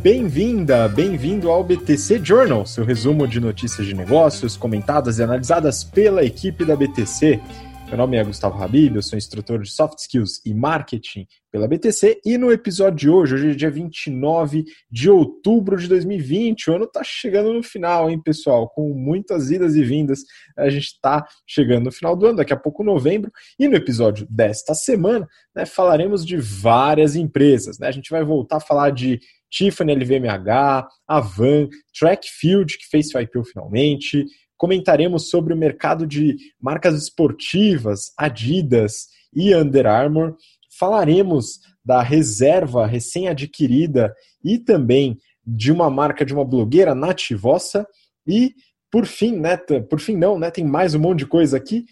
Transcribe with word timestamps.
bem-vinda, 0.00 0.88
bem-vindo 0.88 1.50
ao 1.50 1.64
BTC 1.64 2.24
Journal, 2.24 2.64
seu 2.64 2.84
resumo 2.84 3.26
de 3.26 3.40
notícias 3.40 3.84
de 3.84 3.94
negócios 3.94 4.56
comentadas 4.56 5.18
e 5.18 5.24
analisadas 5.24 5.82
pela 5.82 6.22
equipe 6.24 6.64
da 6.64 6.76
BTC. 6.76 7.40
Meu 7.88 7.96
nome 7.96 8.16
é 8.16 8.22
Gustavo 8.22 8.62
Habib, 8.62 8.94
eu 8.94 9.02
sou 9.02 9.16
instrutor 9.16 9.60
de 9.60 9.70
Soft 9.70 9.98
Skills 9.98 10.40
e 10.44 10.54
Marketing 10.54 11.26
pela 11.50 11.66
BTC 11.66 12.20
e 12.24 12.36
no 12.36 12.52
episódio 12.52 12.96
de 12.96 13.10
hoje, 13.10 13.34
hoje 13.34 13.50
é 13.50 13.54
dia 13.54 13.70
29 13.70 14.66
de 14.90 15.10
outubro 15.10 15.76
de 15.76 15.88
2020, 15.88 16.70
o 16.70 16.74
ano 16.74 16.84
está 16.84 17.02
chegando 17.02 17.52
no 17.52 17.62
final, 17.62 18.10
hein, 18.10 18.20
pessoal? 18.22 18.68
Com 18.68 18.92
muitas 18.92 19.50
idas 19.50 19.74
e 19.74 19.82
vindas, 19.82 20.20
a 20.56 20.68
gente 20.68 20.84
está 20.84 21.26
chegando 21.46 21.86
no 21.86 21.92
final 21.92 22.14
do 22.14 22.26
ano, 22.26 22.36
daqui 22.36 22.52
a 22.52 22.58
pouco 22.58 22.84
novembro, 22.84 23.32
e 23.58 23.66
no 23.66 23.74
episódio 23.74 24.26
desta 24.30 24.74
semana, 24.74 25.26
né, 25.56 25.64
falaremos 25.64 26.24
de 26.24 26.36
várias 26.36 27.16
empresas, 27.16 27.78
né? 27.78 27.88
A 27.88 27.92
gente 27.92 28.10
vai 28.10 28.22
voltar 28.22 28.58
a 28.58 28.60
falar 28.60 28.90
de 28.90 29.18
Tiffany 29.50 29.94
LVMH, 29.94 30.88
Avan, 31.06 31.68
Trackfield, 31.98 32.76
que 32.78 32.86
fez 32.88 33.08
seu 33.08 33.20
IPO 33.20 33.44
finalmente, 33.44 34.24
comentaremos 34.56 35.30
sobre 35.30 35.54
o 35.54 35.56
mercado 35.56 36.06
de 36.06 36.36
marcas 36.60 37.00
esportivas, 37.00 38.12
Adidas 38.18 39.06
e 39.32 39.54
Under 39.54 39.86
Armour. 39.86 40.36
Falaremos 40.78 41.60
da 41.84 42.02
reserva 42.02 42.86
recém-adquirida 42.86 44.14
e 44.44 44.58
também 44.58 45.16
de 45.46 45.72
uma 45.72 45.88
marca 45.88 46.24
de 46.24 46.34
uma 46.34 46.44
blogueira, 46.44 46.94
Nativossa. 46.94 47.86
E, 48.26 48.52
por 48.90 49.06
fim, 49.06 49.38
né, 49.38 49.56
por 49.56 50.00
fim 50.00 50.16
não, 50.16 50.38
né, 50.38 50.50
tem 50.50 50.64
mais 50.64 50.94
um 50.94 50.98
monte 50.98 51.20
de 51.20 51.26
coisa 51.26 51.56
aqui. 51.56 51.86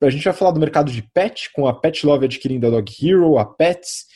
A 0.00 0.10
gente 0.10 0.24
vai 0.24 0.32
falar 0.32 0.52
do 0.52 0.60
mercado 0.60 0.90
de 0.90 1.02
pet, 1.14 1.52
com 1.52 1.66
a 1.66 1.78
Pet 1.78 2.04
Love 2.04 2.24
adquirindo 2.24 2.66
a 2.66 2.70
Dog 2.70 2.92
Hero, 3.00 3.38
a 3.38 3.44
Pets, 3.44 4.06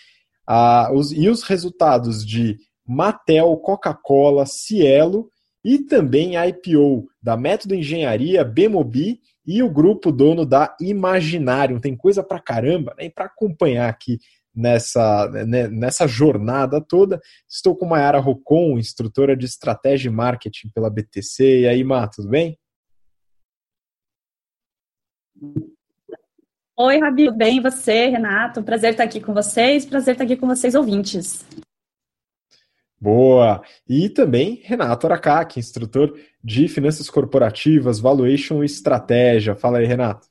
a, 0.46 0.90
os, 0.92 1.12
e 1.12 1.28
os 1.28 1.42
resultados 1.42 2.26
de 2.26 2.56
Mattel, 2.86 3.56
Coca-Cola, 3.56 4.46
Cielo 4.46 5.30
e 5.64 5.78
também 5.78 6.36
a 6.36 6.46
IPO 6.46 7.08
da 7.20 7.36
Método 7.36 7.74
Engenharia, 7.74 8.44
Bemobi 8.44 9.20
e 9.46 9.62
o 9.62 9.70
grupo 9.70 10.12
dono 10.12 10.46
da 10.46 10.76
Imaginarium. 10.80 11.80
Tem 11.80 11.96
coisa 11.96 12.22
pra 12.22 12.40
caramba, 12.40 12.94
né? 12.98 13.10
Para 13.10 13.26
acompanhar 13.26 13.88
aqui 13.88 14.18
nessa, 14.56 15.28
né, 15.46 15.68
nessa 15.68 16.06
jornada 16.06 16.80
toda, 16.80 17.20
estou 17.48 17.76
com 17.76 17.84
Mayara 17.84 18.18
Rocon, 18.18 18.78
instrutora 18.78 19.36
de 19.36 19.44
estratégia 19.44 20.08
e 20.08 20.12
marketing 20.12 20.70
pela 20.70 20.88
BTC. 20.88 21.60
E 21.60 21.68
aí, 21.68 21.84
Má, 21.84 22.08
tudo 22.08 22.28
bem? 22.28 22.58
Oi, 26.78 26.98
Rabi, 26.98 27.26
tudo 27.26 27.36
bem? 27.36 27.58
E 27.58 27.60
você, 27.60 28.06
Renato? 28.08 28.62
Prazer 28.62 28.92
estar 28.92 29.04
aqui 29.04 29.20
com 29.20 29.34
vocês, 29.34 29.84
prazer 29.84 30.12
estar 30.14 30.24
aqui 30.24 30.36
com 30.36 30.46
vocês, 30.46 30.74
ouvintes. 30.74 31.44
Boa! 33.00 33.62
E 33.88 34.08
também 34.08 34.60
Renato 34.64 35.06
Aracaki, 35.06 35.60
instrutor 35.60 36.18
de 36.42 36.66
finanças 36.68 37.10
corporativas, 37.10 38.00
valuation 38.00 38.62
e 38.62 38.66
estratégia. 38.66 39.54
Fala 39.54 39.78
aí, 39.78 39.86
Renato. 39.86 40.26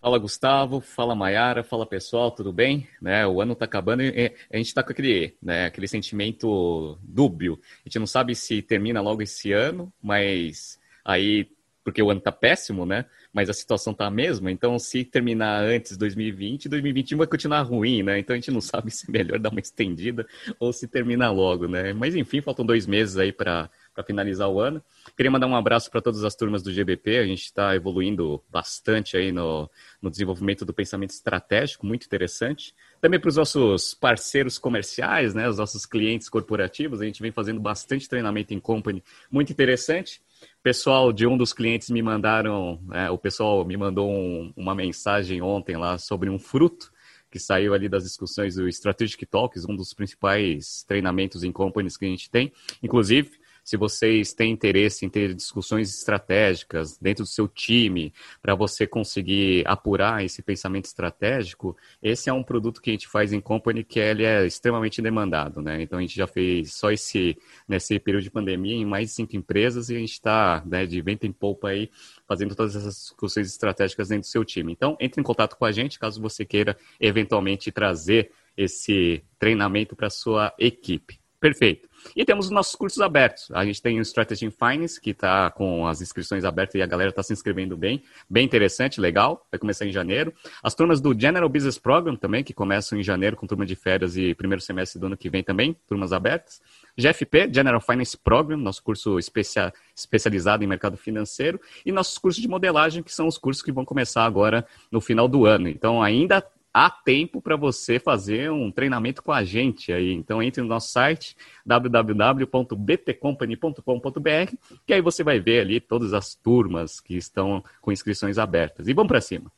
Fala, 0.00 0.18
Gustavo. 0.18 0.80
Fala, 0.80 1.14
Maiara. 1.14 1.64
Fala, 1.64 1.84
pessoal. 1.84 2.30
Tudo 2.30 2.52
bem? 2.52 2.86
Né, 3.02 3.26
o 3.26 3.40
ano 3.40 3.52
está 3.52 3.64
acabando 3.64 4.02
e 4.02 4.32
a 4.50 4.56
gente 4.56 4.68
está 4.68 4.82
com 4.82 4.92
aquele, 4.92 5.34
né, 5.42 5.66
aquele 5.66 5.88
sentimento 5.88 6.96
dúbio. 7.02 7.58
A 7.84 7.88
gente 7.88 7.98
não 7.98 8.06
sabe 8.06 8.34
se 8.34 8.62
termina 8.62 9.00
logo 9.00 9.22
esse 9.22 9.52
ano, 9.52 9.92
mas 10.00 10.78
aí, 11.04 11.48
porque 11.88 12.02
o 12.02 12.10
ano 12.10 12.18
está 12.18 12.30
péssimo, 12.30 12.84
né? 12.84 13.06
mas 13.32 13.50
a 13.50 13.52
situação 13.52 13.92
tá 13.92 14.06
a 14.06 14.10
mesma, 14.10 14.50
então 14.50 14.78
se 14.78 15.04
terminar 15.04 15.62
antes 15.62 15.92
de 15.92 15.98
2020, 15.98 16.68
2021 16.68 17.18
vai 17.18 17.26
continuar 17.26 17.62
ruim, 17.62 18.02
né? 18.02 18.18
Então 18.18 18.34
a 18.34 18.36
gente 18.36 18.50
não 18.50 18.60
sabe 18.60 18.90
se 18.92 19.08
é 19.08 19.12
melhor 19.12 19.38
dar 19.38 19.50
uma 19.50 19.60
estendida 19.60 20.26
ou 20.58 20.72
se 20.72 20.88
terminar 20.88 21.30
logo, 21.30 21.68
né? 21.68 21.92
Mas 21.92 22.14
enfim, 22.14 22.40
faltam 22.40 22.64
dois 22.64 22.86
meses 22.86 23.16
aí 23.16 23.32
para 23.32 23.70
finalizar 24.06 24.48
o 24.48 24.60
ano. 24.60 24.82
Queria 25.16 25.30
mandar 25.30 25.46
um 25.46 25.56
abraço 25.56 25.90
para 25.90 26.00
todas 26.00 26.24
as 26.24 26.34
turmas 26.34 26.62
do 26.62 26.72
GBP, 26.72 27.18
a 27.18 27.26
gente 27.26 27.44
está 27.44 27.74
evoluindo 27.74 28.42
bastante 28.50 29.16
aí 29.16 29.30
no, 29.30 29.70
no 30.00 30.10
desenvolvimento 30.10 30.64
do 30.64 30.72
pensamento 30.72 31.10
estratégico, 31.10 31.86
muito 31.86 32.06
interessante. 32.06 32.74
Também 33.00 33.20
para 33.20 33.28
os 33.28 33.36
nossos 33.36 33.94
parceiros 33.94 34.58
comerciais, 34.58 35.34
né, 35.34 35.48
os 35.48 35.58
nossos 35.58 35.86
clientes 35.86 36.28
corporativos, 36.28 37.00
a 37.00 37.04
gente 37.04 37.22
vem 37.22 37.30
fazendo 37.30 37.60
bastante 37.60 38.08
treinamento 38.08 38.54
em 38.54 38.58
company, 38.58 39.02
muito 39.30 39.52
interessante 39.52 40.20
pessoal 40.62 41.12
de 41.12 41.26
um 41.26 41.36
dos 41.36 41.52
clientes 41.52 41.90
me 41.90 42.02
mandaram, 42.02 42.80
é, 42.92 43.10
o 43.10 43.16
pessoal 43.18 43.64
me 43.64 43.76
mandou 43.76 44.10
um, 44.10 44.52
uma 44.56 44.74
mensagem 44.74 45.40
ontem 45.40 45.76
lá 45.76 45.98
sobre 45.98 46.28
um 46.28 46.38
fruto 46.38 46.92
que 47.30 47.38
saiu 47.38 47.74
ali 47.74 47.88
das 47.88 48.04
discussões 48.04 48.54
do 48.54 48.68
Strategic 48.68 49.24
Talks, 49.26 49.64
um 49.68 49.76
dos 49.76 49.92
principais 49.92 50.82
treinamentos 50.86 51.44
em 51.44 51.52
companies 51.52 51.96
que 51.96 52.04
a 52.04 52.08
gente 52.08 52.30
tem. 52.30 52.52
Inclusive, 52.82 53.38
se 53.68 53.76
vocês 53.76 54.32
têm 54.32 54.50
interesse 54.50 55.04
em 55.04 55.10
ter 55.10 55.34
discussões 55.34 55.94
estratégicas 55.94 56.96
dentro 56.96 57.24
do 57.24 57.28
seu 57.28 57.46
time, 57.46 58.14
para 58.40 58.54
você 58.54 58.86
conseguir 58.86 59.62
apurar 59.66 60.24
esse 60.24 60.40
pensamento 60.40 60.86
estratégico, 60.86 61.76
esse 62.02 62.30
é 62.30 62.32
um 62.32 62.42
produto 62.42 62.80
que 62.80 62.88
a 62.88 62.94
gente 62.94 63.06
faz 63.06 63.30
em 63.30 63.42
company 63.42 63.84
que 63.84 64.00
ele 64.00 64.24
é 64.24 64.46
extremamente 64.46 65.02
demandado, 65.02 65.60
né? 65.60 65.82
Então 65.82 65.98
a 65.98 66.00
gente 66.00 66.16
já 66.16 66.26
fez 66.26 66.72
só 66.72 66.90
esse 66.90 67.36
nesse 67.68 67.98
período 67.98 68.22
de 68.22 68.30
pandemia 68.30 68.74
em 68.74 68.86
mais 68.86 69.08
de 69.08 69.16
cinco 69.16 69.36
empresas 69.36 69.90
e 69.90 69.96
a 69.96 69.98
gente 69.98 70.12
está 70.12 70.62
né, 70.64 70.86
de 70.86 71.02
vento 71.02 71.26
em 71.26 71.32
polpa 71.32 71.68
aí 71.68 71.90
fazendo 72.26 72.54
todas 72.54 72.74
essas 72.74 72.94
discussões 72.94 73.48
estratégicas 73.48 74.08
dentro 74.08 74.22
do 74.22 74.32
seu 74.32 74.46
time. 74.46 74.72
Então 74.72 74.96
entre 74.98 75.20
em 75.20 75.24
contato 75.24 75.56
com 75.56 75.66
a 75.66 75.72
gente 75.72 75.98
caso 75.98 76.22
você 76.22 76.42
queira 76.42 76.74
eventualmente 76.98 77.70
trazer 77.70 78.30
esse 78.56 79.22
treinamento 79.38 79.94
para 79.94 80.08
sua 80.08 80.54
equipe. 80.58 81.20
Perfeito. 81.40 81.88
E 82.16 82.24
temos 82.24 82.46
os 82.46 82.50
nossos 82.50 82.74
cursos 82.74 83.00
abertos. 83.00 83.48
A 83.52 83.64
gente 83.64 83.80
tem 83.80 83.98
o 83.98 84.02
Strategy 84.02 84.46
in 84.46 84.50
Finance, 84.50 85.00
que 85.00 85.10
está 85.10 85.50
com 85.50 85.86
as 85.86 86.00
inscrições 86.00 86.44
abertas 86.44 86.74
e 86.74 86.82
a 86.82 86.86
galera 86.86 87.10
está 87.10 87.22
se 87.22 87.32
inscrevendo 87.32 87.76
bem. 87.76 88.02
Bem 88.28 88.44
interessante, 88.44 89.00
legal. 89.00 89.46
Vai 89.50 89.58
começar 89.58 89.86
em 89.86 89.92
janeiro. 89.92 90.32
As 90.62 90.74
turmas 90.74 91.00
do 91.00 91.18
General 91.18 91.48
Business 91.48 91.78
Program 91.78 92.16
também, 92.16 92.42
que 92.42 92.52
começam 92.52 92.98
em 92.98 93.04
janeiro 93.04 93.36
com 93.36 93.46
turma 93.46 93.64
de 93.64 93.76
férias 93.76 94.16
e 94.16 94.34
primeiro 94.34 94.60
semestre 94.60 94.98
do 94.98 95.06
ano 95.06 95.16
que 95.16 95.30
vem 95.30 95.42
também, 95.44 95.76
turmas 95.86 96.12
abertas. 96.12 96.60
GFP, 96.96 97.50
General 97.52 97.80
Finance 97.80 98.16
Program, 98.16 98.56
nosso 98.56 98.82
curso 98.82 99.16
especia 99.18 99.72
especializado 99.94 100.64
em 100.64 100.66
mercado 100.66 100.96
financeiro. 100.96 101.60
E 101.86 101.92
nossos 101.92 102.18
cursos 102.18 102.42
de 102.42 102.48
modelagem, 102.48 103.02
que 103.02 103.14
são 103.14 103.28
os 103.28 103.38
cursos 103.38 103.62
que 103.62 103.70
vão 103.70 103.84
começar 103.84 104.24
agora 104.24 104.66
no 104.90 105.00
final 105.00 105.28
do 105.28 105.46
ano. 105.46 105.68
Então, 105.68 106.02
ainda 106.02 106.44
há 106.72 106.88
tempo 106.90 107.40
para 107.40 107.56
você 107.56 107.98
fazer 107.98 108.50
um 108.50 108.70
treinamento 108.70 109.22
com 109.22 109.32
a 109.32 109.42
gente 109.44 109.90
aí. 109.92 110.12
Então 110.12 110.42
entre 110.42 110.60
no 110.62 110.68
nosso 110.68 110.90
site 110.90 111.36
www.btcompany.com.br 111.64 114.54
que 114.86 114.94
aí 114.94 115.00
você 115.00 115.24
vai 115.24 115.40
ver 115.40 115.60
ali 115.60 115.80
todas 115.80 116.12
as 116.12 116.34
turmas 116.34 117.00
que 117.00 117.16
estão 117.16 117.64
com 117.80 117.92
inscrições 117.92 118.38
abertas. 118.38 118.88
E 118.88 118.92
vamos 118.92 119.08
para 119.08 119.20
cima. 119.20 119.52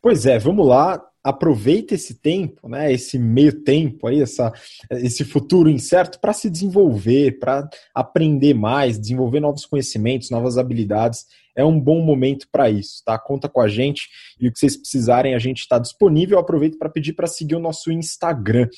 Pois 0.00 0.26
é, 0.26 0.38
vamos 0.38 0.66
lá. 0.66 1.11
Aproveita 1.24 1.94
esse 1.94 2.14
tempo, 2.14 2.68
né? 2.68 2.92
Esse 2.92 3.18
meio 3.18 3.62
tempo 3.62 4.06
aí, 4.06 4.20
essa, 4.20 4.52
esse 4.90 5.24
futuro 5.24 5.68
incerto 5.68 6.18
para 6.20 6.32
se 6.32 6.50
desenvolver, 6.50 7.38
para 7.38 7.68
aprender 7.94 8.54
mais, 8.54 8.98
desenvolver 8.98 9.40
novos 9.40 9.64
conhecimentos, 9.64 10.30
novas 10.30 10.58
habilidades 10.58 11.26
é 11.54 11.64
um 11.64 11.78
bom 11.78 12.00
momento 12.00 12.46
para 12.50 12.70
isso, 12.70 13.02
tá? 13.04 13.18
Conta 13.18 13.48
com 13.48 13.60
a 13.60 13.68
gente 13.68 14.08
e 14.40 14.48
o 14.48 14.52
que 14.52 14.58
vocês 14.58 14.76
precisarem, 14.76 15.34
a 15.34 15.38
gente 15.38 15.60
está 15.60 15.78
disponível. 15.78 16.36
Eu 16.36 16.40
aproveito 16.40 16.78
para 16.78 16.88
pedir 16.88 17.12
para 17.12 17.26
seguir 17.26 17.54
o 17.54 17.60
nosso 17.60 17.92
Instagram, 17.92 18.68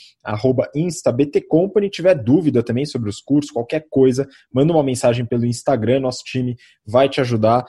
instabtcompany. 0.74 1.88
Tiver 1.88 2.14
dúvida 2.14 2.62
também 2.62 2.84
sobre 2.84 3.08
os 3.08 3.20
cursos, 3.20 3.50
qualquer 3.50 3.86
coisa, 3.88 4.26
manda 4.52 4.72
uma 4.72 4.82
mensagem 4.82 5.24
pelo 5.24 5.46
Instagram, 5.46 6.00
nosso 6.00 6.24
time 6.24 6.56
vai 6.86 7.08
te 7.08 7.20
ajudar 7.20 7.64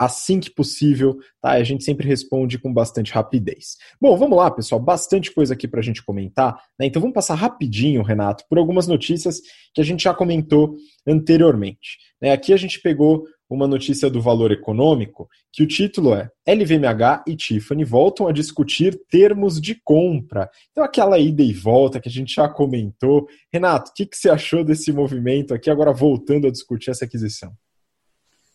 assim 0.00 0.40
que 0.40 0.50
possível, 0.50 1.18
tá? 1.42 1.50
A 1.50 1.62
gente 1.62 1.84
sempre 1.84 2.08
responde 2.08 2.58
com 2.58 2.72
bastante 2.72 3.12
rapidez. 3.12 3.76
Bom, 4.00 4.16
vamos 4.16 4.38
lá, 4.38 4.50
pessoal, 4.50 4.80
bastante 4.80 5.30
coisa 5.30 5.52
aqui 5.52 5.68
para 5.68 5.80
a 5.80 5.82
gente 5.82 6.02
comentar, 6.02 6.58
né? 6.78 6.86
Então 6.86 7.02
vamos 7.02 7.14
passar 7.14 7.34
rapidinho, 7.34 8.02
Renato, 8.02 8.44
por 8.48 8.56
algumas 8.56 8.86
notícias 8.86 9.42
que 9.74 9.80
a 9.80 9.84
gente 9.84 10.04
já 10.04 10.14
comentou 10.14 10.74
anteriormente. 11.06 11.98
Né? 12.18 12.32
Aqui 12.32 12.54
a 12.54 12.56
gente 12.56 12.80
pegou 12.80 13.26
uma 13.48 13.66
notícia 13.66 14.08
do 14.08 14.22
Valor 14.22 14.52
Econômico, 14.52 15.28
que 15.52 15.62
o 15.62 15.66
título 15.66 16.14
é 16.14 16.30
LVMH 16.46 17.24
e 17.26 17.36
Tiffany 17.36 17.84
voltam 17.84 18.26
a 18.26 18.32
discutir 18.32 18.98
termos 19.10 19.60
de 19.60 19.74
compra. 19.74 20.48
Então, 20.70 20.84
aquela 20.84 21.18
ida 21.18 21.42
e 21.42 21.52
volta 21.52 22.00
que 22.00 22.08
a 22.08 22.12
gente 22.12 22.32
já 22.32 22.48
comentou. 22.48 23.26
Renato, 23.52 23.90
o 23.90 23.94
que, 23.94 24.06
que 24.06 24.16
você 24.16 24.30
achou 24.30 24.64
desse 24.64 24.92
movimento 24.92 25.52
aqui, 25.52 25.68
agora 25.68 25.92
voltando 25.92 26.46
a 26.46 26.50
discutir 26.50 26.90
essa 26.90 27.04
aquisição? 27.04 27.52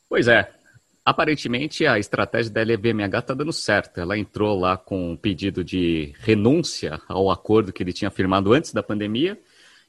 Pois 0.07 0.29
é, 0.29 0.49
Aparentemente, 1.05 1.85
a 1.85 1.99
estratégia 1.99 2.51
da 2.51 2.63
LVMH 2.63 3.19
está 3.19 3.33
dando 3.35 3.53
certo. 3.53 3.99
Ela 3.99 4.17
entrou 4.17 4.59
lá 4.59 4.75
com 4.75 5.11
um 5.11 5.15
pedido 5.15 5.63
de 5.63 6.11
renúncia 6.17 6.99
ao 7.07 7.29
acordo 7.29 7.71
que 7.71 7.83
ele 7.83 7.93
tinha 7.93 8.09
firmado 8.09 8.51
antes 8.51 8.73
da 8.73 8.81
pandemia 8.81 9.39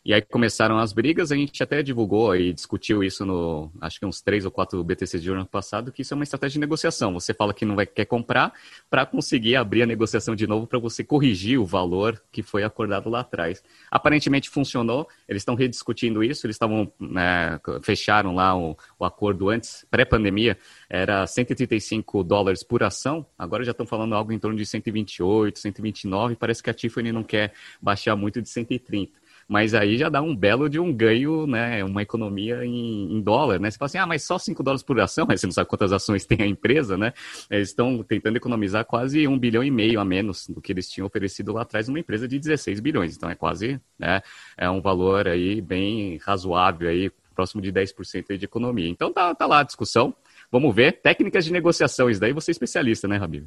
E 0.06 0.14
aí 0.14 0.23
começaram 0.23 0.79
as 0.79 0.93
brigas, 0.93 1.32
a 1.32 1.35
gente 1.35 1.61
até 1.61 1.82
divulgou 1.82 2.37
e 2.37 2.53
discutiu 2.53 3.03
isso 3.03 3.26
no, 3.26 3.73
acho 3.81 3.99
que 3.99 4.06
uns 4.06 4.20
três 4.20 4.44
ou 4.44 4.53
quatro 4.53 4.85
BTC 4.85 5.19
de 5.19 5.29
ano 5.32 5.44
passado, 5.44 5.91
que 5.91 6.03
isso 6.03 6.14
é 6.14 6.17
uma 6.17 6.23
estratégia 6.23 6.53
de 6.53 6.61
negociação. 6.61 7.12
Você 7.14 7.35
fala 7.35 7.53
que 7.53 7.64
não 7.64 7.75
vai, 7.75 7.87
quer 7.87 8.05
comprar 8.05 8.53
para 8.88 9.05
conseguir 9.05 9.56
abrir 9.56 9.82
a 9.82 9.87
negociação 9.87 10.37
de 10.37 10.47
novo 10.47 10.64
para 10.64 10.79
você 10.79 11.03
corrigir 11.03 11.58
o 11.58 11.67
valor 11.67 12.23
que 12.31 12.41
foi 12.41 12.62
acordado 12.62 13.11
lá 13.11 13.19
atrás. 13.19 13.64
Aparentemente 13.91 14.49
funcionou, 14.49 15.08
eles 15.29 15.41
estão 15.41 15.56
rediscutindo 15.56 16.23
isso, 16.23 16.47
eles 16.47 16.55
estavam, 16.55 16.88
né, 17.00 17.59
fecharam 17.82 18.32
lá 18.32 18.56
o, 18.56 18.79
o 19.00 19.05
acordo 19.05 19.49
antes, 19.49 19.85
pré-pandemia, 19.91 20.56
era 20.88 21.26
135 21.26 22.23
dólares 22.23 22.62
por 22.62 22.85
ação, 22.85 23.26
agora 23.37 23.64
já 23.64 23.73
estão 23.73 23.85
falando 23.85 24.14
algo 24.14 24.31
em 24.31 24.38
torno 24.38 24.56
de 24.56 24.67
128, 24.67 25.59
129, 25.59 26.37
parece 26.37 26.62
que 26.62 26.70
a 26.70 26.75
Tiffany 26.75 27.11
não 27.11 27.25
quer 27.25 27.52
baixar 27.82 28.14
muito 28.14 28.41
de 28.41 28.49
130 28.49 29.25
mas 29.49 29.75
aí 29.75 29.97
já 29.97 30.09
dá 30.09 30.21
um 30.21 30.35
belo 30.35 30.69
de 30.69 30.79
um 30.79 30.93
ganho, 30.93 31.47
né, 31.47 31.85
uma 31.85 32.03
economia 32.03 32.65
em, 32.65 33.13
em, 33.13 33.21
dólar, 33.21 33.61
né? 33.61 33.71
Você 33.71 33.79
fala 33.79 33.87
assim, 33.87 33.99
ah, 33.99 34.07
mas 34.07 34.25
só 34.25 34.39
5 34.39 34.63
dólares 34.63 34.83
por 34.83 34.99
ação, 35.01 35.25
mas 35.29 35.41
você 35.41 35.47
não 35.47 35.53
sabe 35.53 35.69
quantas 35.69 35.93
ações 35.93 36.25
tem 36.25 36.43
a 36.43 36.47
empresa, 36.47 36.97
né? 36.97 37.13
Eles 37.51 37.69
estão 37.69 38.03
tentando 38.03 38.37
economizar 38.37 38.85
quase 38.85 39.27
um 39.29 39.39
bilhão 39.39 39.63
e 39.63 39.71
meio 39.71 40.01
a 40.01 40.05
menos 40.05 40.49
do 40.49 40.61
que 40.61 40.73
eles 40.73 40.89
tinham 40.89 41.07
oferecido 41.07 41.53
lá 41.53 41.63
atrás 41.63 41.89
numa 41.89 42.01
empresa 42.01 42.27
de 42.27 42.39
16 42.39 42.81
bilhões, 42.81 43.17
então 43.17 43.31
é 43.31 43.35
quase, 43.35 43.81
né, 43.99 44.21
é 44.57 44.69
um 44.69 44.81
valor 44.81 45.29
aí 45.29 45.61
bem 45.61 46.19
razoável 46.19 46.89
aí, 46.89 47.11
próximo 47.35 47.61
de 47.61 47.73
10% 47.73 48.25
aí 48.31 48.39
de 48.39 48.47
economia. 48.47 48.89
Então 48.89 49.13
tá, 49.13 49.35
tá 49.35 49.47
lá 49.47 49.61
a 49.61 49.63
discussão, 49.63 50.15
vamos 50.51 50.75
ver, 50.75 51.01
técnicas 51.01 51.45
de 51.45 51.53
negociação, 51.53 52.11
isso 52.11 52.21
daí 52.21 52.33
você 52.33 52.51
é 52.51 52.53
especialista, 52.53 53.07
né, 53.07 53.17
Rabib? 53.17 53.47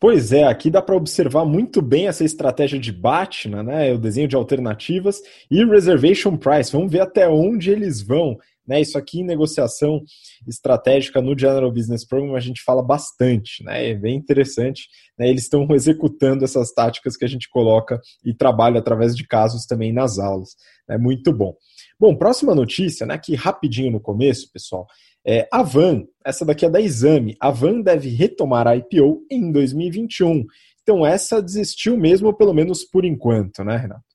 Pois 0.00 0.32
é, 0.32 0.44
aqui 0.44 0.70
dá 0.70 0.80
para 0.80 0.94
observar 0.94 1.44
muito 1.44 1.82
bem 1.82 2.06
essa 2.06 2.24
estratégia 2.24 2.78
de 2.78 2.92
Batna, 2.92 3.64
né, 3.64 3.92
o 3.92 3.98
desenho 3.98 4.28
de 4.28 4.36
alternativas 4.36 5.20
e 5.50 5.64
reservation 5.64 6.36
price. 6.36 6.70
Vamos 6.70 6.92
ver 6.92 7.00
até 7.00 7.28
onde 7.28 7.70
eles 7.70 8.00
vão. 8.00 8.38
Né, 8.64 8.80
isso 8.80 8.96
aqui 8.96 9.20
em 9.20 9.24
negociação 9.24 10.02
estratégica 10.46 11.22
no 11.22 11.36
General 11.36 11.72
Business 11.72 12.06
Program 12.06 12.36
a 12.36 12.40
gente 12.40 12.62
fala 12.62 12.82
bastante, 12.82 13.64
né, 13.64 13.90
é 13.90 13.94
bem 13.94 14.14
interessante. 14.14 14.88
Né, 15.18 15.30
eles 15.30 15.42
estão 15.42 15.66
executando 15.72 16.44
essas 16.44 16.70
táticas 16.70 17.16
que 17.16 17.24
a 17.24 17.28
gente 17.28 17.48
coloca 17.48 18.00
e 18.24 18.32
trabalha 18.32 18.78
através 18.78 19.16
de 19.16 19.26
casos 19.26 19.66
também 19.66 19.92
nas 19.92 20.18
aulas. 20.20 20.50
É 20.88 20.96
muito 20.96 21.32
bom. 21.32 21.54
Bom, 21.98 22.14
próxima 22.14 22.54
notícia, 22.54 23.04
né, 23.04 23.14
aqui 23.14 23.34
rapidinho 23.34 23.90
no 23.90 24.00
começo, 24.00 24.52
pessoal. 24.52 24.86
É, 25.30 25.46
a 25.52 25.62
Van, 25.62 26.06
essa 26.24 26.42
daqui 26.42 26.64
é 26.64 26.70
da 26.70 26.80
Exame, 26.80 27.36
a 27.38 27.50
Van 27.50 27.82
deve 27.82 28.08
retomar 28.08 28.66
a 28.66 28.74
IPO 28.74 29.26
em 29.30 29.52
2021. 29.52 30.46
Então 30.80 31.04
essa 31.04 31.42
desistiu 31.42 31.98
mesmo, 31.98 32.32
pelo 32.32 32.54
menos 32.54 32.82
por 32.82 33.04
enquanto, 33.04 33.62
né, 33.62 33.76
Renato? 33.76 34.07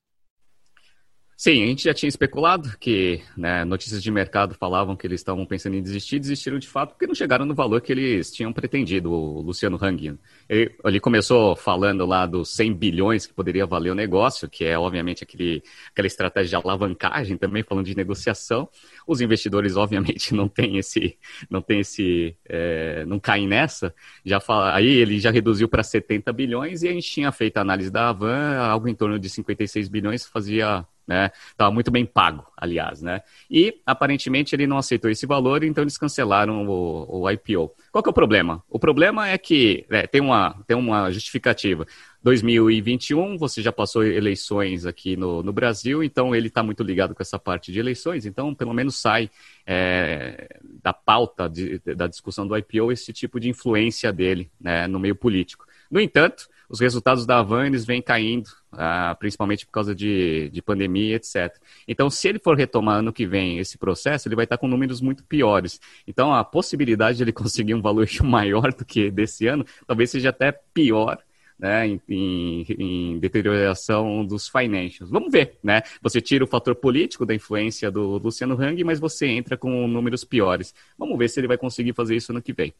Sim, 1.36 1.64
a 1.64 1.66
gente 1.66 1.84
já 1.84 1.92
tinha 1.92 2.08
especulado 2.08 2.76
que 2.78 3.20
né, 3.36 3.64
notícias 3.64 4.00
de 4.00 4.10
mercado 4.10 4.54
falavam 4.54 4.94
que 4.94 5.04
eles 5.04 5.20
estavam 5.20 5.44
pensando 5.44 5.74
em 5.74 5.82
desistir, 5.82 6.20
desistiram 6.20 6.60
de 6.60 6.68
fato 6.68 6.90
porque 6.90 7.08
não 7.08 7.14
chegaram 7.14 7.44
no 7.44 7.54
valor 7.54 7.80
que 7.80 7.90
eles 7.90 8.30
tinham 8.30 8.52
pretendido, 8.52 9.10
o 9.10 9.40
Luciano 9.40 9.76
Hang. 9.82 10.16
Ele, 10.48 10.76
ele 10.84 11.00
começou 11.00 11.56
falando 11.56 12.06
lá 12.06 12.24
dos 12.24 12.50
100 12.54 12.74
bilhões 12.74 13.26
que 13.26 13.34
poderia 13.34 13.66
valer 13.66 13.90
o 13.90 13.94
negócio, 13.96 14.48
que 14.48 14.64
é 14.64 14.78
obviamente 14.78 15.24
aquele, 15.24 15.62
aquela 15.90 16.06
estratégia 16.06 16.50
de 16.50 16.64
alavancagem 16.64 17.36
também, 17.36 17.64
falando 17.64 17.86
de 17.86 17.96
negociação. 17.96 18.68
Os 19.04 19.20
investidores 19.20 19.76
obviamente 19.76 20.32
não 20.34 20.48
têm 20.48 20.78
esse, 20.78 21.18
não 21.50 21.60
tem 21.60 21.80
esse, 21.80 22.36
é, 22.48 23.04
não 23.06 23.18
caem 23.18 23.48
nessa. 23.48 23.92
Já 24.24 24.38
fala, 24.38 24.72
aí 24.72 24.86
ele 24.86 25.18
já 25.18 25.32
reduziu 25.32 25.68
para 25.68 25.82
70 25.82 26.32
bilhões 26.32 26.84
e 26.84 26.88
a 26.88 26.92
gente 26.92 27.10
tinha 27.10 27.32
feito 27.32 27.56
a 27.56 27.62
análise 27.62 27.90
da 27.90 28.10
Avan, 28.10 28.58
algo 28.58 28.88
em 28.88 28.94
torno 28.94 29.18
de 29.18 29.28
56 29.28 29.88
bilhões 29.88 30.24
fazia 30.24 30.86
né? 31.06 31.30
Estava 31.50 31.70
muito 31.70 31.90
bem 31.90 32.04
pago, 32.06 32.46
aliás, 32.56 33.02
né? 33.02 33.22
E 33.50 33.80
aparentemente 33.84 34.54
ele 34.54 34.66
não 34.66 34.78
aceitou 34.78 35.10
esse 35.10 35.26
valor, 35.26 35.62
então 35.62 35.82
eles 35.82 35.98
cancelaram 35.98 36.66
o, 36.66 37.22
o 37.22 37.30
IPO. 37.30 37.74
Qual 37.92 38.02
que 38.02 38.08
é 38.08 38.12
o 38.12 38.14
problema? 38.14 38.62
O 38.68 38.78
problema 38.78 39.28
é 39.28 39.38
que 39.38 39.86
é, 39.90 40.06
tem, 40.06 40.20
uma, 40.20 40.56
tem 40.66 40.76
uma 40.76 41.10
justificativa. 41.10 41.86
2021, 42.22 43.36
você 43.36 43.60
já 43.60 43.70
passou 43.70 44.02
eleições 44.02 44.86
aqui 44.86 45.14
no, 45.14 45.42
no 45.42 45.52
Brasil, 45.52 46.02
então 46.02 46.34
ele 46.34 46.48
está 46.48 46.62
muito 46.62 46.82
ligado 46.82 47.14
com 47.14 47.22
essa 47.22 47.38
parte 47.38 47.70
de 47.70 47.78
eleições, 47.78 48.24
então 48.24 48.54
pelo 48.54 48.72
menos 48.72 48.98
sai 48.98 49.30
é, 49.66 50.58
da 50.82 50.94
pauta 50.94 51.50
de, 51.50 51.78
da 51.94 52.06
discussão 52.06 52.46
do 52.46 52.56
IPO 52.56 52.90
esse 52.90 53.12
tipo 53.12 53.38
de 53.38 53.50
influência 53.50 54.10
dele 54.10 54.50
né, 54.58 54.86
no 54.86 54.98
meio 54.98 55.14
político. 55.14 55.66
No 55.90 56.00
entanto, 56.00 56.48
os 56.66 56.80
resultados 56.80 57.26
da 57.26 57.40
Avan 57.40 57.66
eles 57.66 57.84
vêm 57.84 58.00
caindo, 58.00 58.48
ah, 58.78 59.16
principalmente 59.18 59.66
por 59.66 59.72
causa 59.72 59.94
de, 59.94 60.50
de 60.50 60.62
pandemia, 60.62 61.16
etc. 61.16 61.56
Então, 61.86 62.10
se 62.10 62.28
ele 62.28 62.38
for 62.38 62.56
retomar 62.56 62.98
ano 62.98 63.12
que 63.12 63.26
vem 63.26 63.58
esse 63.58 63.78
processo, 63.78 64.28
ele 64.28 64.36
vai 64.36 64.44
estar 64.44 64.58
com 64.58 64.68
números 64.68 65.00
muito 65.00 65.24
piores. 65.24 65.80
Então, 66.06 66.34
a 66.34 66.44
possibilidade 66.44 67.18
de 67.18 67.24
ele 67.24 67.32
conseguir 67.34 67.74
um 67.74 67.82
valor 67.82 68.06
maior 68.22 68.72
do 68.72 68.84
que 68.84 69.10
desse 69.10 69.46
ano, 69.46 69.64
talvez 69.86 70.10
seja 70.10 70.30
até 70.30 70.52
pior 70.52 71.18
né, 71.58 71.86
em, 71.86 72.00
em, 72.08 72.66
em, 72.78 73.18
deterioração 73.18 74.24
dos 74.26 74.48
financials. 74.48 75.10
Vamos 75.10 75.30
ver, 75.30 75.58
né? 75.62 75.82
Você 76.02 76.20
tira 76.20 76.44
o 76.44 76.46
fator 76.46 76.74
político 76.74 77.24
da 77.24 77.34
influência 77.34 77.90
do 77.90 78.18
Luciano 78.18 78.60
Hang, 78.60 78.82
mas 78.84 78.98
você 78.98 79.26
entra 79.26 79.56
com 79.56 79.86
números 79.86 80.24
piores. 80.24 80.74
Vamos 80.98 81.16
ver 81.18 81.28
se 81.28 81.40
ele 81.40 81.48
vai 81.48 81.56
conseguir 81.56 81.92
fazer 81.94 82.16
isso 82.16 82.32
ano 82.32 82.42
que 82.42 82.52
vem. 82.52 82.74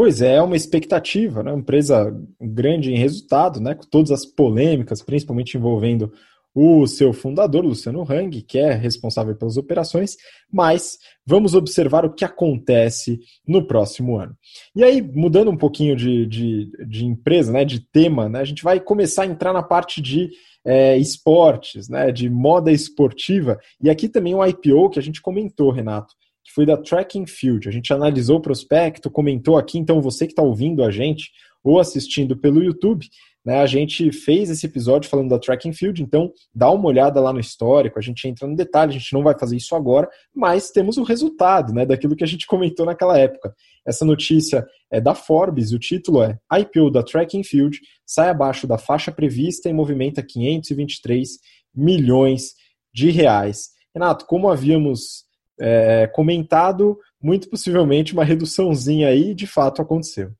Pois 0.00 0.22
é, 0.22 0.36
é 0.36 0.42
uma 0.42 0.56
expectativa, 0.56 1.42
né? 1.42 1.52
Uma 1.52 1.60
empresa 1.60 2.10
grande 2.40 2.90
em 2.90 2.96
resultado, 2.96 3.60
né? 3.60 3.74
Com 3.74 3.84
todas 3.84 4.10
as 4.10 4.24
polêmicas, 4.24 5.02
principalmente 5.02 5.58
envolvendo 5.58 6.10
o 6.54 6.86
seu 6.86 7.12
fundador, 7.12 7.66
Luciano 7.66 8.02
Hang, 8.10 8.40
que 8.40 8.58
é 8.58 8.72
responsável 8.72 9.36
pelas 9.36 9.58
operações, 9.58 10.16
mas 10.50 10.96
vamos 11.26 11.54
observar 11.54 12.06
o 12.06 12.14
que 12.14 12.24
acontece 12.24 13.20
no 13.46 13.66
próximo 13.66 14.16
ano. 14.16 14.34
E 14.74 14.82
aí, 14.82 15.02
mudando 15.02 15.50
um 15.50 15.56
pouquinho 15.56 15.94
de, 15.94 16.24
de, 16.24 16.70
de 16.88 17.04
empresa, 17.04 17.52
né, 17.52 17.62
de 17.62 17.80
tema, 17.92 18.26
né, 18.26 18.40
a 18.40 18.44
gente 18.44 18.64
vai 18.64 18.80
começar 18.80 19.24
a 19.24 19.26
entrar 19.26 19.52
na 19.52 19.62
parte 19.62 20.00
de 20.00 20.30
é, 20.64 20.96
esportes, 20.96 21.90
né, 21.90 22.10
de 22.10 22.30
moda 22.30 22.72
esportiva, 22.72 23.60
e 23.82 23.90
aqui 23.90 24.08
também 24.08 24.34
um 24.34 24.42
IPO 24.42 24.88
que 24.88 24.98
a 24.98 25.02
gente 25.02 25.20
comentou, 25.20 25.70
Renato, 25.70 26.14
que 26.50 26.54
foi 26.54 26.66
da 26.66 26.76
Tracking 26.76 27.26
Field. 27.26 27.68
A 27.68 27.72
gente 27.72 27.92
analisou 27.92 28.38
o 28.38 28.42
prospecto, 28.42 29.08
comentou 29.08 29.56
aqui, 29.56 29.78
então 29.78 30.02
você 30.02 30.26
que 30.26 30.32
está 30.32 30.42
ouvindo 30.42 30.82
a 30.82 30.90
gente 30.90 31.30
ou 31.62 31.78
assistindo 31.78 32.36
pelo 32.36 32.62
YouTube, 32.62 33.06
né, 33.44 33.60
a 33.60 33.66
gente 33.66 34.10
fez 34.12 34.50
esse 34.50 34.66
episódio 34.66 35.08
falando 35.08 35.28
da 35.30 35.38
Tracking 35.38 35.72
Field, 35.72 36.02
então 36.02 36.32
dá 36.54 36.70
uma 36.70 36.86
olhada 36.86 37.20
lá 37.20 37.32
no 37.32 37.40
histórico, 37.40 37.98
a 37.98 38.02
gente 38.02 38.26
entra 38.26 38.48
no 38.48 38.56
detalhe, 38.56 38.90
a 38.90 38.98
gente 38.98 39.12
não 39.12 39.22
vai 39.22 39.38
fazer 39.38 39.56
isso 39.56 39.74
agora, 39.74 40.08
mas 40.34 40.70
temos 40.70 40.96
o 40.96 41.02
resultado 41.02 41.72
né, 41.72 41.86
daquilo 41.86 42.16
que 42.16 42.24
a 42.24 42.26
gente 42.26 42.46
comentou 42.46 42.84
naquela 42.84 43.16
época. 43.16 43.54
Essa 43.86 44.04
notícia 44.04 44.66
é 44.90 45.00
da 45.00 45.14
Forbes, 45.14 45.72
o 45.72 45.78
título 45.78 46.22
é 46.22 46.38
IPO 46.52 46.90
da 46.90 47.02
Tracking 47.02 47.44
Field 47.44 47.78
sai 48.04 48.28
abaixo 48.28 48.66
da 48.66 48.76
faixa 48.76 49.12
prevista 49.12 49.68
e 49.68 49.72
movimenta 49.72 50.22
523 50.22 51.38
milhões 51.74 52.54
de 52.92 53.10
reais. 53.10 53.68
Renato, 53.94 54.26
como 54.26 54.48
havíamos 54.48 55.29
é, 55.60 56.06
comentado, 56.06 56.98
muito 57.22 57.48
possivelmente 57.48 58.14
uma 58.14 58.24
reduçãozinha 58.24 59.08
aí 59.08 59.34
de 59.34 59.46
fato 59.46 59.82
aconteceu. 59.82 60.32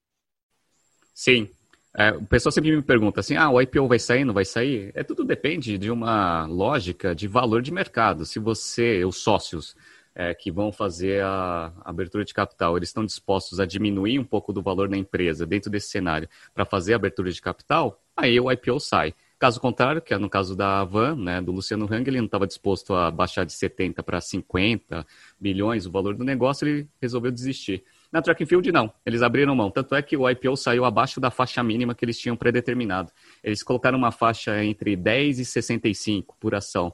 Sim. 1.15 1.49
É, 1.97 2.13
o 2.13 2.25
pessoal 2.25 2.53
sempre 2.53 2.75
me 2.75 2.83
pergunta 2.83 3.21
assim: 3.21 3.37
ah, 3.37 3.51
o 3.51 3.61
IPO 3.61 3.87
vai 3.89 3.99
sair, 3.99 4.25
não 4.25 4.33
vai 4.33 4.45
sair? 4.45 4.93
É 4.95 5.03
tudo 5.03 5.25
depende 5.25 5.77
de 5.77 5.91
uma 5.91 6.47
lógica 6.47 7.15
de 7.15 7.27
valor 7.27 7.63
de 7.63 7.73
mercado. 7.73 8.25
Se 8.25 8.39
você, 8.39 9.05
os 9.05 9.17
sócios 9.17 9.77
é, 10.15 10.33
que 10.35 10.51
vão 10.51 10.73
fazer 10.73 11.23
a 11.23 11.73
abertura 11.85 12.25
de 12.25 12.33
capital, 12.33 12.77
eles 12.77 12.89
estão 12.89 13.05
dispostos 13.05 13.61
a 13.61 13.67
diminuir 13.67 14.19
um 14.19 14.25
pouco 14.25 14.53
do 14.53 14.63
valor 14.63 14.89
da 14.89 14.97
empresa 14.97 15.45
dentro 15.45 15.71
desse 15.71 15.89
cenário 15.89 16.29
para 16.55 16.65
fazer 16.65 16.93
a 16.93 16.97
abertura 16.97 17.31
de 17.31 17.43
capital, 17.43 18.01
aí 18.17 18.39
o 18.39 18.51
IPO 18.51 18.79
sai. 18.81 19.15
Caso 19.41 19.59
contrário, 19.59 20.03
que 20.03 20.13
é 20.13 20.19
no 20.19 20.29
caso 20.29 20.55
da 20.55 20.85
Van, 20.85 21.17
né, 21.17 21.41
do 21.41 21.51
Luciano 21.51 21.89
Hang, 21.91 22.07
ele 22.07 22.19
não 22.19 22.27
estava 22.27 22.47
disposto 22.47 22.93
a 22.93 23.11
baixar 23.11 23.47
de 23.47 23.55
70 23.55 24.03
para 24.03 24.21
50 24.21 25.07
bilhões 25.41 25.87
o 25.87 25.91
valor 25.91 26.15
do 26.15 26.23
negócio, 26.23 26.69
ele 26.69 26.87
resolveu 27.01 27.33
desistir. 27.33 27.83
Na 28.13 28.21
Track 28.21 28.45
Field, 28.45 28.71
não. 28.71 28.93
Eles 29.07 29.23
abriram 29.23 29.57
mão. 29.57 29.71
Tanto 29.71 29.95
é 29.95 30.03
que 30.03 30.15
o 30.15 30.29
IPO 30.29 30.59
saiu 30.59 30.85
abaixo 30.85 31.19
da 31.19 31.31
faixa 31.31 31.63
mínima 31.63 31.95
que 31.95 32.05
eles 32.05 32.19
tinham 32.19 32.37
predeterminado. 32.37 33.11
Eles 33.43 33.63
colocaram 33.63 33.97
uma 33.97 34.13
faixa 34.13 34.63
entre 34.63 34.95
10 34.95 35.39
e 35.39 35.45
65 35.47 36.37
por 36.39 36.55
ação. 36.55 36.93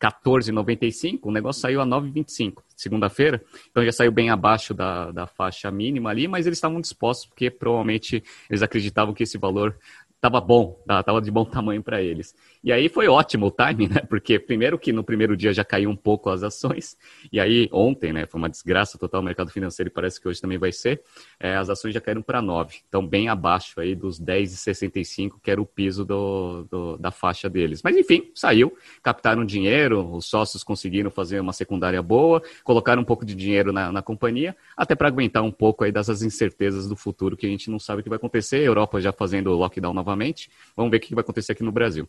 14,95, 0.00 1.20
o 1.22 1.30
negócio 1.30 1.62
saiu 1.62 1.80
a 1.80 1.86
9,25 1.86 2.62
segunda-feira, 2.76 3.42
então 3.70 3.84
já 3.84 3.92
saiu 3.92 4.10
bem 4.10 4.28
abaixo 4.28 4.74
da, 4.74 5.10
da 5.12 5.26
faixa 5.26 5.70
mínima 5.70 6.10
ali, 6.10 6.26
mas 6.26 6.46
eles 6.46 6.58
estavam 6.58 6.80
dispostos 6.80 7.26
porque 7.26 7.50
provavelmente 7.50 8.22
eles 8.50 8.62
acreditavam 8.62 9.14
que 9.14 9.22
esse 9.22 9.38
valor 9.38 9.78
estava 10.24 10.40
bom, 10.40 10.80
estava 10.88 11.20
de 11.20 11.30
bom 11.30 11.44
tamanho 11.44 11.82
para 11.82 12.00
eles. 12.00 12.34
E 12.64 12.72
aí 12.72 12.88
foi 12.88 13.06
ótimo 13.08 13.48
o 13.48 13.50
timing, 13.50 13.88
né? 13.88 14.00
Porque 14.08 14.38
primeiro 14.38 14.78
que 14.78 14.90
no 14.90 15.04
primeiro 15.04 15.36
dia 15.36 15.52
já 15.52 15.62
caiu 15.62 15.90
um 15.90 15.96
pouco 15.96 16.30
as 16.30 16.42
ações, 16.42 16.96
e 17.30 17.38
aí 17.38 17.68
ontem, 17.70 18.10
né, 18.10 18.24
foi 18.24 18.38
uma 18.38 18.48
desgraça 18.48 18.96
total 18.96 19.20
o 19.20 19.24
mercado 19.24 19.50
financeiro 19.50 19.90
e 19.90 19.92
parece 19.92 20.18
que 20.18 20.26
hoje 20.26 20.40
também 20.40 20.56
vai 20.56 20.72
ser, 20.72 21.02
é, 21.38 21.56
as 21.56 21.68
ações 21.68 21.92
já 21.92 22.00
caíram 22.00 22.22
para 22.22 22.40
9, 22.40 22.78
então 22.88 23.06
bem 23.06 23.28
abaixo 23.28 23.78
aí 23.78 23.94
dos 23.94 24.18
10,65, 24.18 25.38
que 25.42 25.50
era 25.50 25.60
o 25.60 25.66
piso 25.66 26.06
do, 26.06 26.64
do, 26.70 26.96
da 26.96 27.10
faixa 27.10 27.50
deles. 27.50 27.82
Mas 27.82 27.98
enfim, 27.98 28.30
saiu, 28.34 28.74
captaram 29.02 29.44
dinheiro, 29.44 30.14
os 30.14 30.24
sócios 30.24 30.64
conseguiram 30.64 31.10
fazer 31.10 31.40
uma 31.40 31.52
secundária 31.52 32.00
boa, 32.00 32.42
colocaram 32.62 33.02
um 33.02 33.04
pouco 33.04 33.26
de 33.26 33.34
dinheiro 33.34 33.74
na, 33.74 33.92
na 33.92 34.00
companhia, 34.00 34.56
até 34.74 34.94
para 34.94 35.08
aguentar 35.08 35.42
um 35.42 35.52
pouco 35.52 35.84
aí 35.84 35.92
dessas 35.92 36.22
incertezas 36.22 36.88
do 36.88 36.96
futuro 36.96 37.36
que 37.36 37.44
a 37.44 37.50
gente 37.50 37.70
não 37.70 37.78
sabe 37.78 38.00
o 38.00 38.02
que 38.02 38.08
vai 38.08 38.16
acontecer, 38.16 38.62
Europa 38.62 39.02
já 39.02 39.12
fazendo 39.12 39.50
lockdown 39.50 39.92
novamente, 39.92 40.50
vamos 40.74 40.90
ver 40.90 40.96
o 40.96 41.00
que 41.00 41.14
vai 41.14 41.20
acontecer 41.20 41.52
aqui 41.52 41.62
no 41.62 41.70
Brasil. 41.70 42.08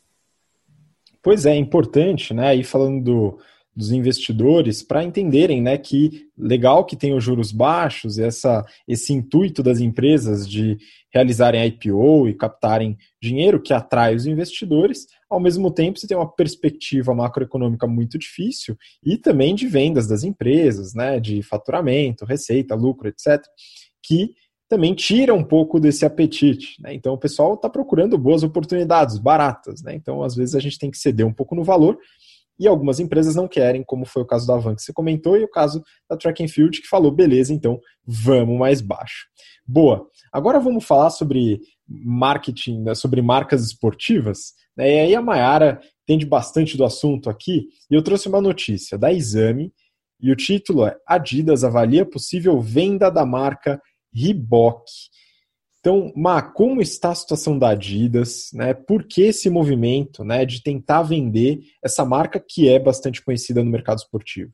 Pois 1.26 1.44
é, 1.48 1.54
é 1.54 1.56
importante, 1.56 2.36
né? 2.36 2.50
Aí 2.50 2.64
falando 2.64 3.04
do, 3.04 3.40
dos 3.76 3.92
investidores 3.92 4.84
para 4.84 5.04
entenderem, 5.04 5.60
né, 5.60 5.76
que 5.76 6.28
legal 6.38 6.86
que 6.86 6.96
tem 6.96 7.16
os 7.16 7.24
juros 7.24 7.52
baixos, 7.52 8.20
essa, 8.20 8.64
esse 8.88 9.12
intuito 9.12 9.64
das 9.64 9.80
empresas 9.80 10.48
de 10.48 10.78
realizarem 11.12 11.66
IPO 11.66 12.30
e 12.30 12.36
captarem 12.36 12.96
dinheiro 13.20 13.60
que 13.60 13.74
atrai 13.74 14.14
os 14.14 14.28
investidores. 14.28 15.08
Ao 15.28 15.40
mesmo 15.40 15.72
tempo, 15.72 15.98
você 15.98 16.06
tem 16.06 16.16
uma 16.16 16.32
perspectiva 16.32 17.16
macroeconômica 17.16 17.88
muito 17.88 18.20
difícil 18.20 18.78
e 19.04 19.18
também 19.18 19.56
de 19.56 19.66
vendas 19.66 20.08
das 20.08 20.24
empresas, 20.24 20.94
né, 20.94 21.20
de 21.20 21.42
faturamento, 21.42 22.24
receita, 22.24 22.76
lucro, 22.76 23.08
etc., 23.08 23.42
que 24.04 24.36
também 24.68 24.94
tira 24.94 25.34
um 25.34 25.44
pouco 25.44 25.80
desse 25.80 26.06
apetite. 26.06 26.82
Né? 26.82 26.94
Então 26.94 27.14
o 27.14 27.18
pessoal 27.18 27.54
está 27.54 27.70
procurando 27.70 28.18
boas 28.18 28.44
oportunidades, 28.44 29.18
baratas. 29.18 29.82
Né? 29.82 29.96
Então, 29.96 30.24
às 30.24 30.36
vezes, 30.36 30.56
a 30.56 30.60
gente 30.60 30.80
tem 30.80 30.90
que 30.90 30.98
ceder 30.98 31.26
um 31.26 31.34
pouco 31.34 31.56
no 31.56 31.64
valor. 31.64 31.98
E 32.58 32.68
algumas 32.68 33.00
empresas 33.00 33.36
não 33.36 33.48
querem, 33.48 33.84
como 33.84 34.06
foi 34.06 34.22
o 34.22 34.26
caso 34.26 34.48
da 34.48 34.56
Avan 34.56 34.76
que 34.76 34.82
você 34.82 34.94
comentou, 34.94 35.38
e 35.38 35.44
o 35.44 35.50
caso 35.50 35.84
da 36.10 36.16
Track 36.16 36.42
and 36.42 36.48
Field, 36.48 36.82
que 36.82 36.88
falou, 36.88 37.12
beleza, 37.12 37.54
então 37.54 37.80
vamos 38.06 38.58
mais 38.58 38.80
baixo. 38.80 39.26
Boa. 39.68 40.08
Agora 40.32 40.58
vamos 40.60 40.86
falar 40.86 41.10
sobre 41.10 41.60
marketing, 41.86 42.82
né, 42.82 42.96
sobre 42.96 43.22
marcas 43.22 43.66
esportivas. 43.66 44.54
Né? 44.76 44.90
E 44.90 45.00
aí 45.00 45.16
a 45.16 45.22
Mayara 45.22 45.82
entende 46.04 46.26
bastante 46.26 46.78
do 46.78 46.86
assunto 46.86 47.30
aqui, 47.30 47.68
e 47.92 47.94
eu 47.94 48.02
trouxe 48.02 48.30
uma 48.30 48.40
notícia 48.40 48.98
da 48.98 49.12
Exame, 49.12 49.74
e 50.22 50.32
o 50.32 50.36
título 50.36 50.86
é 50.86 50.96
Adidas 51.06 51.66
avalia 51.66 52.06
possível 52.06 52.62
venda 52.62 53.10
da 53.10 53.26
marca 53.26 53.82
Reebok. 54.16 54.86
Então, 55.80 56.12
Ma, 56.16 56.42
como 56.42 56.82
está 56.82 57.12
a 57.12 57.16
situação 57.16 57.60
da 57.60 57.70
Adidas? 57.70 58.50
Né? 58.54 58.74
Por 58.74 59.04
que 59.04 59.22
esse 59.22 59.50
movimento 59.50 60.24
né, 60.24 60.44
de 60.44 60.64
tentar 60.64 61.04
vender 61.04 61.60
essa 61.84 62.04
marca 62.04 62.40
que 62.40 62.68
é 62.68 62.80
bastante 62.80 63.24
conhecida 63.24 63.64
no 63.64 63.70
mercado 63.70 64.00
esportivo? 64.00 64.52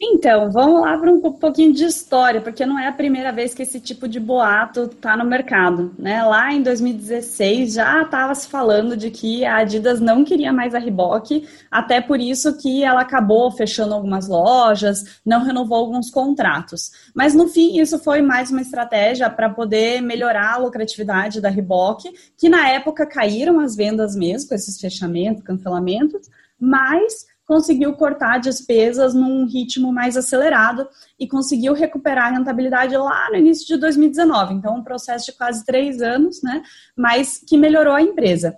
Então, 0.00 0.48
vamos 0.52 0.82
lá 0.82 0.96
para 0.96 1.10
um 1.10 1.20
pouquinho 1.20 1.72
de 1.72 1.84
história, 1.84 2.40
porque 2.40 2.64
não 2.64 2.78
é 2.78 2.86
a 2.86 2.92
primeira 2.92 3.32
vez 3.32 3.52
que 3.52 3.62
esse 3.62 3.80
tipo 3.80 4.06
de 4.06 4.20
boato 4.20 4.82
está 4.84 5.16
no 5.16 5.24
mercado. 5.24 5.92
Né? 5.98 6.22
Lá 6.22 6.52
em 6.52 6.62
2016 6.62 7.72
já 7.72 8.02
estava 8.02 8.32
se 8.36 8.46
falando 8.46 8.96
de 8.96 9.10
que 9.10 9.44
a 9.44 9.56
Adidas 9.56 9.98
não 9.98 10.24
queria 10.24 10.52
mais 10.52 10.72
a 10.72 10.78
Reebok, 10.78 11.48
até 11.68 12.00
por 12.00 12.20
isso 12.20 12.56
que 12.58 12.84
ela 12.84 13.00
acabou 13.00 13.50
fechando 13.50 13.92
algumas 13.92 14.28
lojas, 14.28 15.20
não 15.26 15.42
renovou 15.42 15.78
alguns 15.78 16.10
contratos. 16.10 16.92
Mas 17.12 17.34
no 17.34 17.48
fim, 17.48 17.80
isso 17.80 17.98
foi 17.98 18.22
mais 18.22 18.52
uma 18.52 18.62
estratégia 18.62 19.28
para 19.28 19.50
poder 19.50 20.00
melhorar 20.00 20.54
a 20.54 20.58
lucratividade 20.58 21.40
da 21.40 21.48
Reebok, 21.48 22.08
que 22.36 22.48
na 22.48 22.68
época 22.68 23.04
caíram 23.04 23.58
as 23.58 23.74
vendas 23.74 24.14
mesmo, 24.14 24.50
com 24.50 24.54
esses 24.54 24.80
fechamentos, 24.80 25.42
cancelamentos, 25.42 26.30
mas 26.60 27.26
conseguiu 27.48 27.94
cortar 27.94 28.38
despesas 28.38 29.14
num 29.14 29.46
ritmo 29.46 29.90
mais 29.90 30.18
acelerado 30.18 30.86
e 31.18 31.26
conseguiu 31.26 31.72
recuperar 31.72 32.26
a 32.26 32.36
rentabilidade 32.36 32.94
lá 32.94 33.30
no 33.30 33.38
início 33.38 33.66
de 33.66 33.78
2019. 33.78 34.52
Então, 34.52 34.76
um 34.76 34.84
processo 34.84 35.24
de 35.24 35.32
quase 35.32 35.64
três 35.64 36.02
anos, 36.02 36.42
né? 36.42 36.62
Mas 36.94 37.38
que 37.38 37.56
melhorou 37.56 37.94
a 37.94 38.02
empresa. 38.02 38.54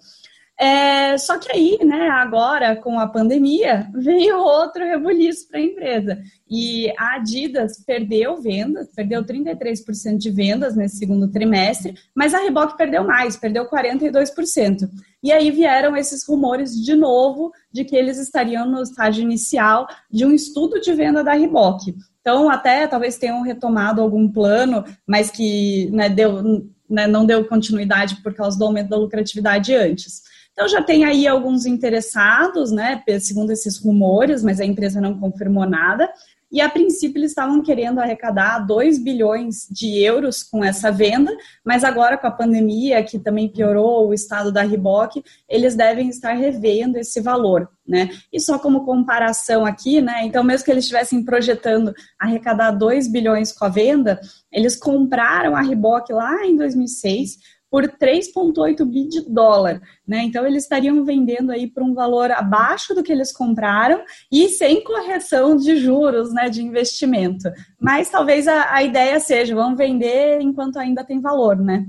É, 0.62 1.16
só 1.16 1.38
que 1.38 1.50
aí, 1.50 1.78
né, 1.82 2.10
agora 2.10 2.76
com 2.76 3.00
a 3.00 3.06
pandemia, 3.06 3.88
veio 3.96 4.36
outro 4.36 4.84
rebuliço 4.84 5.48
para 5.48 5.58
a 5.58 5.62
empresa. 5.62 6.22
E 6.50 6.92
a 6.98 7.14
Adidas 7.14 7.82
perdeu 7.82 8.36
vendas, 8.36 8.92
perdeu 8.94 9.24
33% 9.24 10.18
de 10.18 10.30
vendas 10.30 10.76
nesse 10.76 10.98
segundo 10.98 11.30
trimestre, 11.30 11.94
mas 12.14 12.34
a 12.34 12.40
Reebok 12.40 12.76
perdeu 12.76 13.04
mais, 13.04 13.38
perdeu 13.38 13.70
42%. 13.70 14.86
E 15.22 15.32
aí 15.32 15.50
vieram 15.50 15.96
esses 15.96 16.26
rumores 16.28 16.74
de 16.74 16.94
novo 16.94 17.52
de 17.72 17.82
que 17.82 17.96
eles 17.96 18.18
estariam 18.18 18.70
no 18.70 18.82
estágio 18.82 19.22
inicial 19.22 19.88
de 20.10 20.26
um 20.26 20.32
estudo 20.32 20.78
de 20.78 20.92
venda 20.92 21.24
da 21.24 21.32
Reebok. 21.32 21.94
Então, 22.20 22.50
até 22.50 22.86
talvez 22.86 23.16
tenham 23.16 23.40
retomado 23.40 24.02
algum 24.02 24.30
plano, 24.30 24.84
mas 25.06 25.30
que 25.30 25.88
né, 25.90 26.10
deu, 26.10 26.42
né, 26.88 27.06
não 27.06 27.24
deu 27.24 27.46
continuidade 27.46 28.16
por 28.16 28.34
causa 28.34 28.58
do 28.58 28.64
aumento 28.66 28.90
da 28.90 28.98
lucratividade 28.98 29.74
antes. 29.74 30.28
Então 30.60 30.68
já 30.68 30.82
tem 30.82 31.06
aí 31.06 31.26
alguns 31.26 31.64
interessados, 31.64 32.70
né, 32.70 33.02
segundo 33.18 33.50
esses 33.50 33.78
rumores, 33.78 34.42
mas 34.42 34.60
a 34.60 34.64
empresa 34.66 35.00
não 35.00 35.18
confirmou 35.18 35.66
nada. 35.66 36.06
E 36.52 36.60
a 36.60 36.68
princípio 36.68 37.18
eles 37.18 37.30
estavam 37.30 37.62
querendo 37.62 37.98
arrecadar 37.98 38.58
2 38.58 38.98
bilhões 38.98 39.66
de 39.70 39.98
euros 40.04 40.42
com 40.42 40.62
essa 40.62 40.92
venda, 40.92 41.34
mas 41.64 41.82
agora 41.82 42.18
com 42.18 42.26
a 42.26 42.30
pandemia, 42.30 43.02
que 43.02 43.18
também 43.18 43.48
piorou 43.48 44.08
o 44.08 44.12
estado 44.12 44.52
da 44.52 44.60
Reebok, 44.60 45.24
eles 45.48 45.74
devem 45.74 46.10
estar 46.10 46.34
revendo 46.34 46.98
esse 46.98 47.22
valor, 47.22 47.66
né? 47.88 48.10
E 48.30 48.38
só 48.38 48.58
como 48.58 48.84
comparação 48.84 49.64
aqui, 49.64 50.02
né? 50.02 50.26
Então, 50.26 50.44
mesmo 50.44 50.66
que 50.66 50.70
eles 50.70 50.84
estivessem 50.84 51.24
projetando 51.24 51.94
arrecadar 52.18 52.72
2 52.72 53.10
bilhões 53.10 53.50
com 53.50 53.64
a 53.64 53.70
venda, 53.70 54.20
eles 54.52 54.76
compraram 54.76 55.56
a 55.56 55.62
Reebok 55.62 56.12
lá 56.12 56.44
em 56.44 56.54
2006 56.54 57.59
por 57.70 57.84
3,8 57.86 58.84
bi 58.84 59.08
de 59.08 59.20
dólar. 59.30 59.80
Né? 60.06 60.24
Então, 60.24 60.46
eles 60.46 60.64
estariam 60.64 61.04
vendendo 61.04 61.52
aí 61.52 61.66
por 61.68 61.82
um 61.82 61.94
valor 61.94 62.30
abaixo 62.32 62.94
do 62.94 63.02
que 63.02 63.12
eles 63.12 63.32
compraram 63.32 64.02
e 64.30 64.48
sem 64.48 64.82
correção 64.82 65.56
de 65.56 65.76
juros 65.76 66.32
né, 66.34 66.48
de 66.48 66.62
investimento. 66.62 67.48
Mas 67.80 68.10
talvez 68.10 68.48
a, 68.48 68.74
a 68.74 68.82
ideia 68.82 69.20
seja, 69.20 69.54
vamos 69.54 69.78
vender 69.78 70.40
enquanto 70.40 70.78
ainda 70.78 71.04
tem 71.04 71.20
valor, 71.20 71.56
né? 71.56 71.86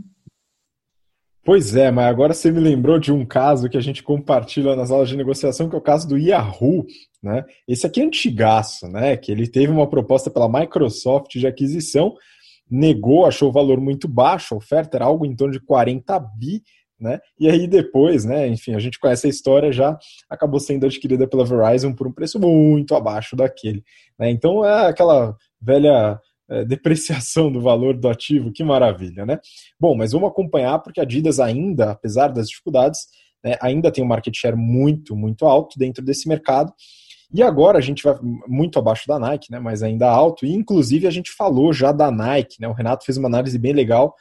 Pois 1.44 1.76
é, 1.76 1.90
mas 1.90 2.06
agora 2.06 2.36
você 2.36 2.52
me 2.52 2.60
lembrou 2.60 3.00
de 3.00 3.12
um 3.12 3.26
caso 3.26 3.68
que 3.68 3.78
a 3.78 3.82
gente 3.82 4.04
compartilha 4.04 4.76
nas 4.76 4.92
aulas 4.92 5.10
de 5.10 5.18
negociação, 5.18 5.68
que 5.68 5.76
é 5.76 5.78
o 5.78 5.82
caso 5.82 6.08
do 6.08 6.16
Yahoo, 6.16 6.86
né? 7.22 7.44
Esse 7.68 7.88
aqui 7.88 8.00
é 8.00 8.04
antigaço, 8.04 8.88
né? 8.88 9.18
Que 9.18 9.32
ele 9.32 9.48
teve 9.48 9.72
uma 9.72 9.90
proposta 9.90 10.30
pela 10.30 10.48
Microsoft 10.48 11.32
de 11.32 11.48
aquisição, 11.48 12.14
negou, 12.72 13.26
achou 13.26 13.50
o 13.50 13.52
valor 13.52 13.82
muito 13.82 14.08
baixo, 14.08 14.56
a 14.56 14.58
oferta 14.58 14.98
era 14.98 15.06
algo 15.06 15.26
em 15.26 15.36
torno 15.36 15.52
de 15.52 15.60
40 15.60 16.18
bi, 16.20 16.64
né? 16.98 17.20
E 17.38 17.50
aí 17.50 17.68
depois, 17.68 18.24
né, 18.24 18.48
enfim, 18.48 18.76
a 18.76 18.80
gente 18.80 19.00
conhece 19.00 19.28
a 19.28 19.30
história, 19.30 19.72
já 19.72 19.98
acabou 20.30 20.60
sendo 20.60 20.86
adquirida 20.86 21.28
pela 21.28 21.44
Verizon 21.44 21.94
por 21.94 22.08
um 22.08 22.14
preço 22.14 22.40
muito 22.40 22.96
abaixo 22.96 23.36
daquele. 23.36 23.84
Né? 24.18 24.30
Então 24.30 24.64
é 24.64 24.88
aquela 24.88 25.36
velha 25.60 26.20
é, 26.48 26.64
depreciação 26.64 27.52
do 27.52 27.60
valor 27.60 27.98
do 27.98 28.08
ativo, 28.08 28.54
que 28.54 28.64
maravilha, 28.64 29.26
né? 29.26 29.40
Bom, 29.80 29.96
mas 29.96 30.12
vamos 30.12 30.30
acompanhar 30.30 30.80
porque 30.80 31.00
a 31.00 31.04
Adidas 31.04 31.40
ainda, 31.40 31.92
apesar 31.92 32.28
das 32.28 32.48
dificuldades, 32.48 33.08
né, 33.44 33.58
ainda 33.62 33.92
tem 33.92 34.04
um 34.04 34.08
market 34.08 34.38
share 34.38 34.56
muito, 34.56 35.16
muito 35.16 35.46
alto 35.46 35.80
dentro 35.80 36.06
desse 36.06 36.30
mercado 36.30 36.72
e 37.34 37.42
agora 37.42 37.78
a 37.78 37.82
gente 37.82 38.04
vai 38.04 38.16
muito 38.48 38.78
abaixo 38.78 39.08
da 39.08 39.18
Nike, 39.18 39.52
né, 39.52 39.60
mas 39.60 39.82
ainda 39.82 40.10
alto. 40.10 40.46
E 40.46 40.54
inclusive 40.54 41.08
a 41.08 41.12
gente 41.12 41.32
falou 41.32 41.72
já 41.72 41.92
da 41.92 42.12
Nike, 42.12 42.60
né? 42.60 42.68
O 42.68 42.74
Renato 42.74 43.06
fez 43.06 43.18
uma 43.18 43.30
análise 43.30 43.58
bem 43.58 43.72
legal, 43.72 44.14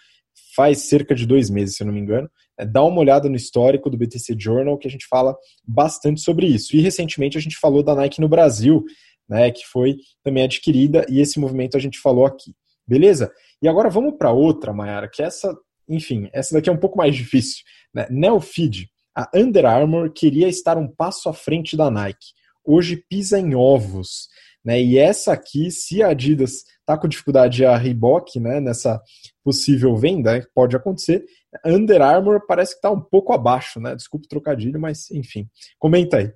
faz 0.55 0.83
cerca 0.83 1.14
de 1.14 1.26
dois 1.26 1.50
meses, 1.50 1.76
se 1.76 1.83
eu 1.83 1.87
não 1.87 1.95
me 1.95 2.00
engano. 2.00 2.31
É, 2.57 2.64
dá 2.64 2.85
uma 2.85 3.00
olhada 3.00 3.29
no 3.29 3.35
histórico 3.35 3.90
do 3.90 3.97
BTC 3.97 4.37
Journal, 4.38 4.79
que 4.79 4.87
a 4.87 4.90
gente 4.90 5.07
fala 5.09 5.37
bastante 5.67 6.21
sobre 6.21 6.47
isso. 6.47 6.76
E 6.76 6.81
recentemente 6.81 7.37
a 7.37 7.40
gente 7.40 7.59
falou 7.59 7.83
da 7.83 7.97
Nike 7.97 8.21
no 8.21 8.29
Brasil, 8.29 8.85
né, 9.29 9.50
que 9.50 9.67
foi 9.67 9.97
também 10.23 10.45
adquirida, 10.45 11.05
e 11.09 11.21
esse 11.21 11.40
movimento 11.40 11.76
a 11.76 11.81
gente 11.81 11.99
falou 11.99 12.25
aqui. 12.25 12.55
Beleza? 12.87 13.33
E 13.61 13.67
agora 13.67 13.90
vamos 13.90 14.14
para 14.19 14.31
outra, 14.31 14.73
Mayara, 14.73 15.09
que 15.09 15.23
essa, 15.23 15.57
enfim, 15.88 16.29
essa 16.33 16.55
daqui 16.55 16.69
é 16.69 16.73
um 16.73 16.79
pouco 16.79 16.99
mais 16.99 17.14
difícil. 17.17 17.64
Né? 17.93 18.07
Neofeed, 18.09 18.88
a 19.17 19.29
Under 19.35 19.67
Armour 19.67 20.12
queria 20.12 20.49
estar 20.49 20.79
um 20.79 20.87
passo 20.87 21.29
à 21.29 21.33
frente 21.33 21.76
da 21.76 21.90
Nike 21.90 22.39
hoje 22.71 22.97
pisa 23.09 23.39
em 23.39 23.55
ovos. 23.55 24.29
Né? 24.65 24.81
E 24.81 24.99
essa 24.99 25.33
aqui, 25.33 25.71
se 25.71 26.03
a 26.03 26.09
Adidas 26.09 26.65
está 26.81 26.99
com 26.99 27.09
dificuldade 27.09 27.65
a 27.65 27.77
Reebok 27.77 28.39
né, 28.39 28.61
nessa 28.61 29.00
possível 29.43 29.97
venda, 29.97 30.47
pode 30.55 30.77
acontecer, 30.77 31.25
Under 31.65 32.00
Armour 32.03 32.47
parece 32.47 32.73
que 32.73 32.79
está 32.79 32.91
um 32.91 33.00
pouco 33.00 33.33
abaixo, 33.33 33.81
né? 33.81 33.95
Desculpe 33.95 34.27
o 34.27 34.29
trocadilho, 34.29 34.81
mas 34.81 35.11
enfim. 35.11 35.49
Comenta 35.79 36.19
aí. 36.19 36.33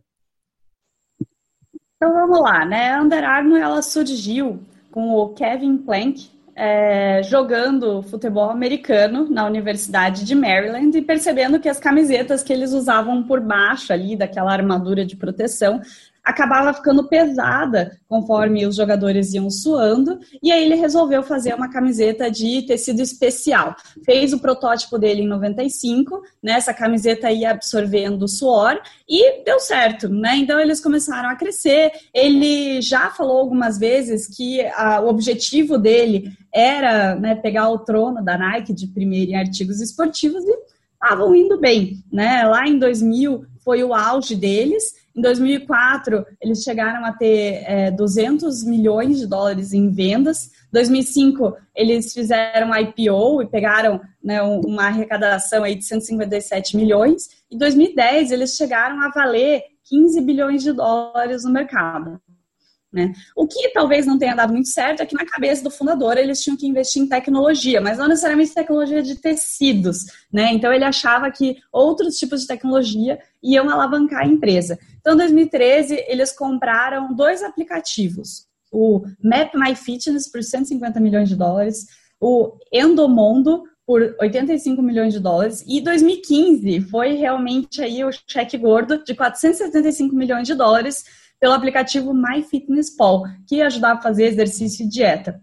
Então 1.96 2.12
vamos 2.12 2.40
lá, 2.40 2.64
né? 2.64 3.00
Under 3.00 3.22
Armour 3.22 3.58
ela 3.58 3.80
surgiu 3.82 4.60
com 4.90 5.12
o 5.12 5.28
Kevin 5.34 5.78
Plank 5.78 6.30
é, 6.56 7.22
jogando 7.22 8.02
futebol 8.02 8.50
americano 8.50 9.28
na 9.28 9.46
Universidade 9.46 10.24
de 10.24 10.34
Maryland 10.34 10.96
e 10.96 11.02
percebendo 11.02 11.58
que 11.58 11.68
as 11.68 11.80
camisetas 11.80 12.42
que 12.42 12.52
eles 12.52 12.72
usavam 12.72 13.22
por 13.24 13.40
baixo 13.40 13.92
ali 13.92 14.16
daquela 14.16 14.52
armadura 14.52 15.04
de 15.04 15.16
proteção 15.16 15.80
acabava 16.24 16.72
ficando 16.72 17.06
pesada 17.06 17.98
conforme 18.08 18.66
os 18.66 18.76
jogadores 18.76 19.34
iam 19.34 19.50
suando, 19.50 20.18
e 20.42 20.50
aí 20.50 20.64
ele 20.64 20.76
resolveu 20.76 21.22
fazer 21.22 21.54
uma 21.54 21.70
camiseta 21.70 22.30
de 22.30 22.62
tecido 22.62 23.02
especial. 23.02 23.76
Fez 24.04 24.32
o 24.32 24.38
protótipo 24.38 24.98
dele 24.98 25.22
em 25.22 25.28
95, 25.28 26.22
né? 26.42 26.52
Essa 26.52 26.72
camiseta 26.72 27.30
ia 27.30 27.50
absorvendo 27.50 28.26
suor 28.26 28.80
e 29.08 29.44
deu 29.44 29.60
certo, 29.60 30.08
né? 30.08 30.36
Então 30.36 30.58
eles 30.58 30.80
começaram 30.80 31.28
a 31.28 31.36
crescer. 31.36 31.92
Ele 32.14 32.80
já 32.80 33.10
falou 33.10 33.38
algumas 33.38 33.78
vezes 33.78 34.26
que 34.34 34.62
a, 34.68 35.00
o 35.00 35.08
objetivo 35.08 35.76
dele 35.76 36.32
era 36.52 37.16
né, 37.16 37.34
pegar 37.34 37.68
o 37.68 37.80
trono 37.80 38.24
da 38.24 38.38
Nike 38.38 38.72
de 38.72 38.86
primeiro 38.86 39.32
em 39.32 39.36
artigos 39.36 39.80
esportivos 39.80 40.44
e 40.44 40.56
estavam 40.92 41.34
indo 41.34 41.58
bem, 41.58 42.02
né? 42.10 42.44
Lá 42.44 42.66
em 42.66 42.78
2000 42.78 43.44
foi 43.62 43.82
o 43.82 43.92
auge 43.92 44.34
deles. 44.34 45.03
Em 45.16 45.20
2004, 45.20 46.26
eles 46.40 46.62
chegaram 46.62 47.04
a 47.04 47.12
ter 47.12 47.62
é, 47.66 47.90
200 47.92 48.64
milhões 48.64 49.18
de 49.20 49.26
dólares 49.28 49.72
em 49.72 49.88
vendas. 49.88 50.50
2005, 50.72 51.56
eles 51.74 52.12
fizeram 52.12 52.74
IPO 52.76 53.42
e 53.42 53.46
pegaram 53.46 54.00
né, 54.22 54.42
uma 54.42 54.86
arrecadação 54.86 55.62
aí 55.62 55.76
de 55.76 55.84
157 55.84 56.76
milhões. 56.76 57.28
Em 57.48 57.56
2010, 57.56 58.32
eles 58.32 58.56
chegaram 58.56 59.00
a 59.02 59.10
valer 59.10 59.62
15 59.84 60.20
bilhões 60.20 60.62
de 60.64 60.72
dólares 60.72 61.44
no 61.44 61.52
mercado. 61.52 62.20
Né? 62.94 63.12
O 63.34 63.46
que 63.46 63.70
talvez 63.70 64.06
não 64.06 64.16
tenha 64.16 64.36
dado 64.36 64.52
muito 64.52 64.68
certo 64.68 65.00
é 65.00 65.06
que 65.06 65.16
na 65.16 65.26
cabeça 65.26 65.64
do 65.64 65.70
fundador 65.70 66.16
eles 66.16 66.40
tinham 66.40 66.56
que 66.56 66.66
investir 66.66 67.02
em 67.02 67.08
tecnologia, 67.08 67.80
mas 67.80 67.98
não 67.98 68.06
necessariamente 68.06 68.54
tecnologia 68.54 69.02
de 69.02 69.16
tecidos. 69.16 69.98
Né? 70.32 70.52
Então 70.52 70.72
ele 70.72 70.84
achava 70.84 71.28
que 71.30 71.56
outros 71.72 72.16
tipos 72.16 72.42
de 72.42 72.46
tecnologia 72.46 73.18
iam 73.42 73.68
alavancar 73.68 74.22
a 74.22 74.26
empresa. 74.26 74.78
Então, 75.04 75.12
em 75.12 75.18
2013, 75.18 76.02
eles 76.08 76.32
compraram 76.32 77.14
dois 77.14 77.42
aplicativos: 77.42 78.46
o 78.72 79.02
Map 79.22 79.54
My 79.54 79.74
Fitness 79.76 80.32
por 80.32 80.42
150 80.42 80.98
milhões 80.98 81.28
de 81.28 81.36
dólares, 81.36 81.86
o 82.18 82.56
Endomondo 82.72 83.64
por 83.86 84.16
85 84.18 84.80
milhões 84.80 85.12
de 85.12 85.20
dólares. 85.20 85.62
E 85.68 85.82
2015 85.82 86.80
foi 86.88 87.16
realmente 87.16 87.82
aí 87.82 88.02
o 88.02 88.10
cheque 88.26 88.56
gordo 88.56 89.04
de 89.04 89.14
475 89.14 90.16
milhões 90.16 90.46
de 90.46 90.54
dólares 90.54 91.04
pelo 91.38 91.52
aplicativo 91.52 92.14
MyFitnessPal, 92.14 93.24
que 93.46 93.60
ajudava 93.60 93.98
a 93.98 94.02
fazer 94.02 94.24
exercício 94.24 94.86
e 94.86 94.88
dieta. 94.88 95.38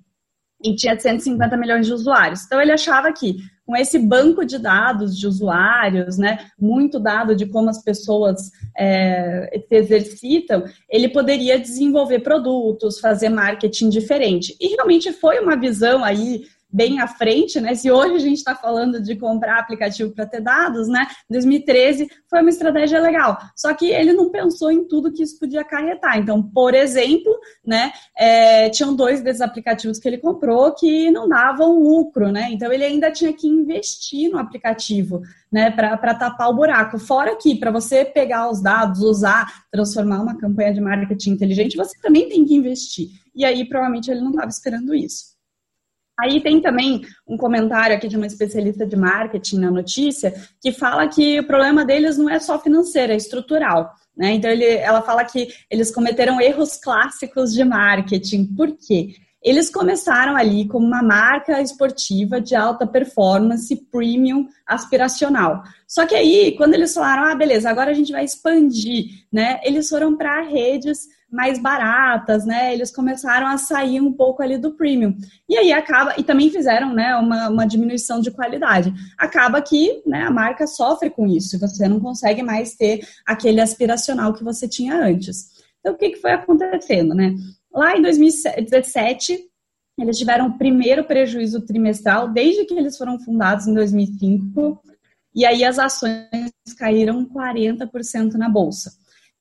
E 0.64 0.76
tinha 0.76 1.00
150 1.00 1.56
milhões 1.56 1.86
de 1.86 1.94
usuários. 1.94 2.46
Então 2.46 2.60
ele 2.60 2.72
achava 2.72 3.14
que 3.14 3.38
com 3.72 3.78
esse 3.78 3.98
banco 3.98 4.44
de 4.44 4.60
dados 4.60 5.18
de 5.18 5.26
usuários, 5.26 6.18
né, 6.18 6.40
muito 6.60 7.00
dado 7.00 7.34
de 7.34 7.46
como 7.46 7.70
as 7.70 7.82
pessoas 7.82 8.52
é, 8.78 9.64
se 9.66 9.76
exercitam, 9.76 10.66
ele 10.90 11.08
poderia 11.08 11.58
desenvolver 11.58 12.20
produtos, 12.20 13.00
fazer 13.00 13.30
marketing 13.30 13.88
diferente. 13.88 14.58
E 14.60 14.76
realmente 14.76 15.14
foi 15.14 15.40
uma 15.40 15.56
visão 15.56 16.04
aí 16.04 16.44
bem 16.72 17.00
à 17.00 17.08
frente, 17.08 17.60
né? 17.60 17.76
Se 17.76 17.92
hoje 17.92 18.16
a 18.16 18.20
gente 18.20 18.38
está 18.38 18.56
falando 18.56 19.02
de 19.02 19.16
comprar 19.16 19.60
aplicativo 19.60 20.12
para 20.12 20.26
ter 20.26 20.42
dados, 20.42 20.88
né? 20.88 21.06
2013 21.30 22.08
foi 22.30 22.42
uma 22.42 22.50
estratégia 22.50 23.00
legal. 23.00 23.38
Só 23.56 23.74
que 23.74 23.90
ele 23.90 24.14
não 24.14 24.30
pensou 24.30 24.72
em 24.72 24.88
tudo 24.88 25.12
que 25.12 25.24
isso 25.24 25.38
podia 25.38 25.62
acarretar. 25.62 26.18
Então, 26.18 26.42
por 26.42 26.74
exemplo, 26.74 27.38
né? 27.66 27.92
É, 28.18 28.70
tinham 28.70 28.96
dois 28.96 29.22
desses 29.22 29.42
aplicativos 29.42 30.00
que 30.00 30.08
ele 30.08 30.18
comprou 30.18 30.74
que 30.74 31.12
não 31.12 31.28
davam 31.28 31.80
lucro, 31.80 32.32
né? 32.32 32.50
Então 32.52 32.72
ele 32.72 32.84
ainda 32.84 33.12
tinha 33.12 33.34
que 33.34 33.48
investir 33.48 34.32
no 34.32 34.38
aplicativo, 34.38 35.22
né? 35.52 35.72
Para 35.72 36.16
tapar 36.16 36.50
o 36.50 36.56
buraco. 36.56 36.98
Fora 36.98 37.36
que 37.36 37.56
para 37.56 37.72
você 37.72 38.06
pegar 38.06 38.50
os 38.50 38.62
dados, 38.62 39.02
usar, 39.02 39.66
transformar 39.72 40.22
uma 40.22 40.38
campanha 40.38 40.74
de 40.74 40.82
marketing 40.82 41.32
inteligente, 41.32 41.78
você 41.78 41.98
também 42.00 42.30
tem 42.30 42.46
que 42.46 42.56
investir. 42.56 43.10
E 43.34 43.46
aí, 43.46 43.68
provavelmente, 43.68 44.12
ele 44.12 44.22
não 44.22 44.32
estava 44.32 44.50
esperando 44.50 44.94
isso. 44.94 45.31
Aí 46.22 46.40
tem 46.40 46.62
também 46.62 47.02
um 47.28 47.36
comentário 47.36 47.96
aqui 47.96 48.08
de 48.08 48.16
uma 48.16 48.28
especialista 48.28 48.86
de 48.86 48.96
marketing 48.96 49.60
na 49.60 49.72
notícia 49.72 50.34
que 50.62 50.72
fala 50.72 51.08
que 51.08 51.40
o 51.40 51.48
problema 51.48 51.84
deles 51.84 52.18
não 52.18 52.30
é 52.30 52.40
só 52.40 52.60
financeiro, 52.60 53.14
é 53.14 53.16
estrutural. 53.16 53.94
Né? 54.16 54.34
Então 54.34 54.52
ele, 54.52 54.66
ela 54.66 55.02
fala 55.02 55.26
que 55.26 55.48
eles 55.70 55.94
cometeram 55.94 56.40
erros 56.40 56.78
clássicos 56.78 57.54
de 57.54 57.64
marketing. 57.64 58.46
Por 58.56 58.78
quê? 58.78 59.16
Eles 59.44 59.72
começaram 59.72 60.36
ali 60.36 60.68
como 60.68 60.86
uma 60.86 61.02
marca 61.02 61.60
esportiva 61.60 62.40
de 62.40 62.56
alta 62.56 62.86
performance, 62.86 63.76
premium, 63.92 64.48
aspiracional. 64.68 65.64
Só 65.88 66.06
que 66.06 66.14
aí, 66.14 66.56
quando 66.56 66.76
eles 66.76 66.94
falaram, 66.94 67.24
ah, 67.24 67.34
beleza, 67.34 67.68
agora 67.68 67.90
a 67.90 67.94
gente 67.96 68.12
vai 68.12 68.24
expandir, 68.24 69.26
né? 69.34 69.60
Eles 69.64 69.90
foram 69.90 70.16
para 70.16 70.42
redes 70.42 71.08
mais 71.32 71.58
baratas, 71.58 72.46
né? 72.46 72.74
Eles 72.74 72.92
começaram 72.94 73.48
a 73.48 73.58
sair 73.58 74.02
um 74.02 74.12
pouco 74.12 74.44
ali 74.44 74.58
do 74.58 74.74
premium. 74.76 75.16
E 75.48 75.58
aí 75.58 75.72
acaba, 75.72 76.14
e 76.18 76.24
também 76.24 76.50
fizeram 76.50 76.94
né, 76.94 77.16
uma, 77.16 77.50
uma 77.50 77.66
diminuição 77.66 78.20
de 78.20 78.30
qualidade. 78.30 78.94
Acaba 79.18 79.62
que 79.62 80.04
né, 80.06 80.24
a 80.24 80.32
marca 80.32 80.68
sofre 80.68 81.10
com 81.10 81.26
isso, 81.26 81.58
você 81.58 81.88
não 81.88 82.02
consegue 82.02 82.44
mais 82.44 82.76
ter 82.76 83.08
aquele 83.26 83.62
aspiracional 83.62 84.34
que 84.34 84.44
você 84.44 84.68
tinha 84.68 84.94
antes. 84.94 85.62
Então, 85.80 85.94
o 85.94 85.98
que, 85.98 86.10
que 86.10 86.22
foi 86.22 86.32
acontecendo, 86.32 87.16
né? 87.16 87.34
Lá 87.74 87.96
em 87.96 88.02
2017, 88.02 89.40
eles 89.98 90.18
tiveram 90.18 90.48
o 90.48 90.58
primeiro 90.58 91.06
prejuízo 91.06 91.62
trimestral 91.62 92.28
desde 92.28 92.66
que 92.66 92.74
eles 92.74 92.98
foram 92.98 93.18
fundados 93.20 93.68
em 93.68 93.74
2005, 93.74 94.82
e 95.34 95.46
aí 95.46 95.64
as 95.64 95.80
ações 95.80 96.52
caíram 96.78 97.26
40% 97.26 98.34
na 98.34 98.50
bolsa 98.50 98.92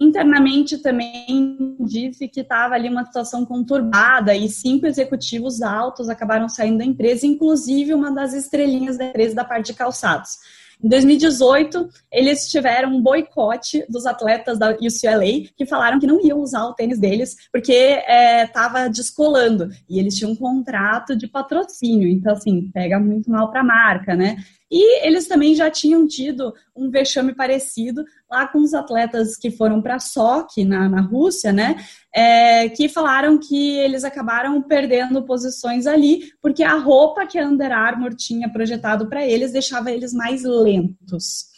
internamente 0.01 0.79
também 0.79 1.77
disse 1.79 2.27
que 2.27 2.41
estava 2.41 2.75
ali 2.75 2.89
uma 2.89 3.05
situação 3.05 3.45
conturbada 3.45 4.35
e 4.35 4.49
cinco 4.49 4.87
executivos 4.87 5.61
altos 5.61 6.09
acabaram 6.09 6.49
saindo 6.49 6.79
da 6.79 6.85
empresa, 6.85 7.27
inclusive 7.27 7.93
uma 7.93 8.11
das 8.11 8.33
estrelinhas 8.33 8.97
da 8.97 9.05
empresa 9.05 9.35
da 9.35 9.45
parte 9.45 9.67
de 9.67 9.75
calçados. 9.75 10.39
Em 10.83 10.89
2018, 10.89 11.91
eles 12.11 12.49
tiveram 12.51 12.97
um 12.97 13.03
boicote 13.03 13.85
dos 13.87 14.07
atletas 14.07 14.59
da 14.59 14.71
UCLA 14.71 15.47
que 15.55 15.67
falaram 15.67 16.01
que 16.01 16.07
não 16.07 16.19
iam 16.25 16.41
usar 16.41 16.65
o 16.65 16.73
tênis 16.73 16.99
deles 16.99 17.37
porque 17.53 18.01
estava 18.43 18.81
é, 18.81 18.89
descolando 18.89 19.69
e 19.89 19.99
eles 19.99 20.17
tinham 20.17 20.33
um 20.33 20.37
contrato 20.37 21.15
de 21.15 21.29
patrocínio. 21.29 22.09
Então, 22.09 22.33
assim, 22.33 22.71
pega 22.73 22.99
muito 22.99 23.31
mal 23.31 23.51
para 23.51 23.61
a 23.61 23.65
marca, 23.65 24.17
né? 24.17 24.37
E 24.71 25.05
eles 25.05 25.27
também 25.27 25.55
já 25.55 25.69
tinham 25.69 26.07
tido 26.07 26.55
um 26.77 26.91
vexame 26.91 27.35
parecido 27.35 28.05
lá 28.31 28.47
com 28.47 28.61
os 28.61 28.73
atletas 28.73 29.37
que 29.37 29.51
foram 29.51 29.83
para 29.83 29.99
Sochi, 29.99 30.65
na, 30.65 30.89
na 30.89 31.01
Rússia, 31.01 31.53
né? 31.53 31.77
É, 32.15 32.69
que 32.69 32.89
falaram 32.89 33.37
que 33.37 33.77
eles 33.79 34.05
acabaram 34.05 34.63
perdendo 34.63 35.25
posições 35.25 35.87
ali, 35.87 36.33
porque 36.41 36.63
a 36.63 36.77
roupa 36.77 37.27
que 37.27 37.39
a 37.39 37.47
Under 37.47 37.73
Armour 37.73 38.15
tinha 38.15 38.49
projetado 38.49 39.09
para 39.09 39.27
eles 39.27 39.53
deixava 39.53 39.91
eles 39.91 40.13
mais 40.13 40.45
lentos. 40.45 41.51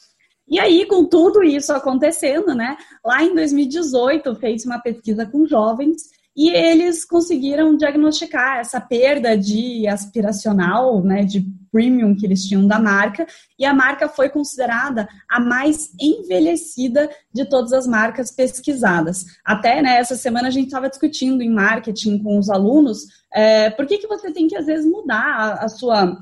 E 0.48 0.58
aí, 0.58 0.86
com 0.86 1.04
tudo 1.04 1.42
isso 1.42 1.72
acontecendo, 1.72 2.54
né? 2.54 2.76
Lá 3.04 3.22
em 3.22 3.34
2018, 3.34 4.34
fez 4.36 4.64
uma 4.64 4.78
pesquisa 4.78 5.26
com 5.26 5.46
jovens 5.46 6.10
e 6.36 6.50
eles 6.50 7.04
conseguiram 7.04 7.76
diagnosticar 7.76 8.58
essa 8.58 8.80
perda 8.80 9.36
de 9.36 9.86
aspiracional, 9.86 11.02
né, 11.02 11.24
de 11.24 11.46
premium 11.70 12.14
que 12.14 12.26
eles 12.26 12.44
tinham 12.46 12.66
da 12.66 12.78
marca, 12.78 13.26
e 13.58 13.64
a 13.64 13.72
marca 13.72 14.08
foi 14.08 14.28
considerada 14.28 15.08
a 15.28 15.40
mais 15.40 15.90
envelhecida 16.00 17.10
de 17.32 17.44
todas 17.46 17.72
as 17.72 17.86
marcas 17.86 18.30
pesquisadas. 18.30 19.24
Até 19.44 19.80
né, 19.80 19.96
essa 19.96 20.16
semana 20.16 20.48
a 20.48 20.50
gente 20.50 20.66
estava 20.66 20.88
discutindo 20.88 21.42
em 21.42 21.50
marketing 21.50 22.22
com 22.22 22.38
os 22.38 22.50
alunos 22.50 23.06
é, 23.34 23.70
por 23.70 23.86
que, 23.86 23.98
que 23.98 24.06
você 24.06 24.30
tem 24.30 24.46
que, 24.46 24.56
às 24.56 24.66
vezes, 24.66 24.84
mudar 24.84 25.24
a, 25.24 25.64
a 25.64 25.68
sua 25.68 26.16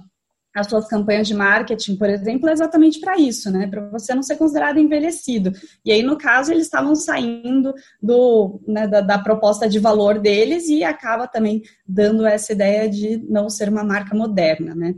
as 0.54 0.68
suas 0.68 0.88
campanhas 0.88 1.28
de 1.28 1.34
marketing, 1.34 1.96
por 1.96 2.08
exemplo, 2.10 2.48
é 2.48 2.52
exatamente 2.52 3.00
para 3.00 3.18
isso, 3.18 3.50
né? 3.50 3.68
Para 3.68 3.88
você 3.88 4.14
não 4.14 4.22
ser 4.22 4.36
considerado 4.36 4.78
envelhecido. 4.78 5.52
E 5.84 5.92
aí, 5.92 6.02
no 6.02 6.18
caso, 6.18 6.52
eles 6.52 6.64
estavam 6.64 6.94
saindo 6.96 7.72
do, 8.02 8.60
né, 8.66 8.88
da, 8.88 9.00
da, 9.00 9.18
proposta 9.18 9.68
de 9.68 9.78
valor 9.78 10.18
deles 10.18 10.68
e 10.68 10.82
acaba 10.82 11.28
também 11.28 11.62
dando 11.86 12.26
essa 12.26 12.52
ideia 12.52 12.88
de 12.88 13.18
não 13.28 13.48
ser 13.48 13.68
uma 13.68 13.84
marca 13.84 14.14
moderna, 14.14 14.74
né? 14.74 14.94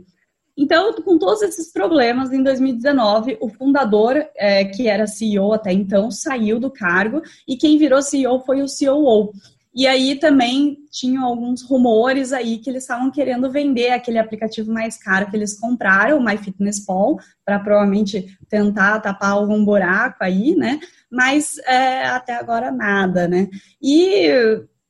Então, 0.55 0.93
com 1.01 1.17
todos 1.17 1.41
esses 1.41 1.71
problemas, 1.71 2.31
em 2.31 2.43
2019, 2.43 3.37
o 3.41 3.49
fundador, 3.49 4.23
é, 4.35 4.63
que 4.65 4.87
era 4.87 5.07
CEO 5.07 5.51
até 5.51 5.73
então, 5.73 6.11
saiu 6.11 6.59
do 6.59 6.69
cargo 6.69 7.21
e 7.47 7.57
quem 7.57 7.77
virou 7.77 8.03
CEO 8.03 8.39
foi 8.39 8.61
o 8.61 8.67
COO. 8.67 9.33
E 9.75 9.87
aí 9.87 10.15
também 10.15 10.77
tinham 10.91 11.25
alguns 11.25 11.63
rumores 11.63 12.31
aí 12.31 12.59
que 12.59 12.69
eles 12.69 12.83
estavam 12.83 13.09
querendo 13.09 13.51
vender 13.51 13.89
aquele 13.89 14.19
aplicativo 14.19 14.71
mais 14.71 14.97
caro 14.97 15.29
que 15.29 15.35
eles 15.35 15.59
compraram, 15.59 16.19
o 16.19 16.23
MyFitnessPal, 16.23 17.17
para 17.43 17.59
provavelmente 17.59 18.37
tentar 18.47 18.99
tapar 18.99 19.31
algum 19.31 19.65
buraco 19.65 20.17
aí, 20.21 20.55
né? 20.55 20.79
Mas 21.11 21.57
é, 21.65 22.05
até 22.05 22.35
agora 22.35 22.71
nada, 22.71 23.27
né? 23.27 23.49
E 23.81 24.29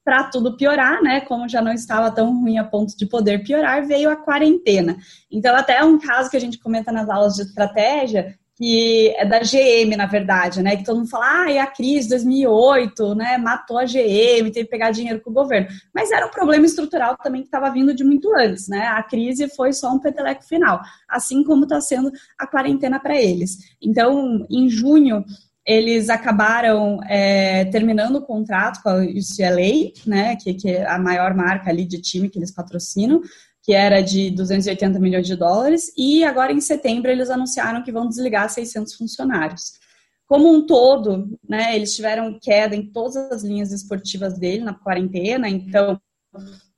para 0.03 0.25
tudo 0.25 0.57
piorar, 0.57 1.01
né? 1.01 1.21
Como 1.21 1.47
já 1.47 1.61
não 1.61 1.71
estava 1.71 2.11
tão 2.11 2.41
ruim 2.41 2.57
a 2.57 2.63
ponto 2.63 2.97
de 2.97 3.05
poder 3.05 3.43
piorar, 3.43 3.87
veio 3.87 4.09
a 4.09 4.17
quarentena. 4.17 4.97
Então, 5.31 5.55
até 5.55 5.77
é 5.77 5.83
um 5.83 5.97
caso 5.97 6.29
que 6.29 6.37
a 6.37 6.41
gente 6.41 6.59
comenta 6.59 6.91
nas 6.91 7.09
aulas 7.09 7.35
de 7.35 7.43
estratégia, 7.43 8.37
que 8.63 9.13
é 9.17 9.25
da 9.25 9.39
GM, 9.39 9.93
na 9.97 10.05
verdade, 10.05 10.63
né? 10.63 10.77
Que 10.77 10.85
todo 10.85 10.95
mundo 10.95 11.09
fala, 11.09 11.43
ah, 11.43 11.51
e 11.51 11.59
a 11.59 11.67
crise 11.67 12.07
2008, 12.07 13.13
né? 13.13 13.37
Matou 13.37 13.77
a 13.77 13.83
GM, 13.83 14.49
teve 14.53 14.63
que 14.63 14.69
pegar 14.69 14.91
dinheiro 14.91 15.19
com 15.19 15.31
o 15.31 15.33
governo. 15.33 15.67
Mas 15.93 16.11
era 16.11 16.25
um 16.25 16.29
problema 16.29 16.65
estrutural 16.65 17.17
também 17.21 17.41
que 17.41 17.49
estava 17.49 17.69
vindo 17.69 17.93
de 17.93 18.05
muito 18.05 18.33
antes, 18.33 18.69
né? 18.69 18.87
A 18.87 19.03
crise 19.03 19.49
foi 19.49 19.73
só 19.73 19.91
um 19.91 19.99
peteleco 19.99 20.45
final, 20.45 20.79
assim 21.09 21.43
como 21.43 21.63
está 21.63 21.81
sendo 21.81 22.09
a 22.39 22.47
quarentena 22.47 23.01
para 23.01 23.21
eles. 23.21 23.57
Então, 23.81 24.47
em 24.49 24.69
junho, 24.69 25.25
eles 25.65 26.09
acabaram 26.09 27.01
é, 27.03 27.65
terminando 27.65 28.15
o 28.15 28.25
contrato 28.25 28.81
com 28.81 28.87
a 28.87 29.01
UCLA, 29.01 29.91
né? 30.07 30.37
Que, 30.37 30.53
que 30.53 30.69
é 30.69 30.87
a 30.89 30.97
maior 30.97 31.33
marca 31.33 31.69
ali 31.69 31.83
de 31.83 31.99
time 31.99 32.29
que 32.29 32.39
eles 32.39 32.53
patrocinam 32.53 33.19
que 33.63 33.73
era 33.73 34.01
de 34.01 34.29
280 34.29 34.99
milhões 34.99 35.25
de 35.25 35.37
dólares, 35.37 35.91
e 35.97 36.23
agora 36.23 36.51
em 36.51 36.59
setembro 36.59 37.09
eles 37.09 37.29
anunciaram 37.29 37.81
que 37.81 37.93
vão 37.93 38.07
desligar 38.07 38.49
600 38.49 38.93
funcionários. 38.93 39.79
Como 40.27 40.53
um 40.53 40.65
todo, 40.65 41.37
né, 41.47 41.75
eles 41.75 41.95
tiveram 41.95 42.37
queda 42.41 42.75
em 42.75 42.91
todas 42.91 43.15
as 43.31 43.43
linhas 43.43 43.71
esportivas 43.71 44.37
dele 44.37 44.63
na 44.63 44.73
quarentena, 44.73 45.47
então 45.47 45.99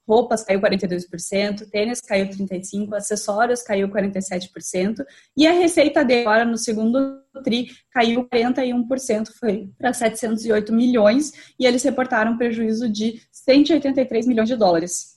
roupas 0.08 0.43
caiu 0.43 0.62
42%, 0.62 1.67
tênis 1.71 2.00
caiu 2.02 2.30
35%, 2.30 2.93
acessórios 2.93 3.63
caiu 3.63 3.89
47%, 3.89 5.04
e 5.36 5.48
a 5.48 5.52
receita 5.52 6.06
dele 6.06 6.21
agora 6.21 6.45
no 6.45 6.58
segundo 6.58 7.19
TRI 7.43 7.69
caiu 7.91 8.28
41%, 8.30 9.30
foi 9.39 9.71
para 9.78 9.91
708 9.91 10.71
milhões, 10.71 11.32
e 11.60 11.65
eles 11.65 11.82
reportaram 11.82 12.34
um 12.34 12.38
prejuízo 12.38 12.88
de 12.88 13.19
183 13.32 14.28
milhões 14.28 14.50
de 14.50 14.56
dólares. 14.56 15.14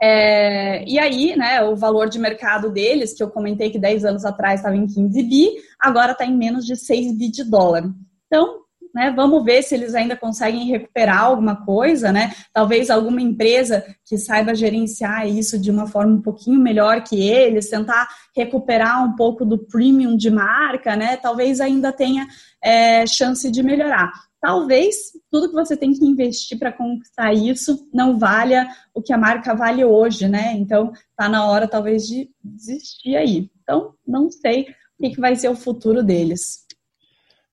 É, 0.00 0.84
e 0.88 0.98
aí, 0.98 1.36
né, 1.36 1.62
o 1.62 1.74
valor 1.74 2.08
de 2.08 2.18
mercado 2.18 2.70
deles, 2.70 3.12
que 3.12 3.22
eu 3.22 3.30
comentei 3.30 3.70
que 3.70 3.78
10 3.78 4.04
anos 4.04 4.24
atrás 4.24 4.60
estava 4.60 4.76
em 4.76 4.86
15 4.86 5.22
bi, 5.24 5.48
agora 5.78 6.12
está 6.12 6.24
em 6.24 6.36
menos 6.36 6.64
de 6.64 6.76
6 6.76 7.18
bi 7.18 7.28
de 7.30 7.42
dólar. 7.42 7.84
Então, 8.26 8.60
né, 8.94 9.12
vamos 9.14 9.44
ver 9.44 9.62
se 9.62 9.74
eles 9.74 9.94
ainda 9.94 10.16
conseguem 10.16 10.66
recuperar 10.66 11.24
alguma 11.24 11.64
coisa, 11.64 12.12
né? 12.12 12.32
Talvez 12.52 12.90
alguma 12.90 13.20
empresa 13.20 13.84
que 14.04 14.16
saiba 14.16 14.54
gerenciar 14.54 15.28
isso 15.28 15.58
de 15.58 15.70
uma 15.70 15.86
forma 15.86 16.14
um 16.14 16.22
pouquinho 16.22 16.60
melhor 16.60 17.02
que 17.02 17.20
eles, 17.20 17.68
tentar 17.68 18.08
recuperar 18.34 19.04
um 19.04 19.14
pouco 19.14 19.44
do 19.44 19.58
premium 19.58 20.16
de 20.16 20.30
marca, 20.30 20.96
né? 20.96 21.16
Talvez 21.16 21.60
ainda 21.60 21.92
tenha 21.92 22.26
é, 22.62 23.06
chance 23.06 23.50
de 23.50 23.62
melhorar 23.62 24.10
talvez 24.40 24.94
tudo 25.30 25.48
que 25.48 25.54
você 25.54 25.76
tem 25.76 25.92
que 25.92 26.04
investir 26.04 26.58
para 26.58 26.72
conquistar 26.72 27.32
isso 27.32 27.88
não 27.92 28.18
valha 28.18 28.68
o 28.94 29.02
que 29.02 29.12
a 29.12 29.18
marca 29.18 29.54
vale 29.54 29.84
hoje, 29.84 30.28
né? 30.28 30.52
Então, 30.54 30.92
tá 31.16 31.28
na 31.28 31.46
hora 31.46 31.68
talvez 31.68 32.06
de 32.06 32.30
desistir 32.42 33.16
aí. 33.16 33.50
Então, 33.62 33.94
não 34.06 34.30
sei 34.30 34.62
o 34.62 35.02
que, 35.02 35.10
que 35.10 35.20
vai 35.20 35.36
ser 35.36 35.48
o 35.48 35.56
futuro 35.56 36.02
deles. 36.02 36.67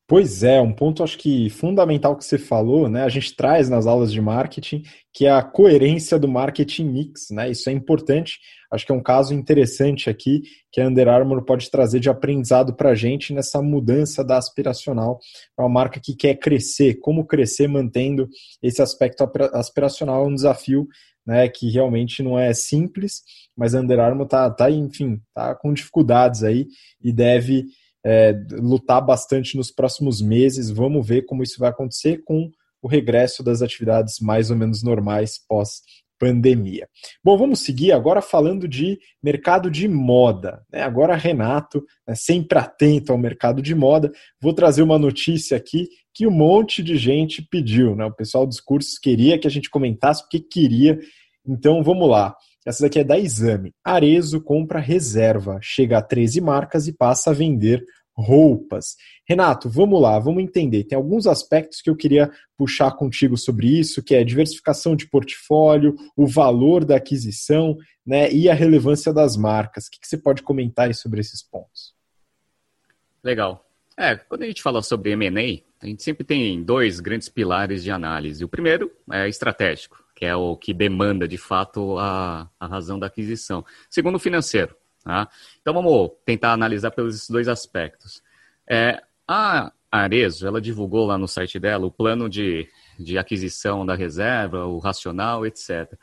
Pois 0.08 0.44
é, 0.44 0.62
um 0.62 0.72
ponto 0.72 1.02
acho 1.02 1.18
que 1.18 1.50
fundamental 1.50 2.16
que 2.16 2.24
você 2.24 2.38
falou, 2.38 2.88
né? 2.88 3.04
A 3.04 3.10
gente 3.10 3.36
traz 3.36 3.70
nas 3.70 3.88
aulas 3.88 4.14
de 4.14 4.22
marketing, 4.22 4.84
que 5.12 5.26
é 5.26 5.32
a 5.32 5.42
coerência 5.42 6.20
do 6.20 6.28
marketing 6.28 6.86
mix, 6.86 7.32
né? 7.32 7.50
Isso 7.50 7.68
é 7.72 7.74
importante. 7.74 8.40
Acho 8.72 8.86
que 8.86 8.92
é 8.92 8.96
um 8.96 9.02
caso 9.02 9.34
interessante 9.34 10.08
aqui 10.08 10.44
que 10.72 10.80
a 10.80 10.88
Under 10.88 11.08
Armour 11.08 11.44
pode 11.44 11.72
trazer 11.72 12.00
de 12.00 12.08
aprendizado 12.08 12.76
para 12.76 12.92
a 12.92 12.96
gente 12.96 13.34
nessa 13.34 13.64
mudança 13.64 14.24
da 14.24 14.38
aspiracional 14.38 15.18
para 15.56 15.66
uma 15.66 15.74
marca 15.74 16.00
que 16.00 16.16
quer 16.16 16.36
crescer. 16.36 17.00
Como 17.00 17.26
crescer 17.26 17.68
mantendo 17.68 18.30
esse 18.62 18.84
aspecto 18.84 19.28
aspiracional 19.54 20.24
é 20.24 20.28
um 20.28 20.36
desafio 20.36 20.88
né, 21.26 21.50
que 21.50 21.72
realmente 21.72 22.22
não 22.22 22.38
é 22.38 22.54
simples, 22.54 23.24
mas 23.58 23.74
a 23.74 23.80
Under 23.80 24.00
Armour 24.00 24.28
tá, 24.28 24.52
tá 24.52 24.70
enfim, 24.70 25.20
tá 25.34 25.56
com 25.56 25.74
dificuldades 25.74 26.44
aí 26.44 26.68
e 27.04 27.12
deve 27.12 27.66
é, 28.06 28.34
lutar 28.52 29.04
bastante 29.04 29.58
nos 29.58 29.72
próximos 29.72 30.22
meses. 30.22 30.70
Vamos 30.70 31.06
ver 31.06 31.24
como 31.24 31.42
isso 31.42 31.60
vai 31.60 31.70
acontecer 31.70 32.22
com 32.24 32.52
o 32.82 32.88
regresso 32.88 33.42
das 33.44 33.64
atividades 33.64 34.20
mais 34.20 34.52
ou 34.52 34.56
menos 34.56 34.84
normais 34.84 35.40
pós 35.48 35.82
pandemia. 36.20 36.88
Bom, 37.24 37.38
vamos 37.38 37.60
seguir 37.60 37.92
agora 37.92 38.22
falando 38.22 38.68
de 38.68 38.98
mercado 39.22 39.70
de 39.70 39.88
moda. 39.88 40.64
Né? 40.72 40.82
Agora, 40.82 41.16
Renato, 41.16 41.84
né, 42.08 42.16
sempre 42.16 42.58
atento 42.58 43.12
ao 43.12 43.18
mercado 43.18 43.62
de 43.62 43.76
moda, 43.76 44.12
vou 44.40 44.54
trazer 44.54 44.82
uma 44.82 44.98
notícia 44.98 45.58
aqui 45.58 45.88
que 46.14 46.26
um 46.26 46.32
monte 46.32 46.82
de 46.82 46.98
gente 46.98 47.42
pediu. 47.42 47.96
Né? 47.96 48.06
O 48.06 48.14
pessoal 48.14 48.48
dos 48.48 48.62
cursos 48.62 48.98
queria 48.98 49.38
que 49.38 49.48
a 49.48 49.52
gente 49.52 49.70
comentasse 49.70 50.22
porque 50.24 50.40
queria. 50.40 50.98
Então, 51.46 51.84
vamos 51.84 52.10
lá. 52.10 52.36
Essa 52.66 52.84
daqui 52.84 53.00
é 53.00 53.04
da 53.04 53.20
Exame. 53.20 53.74
Arezo 53.84 54.42
compra 54.42 54.80
reserva, 54.80 55.60
chega 55.62 56.00
a 56.00 56.02
13 56.02 56.42
marcas 56.42 56.88
e 56.88 56.94
passa 56.94 57.30
a 57.30 57.34
vender 57.34 57.86
roupas. 58.18 58.96
Renato, 59.28 59.70
vamos 59.70 60.02
lá, 60.02 60.18
vamos 60.18 60.42
entender. 60.42 60.86
Tem 60.86 60.96
alguns 60.96 61.28
aspectos 61.28 61.82
que 61.82 61.90
eu 61.90 61.96
queria 61.96 62.32
puxar 62.58 62.92
contigo 62.92 63.38
sobre 63.38 63.68
isso, 63.68 64.02
que 64.02 64.16
é 64.16 64.24
diversificação 64.24 64.96
de 64.96 65.08
portfólio, 65.08 65.96
o 66.16 66.26
valor 66.26 66.86
da 66.86 66.96
aquisição, 66.96 67.78
né, 68.06 68.32
e 68.32 68.50
a 68.50 68.54
relevância 68.54 69.14
das 69.14 69.36
marcas. 69.36 69.88
O 69.88 69.92
que, 69.92 70.00
você 70.02 70.18
pode 70.18 70.42
comentar 70.42 70.94
sobre 70.96 71.20
esses 71.20 71.44
pontos? 71.44 71.94
Legal. 73.24 73.64
É, 73.98 74.16
quando 74.16 74.44
a 74.44 74.48
gente 74.48 74.62
fala 74.62 74.82
sobre 74.82 75.12
M&A, 75.12 75.62
a 75.82 75.88
gente 75.88 76.04
sempre 76.04 76.24
tem 76.24 76.64
dois 76.64 77.00
grandes 77.00 77.30
pilares 77.30 77.84
de 77.84 77.92
análise. 77.92 78.44
O 78.44 78.50
primeiro 78.50 78.92
é 79.12 79.28
estratégico 79.28 80.05
que 80.16 80.26
é 80.26 80.36
o 80.36 80.56
que 80.56 80.74
demanda 80.74 81.28
de 81.28 81.38
fato 81.38 82.00
a, 82.00 82.50
a 82.60 82.66
razão 82.66 82.98
da 82.98 83.08
aquisição. 83.08 83.66
Segundo, 83.90 84.16
o 84.16 84.20
financeiro. 84.20 84.76
Tá? 85.04 85.30
Então 85.62 85.74
vamos 85.74 86.12
tentar 86.26 86.54
analisar 86.54 86.92
pelos 86.92 87.30
dois 87.30 87.48
aspectos. 87.48 88.24
É, 88.68 89.04
a 89.28 89.72
Arezo, 89.92 90.48
ela 90.48 90.62
divulgou 90.62 91.06
lá 91.06 91.18
no 91.18 91.28
site 91.28 91.60
dela 91.60 91.86
o 91.86 91.92
plano 91.92 92.30
de, 92.30 92.68
de 93.00 93.18
aquisição 93.18 93.86
da 93.86 93.96
reserva, 93.96 94.66
o 94.66 94.80
racional, 94.80 95.46
etc. 95.46 95.94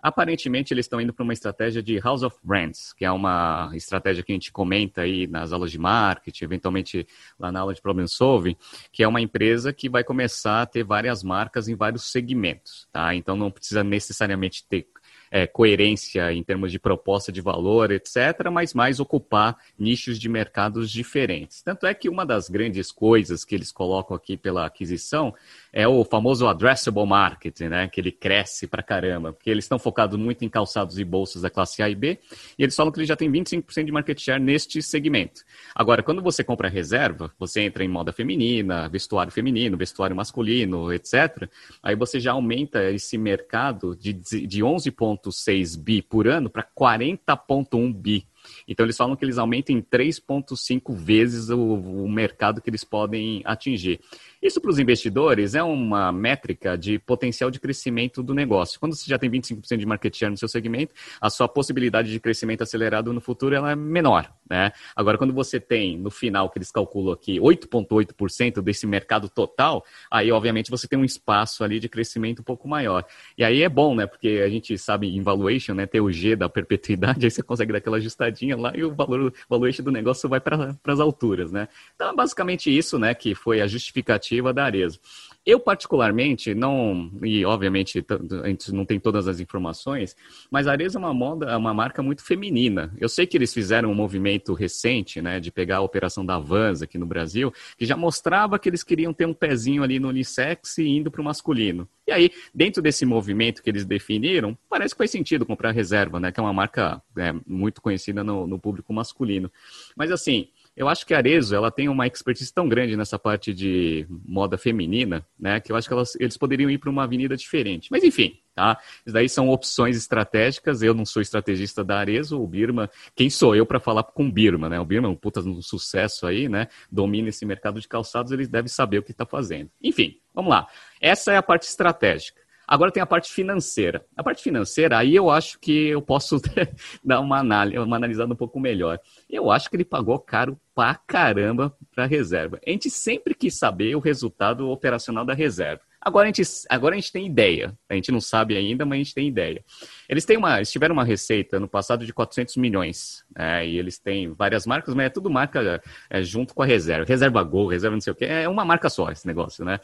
Aparentemente, 0.00 0.72
eles 0.72 0.86
estão 0.86 1.00
indo 1.00 1.12
para 1.12 1.24
uma 1.24 1.32
estratégia 1.32 1.82
de 1.82 1.98
House 1.98 2.22
of 2.22 2.36
Brands, 2.42 2.92
que 2.92 3.04
é 3.04 3.10
uma 3.10 3.70
estratégia 3.74 4.22
que 4.22 4.30
a 4.30 4.34
gente 4.34 4.52
comenta 4.52 5.02
aí 5.02 5.26
nas 5.26 5.52
aulas 5.52 5.72
de 5.72 5.78
marketing, 5.78 6.44
eventualmente 6.44 7.06
lá 7.38 7.50
na 7.50 7.60
aula 7.60 7.74
de 7.74 7.82
Problem 7.82 8.06
Solving, 8.06 8.56
que 8.92 9.02
é 9.02 9.08
uma 9.08 9.20
empresa 9.20 9.72
que 9.72 9.88
vai 9.88 10.04
começar 10.04 10.62
a 10.62 10.66
ter 10.66 10.84
várias 10.84 11.24
marcas 11.24 11.66
em 11.66 11.74
vários 11.74 12.12
segmentos, 12.12 12.86
tá? 12.92 13.12
Então, 13.14 13.36
não 13.36 13.50
precisa 13.50 13.82
necessariamente 13.82 14.64
ter 14.68 14.86
é, 15.30 15.46
coerência 15.46 16.32
em 16.32 16.42
termos 16.42 16.72
de 16.72 16.78
proposta 16.78 17.30
de 17.30 17.40
valor, 17.40 17.90
etc., 17.90 18.50
mas 18.50 18.74
mais 18.74 19.00
ocupar 19.00 19.56
nichos 19.78 20.18
de 20.18 20.28
mercados 20.28 20.90
diferentes. 20.90 21.62
Tanto 21.62 21.86
é 21.86 21.94
que 21.94 22.08
uma 22.08 22.24
das 22.24 22.48
grandes 22.48 22.90
coisas 22.90 23.44
que 23.44 23.54
eles 23.54 23.70
colocam 23.70 24.16
aqui 24.16 24.36
pela 24.36 24.66
aquisição 24.66 25.34
é 25.72 25.86
o 25.86 26.04
famoso 26.04 26.46
addressable 26.46 27.06
market, 27.06 27.60
né? 27.60 27.88
Que 27.88 28.00
ele 28.00 28.12
cresce 28.12 28.66
pra 28.66 28.82
caramba, 28.82 29.32
porque 29.32 29.50
eles 29.50 29.64
estão 29.64 29.78
focados 29.78 30.18
muito 30.18 30.44
em 30.44 30.48
calçados 30.48 30.98
e 30.98 31.04
bolsas 31.04 31.42
da 31.42 31.50
classe 31.50 31.82
A 31.82 31.88
e 31.88 31.94
B, 31.94 32.18
e 32.58 32.62
eles 32.62 32.74
falam 32.74 32.92
que 32.92 32.98
eles 32.98 33.08
já 33.08 33.16
têm 33.16 33.30
25% 33.30 33.84
de 33.84 33.92
market 33.92 34.20
share 34.20 34.42
neste 34.42 34.82
segmento. 34.82 35.42
Agora, 35.74 36.02
quando 36.02 36.22
você 36.22 36.42
compra 36.42 36.68
reserva, 36.68 37.32
você 37.38 37.62
entra 37.62 37.84
em 37.84 37.88
moda 37.88 38.12
feminina, 38.12 38.88
vestuário 38.88 39.32
feminino, 39.32 39.76
vestuário 39.76 40.16
masculino, 40.16 40.92
etc., 40.92 41.48
aí 41.82 41.94
você 41.94 42.18
já 42.18 42.32
aumenta 42.32 42.90
esse 42.90 43.18
mercado 43.18 43.96
de, 43.96 44.12
de 44.12 44.60
11,6 44.62 45.78
bi 45.78 46.02
por 46.02 46.26
ano 46.26 46.48
para 46.48 46.62
40,1 46.62 47.92
bi. 47.92 48.26
Então, 48.68 48.84
eles 48.84 48.96
falam 48.96 49.16
que 49.16 49.24
eles 49.24 49.38
aumentam 49.38 49.74
em 49.74 49.80
3,5 49.80 50.94
vezes 50.94 51.48
o, 51.48 51.58
o 51.58 52.08
mercado 52.08 52.60
que 52.60 52.68
eles 52.68 52.84
podem 52.84 53.40
atingir. 53.44 53.98
Isso 54.40 54.60
para 54.60 54.70
os 54.70 54.78
investidores 54.78 55.54
é 55.54 55.62
uma 55.62 56.12
métrica 56.12 56.76
de 56.78 56.98
potencial 56.98 57.50
de 57.50 57.58
crescimento 57.58 58.22
do 58.22 58.34
negócio. 58.34 58.78
Quando 58.78 58.94
você 58.94 59.08
já 59.08 59.18
tem 59.18 59.28
25% 59.30 59.76
de 59.76 59.86
market 59.86 60.14
share 60.14 60.30
no 60.30 60.36
seu 60.36 60.48
segmento, 60.48 60.94
a 61.20 61.28
sua 61.30 61.48
possibilidade 61.48 62.12
de 62.12 62.20
crescimento 62.20 62.62
acelerado 62.62 63.12
no 63.12 63.20
futuro 63.20 63.54
ela 63.54 63.72
é 63.72 63.76
menor. 63.76 64.32
Né? 64.48 64.70
Agora, 64.94 65.18
quando 65.18 65.32
você 65.32 65.58
tem, 65.58 65.98
no 65.98 66.10
final, 66.10 66.48
que 66.50 66.58
eles 66.58 66.70
calculam 66.70 67.12
aqui, 67.12 67.38
8,8% 67.38 68.62
desse 68.62 68.86
mercado 68.86 69.28
total, 69.28 69.84
aí, 70.10 70.30
obviamente, 70.30 70.70
você 70.70 70.86
tem 70.86 70.98
um 70.98 71.04
espaço 71.04 71.64
ali 71.64 71.80
de 71.80 71.88
crescimento 71.88 72.40
um 72.40 72.44
pouco 72.44 72.68
maior. 72.68 73.04
E 73.36 73.42
aí 73.42 73.62
é 73.62 73.68
bom, 73.68 73.94
né? 73.94 74.06
Porque 74.06 74.42
a 74.44 74.48
gente 74.48 74.76
sabe 74.78 75.08
em 75.08 75.20
valuation, 75.20 75.74
né? 75.74 75.86
Ter 75.86 76.00
o 76.00 76.10
G 76.10 76.36
da 76.36 76.48
perpetuidade, 76.48 77.24
aí 77.26 77.30
você 77.30 77.42
consegue 77.42 77.72
dar 77.72 77.78
aquela 77.78 77.96
ajustadinha 77.96 78.56
lá 78.58 78.72
e 78.74 78.84
o 78.84 78.94
valor 78.94 79.32
valuation 79.48 79.82
do 79.82 79.90
negócio 79.90 80.28
vai 80.28 80.40
para 80.40 80.76
as 80.86 81.00
alturas, 81.00 81.50
né? 81.52 81.68
Então, 81.94 82.10
é 82.10 82.14
basicamente 82.14 82.76
isso, 82.76 82.98
né? 82.98 83.14
Que 83.14 83.34
foi 83.34 83.60
a 83.60 83.66
justificativa 83.66 84.52
da 84.52 84.64
Arezzo. 84.64 85.00
Eu, 85.48 85.58
particularmente, 85.58 86.54
não, 86.54 87.10
e 87.22 87.42
obviamente 87.42 88.04
a 88.44 88.48
gente 88.48 88.70
não 88.70 88.84
tem 88.84 89.00
todas 89.00 89.26
as 89.26 89.40
informações, 89.40 90.14
mas 90.50 90.66
a 90.66 90.72
Arezzo 90.72 90.98
é 90.98 91.00
uma 91.00 91.14
moda, 91.14 91.56
uma 91.56 91.72
marca 91.72 92.02
muito 92.02 92.22
feminina. 92.22 92.94
Eu 92.98 93.08
sei 93.08 93.26
que 93.26 93.34
eles 93.34 93.54
fizeram 93.54 93.90
um 93.90 93.94
movimento 93.94 94.52
recente, 94.52 95.22
né, 95.22 95.40
de 95.40 95.50
pegar 95.50 95.78
a 95.78 95.80
operação 95.80 96.22
da 96.22 96.38
Vans 96.38 96.82
aqui 96.82 96.98
no 96.98 97.06
Brasil, 97.06 97.50
que 97.78 97.86
já 97.86 97.96
mostrava 97.96 98.58
que 98.58 98.68
eles 98.68 98.84
queriam 98.84 99.14
ter 99.14 99.24
um 99.24 99.32
pezinho 99.32 99.82
ali 99.82 99.98
no 99.98 100.08
unissex 100.08 100.76
e 100.76 100.86
indo 100.86 101.10
para 101.10 101.22
o 101.22 101.24
masculino. 101.24 101.88
E 102.06 102.12
aí, 102.12 102.30
dentro 102.54 102.82
desse 102.82 103.06
movimento 103.06 103.62
que 103.62 103.70
eles 103.70 103.86
definiram, 103.86 104.54
parece 104.68 104.94
que 104.94 104.98
faz 104.98 105.10
sentido 105.10 105.46
comprar 105.46 105.70
reserva, 105.70 106.20
né, 106.20 106.30
que 106.30 106.38
é 106.38 106.42
uma 106.42 106.52
marca 106.52 107.02
é, 107.16 107.34
muito 107.46 107.80
conhecida 107.80 108.22
no, 108.22 108.46
no 108.46 108.58
público 108.58 108.92
masculino. 108.92 109.50
Mas 109.96 110.12
assim, 110.12 110.48
eu 110.78 110.88
acho 110.88 111.04
que 111.04 111.12
a 111.12 111.16
Arezzo, 111.16 111.56
ela 111.56 111.72
tem 111.72 111.88
uma 111.88 112.06
expertise 112.06 112.54
tão 112.54 112.68
grande 112.68 112.96
nessa 112.96 113.18
parte 113.18 113.52
de 113.52 114.06
moda 114.24 114.56
feminina, 114.56 115.26
né, 115.36 115.58
que 115.58 115.72
eu 115.72 115.76
acho 115.76 115.88
que 115.88 115.92
elas, 115.92 116.14
eles 116.20 116.36
poderiam 116.36 116.70
ir 116.70 116.78
para 116.78 116.88
uma 116.88 117.02
avenida 117.02 117.36
diferente. 117.36 117.88
Mas 117.90 118.04
enfim, 118.04 118.38
tá? 118.54 118.78
Isso 119.04 119.12
daí 119.12 119.28
são 119.28 119.48
opções 119.48 119.96
estratégicas. 119.96 120.80
Eu 120.80 120.94
não 120.94 121.04
sou 121.04 121.20
estrategista 121.20 121.82
da 121.82 121.98
Arezzo, 121.98 122.40
o 122.40 122.46
Birma, 122.46 122.88
quem 123.16 123.28
sou 123.28 123.56
eu 123.56 123.66
para 123.66 123.80
falar 123.80 124.04
com 124.04 124.28
o 124.28 124.32
Birma, 124.32 124.68
né? 124.68 124.78
O 124.78 124.84
Birma 124.84 125.08
é 125.08 125.10
um 125.10 125.16
puta 125.16 125.40
um 125.40 125.60
sucesso 125.60 126.24
aí, 126.28 126.48
né? 126.48 126.68
Domina 126.90 127.28
esse 127.28 127.44
mercado 127.44 127.80
de 127.80 127.88
calçados, 127.88 128.30
eles 128.30 128.46
devem 128.48 128.68
saber 128.68 128.98
o 128.98 129.02
que 129.02 129.10
está 129.10 129.26
fazendo. 129.26 129.68
Enfim, 129.82 130.16
vamos 130.32 130.50
lá. 130.50 130.68
Essa 131.00 131.32
é 131.32 131.36
a 131.36 131.42
parte 131.42 131.64
estratégica. 131.64 132.40
Agora 132.68 132.92
tem 132.92 133.02
a 133.02 133.06
parte 133.06 133.32
financeira. 133.32 134.04
A 134.14 134.22
parte 134.22 134.42
financeira, 134.42 134.98
aí 134.98 135.16
eu 135.16 135.30
acho 135.30 135.58
que 135.58 135.88
eu 135.88 136.02
posso 136.02 136.38
dar 137.02 137.18
uma, 137.20 137.38
análise, 137.38 137.78
uma 137.78 137.96
analisada 137.96 138.30
um 138.30 138.36
pouco 138.36 138.60
melhor. 138.60 139.00
Eu 139.28 139.50
acho 139.50 139.70
que 139.70 139.76
ele 139.76 139.86
pagou 139.86 140.18
caro 140.18 140.60
pra 140.74 140.94
caramba 140.94 141.74
para 141.94 142.04
a 142.04 142.06
reserva. 142.06 142.60
A 142.64 142.70
gente 142.70 142.90
sempre 142.90 143.34
quis 143.34 143.58
saber 143.58 143.96
o 143.96 144.00
resultado 144.00 144.68
operacional 144.68 145.24
da 145.24 145.32
reserva. 145.32 145.80
Agora 145.98 146.28
a, 146.28 146.32
gente, 146.32 146.46
agora 146.68 146.94
a 146.94 146.98
gente 146.98 147.10
tem 147.10 147.26
ideia. 147.26 147.76
A 147.88 147.94
gente 147.94 148.12
não 148.12 148.20
sabe 148.20 148.54
ainda, 148.54 148.84
mas 148.84 148.96
a 148.96 149.02
gente 149.02 149.14
tem 149.14 149.26
ideia. 149.26 149.64
Eles 150.06 150.26
têm 150.26 150.36
uma, 150.36 150.58
eles 150.58 150.70
tiveram 150.70 150.92
uma 150.92 151.04
receita 151.04 151.58
no 151.58 151.66
passado 151.66 152.04
de 152.04 152.12
400 152.12 152.56
milhões. 152.56 153.24
Né, 153.34 153.66
e 153.66 153.78
eles 153.78 153.98
têm 153.98 154.32
várias 154.32 154.66
marcas, 154.66 154.94
mas 154.94 155.06
é 155.06 155.10
tudo 155.10 155.30
marca 155.30 155.82
é, 156.10 156.22
junto 156.22 156.54
com 156.54 156.62
a 156.62 156.66
reserva. 156.66 157.06
Reserva 157.06 157.42
Gol, 157.42 157.66
reserva 157.66 157.96
não 157.96 158.00
sei 158.00 158.12
o 158.12 158.16
quê. 158.16 158.26
É 158.26 158.48
uma 158.48 158.64
marca 158.64 158.90
só 158.90 159.10
esse 159.10 159.26
negócio, 159.26 159.64
né? 159.64 159.80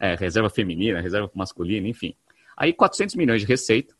É, 0.00 0.14
reserva 0.14 0.48
feminina, 0.48 1.00
reserva 1.00 1.28
masculina, 1.34 1.86
enfim. 1.88 2.14
Aí 2.58 2.72
400 2.72 3.14
milhões 3.14 3.40
de 3.40 3.46
receita, 3.46 3.94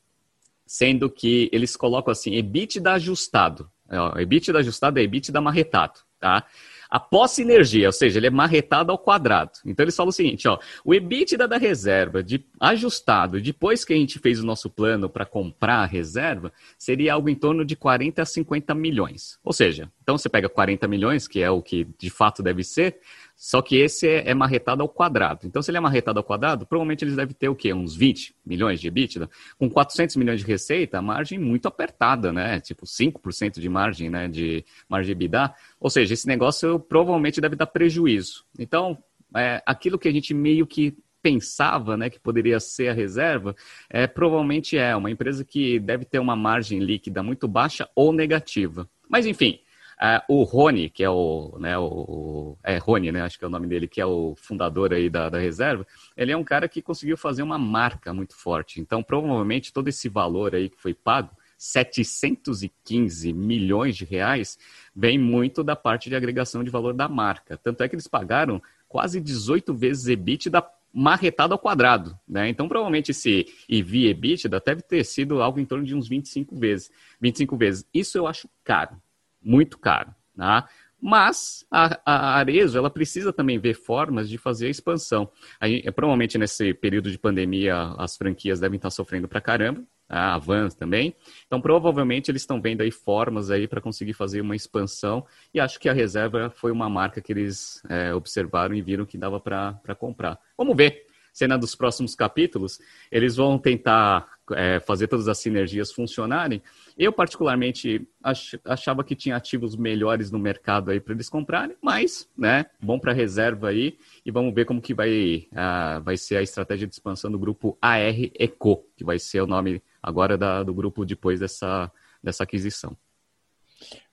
sendo 0.67 1.09
que 1.09 1.49
eles 1.53 1.77
colocam 1.77 2.11
assim, 2.11 2.35
EBITDA 2.35 2.93
ajustado. 2.95 3.71
Ó, 3.89 4.19
EBITDA 4.19 4.59
ajustado 4.59 4.99
é 4.99 5.03
EBITDA 5.03 5.41
marretado, 5.41 6.01
tá? 6.19 6.45
Após 6.91 7.33
sinergia, 7.33 7.87
ou 7.89 7.93
seja, 7.93 8.19
ele 8.19 8.29
é 8.29 8.31
marretado 8.31 8.91
ao 8.91 8.99
quadrado. 8.99 9.53
Então 9.65 9.85
eles 9.85 9.95
falam 9.95 10.09
o 10.09 10.13
seguinte, 10.13 10.49
ó, 10.49 10.59
o 10.83 10.95
EBITDA 10.95 11.47
da 11.47 11.59
reserva 11.59 12.23
de, 12.23 12.45
ajustado, 12.59 13.41
depois 13.41 13.85
que 13.85 13.93
a 13.93 13.97
gente 13.97 14.19
fez 14.19 14.41
o 14.41 14.47
nosso 14.47 14.71
plano 14.71 15.09
para 15.09 15.27
comprar 15.27 15.81
a 15.81 15.87
reserva, 15.87 16.51
seria 16.79 17.13
algo 17.13 17.29
em 17.29 17.35
torno 17.35 17.65
de 17.65 17.77
40 17.77 18.23
a 18.23 18.27
50 18.27 18.75
milhões. 18.75 19.39
Ou 19.45 19.53
seja, 19.53 19.91
então 20.03 20.17
você 20.17 20.31
pega 20.31 20.49
40 20.49 20.89
milhões, 20.89 21.29
que 21.29 21.43
é 21.43 21.51
o 21.51 21.63
que 21.63 21.87
de 21.99 22.09
fato 22.09 22.43
deve 22.43 22.65
ser, 22.65 22.99
só 23.39 23.63
que 23.63 23.77
esse 23.77 24.09
é, 24.09 24.31
é 24.31 24.35
marretado 24.35 24.83
ao 24.83 24.89
quadrado. 24.89 25.47
Então, 25.47 25.63
se 25.63 25.71
ele 25.71 25.79
é 25.79 25.81
marretado 25.81 26.19
ao 26.19 26.25
quadrado, 26.25 26.67
provavelmente 26.67 27.05
eles 27.05 27.15
devem 27.15 27.33
ter 27.33 27.49
o 27.49 27.55
quê? 27.55 27.73
Uns 27.73 27.95
20 27.95 28.35
milhões 28.45 28.81
de 28.81 28.89
EBITDA. 28.89 29.31
Com 29.57 29.71
400 29.71 30.17
milhões 30.17 30.41
de 30.41 30.47
receita, 30.47 30.99
a 30.99 31.03
margem 31.03 31.39
muito 31.39 31.69
apertada, 31.69 32.33
né? 32.33 32.59
Tipo 32.59 32.85
5% 32.85 33.61
de 33.61 33.69
margem, 33.69 34.11
né? 34.11 34.27
De 34.27 34.65
margem 34.89 35.13
EBITDA. 35.13 35.55
Ou 35.79 35.89
seja, 35.89 36.15
esse 36.15 36.27
negócio 36.27 36.81
provavelmente 36.81 37.41
deve 37.41 37.55
dar 37.55 37.67
prejuízo. 37.67 38.45
Então, 38.59 38.99
é, 39.37 39.63
aquilo 39.65 40.01
que 40.01 40.09
a 40.09 40.13
gente 40.13 40.35
meio 40.35 40.67
que 40.67 40.99
pensava 41.23 41.97
né, 41.97 42.11
que 42.11 42.19
poderia 42.19 42.59
ser 42.59 42.89
a 42.89 42.93
reserva, 42.93 43.55
é, 43.89 44.07
provavelmente 44.07 44.77
é 44.77 44.97
uma 44.97 45.11
empresa 45.11 45.45
que 45.45 45.79
deve 45.79 46.05
ter 46.05 46.19
uma 46.19 46.35
margem 46.35 46.81
líquida 46.81 47.23
muito 47.23 47.47
baixa 47.47 47.89
ou 47.95 48.13
negativa. 48.13 48.89
Mas, 49.09 49.27
enfim, 49.27 49.61
Uh, 49.99 50.23
o 50.33 50.43
Rony, 50.45 50.89
que 50.89 51.03
é 51.03 51.11
o, 51.11 51.57
né, 51.59 51.77
o, 51.77 52.57
é 52.63 52.79
Rony, 52.79 53.11
né, 53.11 53.21
acho 53.21 53.37
que 53.37 53.45
é 53.45 53.49
o 53.49 53.51
nome 53.51 53.67
dele, 53.67 53.89
que 53.89 54.01
é 54.01 54.07
o 54.07 54.37
fundador 54.37 54.93
aí 54.93 55.11
da, 55.11 55.29
da 55.29 55.41
reserva, 55.41 55.85
ele 56.17 56.31
é 56.31 56.37
um 56.37 56.45
cara 56.45 56.69
que 56.69 56.81
conseguiu 56.81 57.17
fazer 57.17 57.43
uma 57.43 57.59
marca 57.59 58.15
muito 58.15 58.37
forte. 58.37 58.81
Então, 58.81 59.03
provavelmente, 59.03 59.73
todo 59.73 59.89
esse 59.89 60.09
valor 60.09 60.55
aí 60.55 60.69
que 60.69 60.81
foi 60.81 60.95
pago, 60.95 61.37
715 61.57 63.33
milhões 63.33 63.97
de 63.97 64.05
reais, 64.05 64.57
vem 64.95 65.19
muito 65.19 65.65
da 65.65 65.75
parte 65.75 66.09
de 66.09 66.15
agregação 66.15 66.63
de 66.63 66.71
valor 66.71 66.95
da 66.95 67.09
marca. 67.09 67.57
Tanto 67.57 67.83
é 67.83 67.89
que 67.89 67.97
eles 67.97 68.07
pagaram 68.07 68.63
quase 68.89 69.21
18 69.21 69.75
vezes 69.75 70.07
EBITDA 70.07 70.65
marretado 70.95 71.55
ao 71.55 71.59
quadrado, 71.59 72.17
né? 72.27 72.49
Então, 72.49 72.69
provavelmente 72.69 73.11
esse 73.11 73.47
EV 73.69 74.11
EBITDA 74.11 74.63
deve 74.65 74.83
ter 74.83 75.05
sido 75.05 75.43
algo 75.43 75.59
em 75.59 75.65
torno 75.65 75.85
de 75.85 75.97
uns 75.97 76.07
25 76.07 76.57
vezes. 76.57 76.89
25 77.21 77.57
vezes. 77.57 77.85
Isso 77.93 78.17
eu 78.17 78.29
acho 78.29 78.49
caro 78.63 78.97
muito 79.43 79.79
caro. 79.79 80.15
Tá? 80.37 80.69
Mas 81.01 81.65
a, 81.71 82.01
a 82.05 82.37
Arezo 82.39 82.77
ela 82.77 82.91
precisa 82.91 83.33
também 83.33 83.59
ver 83.59 83.75
formas 83.75 84.29
de 84.29 84.37
fazer 84.37 84.67
a 84.67 84.71
expansão. 84.71 85.31
Aí, 85.61 85.83
provavelmente 85.93 86.37
nesse 86.37 86.75
período 86.75 87.11
de 87.11 87.19
pandemia 87.19 87.95
as 87.99 88.17
franquias 88.17 88.59
devem 88.59 88.77
estar 88.77 88.91
sofrendo 88.91 89.29
para 89.29 89.41
caramba, 89.41 89.83
tá? 90.09 90.35
a 90.35 90.39
Vans 90.39 90.75
também. 90.75 91.15
Então 91.47 91.61
provavelmente 91.61 92.31
eles 92.31 92.43
estão 92.43 92.61
vendo 92.61 92.81
aí 92.81 92.91
formas 92.91 93.51
aí 93.51 93.69
para 93.69 93.81
conseguir 93.81 94.13
fazer 94.13 94.41
uma 94.41 94.57
expansão. 94.57 95.25
E 95.55 95.61
acho 95.61 95.79
que 95.79 95.89
a 95.89 95.93
reserva 95.93 96.51
foi 96.51 96.73
uma 96.73 96.89
marca 96.89 97.21
que 97.21 97.33
eles 97.33 97.81
é, 97.89 98.13
observaram 98.13 98.75
e 98.75 98.83
viram 98.83 99.07
que 99.07 99.17
dava 99.17 99.39
para 99.39 99.95
comprar. 99.97 100.39
Vamos 100.57 100.77
ver 100.77 101.07
cena 101.39 101.57
dos 101.57 101.77
próximos 101.77 102.17
capítulos, 102.17 102.81
eles 103.13 103.37
vão 103.37 103.57
tentar 103.59 104.38
é, 104.55 104.81
fazer 104.81 105.09
todas 105.09 105.29
as 105.29 105.39
sinergias 105.39 105.93
funcionarem. 105.93 106.63
Eu, 106.97 107.13
particularmente, 107.13 108.07
ach, 108.23 108.55
achava 108.65 109.05
que 109.05 109.15
tinha 109.15 109.37
ativos 109.37 109.77
melhores 109.77 110.31
no 110.31 110.39
mercado 110.39 110.91
aí 110.91 111.01
para 111.01 111.15
eles 111.15 111.29
comprarem, 111.29 111.77
mas, 111.83 112.29
né, 112.37 112.67
bom 112.81 112.99
para 112.99 113.13
reserva 113.13 113.69
aí 113.69 113.99
e 114.25 114.31
vamos 114.31 114.55
ver 114.55 114.65
como 114.65 114.81
que 114.81 114.95
vai, 114.95 115.49
uh, 115.53 116.03
vai 116.03 116.17
ser 116.17 116.37
a 116.37 116.43
estratégia 116.43 116.87
de 116.87 116.95
expansão 116.95 117.31
do 117.31 117.39
grupo 117.39 117.77
AR 117.81 118.15
Eco, 118.39 118.85
que 118.97 119.05
vai 119.05 119.19
ser 119.19 119.41
o 119.41 119.47
nome 119.47 119.83
agora 120.03 120.37
da, 120.37 120.63
do 120.63 120.75
grupo 120.75 121.05
depois 121.05 121.41
dessa, 121.41 121.91
dessa 122.23 122.45
aquisição. 122.45 122.97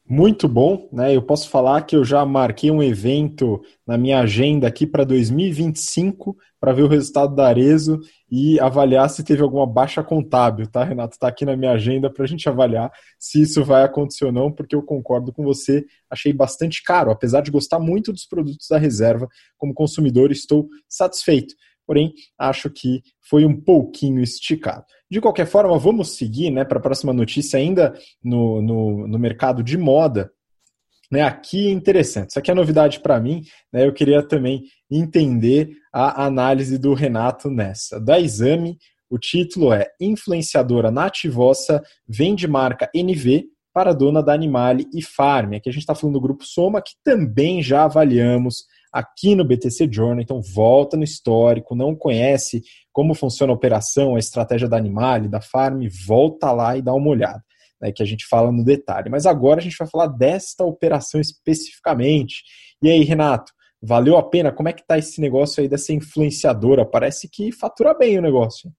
Muito 0.08 0.48
bom, 0.48 0.88
né? 0.94 1.16
Eu 1.16 1.22
posso 1.24 1.50
falar 1.50 1.82
que 1.82 1.96
eu 1.96 2.06
já 2.06 2.24
marquei 2.24 2.70
um 2.70 2.84
evento 2.84 3.60
na 3.88 3.98
minha 3.98 4.20
agenda 4.20 4.68
aqui 4.68 4.86
para 4.86 5.04
2025 5.04 6.38
para 6.60 6.74
ver 6.74 6.84
o 6.84 6.88
resultado 6.88 7.34
da 7.34 7.48
Arezo 7.48 8.00
e 8.30 8.60
avaliar 8.60 9.10
se 9.10 9.24
teve 9.24 9.42
alguma 9.42 9.66
baixa 9.66 10.04
contábil, 10.04 10.68
tá, 10.68 10.84
Renato? 10.84 11.16
Está 11.16 11.28
aqui 11.28 11.44
na 11.44 11.58
minha 11.58 11.72
agenda 11.72 12.08
para 12.08 12.24
a 12.24 12.28
gente 12.28 12.48
avaliar 12.48 12.92
se 13.18 13.42
isso 13.42 13.64
vai 13.64 13.82
acontecer 13.82 14.26
ou 14.26 14.32
não, 14.32 14.52
porque 14.52 14.76
eu 14.76 14.84
concordo 14.84 15.34
com 15.34 15.44
você, 15.44 15.84
achei 16.08 16.32
bastante 16.32 16.84
caro, 16.84 17.10
apesar 17.10 17.42
de 17.42 17.50
gostar 17.50 17.80
muito 17.80 18.14
dos 18.14 18.28
produtos 18.28 18.68
da 18.70 18.78
reserva, 18.78 19.28
como 19.58 19.74
consumidor 19.74 20.32
estou 20.32 20.68
satisfeito 20.88 21.56
porém 21.86 22.14
acho 22.38 22.70
que 22.70 23.02
foi 23.30 23.46
um 23.46 23.60
pouquinho 23.60 24.22
esticado. 24.22 24.84
De 25.10 25.22
qualquer 25.22 25.46
forma, 25.46 25.78
vamos 25.78 26.18
seguir 26.18 26.52
né, 26.52 26.66
para 26.66 26.80
a 26.80 26.82
próxima 26.82 27.14
notícia, 27.14 27.58
ainda 27.58 27.94
no, 28.24 28.62
no, 28.62 29.08
no 29.08 29.20
mercado 29.20 29.64
de 29.64 29.78
moda. 29.78 30.32
Né, 31.12 31.22
aqui 31.22 31.68
é 31.68 31.72
interessante, 31.72 32.32
isso 32.32 32.40
aqui 32.40 32.50
é 32.50 32.54
novidade 32.56 33.00
para 33.00 33.20
mim, 33.20 33.44
né, 33.72 33.86
eu 33.86 33.94
queria 33.94 34.28
também 34.28 34.64
entender 34.90 35.70
a 35.94 36.26
análise 36.26 36.80
do 36.80 36.96
Renato 36.96 37.50
nessa. 37.50 38.00
Da 38.00 38.20
Exame, 38.20 38.78
o 39.08 39.20
título 39.20 39.72
é 39.72 39.88
Influenciadora 40.02 40.90
Nativossa 40.90 41.82
vende 42.08 42.48
marca 42.48 42.90
NV 42.94 43.46
para 43.72 43.94
dona 43.94 44.24
da 44.24 44.34
Animale 44.34 44.88
e 44.94 45.02
Farm. 45.02 45.54
Aqui 45.54 45.70
a 45.70 45.72
gente 45.72 45.82
está 45.82 45.94
falando 45.94 46.16
do 46.16 46.22
grupo 46.22 46.44
Soma, 46.44 46.82
que 46.82 46.94
também 47.04 47.62
já 47.62 47.84
avaliamos 47.84 48.66
aqui 48.96 49.36
no 49.36 49.44
BTC 49.44 49.90
Journal, 49.92 50.22
então 50.22 50.42
volta 50.42 50.96
no 50.96 51.04
histórico, 51.04 51.76
não 51.76 51.94
conhece 51.94 52.64
como 52.94 53.14
funciona 53.14 53.52
a 53.52 53.56
operação, 53.56 54.16
a 54.16 54.20
estratégia 54.20 54.70
da 54.70 54.78
Animale, 54.78 55.28
da 55.28 55.42
Farm, 55.42 55.86
volta 56.08 56.50
lá 56.54 56.78
e 56.78 56.82
dá 56.82 56.94
uma 56.94 57.10
olhada, 57.10 57.44
né, 57.82 57.92
que 57.92 58.02
a 58.02 58.06
gente 58.06 58.26
fala 58.26 58.54
no 58.54 58.64
detalhe. 58.64 59.10
Mas 59.10 59.26
agora 59.26 59.60
a 59.60 59.62
gente 59.64 59.76
vai 59.78 59.86
falar 59.86 60.08
desta 60.08 60.64
operação 60.64 61.20
especificamente. 61.20 62.42
E 62.82 62.90
aí, 62.90 63.04
Renato, 63.04 63.52
valeu 63.82 64.16
a 64.16 64.24
pena? 64.24 64.50
Como 64.50 64.70
é 64.70 64.74
que 64.74 64.88
tá 64.88 64.98
esse 64.98 65.20
negócio 65.20 65.62
aí 65.62 65.68
dessa 65.68 65.92
influenciadora? 65.92 66.86
Parece 66.86 67.28
que 67.28 67.52
fatura 67.52 67.94
bem 67.94 68.18
o 68.18 68.22
negócio. 68.22 68.72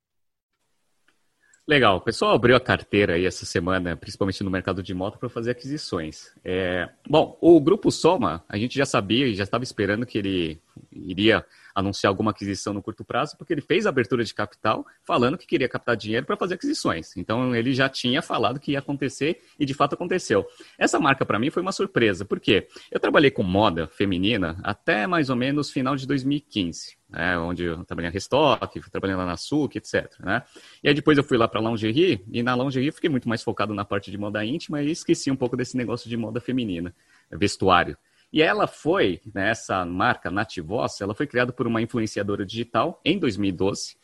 Legal. 1.69 1.97
O 1.97 2.01
pessoal 2.01 2.33
abriu 2.33 2.55
a 2.55 2.61
carteira 2.61 3.15
aí 3.15 3.27
essa 3.27 3.45
semana, 3.45 3.97
principalmente 3.97 4.45
no 4.45 4.51
mercado 4.51 4.83
de 4.83 4.95
moto, 4.95 5.19
para 5.19 5.29
fazer 5.29 5.51
aquisições. 5.51 6.33
É... 6.45 6.89
Bom, 7.09 7.37
o 7.41 7.61
grupo 7.61 7.91
Soma, 7.91 8.45
a 8.49 8.57
gente 8.57 8.79
já 8.79 8.87
sabia 8.87 9.27
e 9.27 9.35
já 9.35 9.43
estava 9.43 9.65
esperando 9.65 10.07
que 10.07 10.17
ele 10.17 10.61
iria 10.93 11.45
anunciar 11.77 12.09
alguma 12.09 12.31
aquisição 12.31 12.73
no 12.73 12.83
curto 12.83 13.05
prazo, 13.05 13.37
porque 13.37 13.53
ele 13.53 13.61
fez 13.61 13.85
a 13.85 13.91
abertura 13.91 14.25
de 14.25 14.33
capital 14.33 14.87
falando 15.03 15.37
que 15.37 15.47
queria 15.47 15.69
captar 15.69 15.95
dinheiro 15.95 16.25
para 16.25 16.35
fazer 16.35 16.55
aquisições. 16.55 17.15
Então 17.19 17.55
ele 17.55 17.75
já 17.75 17.87
tinha 17.87 18.23
falado 18.23 18.59
que 18.59 18.73
ia 18.73 18.79
acontecer 18.79 19.43
e 19.61 19.67
de 19.67 19.75
fato 19.75 19.93
aconteceu. 19.95 20.47
Essa 20.79 20.99
marca 20.99 21.27
para 21.27 21.39
mim 21.39 21.51
foi 21.51 21.61
uma 21.61 21.73
surpresa, 21.73 22.25
porque 22.25 22.67
eu 22.91 22.99
trabalhei 22.99 23.31
com 23.31 23.43
moda 23.43 23.87
feminina 23.89 24.59
até 24.63 25.07
mais 25.07 25.29
ou 25.29 25.37
menos 25.37 25.71
final 25.71 25.95
de 25.95 26.07
2015. 26.07 26.97
Né, 27.09 27.39
onde 27.39 27.63
eu 27.63 27.85
trabalhei 27.85 28.11
na 28.11 28.13
Restock, 28.13 28.91
trabalhei 28.91 29.15
lá 29.15 29.25
na 29.25 29.37
SUC, 29.37 29.79
etc. 29.79 30.19
Né? 30.19 30.43
E 30.83 30.89
aí 30.89 30.95
depois 30.95 31.17
eu 31.17 31.23
fui 31.23 31.39
lá 31.39 31.47
para 31.47 31.61
a 31.61 31.63
lingerie, 31.63 32.25
e 32.33 32.43
na 32.43 32.57
lingerie 32.57 32.89
eu 32.89 32.93
fiquei 32.93 33.09
muito 33.09 33.29
mais 33.29 33.45
focado 33.45 33.73
na 33.73 33.85
parte 33.85 34.11
de 34.11 34.19
moda 34.19 34.45
íntima 34.45 34.83
e 34.83 34.91
esqueci 34.91 35.31
um 35.31 35.37
pouco 35.37 35.57
desse 35.57 35.77
negócio 35.77 36.11
de 36.11 36.17
moda 36.17 36.41
feminina, 36.41 36.93
vestuário. 37.31 37.97
E 38.33 38.43
ela 38.43 38.67
foi, 38.67 39.21
né, 39.35 39.51
essa 39.51 39.85
marca 39.85 40.31
Nativoss, 40.31 41.01
ela 41.01 41.15
foi 41.15 41.27
criada 41.27 41.53
por 41.53 41.67
uma 41.67 41.81
influenciadora 41.81 42.45
digital 42.45 43.01
em 43.05 43.19
2012, 43.19 43.97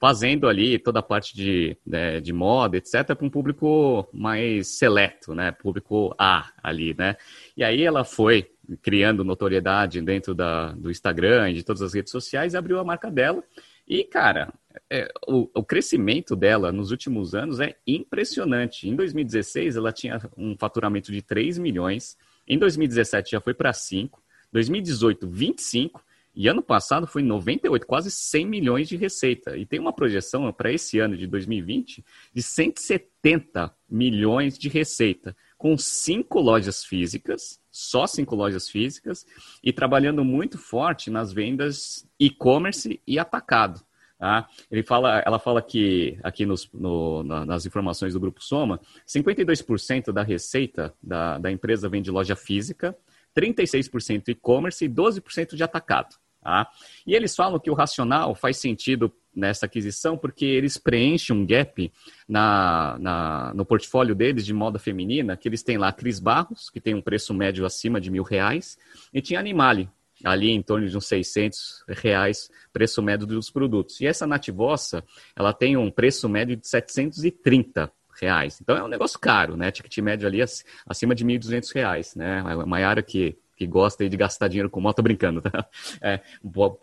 fazendo 0.00 0.48
ali 0.48 0.78
toda 0.78 0.98
a 0.98 1.02
parte 1.02 1.34
de, 1.34 1.76
né, 1.86 2.20
de 2.20 2.32
moda, 2.32 2.76
etc., 2.76 3.14
para 3.14 3.24
um 3.24 3.30
público 3.30 4.08
mais 4.12 4.78
seleto, 4.78 5.34
né, 5.34 5.52
público 5.52 6.14
A 6.18 6.50
ali, 6.62 6.94
né. 6.98 7.16
E 7.56 7.62
aí 7.62 7.82
ela 7.82 8.04
foi 8.04 8.50
criando 8.80 9.24
notoriedade 9.24 10.00
dentro 10.00 10.34
da, 10.34 10.72
do 10.72 10.90
Instagram 10.90 11.50
e 11.50 11.54
de 11.54 11.62
todas 11.62 11.82
as 11.82 11.94
redes 11.94 12.10
sociais 12.10 12.54
abriu 12.54 12.78
a 12.78 12.84
marca 12.84 13.10
dela. 13.10 13.42
E, 13.86 14.04
cara, 14.04 14.52
é, 14.88 15.08
o, 15.26 15.48
o, 15.54 15.64
crescimento 15.64 16.36
dela 16.36 16.72
nos 16.72 16.90
últimos 16.90 17.34
anos 17.34 17.60
é 17.60 17.76
impressionante. 17.86 18.88
Em 18.88 18.94
2016, 18.94 19.76
ela 19.76 19.92
tinha 19.92 20.20
um 20.36 20.56
faturamento 20.56 21.10
de 21.10 21.20
3 21.20 21.58
milhões, 21.58 22.16
em 22.46 22.58
2017 22.58 23.32
já 23.32 23.40
foi 23.40 23.54
para 23.54 23.72
5, 23.72 24.22
2018, 24.52 25.28
25, 25.28 26.04
e 26.34 26.48
ano 26.48 26.62
passado 26.62 27.06
foi 27.06 27.22
98, 27.22 27.86
quase 27.86 28.10
100 28.10 28.46
milhões 28.46 28.88
de 28.88 28.96
receita. 28.96 29.56
E 29.56 29.66
tem 29.66 29.78
uma 29.78 29.92
projeção 29.92 30.50
para 30.52 30.72
esse 30.72 30.98
ano 30.98 31.16
de 31.16 31.26
2020 31.26 32.02
de 32.32 32.42
170 32.42 33.74
milhões 33.88 34.58
de 34.58 34.68
receita, 34.68 35.36
com 35.58 35.76
cinco 35.76 36.40
lojas 36.40 36.84
físicas, 36.84 37.60
só 37.70 38.06
cinco 38.06 38.34
lojas 38.34 38.68
físicas, 38.68 39.26
e 39.62 39.72
trabalhando 39.72 40.24
muito 40.24 40.56
forte 40.56 41.10
nas 41.10 41.32
vendas 41.32 42.08
e-commerce 42.18 42.98
e 43.06 43.18
atacado. 43.18 43.82
Tá? 44.22 44.48
Ele 44.70 44.84
fala, 44.84 45.20
ela 45.26 45.40
fala 45.40 45.60
que, 45.60 46.16
aqui 46.22 46.46
nos, 46.46 46.70
no, 46.72 47.24
nas 47.24 47.66
informações 47.66 48.12
do 48.12 48.20
Grupo 48.20 48.40
Soma, 48.40 48.80
52% 49.04 50.12
da 50.12 50.22
receita 50.22 50.94
da, 51.02 51.38
da 51.38 51.50
empresa 51.50 51.88
vem 51.88 52.00
de 52.00 52.08
loja 52.08 52.36
física, 52.36 52.96
36% 53.36 54.28
e-commerce 54.28 54.84
e 54.84 54.88
12% 54.88 55.56
de 55.56 55.64
atacado. 55.64 56.14
Tá? 56.40 56.68
E 57.04 57.16
eles 57.16 57.34
falam 57.34 57.58
que 57.58 57.68
o 57.68 57.74
racional 57.74 58.32
faz 58.32 58.58
sentido 58.58 59.12
nessa 59.34 59.66
aquisição 59.66 60.16
porque 60.16 60.44
eles 60.44 60.78
preenchem 60.78 61.34
um 61.34 61.44
gap 61.44 61.92
na, 62.28 62.96
na, 63.00 63.52
no 63.54 63.64
portfólio 63.64 64.14
deles 64.14 64.46
de 64.46 64.54
moda 64.54 64.78
feminina, 64.78 65.36
que 65.36 65.48
eles 65.48 65.64
têm 65.64 65.78
lá 65.78 65.92
Cris 65.92 66.20
Barros, 66.20 66.70
que 66.70 66.80
tem 66.80 66.94
um 66.94 67.02
preço 67.02 67.34
médio 67.34 67.66
acima 67.66 68.00
de 68.00 68.08
mil 68.08 68.22
reais, 68.22 68.78
e 69.12 69.20
tinha 69.20 69.40
Animale, 69.40 69.90
ali 70.24 70.50
em 70.50 70.62
torno 70.62 70.88
de 70.88 70.96
uns 70.96 71.06
600 71.06 71.84
reais 71.88 72.50
preço 72.72 73.02
médio 73.02 73.26
dos 73.26 73.50
produtos. 73.50 74.00
E 74.00 74.06
essa 74.06 74.26
Nativossa, 74.26 75.04
ela 75.36 75.52
tem 75.52 75.76
um 75.76 75.90
preço 75.90 76.28
médio 76.28 76.56
de 76.56 76.66
730 76.66 77.92
reais. 78.20 78.58
Então 78.60 78.76
é 78.76 78.82
um 78.82 78.88
negócio 78.88 79.18
caro, 79.18 79.56
né? 79.56 79.70
Ticket 79.70 79.98
médio 79.98 80.26
ali 80.26 80.40
acima 80.86 81.14
de 81.14 81.24
1.200 81.24 81.74
reais, 81.74 82.14
né? 82.14 82.40
A 82.40 82.66
Maiara 82.66 83.02
que 83.02 83.36
que 83.62 83.66
gosta 83.66 84.08
de 84.08 84.16
gastar 84.16 84.48
dinheiro 84.48 84.68
com 84.68 84.80
moto, 84.80 85.02
brincando, 85.02 85.40
tá? 85.40 85.66
É, 86.00 86.20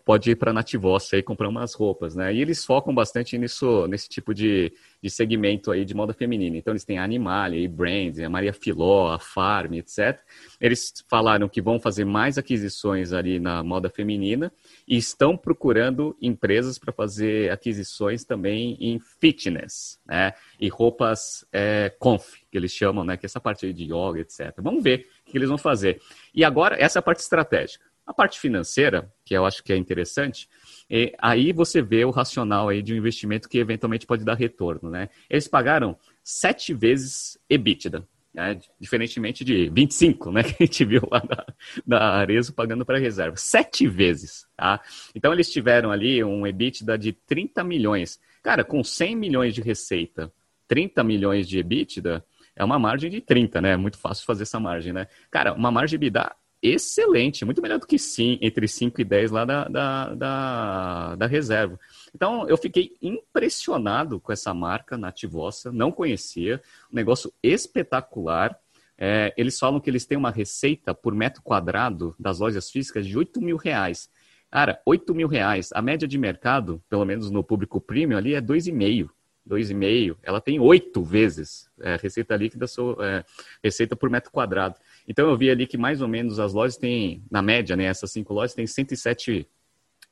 pode 0.05 0.31
ir 0.31 0.35
para 0.35 0.53
Nativossa 0.53 1.17
e 1.17 1.23
comprar 1.23 1.49
umas 1.49 1.73
roupas, 1.73 2.15
né? 2.15 2.33
E 2.33 2.41
eles 2.41 2.63
focam 2.63 2.93
bastante 2.93 3.37
nisso, 3.37 3.85
nesse 3.87 4.07
tipo 4.07 4.33
de, 4.33 4.71
de 5.01 5.09
segmento 5.09 5.71
aí 5.71 5.85
de 5.85 5.93
moda 5.93 6.13
feminina. 6.13 6.57
Então 6.57 6.71
eles 6.73 6.83
têm 6.83 6.97
a 6.97 7.03
Animalia, 7.03 7.65
a 7.65 7.71
Brands, 7.71 8.19
a 8.19 8.29
Maria 8.29 8.53
Filó, 8.53 9.11
a 9.11 9.19
Farm, 9.19 9.73
etc. 9.73 10.19
Eles 10.59 10.93
falaram 11.09 11.47
que 11.47 11.61
vão 11.61 11.79
fazer 11.79 12.05
mais 12.05 12.37
aquisições 12.37 13.13
ali 13.13 13.39
na 13.39 13.63
moda 13.63 13.89
feminina 13.89 14.51
e 14.87 14.97
estão 14.97 15.37
procurando 15.37 16.15
empresas 16.21 16.77
para 16.77 16.91
fazer 16.91 17.51
aquisições 17.51 18.23
também 18.23 18.77
em 18.79 18.99
fitness, 18.99 19.99
né? 20.05 20.33
E 20.59 20.67
roupas 20.67 21.45
é, 21.51 21.93
conf, 21.97 22.35
que 22.51 22.57
eles 22.57 22.71
chamam, 22.71 23.03
né? 23.03 23.15
Que 23.15 23.25
é 23.25 23.27
essa 23.27 23.39
parte 23.39 23.71
de 23.71 23.83
yoga, 23.85 24.19
etc. 24.19 24.53
Vamos 24.59 24.83
ver 24.83 25.07
o 25.25 25.31
que 25.31 25.37
eles 25.37 25.49
vão 25.49 25.57
fazer. 25.57 26.01
E 26.33 26.43
agora, 26.43 26.75
essa 26.79 26.99
é 26.99 27.01
a 27.01 27.03
parte 27.03 27.19
estratégica. 27.19 27.85
A 28.05 28.13
parte 28.13 28.39
financeira, 28.39 29.13
que 29.23 29.35
eu 29.35 29.45
acho 29.45 29.63
que 29.63 29.71
é 29.71 29.77
interessante, 29.77 30.49
e 30.89 31.13
aí 31.19 31.53
você 31.53 31.81
vê 31.81 32.03
o 32.03 32.09
racional 32.09 32.69
aí 32.69 32.81
de 32.81 32.93
um 32.93 32.97
investimento 32.97 33.47
que 33.47 33.59
eventualmente 33.59 34.07
pode 34.07 34.25
dar 34.25 34.33
retorno, 34.33 34.89
né? 34.89 35.09
Eles 35.29 35.47
pagaram 35.47 35.95
sete 36.23 36.73
vezes 36.73 37.37
EBITDA, 37.47 38.07
né? 38.33 38.59
diferentemente 38.79 39.43
de 39.43 39.69
25, 39.69 40.31
né? 40.31 40.41
Que 40.49 40.63
a 40.63 40.65
gente 40.65 40.85
viu 40.85 41.01
lá 41.11 41.19
da, 41.19 41.45
da 41.85 42.09
Arezo 42.15 42.53
pagando 42.53 42.85
para 42.85 42.97
reserva. 42.97 43.37
Sete 43.37 43.87
vezes, 43.87 44.47
tá? 44.55 44.81
Então 45.13 45.31
eles 45.31 45.51
tiveram 45.51 45.91
ali 45.91 46.23
um 46.23 46.47
EBITDA 46.47 46.97
de 46.97 47.13
30 47.13 47.63
milhões. 47.63 48.19
Cara, 48.41 48.63
com 48.63 48.83
100 48.83 49.15
milhões 49.15 49.53
de 49.53 49.61
receita, 49.61 50.31
30 50.67 51.03
milhões 51.03 51.47
de 51.47 51.59
EBITDA, 51.59 52.23
é 52.55 52.63
uma 52.63 52.79
margem 52.79 53.09
de 53.09 53.21
30, 53.21 53.61
né? 53.61 53.71
É 53.71 53.77
muito 53.77 53.97
fácil 53.97 54.25
fazer 54.25 54.43
essa 54.43 54.59
margem, 54.59 54.91
né? 54.91 55.07
Cara, 55.29 55.53
uma 55.53 55.71
margem 55.71 55.97
EBITDA 55.97 56.31
excelente, 56.61 57.45
muito 57.45 57.61
melhor 57.61 57.79
do 57.79 57.87
que 57.87 57.97
sim, 57.97 58.37
entre 58.41 58.67
5 58.67 58.99
e 59.01 59.03
10 59.03 59.31
lá 59.31 59.45
da, 59.45 59.67
da, 59.67 60.13
da, 60.13 61.15
da, 61.15 61.25
reserva. 61.27 61.79
Então, 62.13 62.47
eu 62.47 62.57
fiquei 62.57 62.95
impressionado 63.01 64.19
com 64.19 64.31
essa 64.31 64.53
marca 64.53 64.97
Nativossa, 64.97 65.71
não 65.71 65.91
conhecia, 65.91 66.61
um 66.91 66.95
negócio 66.95 67.33
espetacular. 67.41 68.57
É, 68.97 69.33
eles 69.37 69.57
falam 69.57 69.79
que 69.79 69.89
eles 69.89 70.05
têm 70.05 70.17
uma 70.17 70.31
receita 70.31 70.93
por 70.93 71.15
metro 71.15 71.41
quadrado 71.41 72.13
das 72.19 72.39
lojas 72.39 72.69
físicas 72.69 73.07
de 73.07 73.17
8 73.17 73.41
mil 73.41 73.55
reais. 73.55 74.09
Cara, 74.51 74.81
8 74.85 75.13
mil 75.15 75.27
reais. 75.27 75.69
A 75.73 75.81
média 75.81 76.07
de 76.07 76.17
mercado, 76.17 76.83
pelo 76.89 77.05
menos 77.05 77.29
no 77.29 77.43
público 77.43 77.79
premium 77.79 78.17
ali, 78.17 78.33
é 78.33 78.41
2,5. 78.41 79.09
2,5. 79.49 80.17
Ela 80.21 80.39
tem 80.39 80.59
oito 80.59 81.03
vezes 81.03 81.69
é, 81.81 81.95
receita 81.95 82.35
líquida, 82.35 82.65
é, 83.01 83.23
receita 83.63 83.95
por 83.95 84.09
metro 84.09 84.31
quadrado. 84.31 84.75
Então 85.07 85.29
eu 85.29 85.37
vi 85.37 85.49
ali 85.49 85.65
que 85.65 85.77
mais 85.77 86.01
ou 86.01 86.07
menos 86.07 86.39
as 86.39 86.53
lojas 86.53 86.77
têm, 86.77 87.23
na 87.29 87.41
média, 87.41 87.75
né, 87.75 87.85
essas 87.85 88.11
cinco 88.11 88.33
lojas 88.33 88.53
têm 88.53 88.67
107 88.67 89.47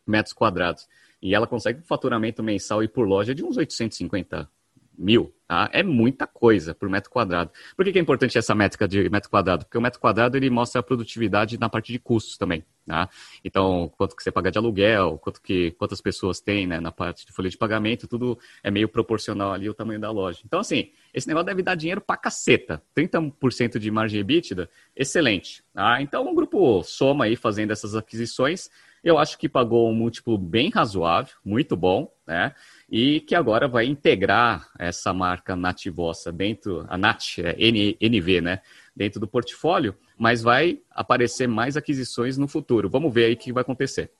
metros 0.05 0.33
quadrados. 0.33 0.87
E 1.21 1.33
ela 1.33 1.47
consegue 1.47 1.79
um 1.79 1.83
faturamento 1.83 2.43
mensal 2.43 2.83
e 2.83 2.87
por 2.87 3.07
loja 3.07 3.33
de 3.33 3.43
uns 3.43 3.57
850 3.57 4.49
mil. 4.97 5.33
Tá? 5.47 5.69
É 5.71 5.81
muita 5.81 6.27
coisa 6.27 6.75
por 6.75 6.89
metro 6.89 7.09
quadrado. 7.09 7.51
Por 7.75 7.85
que, 7.85 7.93
que, 7.93 7.99
é 7.99 8.01
importante 8.01 8.37
essa 8.37 8.53
métrica 8.53 8.87
de 8.87 9.09
metro 9.09 9.29
quadrado? 9.29 9.63
Porque 9.63 9.77
o 9.77 9.81
metro 9.81 9.99
quadrado 9.99 10.35
ele 10.35 10.49
mostra 10.49 10.81
a 10.81 10.83
produtividade 10.83 11.57
na 11.57 11.69
parte 11.69 11.93
de 11.93 11.99
custos 11.99 12.37
também. 12.37 12.65
Tá? 12.85 13.09
Então, 13.43 13.91
quanto 13.97 14.15
que 14.15 14.23
você 14.23 14.31
paga 14.31 14.51
de 14.51 14.57
aluguel, 14.57 15.17
quanto 15.19 15.41
que, 15.41 15.71
quantas 15.71 16.01
pessoas 16.01 16.41
tem 16.41 16.67
né, 16.67 16.79
na 16.79 16.91
parte 16.91 17.25
de 17.25 17.31
folha 17.31 17.49
de 17.49 17.57
pagamento, 17.57 18.07
tudo 18.07 18.37
é 18.61 18.69
meio 18.69 18.89
proporcional 18.89 19.53
ali 19.53 19.67
ao 19.67 19.73
tamanho 19.73 19.99
da 19.99 20.11
loja. 20.11 20.41
Então, 20.45 20.59
assim, 20.59 20.91
esse 21.13 21.27
negócio 21.27 21.45
deve 21.45 21.61
dar 21.61 21.75
dinheiro 21.75 22.01
pra 22.01 22.17
caceta. 22.17 22.81
30% 22.95 23.77
de 23.77 23.91
margem 23.91 24.19
EBITDA, 24.19 24.69
excelente. 24.95 25.63
Tá? 25.73 26.01
Então, 26.01 26.27
o 26.27 26.35
grupo 26.35 26.83
soma 26.83 27.25
aí 27.25 27.35
fazendo 27.35 27.71
essas 27.71 27.95
aquisições. 27.95 28.69
Eu 29.07 29.17
acho 29.17 29.37
que 29.37 29.47
pagou 29.47 29.89
um 29.89 29.93
múltiplo 29.93 30.37
bem 30.37 30.69
razoável, 30.69 31.33
muito 31.45 31.77
bom, 31.77 32.11
né? 32.27 32.53
e 32.89 33.21
que 33.21 33.35
agora 33.35 33.65
vai 33.65 33.85
integrar 33.85 34.69
essa 34.77 35.13
marca 35.13 35.55
Nativossa 35.55 36.29
dentro, 36.29 36.85
a 36.89 36.97
Nat, 36.97 37.37
é 37.39 37.55
NV, 38.01 38.41
né, 38.41 38.61
dentro 38.93 39.17
do 39.17 39.25
portfólio, 39.25 39.95
mas 40.17 40.41
vai 40.41 40.81
aparecer 40.91 41.47
mais 41.47 41.77
aquisições 41.77 42.37
no 42.37 42.49
futuro. 42.49 42.89
Vamos 42.89 43.13
ver 43.13 43.27
aí 43.27 43.33
o 43.33 43.37
que 43.37 43.53
vai 43.53 43.61
acontecer. 43.61 44.11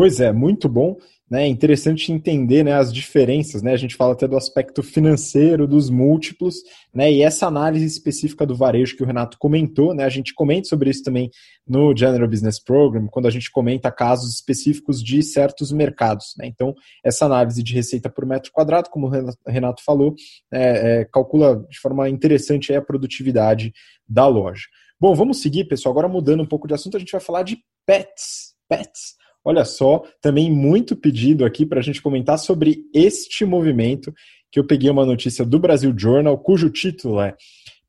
Pois 0.00 0.18
é, 0.18 0.32
muito 0.32 0.66
bom. 0.66 0.96
Né, 1.30 1.42
é 1.42 1.46
interessante 1.46 2.10
entender 2.10 2.64
né, 2.64 2.72
as 2.72 2.90
diferenças, 2.90 3.60
né? 3.62 3.74
A 3.74 3.76
gente 3.76 3.94
fala 3.94 4.14
até 4.14 4.26
do 4.26 4.34
aspecto 4.34 4.82
financeiro 4.82 5.68
dos 5.68 5.90
múltiplos, 5.90 6.62
né? 6.92 7.12
E 7.12 7.20
essa 7.20 7.46
análise 7.46 7.84
específica 7.84 8.46
do 8.46 8.56
varejo 8.56 8.96
que 8.96 9.02
o 9.02 9.06
Renato 9.06 9.36
comentou, 9.38 9.92
né? 9.92 10.04
A 10.04 10.08
gente 10.08 10.32
comenta 10.32 10.68
sobre 10.68 10.88
isso 10.88 11.02
também 11.02 11.30
no 11.68 11.94
General 11.94 12.26
Business 12.26 12.58
Program, 12.58 13.08
quando 13.08 13.26
a 13.26 13.30
gente 13.30 13.50
comenta 13.50 13.92
casos 13.92 14.32
específicos 14.32 15.04
de 15.04 15.22
certos 15.22 15.70
mercados. 15.70 16.32
Né? 16.38 16.46
Então, 16.46 16.74
essa 17.04 17.26
análise 17.26 17.62
de 17.62 17.74
receita 17.74 18.08
por 18.08 18.24
metro 18.24 18.50
quadrado, 18.52 18.88
como 18.88 19.06
o 19.06 19.50
Renato 19.50 19.84
falou, 19.84 20.14
é, 20.50 21.00
é, 21.00 21.04
calcula 21.12 21.62
de 21.68 21.78
forma 21.78 22.08
interessante 22.08 22.72
a 22.72 22.80
produtividade 22.80 23.70
da 24.08 24.26
loja. 24.26 24.64
Bom, 24.98 25.14
vamos 25.14 25.42
seguir, 25.42 25.64
pessoal. 25.64 25.92
Agora 25.92 26.08
mudando 26.08 26.42
um 26.42 26.48
pouco 26.48 26.66
de 26.66 26.72
assunto, 26.72 26.96
a 26.96 27.00
gente 27.00 27.12
vai 27.12 27.20
falar 27.20 27.42
de 27.42 27.58
pets. 27.84 28.54
Pets. 28.66 29.19
Olha 29.44 29.64
só, 29.64 30.02
também 30.20 30.50
muito 30.50 30.94
pedido 30.94 31.44
aqui 31.44 31.64
para 31.64 31.80
a 31.80 31.82
gente 31.82 32.02
comentar 32.02 32.38
sobre 32.38 32.84
este 32.94 33.44
movimento, 33.44 34.12
que 34.52 34.60
eu 34.60 34.66
peguei 34.66 34.90
uma 34.90 35.06
notícia 35.06 35.44
do 35.44 35.58
Brasil 35.58 35.94
Journal, 35.96 36.36
cujo 36.38 36.68
título 36.68 37.20
é 37.20 37.34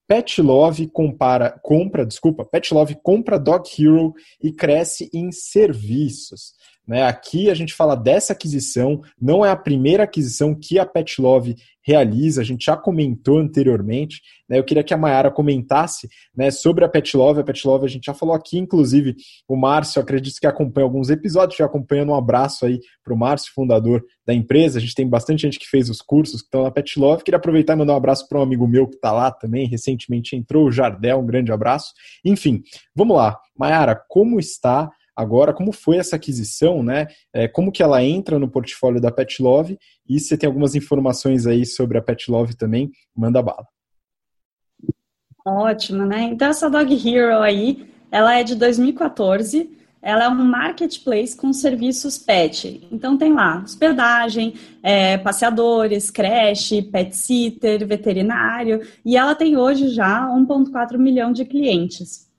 Pet 0.07 0.41
Love 0.41 0.87
compara, 0.87 1.57
compra, 1.63 2.05
desculpa, 2.05 2.45
Pet 2.45 2.73
Love 2.73 2.97
compra 3.01 3.39
Dog 3.39 3.63
Hero 3.79 4.13
e 4.43 4.51
cresce 4.51 5.09
em 5.13 5.31
serviços. 5.31 6.53
Né? 6.91 7.03
Aqui 7.03 7.49
a 7.49 7.53
gente 7.53 7.73
fala 7.73 7.95
dessa 7.95 8.33
aquisição, 8.33 9.01
não 9.17 9.45
é 9.45 9.49
a 9.49 9.55
primeira 9.55 10.03
aquisição 10.03 10.53
que 10.53 10.77
a 10.77 10.85
Pet 10.85 11.21
Love 11.21 11.55
realiza, 11.81 12.41
a 12.41 12.43
gente 12.43 12.65
já 12.65 12.75
comentou 12.75 13.39
anteriormente. 13.39 14.21
Né? 14.47 14.59
Eu 14.59 14.63
queria 14.65 14.83
que 14.83 14.93
a 14.93 14.97
Mayara 14.97 15.31
comentasse 15.31 16.09
né, 16.35 16.51
sobre 16.51 16.83
a 16.83 16.89
Pet 16.89 17.15
Love. 17.15 17.39
A 17.39 17.43
Pet 17.45 17.65
Love 17.65 17.85
a 17.85 17.87
gente 17.87 18.07
já 18.07 18.13
falou 18.13 18.35
aqui, 18.35 18.57
inclusive 18.57 19.15
o 19.47 19.55
Márcio, 19.55 20.01
acredito 20.01 20.37
que 20.37 20.45
acompanha 20.45 20.83
alguns 20.83 21.09
episódios, 21.09 21.57
já 21.57 21.65
acompanhando 21.65 22.11
um 22.11 22.15
abraço 22.15 22.65
aí 22.65 22.81
para 23.01 23.13
o 23.13 23.17
Márcio, 23.17 23.53
fundador 23.55 24.03
da 24.27 24.33
empresa. 24.33 24.77
A 24.77 24.81
gente 24.81 24.93
tem 24.93 25.07
bastante 25.07 25.43
gente 25.43 25.57
que 25.57 25.69
fez 25.69 25.89
os 25.89 26.01
cursos 26.01 26.41
que 26.41 26.47
estão 26.47 26.63
na 26.63 26.71
Pet 26.71 26.99
Love. 26.99 27.23
Queria 27.23 27.37
aproveitar 27.37 27.71
e 27.71 27.77
mandar 27.77 27.93
um 27.93 27.97
abraço 27.97 28.27
para 28.27 28.37
um 28.37 28.43
amigo 28.43 28.67
meu 28.67 28.85
que 28.85 28.95
está 28.95 29.13
lá 29.13 29.31
também, 29.31 29.65
recentemente 29.65 30.35
entrou, 30.35 30.67
o 30.67 30.71
Jardel, 30.73 31.19
um 31.19 31.25
grande 31.25 31.53
abraço. 31.53 31.93
Enfim, 32.25 32.61
vamos 32.93 33.15
lá. 33.15 33.39
Mayara, 33.57 33.95
como 34.09 34.41
está 34.41 34.89
agora, 35.15 35.53
como 35.53 35.71
foi 35.71 35.97
essa 35.97 36.15
aquisição, 36.15 36.83
né? 36.83 37.07
É, 37.33 37.47
como 37.47 37.71
que 37.71 37.83
ela 37.83 38.03
entra 38.03 38.39
no 38.39 38.49
portfólio 38.49 39.01
da 39.01 39.11
Pet 39.11 39.41
Love 39.41 39.77
e 40.07 40.19
você 40.19 40.37
tem 40.37 40.47
algumas 40.47 40.75
informações 40.75 41.45
aí 41.45 41.65
sobre 41.65 41.97
a 41.97 42.01
Pet 42.01 42.29
Love 42.29 42.55
também, 42.55 42.91
manda 43.15 43.41
bala. 43.41 43.65
Ótimo, 45.45 46.05
né? 46.05 46.23
Então 46.23 46.49
essa 46.49 46.69
Dog 46.69 46.93
Hero 46.93 47.39
aí, 47.39 47.87
ela 48.11 48.37
é 48.37 48.43
de 48.43 48.55
2014, 48.55 49.69
ela 50.01 50.23
é 50.25 50.29
um 50.29 50.35
marketplace 50.35 51.35
com 51.35 51.53
serviços 51.53 52.17
pet. 52.17 52.87
Então 52.91 53.17
tem 53.17 53.33
lá 53.33 53.61
hospedagem, 53.63 54.55
é, 54.81 55.17
passeadores, 55.17 56.09
creche, 56.09 56.81
pet 56.81 57.15
sitter, 57.15 57.85
veterinário, 57.85 58.81
e 59.05 59.15
ela 59.15 59.35
tem 59.35 59.57
hoje 59.57 59.89
já 59.89 60.27
1,4 60.27 60.97
milhão 60.97 61.31
de 61.31 61.45
clientes. 61.45 62.30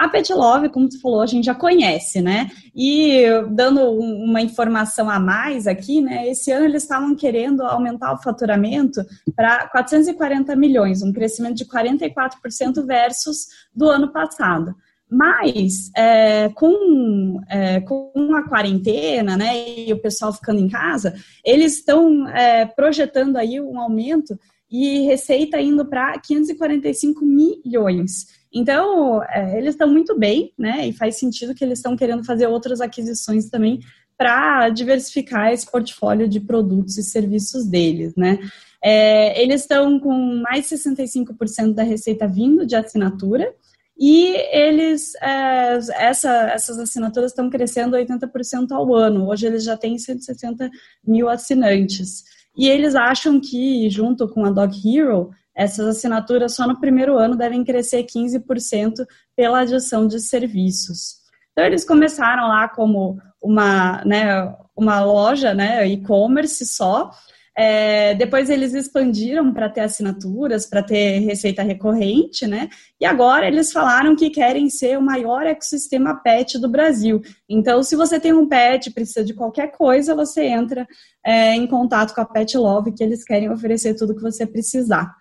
A 0.00 0.08
Pet 0.08 0.32
Love, 0.32 0.70
como 0.70 0.88
tu 0.88 0.98
falou, 0.98 1.20
a 1.20 1.26
gente 1.26 1.44
já 1.44 1.54
conhece, 1.54 2.22
né? 2.22 2.50
E 2.74 3.22
dando 3.50 3.82
uma 3.82 4.40
informação 4.40 5.10
a 5.10 5.20
mais 5.20 5.66
aqui, 5.66 6.00
né? 6.00 6.26
Esse 6.26 6.50
ano 6.50 6.64
eles 6.64 6.84
estavam 6.84 7.14
querendo 7.14 7.60
aumentar 7.60 8.14
o 8.14 8.22
faturamento 8.22 9.04
para 9.36 9.68
440 9.68 10.56
milhões, 10.56 11.02
um 11.02 11.12
crescimento 11.12 11.56
de 11.56 11.66
44% 11.66 12.82
versus 12.86 13.48
do 13.74 13.90
ano 13.90 14.10
passado. 14.10 14.74
Mas 15.06 15.90
é, 15.94 16.48
com, 16.54 17.38
é, 17.50 17.82
com 17.82 18.34
a 18.34 18.48
quarentena, 18.48 19.36
né, 19.36 19.68
e 19.86 19.92
o 19.92 20.00
pessoal 20.00 20.32
ficando 20.32 20.60
em 20.60 20.68
casa, 20.68 21.12
eles 21.44 21.74
estão 21.74 22.26
é, 22.28 22.64
projetando 22.64 23.36
aí 23.36 23.60
um 23.60 23.78
aumento 23.78 24.38
e 24.70 25.00
receita 25.00 25.60
indo 25.60 25.84
para 25.84 26.18
545 26.18 27.22
milhões. 27.22 28.39
Então, 28.52 29.22
é, 29.24 29.58
eles 29.58 29.74
estão 29.74 29.88
muito 29.88 30.18
bem, 30.18 30.52
né? 30.58 30.86
E 30.88 30.92
faz 30.92 31.16
sentido 31.16 31.54
que 31.54 31.64
eles 31.64 31.78
estão 31.78 31.96
querendo 31.96 32.24
fazer 32.24 32.46
outras 32.46 32.80
aquisições 32.80 33.48
também 33.48 33.80
para 34.16 34.68
diversificar 34.68 35.52
esse 35.52 35.70
portfólio 35.70 36.28
de 36.28 36.40
produtos 36.40 36.98
e 36.98 37.02
serviços 37.02 37.66
deles, 37.66 38.14
né? 38.16 38.38
É, 38.82 39.40
eles 39.40 39.62
estão 39.62 40.00
com 40.00 40.12
mais 40.42 40.68
de 40.68 40.76
65% 40.76 41.74
da 41.74 41.82
receita 41.82 42.26
vindo 42.26 42.66
de 42.66 42.74
assinatura 42.74 43.54
e 43.98 44.34
eles, 44.50 45.14
é, 45.16 45.78
essa, 45.92 46.30
essas 46.50 46.78
assinaturas 46.78 47.32
estão 47.32 47.50
crescendo 47.50 47.96
80% 47.96 48.72
ao 48.72 48.94
ano. 48.94 49.28
Hoje 49.28 49.46
eles 49.46 49.62
já 49.62 49.76
têm 49.76 49.98
160 49.98 50.70
mil 51.06 51.28
assinantes. 51.28 52.24
E 52.56 52.66
eles 52.66 52.94
acham 52.94 53.38
que, 53.38 53.90
junto 53.90 54.26
com 54.26 54.44
a 54.46 54.50
Dog 54.50 54.74
Hero, 54.82 55.30
essas 55.54 55.86
assinaturas 55.86 56.54
só 56.54 56.66
no 56.66 56.80
primeiro 56.80 57.18
ano 57.18 57.36
devem 57.36 57.64
crescer 57.64 58.04
15% 58.04 59.06
pela 59.36 59.60
adição 59.60 60.06
de 60.06 60.20
serviços. 60.20 61.16
Então, 61.52 61.64
eles 61.64 61.84
começaram 61.84 62.48
lá 62.48 62.68
como 62.68 63.20
uma, 63.42 64.04
né, 64.04 64.54
uma 64.76 65.02
loja, 65.02 65.52
né, 65.52 65.86
e-commerce 65.86 66.64
só, 66.66 67.10
é, 67.56 68.14
depois 68.14 68.48
eles 68.48 68.72
expandiram 68.72 69.52
para 69.52 69.68
ter 69.68 69.80
assinaturas, 69.80 70.64
para 70.64 70.82
ter 70.82 71.18
receita 71.18 71.62
recorrente, 71.62 72.46
né? 72.46 72.70
E 72.98 73.04
agora 73.04 73.46
eles 73.46 73.72
falaram 73.72 74.16
que 74.16 74.30
querem 74.30 74.70
ser 74.70 74.96
o 74.96 75.02
maior 75.02 75.44
ecossistema 75.44 76.14
pet 76.22 76.58
do 76.58 76.70
Brasil. 76.70 77.20
Então, 77.48 77.82
se 77.82 77.96
você 77.96 78.18
tem 78.20 78.32
um 78.32 78.48
pet, 78.48 78.90
precisa 78.92 79.24
de 79.24 79.34
qualquer 79.34 79.72
coisa, 79.72 80.14
você 80.14 80.44
entra 80.44 80.86
é, 81.22 81.54
em 81.54 81.66
contato 81.66 82.14
com 82.14 82.20
a 82.20 82.24
Pet 82.24 82.56
Love, 82.56 82.92
que 82.92 83.02
eles 83.02 83.24
querem 83.24 83.50
oferecer 83.50 83.94
tudo 83.94 84.14
que 84.14 84.22
você 84.22 84.46
precisar. 84.46 85.14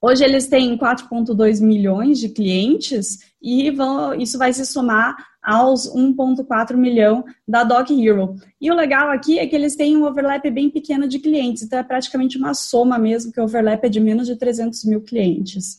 Hoje 0.00 0.22
eles 0.22 0.46
têm 0.46 0.76
4,2 0.76 1.60
milhões 1.60 2.18
de 2.18 2.28
clientes 2.28 3.18
e 3.40 3.70
vão, 3.70 4.14
isso 4.14 4.38
vai 4.38 4.52
se 4.52 4.66
somar 4.66 5.16
aos 5.42 5.88
1,4 5.88 6.76
milhão 6.76 7.24
da 7.46 7.64
Dog 7.64 7.92
Hero. 7.92 8.34
E 8.60 8.70
o 8.70 8.74
legal 8.74 9.10
aqui 9.10 9.38
é 9.38 9.46
que 9.46 9.54
eles 9.54 9.76
têm 9.76 9.96
um 9.96 10.04
overlap 10.04 10.48
bem 10.50 10.68
pequeno 10.68 11.08
de 11.08 11.18
clientes, 11.18 11.62
então 11.62 11.78
é 11.78 11.82
praticamente 11.82 12.36
uma 12.36 12.52
soma 12.52 12.98
mesmo, 12.98 13.32
que 13.32 13.40
o 13.40 13.44
overlap 13.44 13.84
é 13.84 13.88
de 13.88 14.00
menos 14.00 14.26
de 14.26 14.36
300 14.36 14.84
mil 14.84 15.00
clientes. 15.00 15.78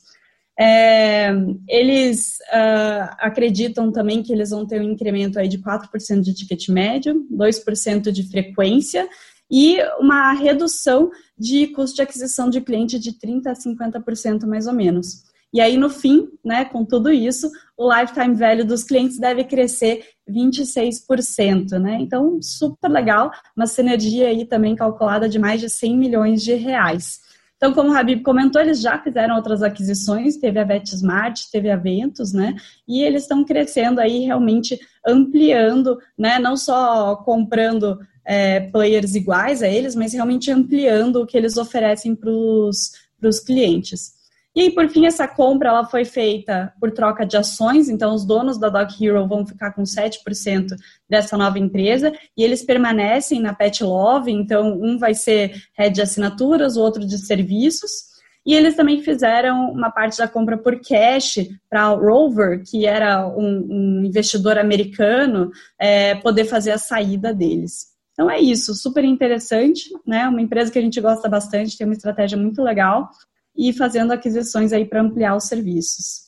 É, 0.59 1.30
eles 1.68 2.38
uh, 2.51 3.13
acreditam 3.20 3.91
também 3.91 4.24
que 4.24 4.34
eles 4.34 4.49
vão 4.49 4.65
ter 4.65 4.82
um 4.82 4.91
incremento 4.91 5.38
aí 5.38 5.47
de 5.47 5.59
4% 5.59 6.22
de 6.22 6.34
ticket 6.34 6.70
médio, 6.70 7.28
2% 7.32 8.11
de 8.11 8.24
frequência 8.24 9.07
e 9.49 9.77
uma 9.99 10.31
redução 10.33 11.09
de 11.37 11.67
custo 11.67 11.95
de 11.97 12.01
aquisição 12.01 12.49
de 12.49 12.61
cliente 12.61 12.99
de 12.99 13.13
30% 13.13 13.47
a 13.47 13.53
50% 13.53 14.45
mais 14.45 14.67
ou 14.67 14.73
menos. 14.73 15.23
E 15.53 15.61
aí, 15.61 15.77
no 15.77 15.89
fim, 15.89 16.27
né, 16.43 16.65
com 16.65 16.83
tudo 16.83 17.09
isso, 17.09 17.49
o 17.77 17.89
lifetime 17.91 18.35
value 18.35 18.65
dos 18.65 18.83
clientes 18.83 19.17
deve 19.17 19.45
crescer 19.45 20.03
26%, 20.29 21.79
né? 21.79 21.97
Então, 22.01 22.41
super 22.41 22.89
legal, 22.89 23.31
uma 23.55 23.65
sinergia 23.65 24.27
aí 24.27 24.45
também 24.45 24.75
calculada 24.75 25.29
de 25.29 25.39
mais 25.39 25.61
de 25.61 25.69
100 25.69 25.97
milhões 25.97 26.43
de 26.43 26.53
reais. 26.53 27.21
Então, 27.55 27.73
como 27.73 27.89
o 27.89 27.97
Habib 27.97 28.21
comentou, 28.21 28.61
eles 28.61 28.79
já 28.79 28.99
fizeram 28.99 29.35
outras 29.35 29.63
aquisições, 29.63 30.37
teve 30.37 30.59
a 30.59 30.63
VetSmart, 30.63 31.41
teve 31.51 31.71
a 31.71 31.75
Ventus, 31.75 32.31
né? 32.31 32.55
E 32.87 33.01
eles 33.01 33.23
estão 33.23 33.43
crescendo 33.43 33.99
aí, 33.99 34.19
realmente 34.19 34.79
ampliando, 35.05 35.97
né? 36.15 36.37
Não 36.37 36.55
só 36.55 37.15
comprando 37.15 37.97
é, 38.28 38.59
players 38.59 39.15
iguais 39.15 39.63
a 39.63 39.69
eles, 39.69 39.95
mas 39.95 40.11
realmente 40.11 40.51
ampliando 40.51 41.21
o 41.21 41.25
que 41.25 41.38
eles 41.38 41.55
oferecem 41.55 42.13
para 42.13 42.30
os 42.30 43.39
clientes. 43.45 44.17
E 44.53 44.61
aí, 44.61 44.71
por 44.71 44.89
fim, 44.89 45.05
essa 45.05 45.28
compra 45.28 45.69
ela 45.69 45.86
foi 45.86 46.03
feita 46.03 46.73
por 46.80 46.91
troca 46.91 47.23
de 47.23 47.38
ações, 47.38 47.89
então 47.89 48.13
os 48.13 48.25
donos 48.25 48.57
da 48.57 48.69
Dog 48.69 48.91
Hero 48.99 49.28
vão 49.28 49.45
ficar 49.45 49.71
com 49.71 49.84
7% 49.84 50.75
dessa 51.07 51.38
nova 51.38 51.59
empresa 51.59 52.11
e 52.36 52.43
eles 52.43 52.63
permanecem 52.63 53.39
na 53.39 53.53
Pet 53.53 53.84
Love, 53.84 54.32
então 54.32 54.73
um 54.82 54.97
vai 54.97 55.13
ser 55.13 55.53
head 55.78 55.93
de 55.93 56.01
assinaturas, 56.01 56.75
o 56.75 56.82
outro 56.82 57.05
de 57.05 57.19
serviços. 57.19 58.07
E 58.43 58.55
eles 58.55 58.75
também 58.75 59.01
fizeram 59.03 59.71
uma 59.71 59.91
parte 59.91 60.17
da 60.17 60.28
compra 60.28 60.57
por 60.57 60.80
cash 60.82 61.47
para 61.69 61.91
o 61.91 61.99
Rover, 61.99 62.63
que 62.63 62.86
era 62.86 63.28
um, 63.28 63.67
um 63.69 64.05
investidor 64.05 64.57
americano, 64.57 65.51
é, 65.78 66.15
poder 66.15 66.45
fazer 66.45 66.71
a 66.71 66.78
saída 66.80 67.32
deles. 67.32 67.96
Então 68.18 68.32
é 68.32 68.39
isso, 68.39 68.74
super 68.74 69.03
interessante, 69.03 69.91
né? 70.03 70.28
Uma 70.28 70.41
empresa 70.41 70.72
que 70.72 70.80
a 70.80 70.82
gente 70.82 70.99
gosta 70.99 71.30
bastante, 71.30 71.78
tem 71.78 71.86
uma 71.86 71.93
estratégia 71.93 72.36
muito 72.36 72.63
legal 72.63 73.11
e 73.55 73.72
fazendo 73.72 74.11
aquisições 74.11 74.74
aí 74.74 74.86
para 74.86 75.03
ampliar 75.03 75.36
os 75.36 75.43
serviços. 75.43 76.28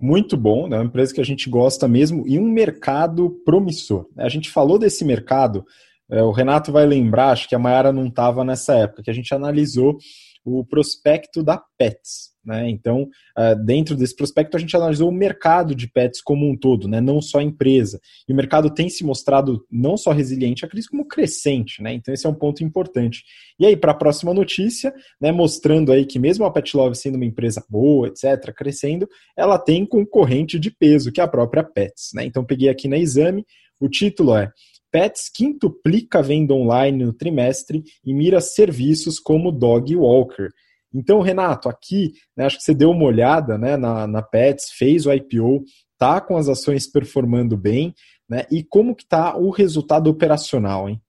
Muito 0.00 0.38
bom, 0.38 0.66
né? 0.66 0.78
Uma 0.78 0.86
empresa 0.86 1.12
que 1.12 1.20
a 1.20 1.24
gente 1.24 1.50
gosta 1.50 1.86
mesmo 1.86 2.26
e 2.26 2.38
um 2.38 2.50
mercado 2.50 3.28
promissor. 3.44 4.06
A 4.16 4.30
gente 4.30 4.48
falou 4.48 4.78
desse 4.78 5.04
mercado, 5.04 5.66
é, 6.10 6.22
o 6.22 6.30
Renato 6.30 6.72
vai 6.72 6.86
lembrar, 6.86 7.32
acho 7.32 7.46
que 7.46 7.54
a 7.54 7.58
Mayara 7.58 7.92
não 7.92 8.06
estava 8.06 8.42
nessa 8.42 8.74
época, 8.74 9.02
que 9.02 9.10
a 9.10 9.14
gente 9.14 9.34
analisou 9.34 9.98
o 10.42 10.64
prospecto 10.64 11.42
da 11.42 11.62
Pets. 11.76 12.29
Né? 12.44 12.70
Então, 12.70 13.08
uh, 13.38 13.64
dentro 13.64 13.94
desse 13.94 14.16
prospecto, 14.16 14.56
a 14.56 14.60
gente 14.60 14.74
analisou 14.74 15.08
o 15.08 15.12
mercado 15.12 15.74
de 15.74 15.86
pets 15.86 16.22
como 16.22 16.48
um 16.48 16.56
todo, 16.56 16.88
né? 16.88 17.00
não 17.00 17.20
só 17.20 17.38
a 17.38 17.42
empresa. 17.42 18.00
E 18.28 18.32
o 18.32 18.36
mercado 18.36 18.70
tem 18.70 18.88
se 18.88 19.04
mostrado 19.04 19.64
não 19.70 19.96
só 19.96 20.10
resiliente 20.12 20.64
à 20.64 20.68
crise, 20.68 20.88
como 20.88 21.06
crescente. 21.06 21.82
Né? 21.82 21.94
Então, 21.94 22.12
esse 22.14 22.26
é 22.26 22.30
um 22.30 22.34
ponto 22.34 22.64
importante. 22.64 23.24
E 23.58 23.66
aí, 23.66 23.76
para 23.76 23.92
a 23.92 23.96
próxima 23.96 24.32
notícia, 24.32 24.94
né, 25.20 25.30
mostrando 25.30 25.92
aí 25.92 26.06
que 26.06 26.18
mesmo 26.18 26.44
a 26.44 26.50
Pet 26.50 26.76
Love 26.76 26.96
sendo 26.96 27.16
uma 27.16 27.26
empresa 27.26 27.64
boa, 27.68 28.08
etc., 28.08 28.54
crescendo, 28.54 29.08
ela 29.36 29.58
tem 29.58 29.84
concorrente 29.84 30.58
de 30.58 30.70
peso, 30.70 31.12
que 31.12 31.20
é 31.20 31.24
a 31.24 31.28
própria 31.28 31.62
Pets. 31.62 32.10
Né? 32.14 32.24
Então, 32.24 32.44
peguei 32.44 32.68
aqui 32.68 32.88
na 32.88 32.96
exame, 32.96 33.44
o 33.78 33.88
título 33.88 34.34
é 34.34 34.52
Pets 34.90 35.30
quintuplica 35.32 36.20
venda 36.20 36.52
online 36.52 37.04
no 37.04 37.12
trimestre 37.12 37.84
e 38.04 38.12
mira 38.12 38.40
serviços 38.40 39.20
como 39.20 39.52
Dog 39.52 39.94
Walker. 39.94 40.48
Então, 40.92 41.20
Renato, 41.20 41.68
aqui, 41.68 42.14
né, 42.36 42.46
acho 42.46 42.58
que 42.58 42.64
você 42.64 42.74
deu 42.74 42.90
uma 42.90 43.04
olhada 43.04 43.56
né, 43.56 43.76
na, 43.76 44.06
na 44.06 44.22
Pets, 44.22 44.70
fez 44.72 45.06
o 45.06 45.12
IPO, 45.12 45.64
tá 45.96 46.20
com 46.20 46.36
as 46.36 46.48
ações 46.48 46.86
performando 46.86 47.56
bem, 47.56 47.94
né? 48.28 48.46
E 48.50 48.62
como 48.62 48.94
que 48.94 49.04
tá 49.04 49.36
o 49.36 49.50
resultado 49.50 50.08
operacional, 50.08 50.88
hein? 50.88 51.00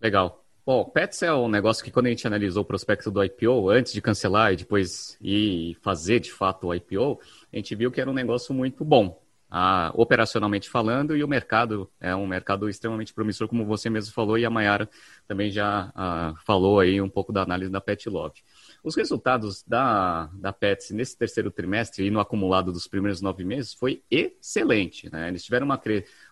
Legal. 0.00 0.44
Bom, 0.64 0.84
Pets 0.84 1.22
é 1.22 1.32
um 1.32 1.48
negócio 1.48 1.84
que 1.84 1.90
quando 1.90 2.06
a 2.06 2.08
gente 2.08 2.26
analisou 2.26 2.62
o 2.62 2.66
prospecto 2.66 3.10
do 3.10 3.22
IPO, 3.22 3.70
antes 3.70 3.92
de 3.92 4.02
cancelar 4.02 4.52
e 4.52 4.56
depois 4.56 5.16
ir 5.20 5.76
fazer 5.80 6.20
de 6.20 6.32
fato 6.32 6.66
o 6.66 6.74
IPO, 6.74 7.20
a 7.52 7.56
gente 7.56 7.74
viu 7.74 7.90
que 7.90 8.00
era 8.00 8.10
um 8.10 8.14
negócio 8.14 8.52
muito 8.52 8.84
bom, 8.84 9.20
ah, 9.50 9.92
operacionalmente 9.94 10.68
falando, 10.68 11.16
e 11.16 11.22
o 11.22 11.28
mercado 11.28 11.90
é 12.00 12.14
um 12.14 12.26
mercado 12.26 12.68
extremamente 12.68 13.12
promissor, 13.12 13.48
como 13.48 13.64
você 13.64 13.88
mesmo 13.88 14.12
falou, 14.12 14.38
e 14.38 14.44
a 14.44 14.50
Mayara 14.50 14.88
também 15.26 15.50
já 15.50 15.92
ah, 15.94 16.34
falou 16.44 16.80
aí 16.80 17.00
um 17.00 17.08
pouco 17.08 17.32
da 17.32 17.42
análise 17.42 17.70
da 17.70 17.80
Pet 17.80 18.08
Love. 18.08 18.42
Os 18.86 18.94
resultados 18.94 19.64
da, 19.66 20.30
da 20.34 20.52
Pets 20.52 20.92
nesse 20.92 21.18
terceiro 21.18 21.50
trimestre 21.50 22.06
e 22.06 22.10
no 22.10 22.20
acumulado 22.20 22.72
dos 22.72 22.86
primeiros 22.86 23.20
nove 23.20 23.42
meses 23.42 23.74
foi 23.74 24.00
excelente. 24.08 25.10
Né? 25.10 25.26
Eles 25.26 25.44
tiveram 25.44 25.66
uma, 25.66 25.82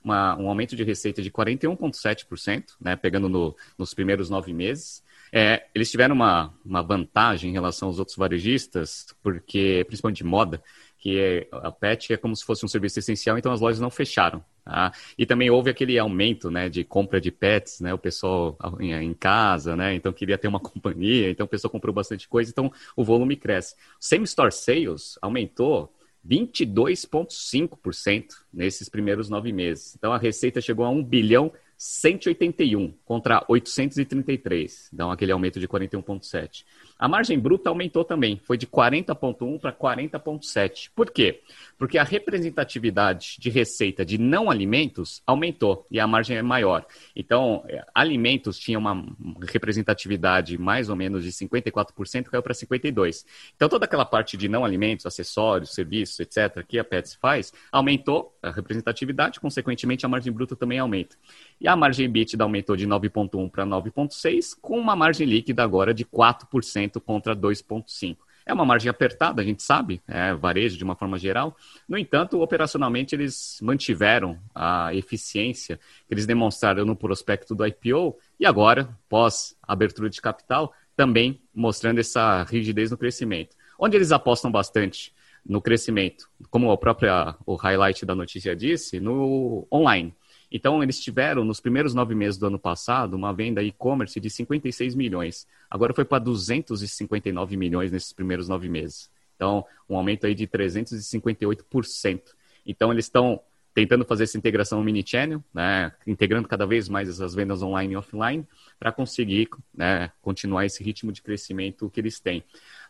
uma, 0.05 0.39
um 0.39 0.49
aumento 0.49 0.77
de 0.77 0.85
receita 0.85 1.21
de 1.21 1.33
41,7%, 1.33 2.77
né? 2.81 2.95
pegando 2.95 3.29
no, 3.29 3.57
nos 3.77 3.93
primeiros 3.93 4.31
nove 4.31 4.53
meses. 4.53 5.03
É, 5.33 5.67
eles 5.75 5.91
tiveram 5.91 6.15
uma, 6.15 6.55
uma 6.65 6.81
vantagem 6.81 7.51
em 7.51 7.53
relação 7.53 7.89
aos 7.89 7.99
outros 7.99 8.17
varejistas, 8.17 9.07
porque, 9.21 9.83
principalmente 9.89 10.19
de 10.19 10.25
moda, 10.25 10.63
que 11.05 11.21
é, 11.21 11.47
a 11.53 11.71
PET 11.71 12.15
é 12.15 12.17
como 12.17 12.35
se 12.35 12.43
fosse 12.43 12.65
um 12.65 12.69
serviço 12.69 12.99
essencial, 12.99 13.37
então 13.37 13.53
as 13.53 13.61
lojas 13.61 13.79
não 13.79 13.91
fecharam. 13.91 14.43
Tá? 14.65 14.91
E 15.19 15.27
também 15.27 15.51
houve 15.51 15.69
aquele 15.69 15.99
aumento 15.99 16.51
né, 16.51 16.71
de 16.71 16.83
compra 16.83 17.21
de 17.21 17.31
pets, 17.31 17.81
né, 17.81 17.93
o 17.93 17.99
pessoal 17.99 18.57
em 18.81 19.13
casa, 19.13 19.77
né, 19.77 19.95
então 19.95 20.15
queria 20.15 20.39
ter 20.39 20.49
uma 20.49 20.59
companhia, 20.65 21.29
então 21.29 21.45
o 21.45 21.49
pessoal 21.49 21.71
comprou 21.71 21.95
bastante 21.95 22.27
coisa, 22.27 22.51
então 22.51 22.73
o 22.97 23.05
volume 23.05 23.37
cresce. 23.37 23.75
Same 24.01 24.25
Store 24.25 24.51
Sales 24.51 25.19
aumentou 25.21 25.93
22,5% 26.27 28.29
nesses 28.51 28.89
primeiros 28.89 29.29
nove 29.29 29.53
meses. 29.53 29.95
Então 29.95 30.11
a 30.11 30.17
receita 30.17 30.59
chegou 30.59 30.87
a 30.87 30.89
1 30.89 31.05
bilhão 31.05 31.53
181 31.77 32.95
contra 33.05 33.45
833, 33.47 34.89
então 34.95 35.11
aquele 35.11 35.33
aumento 35.33 35.61
de 35.61 35.69
41,7. 35.69 36.65
A 37.05 37.09
margem 37.09 37.39
bruta 37.39 37.69
aumentou 37.69 38.03
também, 38.03 38.41
foi 38.47 38.57
de 38.57 38.67
40,1 38.67 39.61
para 39.61 39.71
40,7. 39.71 40.89
Por 40.97 41.11
quê? 41.11 41.43
Porque 41.79 41.99
a 41.99 42.05
representatividade 42.05 43.37
de 43.39 43.51
receita 43.51 44.05
de 44.05 44.19
não 44.19 44.51
alimentos 44.51 45.23
aumentou 45.27 45.87
e 45.91 45.99
a 45.99 46.07
margem 46.07 46.37
é 46.37 46.43
maior. 46.43 46.87
Então, 47.15 47.65
é, 47.69 47.85
alimentos 47.95 48.59
tinha 48.59 48.79
uma 48.79 49.05
representatividade 49.43 50.57
mais 50.59 50.89
ou 50.89 50.97
menos 50.97 51.25
de 51.25 51.31
54%, 51.31 52.25
caiu 52.25 52.43
para 52.43 52.55
52%. 52.55 53.25
Então, 53.57 53.69
toda 53.69 53.85
aquela 53.85 54.05
parte 54.05 54.37
de 54.37 54.49
não 54.49 54.65
alimentos, 54.65 55.07
acessórios, 55.07 55.75
serviços, 55.75 56.21
etc., 56.21 56.65
que 56.67 56.79
a 56.79 56.85
Pets 56.85 57.15
faz, 57.15 57.53
aumentou 57.71 58.37
a 58.43 58.51
representatividade, 58.51 59.41
consequentemente 59.41 60.07
a 60.07 60.09
margem 60.09 60.33
bruta 60.33 60.55
também 60.55 60.79
aumenta. 60.79 61.17
E 61.61 61.69
a 61.69 61.77
margem 61.77 62.07
EBITDA 62.07 62.43
aumentou 62.45 62.77
de 62.77 62.87
9,1 62.87 63.51
para 63.51 63.65
9,6, 63.65 64.57
com 64.61 64.79
uma 64.79 64.95
margem 64.95 65.27
líquida 65.27 65.63
agora 65.63 65.93
de 65.93 66.05
4% 66.05 67.01
contra 67.01 67.35
2,5%. 67.35 68.17
É 68.47 68.53
uma 68.53 68.65
margem 68.65 68.91
apertada, 68.91 69.41
a 69.41 69.45
gente 69.45 69.63
sabe, 69.63 70.03
é 70.07 70.35
varejo 70.35 70.77
de 70.77 70.85
uma 70.85 70.95
forma 70.95 71.19
geral. 71.19 71.57
No 71.89 71.97
entanto, 71.97 72.41
operacionalmente, 72.41 73.15
eles 73.15 73.59
mantiveram 73.63 74.39
a 74.55 74.95
eficiência 74.95 75.79
que 76.07 76.13
eles 76.13 76.27
demonstraram 76.27 76.85
no 76.85 76.95
prospecto 76.95 77.55
do 77.55 77.67
IPO 77.67 78.19
e 78.39 78.45
agora, 78.45 78.95
pós 79.09 79.57
abertura 79.63 80.11
de 80.11 80.21
capital, 80.21 80.75
também 80.95 81.41
mostrando 81.55 82.01
essa 82.01 82.43
rigidez 82.45 82.91
no 82.91 82.99
crescimento. 82.99 83.57
Onde 83.79 83.97
eles 83.97 84.13
apostam 84.13 84.51
bastante 84.53 85.13
no 85.45 85.61
crescimento, 85.61 86.29
como 86.51 86.71
a 86.71 86.77
própria, 86.77 87.35
o 87.45 87.55
highlight 87.55 88.05
da 88.05 88.15
notícia 88.15 88.55
disse, 88.55 89.01
no 89.01 89.67
online. 89.73 90.15
Então, 90.57 90.81
eles 90.85 91.01
tiveram, 91.01 91.45
nos 91.45 91.59
primeiros 91.59 91.95
nove 91.95 92.15
meses 92.15 92.39
do 92.39 92.47
ano 92.47 92.61
passado, 92.61 93.15
uma 93.15 93.33
venda 93.33 93.61
e-commerce 93.61 94.21
de 94.21 94.31
56 94.31 94.95
milhões. 94.95 95.49
Agora 95.69 95.93
foi 95.93 96.05
para 96.05 96.21
259 96.21 97.57
milhões 97.57 97.91
nesses 97.91 98.13
primeiros 98.13 98.49
nove 98.49 98.69
meses. 98.69 99.11
Então, 99.35 99.67
um 99.91 99.97
aumento 99.97 100.29
aí 100.29 100.33
de 100.33 100.47
358%. 100.47 102.21
Então, 102.65 102.93
eles 102.93 103.07
estão 103.07 103.41
tentando 103.75 104.05
fazer 104.05 104.23
essa 104.23 104.39
integração 104.39 104.81
mini-channel, 104.85 105.43
né, 105.53 105.91
integrando 106.07 106.47
cada 106.47 106.65
vez 106.65 106.89
mais 106.89 107.09
essas 107.09 107.35
vendas 107.35 107.61
online 107.61 107.95
e 107.95 107.97
offline, 107.97 108.47
para 108.79 108.93
conseguir 108.93 109.49
né, 109.75 110.13
continuar 110.23 110.65
esse 110.65 110.85
ritmo 110.85 111.11
de 111.11 111.21
crescimento 111.21 111.91
que 111.91 111.99
eles 111.99 112.21
têm. 112.21 112.45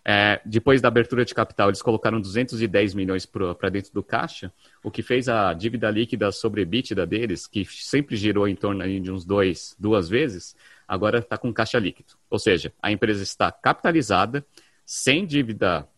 É, 0.07 0.39
depois 0.45 0.83
da 0.83 0.89
abertura 0.89 1.25
de 1.25 1.35
capital, 1.35 1.69
eles 1.69 1.81
colocaram 1.81 2.21
210 2.21 2.93
milhões 2.93 3.25
para 3.25 3.71
dentro 3.71 3.91
do 3.93 4.03
caixa, 4.03 4.53
o 4.83 4.91
que 4.91 5.03
fez 5.03 5.29
a 5.31 5.55
dívida 5.55 5.91
líquida 5.91 6.31
sobre 6.31 6.61
EBITDA 6.61 7.07
deles, 7.07 7.47
que 7.47 7.65
sempre 7.65 8.15
girou 8.15 8.47
em 8.47 8.55
torno 8.55 8.85
de 9.01 9.11
uns 9.11 9.25
dois, 9.25 9.75
duas 9.79 10.09
vezes, 10.09 10.55
agora 10.87 11.19
está 11.19 11.39
com 11.39 11.53
caixa 11.55 11.79
líquido. 11.79 12.15
Ou 12.29 12.39
seja, 12.39 12.71
a 12.83 12.93
empresa 12.93 13.23
está 13.23 13.51
capitalizada, 13.51 14.45
sem 14.85 15.25
dívida 15.25 15.89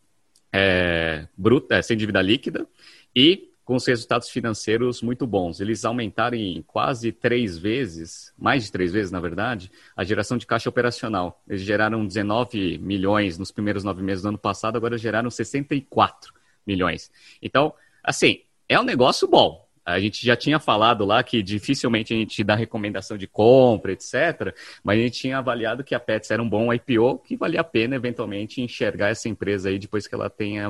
é, 0.52 1.26
bruta, 1.36 1.74
é, 1.74 1.82
sem 1.82 1.96
dívida 1.96 2.22
líquida 2.22 2.66
e 3.14 3.50
com 3.66 3.74
os 3.74 3.84
resultados 3.84 4.30
financeiros 4.30 5.02
muito 5.02 5.26
bons. 5.26 5.60
Eles 5.60 5.84
aumentaram 5.84 6.36
em 6.36 6.62
quase 6.62 7.10
três 7.10 7.58
vezes, 7.58 8.32
mais 8.38 8.64
de 8.64 8.70
três 8.70 8.92
vezes, 8.92 9.10
na 9.10 9.18
verdade, 9.18 9.72
a 9.96 10.04
geração 10.04 10.38
de 10.38 10.46
caixa 10.46 10.68
operacional. 10.68 11.42
Eles 11.48 11.62
geraram 11.62 12.06
19 12.06 12.78
milhões 12.78 13.36
nos 13.36 13.50
primeiros 13.50 13.82
nove 13.82 14.04
meses 14.04 14.22
do 14.22 14.28
ano 14.28 14.38
passado, 14.38 14.76
agora 14.76 14.96
geraram 14.96 15.28
64 15.28 16.32
milhões. 16.64 17.10
Então, 17.42 17.74
assim, 18.04 18.42
é 18.68 18.78
um 18.78 18.84
negócio 18.84 19.26
bom. 19.26 19.65
A 19.86 20.00
gente 20.00 20.26
já 20.26 20.34
tinha 20.34 20.58
falado 20.58 21.04
lá 21.04 21.22
que 21.22 21.40
dificilmente 21.40 22.12
a 22.12 22.16
gente 22.16 22.42
dá 22.42 22.56
recomendação 22.56 23.16
de 23.16 23.28
compra, 23.28 23.92
etc. 23.92 24.52
Mas 24.82 24.98
a 24.98 25.02
gente 25.02 25.20
tinha 25.20 25.38
avaliado 25.38 25.84
que 25.84 25.94
a 25.94 26.00
Pets 26.00 26.32
era 26.32 26.42
um 26.42 26.48
bom 26.48 26.74
IPO, 26.74 27.20
que 27.20 27.36
valia 27.36 27.60
a 27.60 27.64
pena 27.64 27.94
eventualmente 27.94 28.60
enxergar 28.60 29.10
essa 29.10 29.28
empresa 29.28 29.68
aí 29.68 29.78
depois 29.78 30.08
que 30.08 30.14
ela 30.16 30.28
tenha 30.28 30.68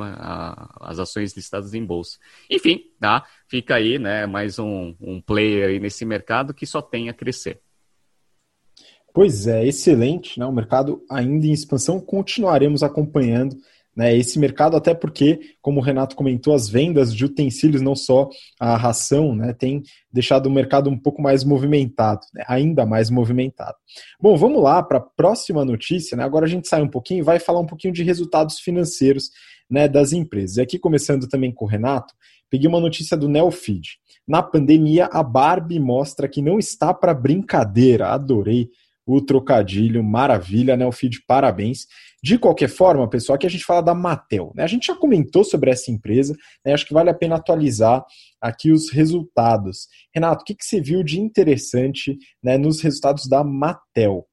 as 0.82 0.98
ações 0.98 1.34
listadas 1.34 1.72
em 1.72 1.82
bolsa. 1.82 2.18
Enfim, 2.50 2.90
tá? 3.00 3.24
Fica 3.48 3.76
aí, 3.76 3.98
né? 3.98 4.26
Mais 4.26 4.58
um, 4.58 4.94
um 5.00 5.18
player 5.18 5.70
aí 5.70 5.80
nesse 5.80 6.04
mercado 6.04 6.52
que 6.52 6.66
só 6.66 6.82
tem 6.82 7.08
a 7.08 7.14
crescer. 7.14 7.58
Pois 9.14 9.46
é, 9.46 9.66
excelente, 9.66 10.38
né? 10.38 10.44
O 10.44 10.52
mercado 10.52 11.02
ainda 11.10 11.46
em 11.46 11.52
expansão, 11.52 11.98
continuaremos 11.98 12.82
acompanhando 12.82 13.56
né, 13.96 14.14
esse 14.14 14.38
mercado, 14.38 14.76
até 14.76 14.92
porque, 14.92 15.40
como 15.62 15.80
o 15.80 15.82
Renato 15.82 16.14
comentou, 16.14 16.54
as 16.54 16.68
vendas 16.68 17.14
de 17.14 17.24
utensílios, 17.24 17.80
não 17.80 17.96
só 17.96 18.28
a 18.60 18.76
ração, 18.76 19.34
né, 19.34 19.54
tem 19.54 19.82
deixado 20.12 20.46
o 20.46 20.50
mercado 20.50 20.90
um 20.90 20.98
pouco 20.98 21.22
mais 21.22 21.42
movimentado, 21.42 22.20
né, 22.34 22.44
ainda 22.46 22.84
mais 22.84 23.08
movimentado. 23.08 23.76
Bom, 24.20 24.36
vamos 24.36 24.62
lá 24.62 24.82
para 24.82 24.98
a 24.98 25.00
próxima 25.00 25.64
notícia. 25.64 26.16
Né, 26.16 26.22
agora 26.22 26.44
a 26.44 26.48
gente 26.48 26.68
sai 26.68 26.82
um 26.82 26.88
pouquinho 26.88 27.20
e 27.20 27.22
vai 27.22 27.38
falar 27.38 27.60
um 27.60 27.66
pouquinho 27.66 27.94
de 27.94 28.02
resultados 28.02 28.60
financeiros 28.60 29.30
né, 29.70 29.88
das 29.88 30.12
empresas. 30.12 30.58
E 30.58 30.60
aqui, 30.60 30.78
começando 30.78 31.26
também 31.26 31.50
com 31.50 31.64
o 31.64 31.68
Renato, 31.68 32.12
peguei 32.50 32.68
uma 32.68 32.80
notícia 32.80 33.16
do 33.16 33.28
Neofeed. 33.28 33.98
Na 34.28 34.42
pandemia, 34.42 35.06
a 35.06 35.22
Barbie 35.22 35.80
mostra 35.80 36.28
que 36.28 36.42
não 36.42 36.58
está 36.58 36.92
para 36.92 37.14
brincadeira. 37.14 38.08
Adorei 38.08 38.68
o 39.06 39.20
trocadilho, 39.20 40.02
maravilha, 40.02 40.76
Neofeed, 40.76 41.22
parabéns. 41.26 41.86
De 42.22 42.38
qualquer 42.38 42.68
forma, 42.68 43.08
pessoal, 43.08 43.36
aqui 43.36 43.46
a 43.46 43.50
gente 43.50 43.64
fala 43.64 43.82
da 43.82 43.94
Mattel. 43.94 44.52
Né? 44.54 44.64
A 44.64 44.66
gente 44.66 44.86
já 44.86 44.96
comentou 44.96 45.44
sobre 45.44 45.70
essa 45.70 45.90
empresa, 45.90 46.34
né? 46.64 46.72
acho 46.72 46.86
que 46.86 46.94
vale 46.94 47.10
a 47.10 47.14
pena 47.14 47.36
atualizar 47.36 48.04
aqui 48.40 48.72
os 48.72 48.90
resultados. 48.90 49.86
Renato, 50.14 50.42
o 50.42 50.44
que, 50.44 50.54
que 50.54 50.64
você 50.64 50.80
viu 50.80 51.02
de 51.02 51.20
interessante 51.20 52.16
né, 52.42 52.56
nos 52.56 52.80
resultados 52.80 53.28
da 53.28 53.44
Mattel? 53.44 54.26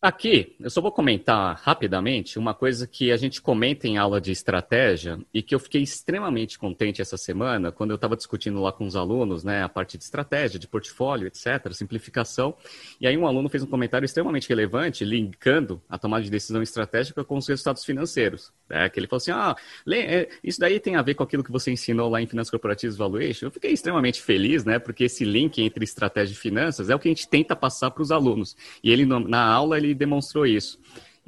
Aqui, 0.00 0.54
eu 0.60 0.70
só 0.70 0.80
vou 0.80 0.92
comentar 0.92 1.60
rapidamente 1.60 2.38
uma 2.38 2.54
coisa 2.54 2.86
que 2.86 3.10
a 3.10 3.16
gente 3.16 3.42
comenta 3.42 3.88
em 3.88 3.98
aula 3.98 4.20
de 4.20 4.30
estratégia 4.30 5.18
e 5.34 5.42
que 5.42 5.52
eu 5.52 5.58
fiquei 5.58 5.82
extremamente 5.82 6.56
contente 6.56 7.02
essa 7.02 7.16
semana 7.16 7.72
quando 7.72 7.90
eu 7.90 7.96
estava 7.96 8.14
discutindo 8.14 8.62
lá 8.62 8.70
com 8.70 8.86
os 8.86 8.94
alunos, 8.94 9.42
né, 9.42 9.64
a 9.64 9.68
parte 9.68 9.98
de 9.98 10.04
estratégia, 10.04 10.56
de 10.56 10.68
portfólio, 10.68 11.26
etc., 11.26 11.72
simplificação. 11.72 12.54
E 13.00 13.08
aí 13.08 13.18
um 13.18 13.26
aluno 13.26 13.48
fez 13.48 13.64
um 13.64 13.66
comentário 13.66 14.06
extremamente 14.06 14.48
relevante, 14.48 15.04
linkando 15.04 15.82
a 15.88 15.98
tomada 15.98 16.22
de 16.22 16.30
decisão 16.30 16.62
estratégica 16.62 17.24
com 17.24 17.36
os 17.36 17.48
resultados 17.48 17.84
financeiros. 17.84 18.52
Né, 18.68 18.88
que 18.88 19.00
ele 19.00 19.08
falou 19.08 19.16
assim: 19.16 19.32
ah, 19.32 19.56
é, 19.92 20.28
isso 20.44 20.60
daí 20.60 20.78
tem 20.78 20.94
a 20.94 21.02
ver 21.02 21.14
com 21.14 21.24
aquilo 21.24 21.42
que 21.42 21.50
você 21.50 21.72
ensinou 21.72 22.08
lá 22.08 22.22
em 22.22 22.26
Finanças 22.28 22.52
Corporativas 22.52 22.96
Valuation. 22.96 23.46
Eu 23.46 23.50
fiquei 23.50 23.72
extremamente 23.72 24.22
feliz, 24.22 24.64
né, 24.64 24.78
porque 24.78 25.04
esse 25.04 25.24
link 25.24 25.60
entre 25.60 25.82
estratégia 25.82 26.34
e 26.34 26.36
finanças 26.36 26.88
é 26.88 26.94
o 26.94 27.00
que 27.00 27.08
a 27.08 27.10
gente 27.10 27.28
tenta 27.28 27.56
passar 27.56 27.90
para 27.90 28.02
os 28.02 28.12
alunos. 28.12 28.56
E 28.80 28.92
ele, 28.92 29.04
na 29.04 29.42
aula, 29.42 29.76
ele 29.76 29.87
demonstrou 29.94 30.46
isso. 30.46 30.78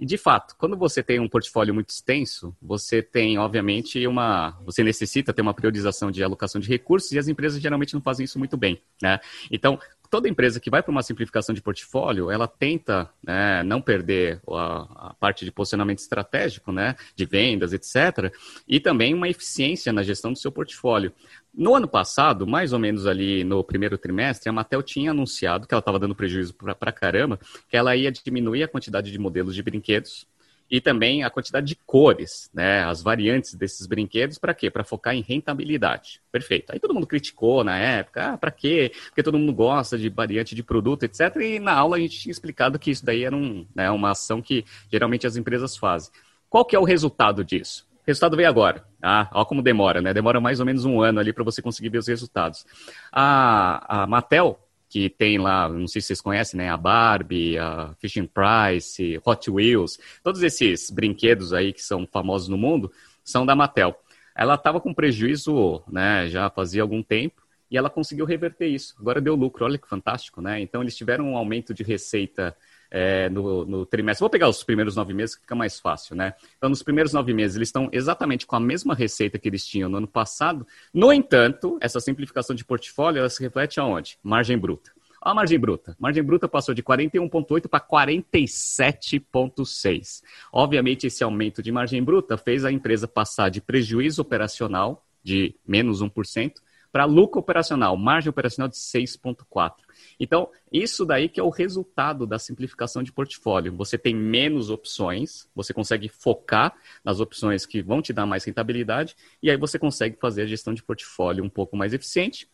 E 0.01 0.07
de 0.07 0.17
fato, 0.17 0.57
quando 0.57 0.79
você 0.79 1.03
tem 1.03 1.21
um 1.21 1.29
portfólio 1.29 1.75
muito 1.75 1.91
extenso, 1.91 2.57
você 2.61 3.03
tem, 3.03 3.37
obviamente, 3.39 4.07
uma. 4.07 4.59
Você 4.65 4.83
necessita 4.83 5.31
ter 5.31 5.43
uma 5.43 5.53
priorização 5.53 6.11
de 6.11 6.25
alocação 6.25 6.59
de 6.59 6.69
recursos 6.69 7.13
e 7.13 7.19
as 7.19 7.29
empresas 7.29 7.61
geralmente 7.61 7.93
não 7.93 8.01
fazem 8.01 8.25
isso 8.25 8.39
muito 8.39 8.57
bem. 8.57 8.81
Né? 9.03 9.21
Então, 9.51 9.79
toda 10.11 10.29
empresa 10.29 10.59
que 10.59 10.69
vai 10.69 10.83
para 10.83 10.91
uma 10.91 11.03
simplificação 11.03 11.55
de 11.55 11.63
portfólio, 11.63 12.31
ela 12.31 12.49
tenta 12.49 13.09
né, 13.23 13.63
não 13.63 13.81
perder 13.81 14.43
a, 14.51 15.11
a, 15.11 15.15
parte 15.15 15.45
de 15.45 15.53
posicionamento 15.53 16.01
estratégico, 16.01 16.73
né, 16.73 16.97
de 17.15 17.25
vendas, 17.25 17.73
etc., 17.73 18.35
e 18.67 18.81
também 18.81 19.15
uma 19.15 19.29
eficiência 19.29 19.93
na 19.93 20.03
gestão 20.03 20.33
do 20.33 20.39
seu 20.39 20.51
portfólio. 20.51 21.13
No 21.55 21.75
ano 21.75 21.89
passado, 21.89 22.47
mais 22.47 22.73
ou 22.73 22.79
menos 22.79 23.07
ali 23.07 23.45
no 23.45 23.63
primeiro 23.63 23.97
trimestre, 23.97 24.49
a 24.49 24.53
Mattel 24.53 24.83
tinha 24.83 25.13
anunciado 25.13 25.67
que 25.67 25.75
ela 25.75 25.81
estava 25.81 25.99
dando 25.99 26.15
prejuízo 26.15 26.55
para 26.55 26.93
caramba, 26.93 27.39
que 27.69 27.77
ela 27.77 27.95
ia 27.95 28.11
diminuir 28.11 28.65
a 28.65 28.69
quantidade 28.69 29.11
de 29.11 29.19
modelos 29.19 29.55
de 29.55 29.63
brinquedos 29.63 30.27
e 30.71 30.81
também 30.81 31.25
a 31.25 31.31
quantidade 31.31 31.66
de 31.66 31.75
cores, 31.75 32.49
né, 32.55 32.85
as 32.85 33.03
variantes 33.03 33.55
desses 33.55 33.87
brinquedos, 33.87 34.39
para 34.39 34.55
quê? 34.55 34.71
Para 34.71 34.85
focar 34.85 35.14
em 35.14 35.21
rentabilidade. 35.21 36.23
Perfeito. 36.31 36.73
Aí 36.73 36.79
todo 36.79 36.95
mundo 36.95 37.07
criticou 37.07 37.64
na 37.64 37.77
época, 37.77 38.35
ah, 38.35 38.39
para 38.39 38.53
quê? 38.53 38.93
Porque 39.07 39.23
todo 39.23 39.39
mundo 39.39 39.53
gosta 39.53 39.99
de 39.99 40.09
variante 40.09 40.55
de 40.55 40.62
produto, 40.62 41.03
etc. 41.03 41.37
E 41.41 41.59
na 41.59 41.73
aula 41.73 41.97
a 41.97 42.01
gente 42.01 42.21
tinha 42.21 42.31
explicado 42.31 42.79
que 42.79 42.91
isso 42.91 43.05
daí 43.05 43.25
era 43.25 43.35
um, 43.35 43.66
né, 43.75 43.91
uma 43.91 44.12
ação 44.12 44.41
que 44.41 44.64
geralmente 44.91 45.27
as 45.27 45.37
empresas 45.37 45.77
fazem. 45.77 46.12
Qual 46.49 46.64
que 46.64 46.77
é 46.77 46.79
o 46.79 46.85
resultado 46.85 47.45
disso? 47.45 47.87
O 47.97 48.07
resultado 48.07 48.37
veio 48.37 48.49
agora. 48.49 48.85
Ah, 49.03 49.29
olha 49.33 49.45
como 49.45 49.62
demora, 49.62 50.01
né? 50.01 50.12
Demora 50.12 50.41
mais 50.41 50.61
ou 50.61 50.66
menos 50.66 50.85
um 50.85 51.01
ano 51.01 51.21
ali 51.21 51.33
para 51.33 51.45
você 51.45 51.61
conseguir 51.61 51.89
ver 51.89 51.99
os 51.99 52.09
resultados. 52.09 52.66
A, 53.12 54.03
a 54.03 54.07
Mattel, 54.07 54.59
que 54.91 55.09
tem 55.09 55.38
lá, 55.38 55.68
não 55.68 55.86
sei 55.86 56.03
se 56.03 56.09
vocês 56.09 56.20
conhecem, 56.20 56.59
né? 56.59 56.68
A 56.68 56.76
Barbie, 56.76 57.57
a 57.57 57.95
Fishing 58.01 58.26
Price, 58.26 59.20
Hot 59.24 59.49
Wheels, 59.49 60.01
todos 60.20 60.43
esses 60.43 60.91
brinquedos 60.91 61.53
aí 61.53 61.72
que 61.72 61.80
são 61.80 62.05
famosos 62.09 62.49
no 62.49 62.59
mundo 62.59 62.91
são 63.22 63.47
da 63.47 63.55
Mattel. 63.55 63.95
Ela 64.34 64.57
estava 64.57 64.80
com 64.80 64.93
prejuízo, 64.93 65.80
né? 65.86 66.28
Já 66.28 66.51
fazia 66.51 66.82
algum 66.82 67.05
tempo 67.05 67.41
e 67.70 67.78
ela 67.78 67.88
conseguiu 67.88 68.26
reverter 68.26 68.66
isso. 68.66 68.97
Agora 68.99 69.20
deu 69.20 69.36
lucro, 69.36 69.64
olha 69.64 69.78
que 69.78 69.88
fantástico, 69.88 70.43
né? 70.43 70.61
Então 70.61 70.82
eles 70.82 70.97
tiveram 70.97 71.24
um 71.24 71.36
aumento 71.36 71.72
de 71.72 71.84
receita 71.84 72.57
é, 72.91 73.28
no, 73.28 73.64
no, 73.64 73.86
trimestre. 73.86 74.20
Vou 74.20 74.30
pegar 74.30 74.49
os 74.49 74.64
primeiros 74.64 74.97
nove 74.97 75.14
meses 75.14 75.36
que 75.36 75.43
fica 75.43 75.55
mais 75.55 75.78
fácil, 75.78 76.16
né? 76.16 76.34
Então, 76.57 76.68
nos 76.68 76.82
primeiros 76.82 77.12
nove 77.12 77.32
meses, 77.32 77.55
eles 77.57 77.68
estão 77.68 77.88
exatamente 77.93 78.45
com 78.47 78.57
a 78.57 78.61
mesma 78.61 78.93
receita 78.95 79.38
que 79.38 79.49
eles 79.49 79.64
tinham 79.64 79.88
no 79.88 79.99
ano 79.99 80.09
passado. 80.09 80.66
No 80.93 81.12
entanto, 81.12 81.78
essa 81.80 82.01
simplificação 82.01 82.57
de 82.57 82.64
portfólio, 82.64 83.20
ela 83.20 83.30
se 83.30 83.41
reflete 83.43 83.78
aonde? 83.78 84.18
Margem 84.22 84.59
bruta. 84.59 84.91
A 85.22 85.34
margem 85.34 85.59
bruta. 85.59 85.95
Margem 86.01 86.22
bruta 86.22 86.49
passou 86.49 86.74
de 86.74 86.82
41,8 86.82 87.68
para 87.68 87.80
47,6. 87.80 90.22
Obviamente, 90.51 91.07
esse 91.07 91.22
aumento 91.22 91.62
de 91.62 91.70
margem 91.70 92.03
bruta 92.03 92.38
fez 92.38 92.64
a 92.64 92.72
empresa 92.72 93.07
passar 93.07 93.51
de 93.51 93.61
prejuízo 93.61 94.22
operacional 94.22 95.05
de 95.22 95.55
menos 95.66 96.03
1% 96.03 96.55
para 96.91 97.05
lucro 97.05 97.41
operacional, 97.41 97.97
margem 97.97 98.30
operacional 98.30 98.68
de 98.68 98.76
6,4. 98.76 99.72
Então, 100.21 100.51
isso 100.71 101.07
daí 101.07 101.31
que 101.31 101.41
é 101.41 101.43
o 101.43 101.49
resultado 101.49 102.27
da 102.27 102.39
simplificação 102.39 103.03
de 103.03 103.11
portfólio. 103.11 103.75
Você 103.77 103.97
tem 103.97 104.14
menos 104.14 104.68
opções, 104.68 105.49
você 105.55 105.73
consegue 105.73 106.11
focar 106.11 106.77
nas 107.03 107.18
opções 107.18 107.64
que 107.64 107.81
vão 107.81 108.03
te 108.03 108.12
dar 108.12 108.27
mais 108.27 108.45
rentabilidade, 108.45 109.16
e 109.43 109.51
aí 109.51 109.57
você 109.57 109.79
consegue 109.79 110.18
fazer 110.21 110.43
a 110.43 110.47
gestão 110.47 110.75
de 110.75 110.83
portfólio 110.83 111.43
um 111.43 111.49
pouco 111.49 111.75
mais 111.75 111.95
eficiente, 111.95 112.47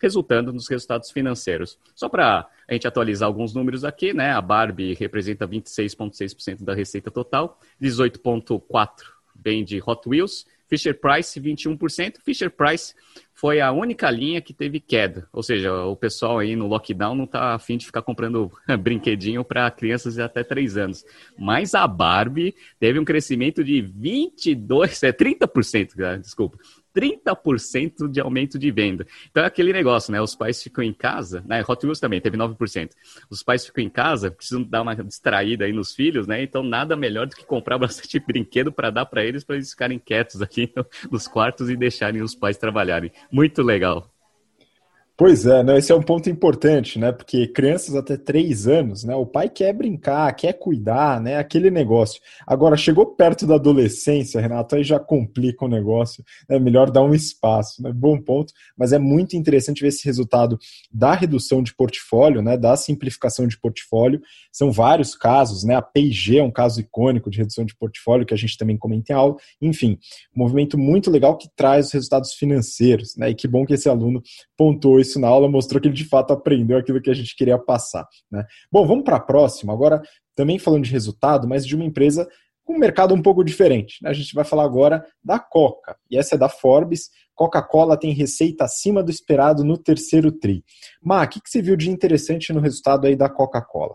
resultando 0.00 0.52
nos 0.52 0.68
resultados 0.68 1.12
financeiros. 1.12 1.78
Só 1.94 2.08
para 2.08 2.48
a 2.68 2.72
gente 2.72 2.88
atualizar 2.88 3.28
alguns 3.28 3.54
números 3.54 3.84
aqui, 3.84 4.12
né? 4.12 4.32
A 4.32 4.40
Barbie 4.40 4.94
representa 4.94 5.46
26,6% 5.46 6.64
da 6.64 6.74
receita 6.74 7.08
total, 7.08 7.60
18,4% 7.80 9.22
vem 9.34 9.64
de 9.64 9.82
Hot 9.84 10.08
Wheels, 10.08 10.46
Fisher 10.72 10.98
Price 10.98 11.38
21%. 11.38 12.14
Fisher 12.24 12.50
Price 12.50 12.94
foi 13.34 13.60
a 13.60 13.70
única 13.70 14.10
linha 14.10 14.40
que 14.40 14.54
teve 14.54 14.80
queda. 14.80 15.28
Ou 15.30 15.42
seja, 15.42 15.70
o 15.84 15.94
pessoal 15.94 16.38
aí 16.38 16.56
no 16.56 16.66
lockdown 16.66 17.14
não 17.14 17.24
está 17.24 17.52
afim 17.52 17.76
de 17.76 17.84
ficar 17.84 18.00
comprando 18.00 18.50
brinquedinho 18.80 19.44
para 19.44 19.70
crianças 19.70 20.14
de 20.14 20.22
até 20.22 20.42
3 20.42 20.78
anos. 20.78 21.04
Mas 21.38 21.74
a 21.74 21.86
Barbie 21.86 22.54
teve 22.80 22.98
um 22.98 23.04
crescimento 23.04 23.62
de 23.62 23.82
22, 23.82 25.02
é 25.02 25.12
30%, 25.12 26.18
desculpa. 26.18 26.56
30% 26.94 28.08
de 28.08 28.20
aumento 28.20 28.58
de 28.58 28.70
venda. 28.70 29.06
Então 29.30 29.42
é 29.42 29.46
aquele 29.46 29.72
negócio, 29.72 30.12
né? 30.12 30.20
Os 30.20 30.34
pais 30.34 30.62
ficam 30.62 30.84
em 30.84 30.92
casa, 30.92 31.42
né? 31.46 31.64
Hot 31.66 31.84
Wheels 31.84 32.00
também 32.00 32.20
teve 32.20 32.36
9%. 32.36 32.90
Os 33.30 33.42
pais 33.42 33.66
ficam 33.66 33.82
em 33.82 33.90
casa, 33.90 34.30
precisam 34.30 34.62
dar 34.62 34.82
uma 34.82 34.94
distraída 34.94 35.64
aí 35.64 35.72
nos 35.72 35.94
filhos, 35.94 36.26
né? 36.26 36.42
Então 36.42 36.62
nada 36.62 36.96
melhor 36.96 37.26
do 37.26 37.34
que 37.34 37.44
comprar 37.44 37.78
bastante 37.78 38.18
brinquedo 38.20 38.72
para 38.72 38.90
dar 38.90 39.06
para 39.06 39.24
eles, 39.24 39.44
para 39.44 39.56
eles 39.56 39.70
ficarem 39.70 39.98
quietos 39.98 40.42
aqui 40.42 40.72
nos 41.10 41.26
quartos 41.26 41.70
e 41.70 41.76
deixarem 41.76 42.22
os 42.22 42.34
pais 42.34 42.56
trabalharem. 42.56 43.10
Muito 43.30 43.62
legal. 43.62 44.11
Pois 45.14 45.44
é, 45.44 45.62
né? 45.62 45.76
esse 45.76 45.92
é 45.92 45.94
um 45.94 46.02
ponto 46.02 46.30
importante, 46.30 46.98
né? 46.98 47.12
Porque 47.12 47.46
crianças 47.46 47.94
até 47.94 48.16
três 48.16 48.66
anos, 48.66 49.04
né? 49.04 49.14
O 49.14 49.26
pai 49.26 49.46
quer 49.46 49.70
brincar, 49.74 50.32
quer 50.34 50.54
cuidar, 50.54 51.20
né? 51.20 51.36
Aquele 51.36 51.70
negócio. 51.70 52.18
Agora, 52.46 52.78
chegou 52.78 53.04
perto 53.14 53.46
da 53.46 53.56
adolescência, 53.56 54.40
Renato, 54.40 54.74
aí 54.74 54.82
já 54.82 54.98
complica 54.98 55.66
o 55.66 55.68
negócio. 55.68 56.24
É 56.48 56.54
né? 56.54 56.58
melhor 56.58 56.90
dar 56.90 57.02
um 57.02 57.14
espaço, 57.14 57.82
né? 57.82 57.92
Bom 57.92 58.18
ponto, 58.18 58.54
mas 58.76 58.94
é 58.94 58.98
muito 58.98 59.36
interessante 59.36 59.82
ver 59.82 59.88
esse 59.88 60.02
resultado 60.06 60.58
da 60.90 61.12
redução 61.12 61.62
de 61.62 61.74
portfólio, 61.74 62.40
né? 62.40 62.56
Da 62.56 62.74
simplificação 62.74 63.46
de 63.46 63.60
portfólio. 63.60 64.22
São 64.50 64.72
vários 64.72 65.14
casos, 65.14 65.62
né? 65.62 65.74
A 65.74 65.82
P&G 65.82 66.38
é 66.38 66.42
um 66.42 66.50
caso 66.50 66.80
icônico 66.80 67.30
de 67.30 67.36
redução 67.36 67.66
de 67.66 67.76
portfólio 67.76 68.24
que 68.24 68.32
a 68.32 68.38
gente 68.38 68.56
também 68.56 68.78
comenta 68.78 69.12
em 69.12 69.16
aula. 69.16 69.36
Enfim, 69.60 69.98
um 70.34 70.40
movimento 70.40 70.78
muito 70.78 71.10
legal 71.10 71.36
que 71.36 71.50
traz 71.54 71.88
os 71.88 71.92
resultados 71.92 72.32
financeiros, 72.32 73.14
né? 73.14 73.28
E 73.28 73.34
que 73.34 73.46
bom 73.46 73.66
que 73.66 73.74
esse 73.74 73.90
aluno 73.90 74.22
pontuou 74.56 75.01
isso 75.02 75.20
na 75.20 75.28
aula, 75.28 75.48
mostrou 75.48 75.80
que 75.80 75.88
ele 75.88 75.94
de 75.94 76.04
fato 76.04 76.32
aprendeu 76.32 76.78
aquilo 76.78 77.00
que 77.00 77.10
a 77.10 77.14
gente 77.14 77.36
queria 77.36 77.58
passar. 77.58 78.06
Né? 78.30 78.44
Bom, 78.70 78.86
vamos 78.86 79.04
para 79.04 79.16
a 79.16 79.20
próxima. 79.20 79.72
Agora, 79.72 80.00
também 80.34 80.58
falando 80.58 80.84
de 80.84 80.90
resultado, 80.90 81.46
mas 81.46 81.66
de 81.66 81.76
uma 81.76 81.84
empresa 81.84 82.28
com 82.64 82.74
um 82.74 82.78
mercado 82.78 83.14
um 83.14 83.22
pouco 83.22 83.44
diferente. 83.44 83.98
Né? 84.02 84.10
A 84.10 84.12
gente 84.12 84.34
vai 84.34 84.44
falar 84.44 84.64
agora 84.64 85.04
da 85.22 85.38
Coca, 85.38 85.96
e 86.10 86.16
essa 86.16 86.34
é 86.36 86.38
da 86.38 86.48
Forbes. 86.48 87.10
Coca-Cola 87.34 87.98
tem 87.98 88.12
receita 88.12 88.64
acima 88.64 89.02
do 89.02 89.10
esperado 89.10 89.64
no 89.64 89.76
terceiro 89.76 90.30
TRI. 90.30 90.62
Ma, 91.02 91.24
o 91.24 91.28
que, 91.28 91.40
que 91.40 91.50
você 91.50 91.62
viu 91.62 91.76
de 91.76 91.90
interessante 91.90 92.52
no 92.52 92.60
resultado 92.60 93.06
aí 93.06 93.16
da 93.16 93.28
Coca-Cola? 93.28 93.94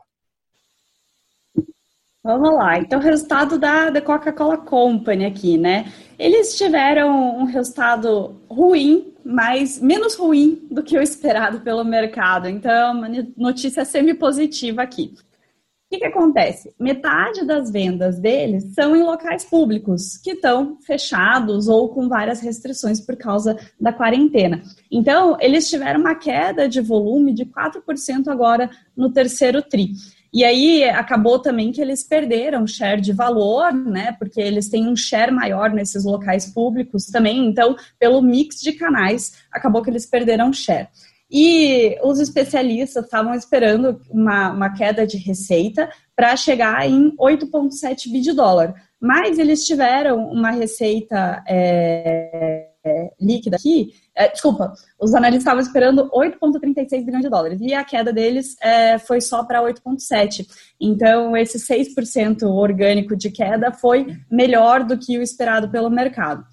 Vamos 2.23 2.53
lá. 2.53 2.77
Então, 2.79 2.99
o 2.99 3.01
resultado 3.03 3.57
da, 3.57 3.89
da 3.89 4.01
Coca-Cola 4.01 4.57
Company 4.57 5.25
aqui, 5.25 5.57
né? 5.57 5.91
Eles 6.19 6.57
tiveram 6.57 7.39
um 7.39 7.45
resultado 7.45 8.41
ruim, 8.49 9.13
mas 9.23 9.79
menos 9.79 10.15
ruim 10.15 10.67
do 10.69 10.83
que 10.83 10.97
o 10.97 11.01
esperado 11.01 11.61
pelo 11.61 11.85
mercado. 11.85 12.49
Então, 12.49 12.97
uma 12.97 13.07
notícia 13.37 13.85
semi-positiva 13.85 14.81
aqui. 14.81 15.13
O 15.87 15.89
que, 15.89 15.99
que, 15.99 16.05
acontece? 16.05 16.75
Metade 16.77 17.45
das 17.45 17.71
vendas 17.71 18.19
deles 18.19 18.73
são 18.73 18.93
em 18.93 19.03
locais 19.03 19.45
públicos, 19.45 20.17
que 20.17 20.31
estão 20.31 20.77
fechados 20.81 21.69
ou 21.69 21.87
com 21.87 22.09
várias 22.09 22.41
restrições 22.41 22.99
por 22.99 23.15
causa 23.15 23.57
da 23.79 23.93
quarentena. 23.93 24.61
Então, 24.91 25.37
eles 25.39 25.69
tiveram 25.69 26.01
uma 26.01 26.13
queda 26.13 26.67
de 26.67 26.81
volume 26.81 27.33
de 27.33 27.45
4% 27.45 28.27
agora 28.27 28.69
no 28.97 29.13
terceiro 29.13 29.61
TRI. 29.61 29.93
E 30.33 30.43
aí 30.43 30.83
acabou 30.83 31.39
também 31.39 31.71
que 31.71 31.81
eles 31.81 32.03
perderam 32.03 32.67
share 32.67 33.01
de 33.01 33.13
valor, 33.13 33.73
né? 33.73 34.15
Porque 34.19 34.41
eles 34.41 34.69
têm 34.69 34.87
um 34.87 34.95
share 34.95 35.31
maior 35.31 35.71
nesses 35.71 36.03
locais 36.03 36.45
públicos 36.53 37.05
também. 37.05 37.47
Então, 37.47 37.75
pelo 37.99 38.21
mix 38.21 38.59
de 38.59 38.73
canais, 38.73 39.33
acabou 39.51 39.81
que 39.81 39.89
eles 39.89 40.05
perderam 40.05 40.51
share. 40.51 40.89
E 41.29 41.97
os 42.03 42.19
especialistas 42.19 43.05
estavam 43.05 43.33
esperando 43.33 43.99
uma, 44.09 44.51
uma 44.51 44.73
queda 44.73 45.05
de 45.05 45.17
receita 45.17 45.89
para 46.15 46.35
chegar 46.37 46.87
em 46.89 47.15
8,7 47.17 48.11
bi 48.11 48.21
de 48.21 48.33
dólar. 48.33 48.73
Mas 48.99 49.37
eles 49.37 49.65
tiveram 49.65 50.29
uma 50.29 50.51
receita 50.51 51.43
é, 51.47 52.67
é, 52.87 53.11
líquida 53.19 53.57
aqui, 53.57 53.93
é, 54.15 54.29
desculpa, 54.29 54.73
os 54.99 55.13
analistas 55.13 55.43
estavam 55.43 55.61
esperando 55.61 56.09
8,36 56.09 57.05
bilhões 57.05 57.23
de 57.23 57.29
dólares 57.29 57.59
e 57.61 57.73
a 57.73 57.83
queda 57.83 58.11
deles 58.11 58.55
é, 58.61 58.97
foi 58.97 59.21
só 59.21 59.43
para 59.43 59.61
8,7. 59.61 60.45
Então, 60.79 61.35
esse 61.35 61.59
6% 61.59 62.43
orgânico 62.43 63.15
de 63.15 63.29
queda 63.29 63.71
foi 63.71 64.17
melhor 64.31 64.83
do 64.83 64.97
que 64.97 65.17
o 65.17 65.21
esperado 65.21 65.69
pelo 65.69 65.89
mercado. 65.89 66.43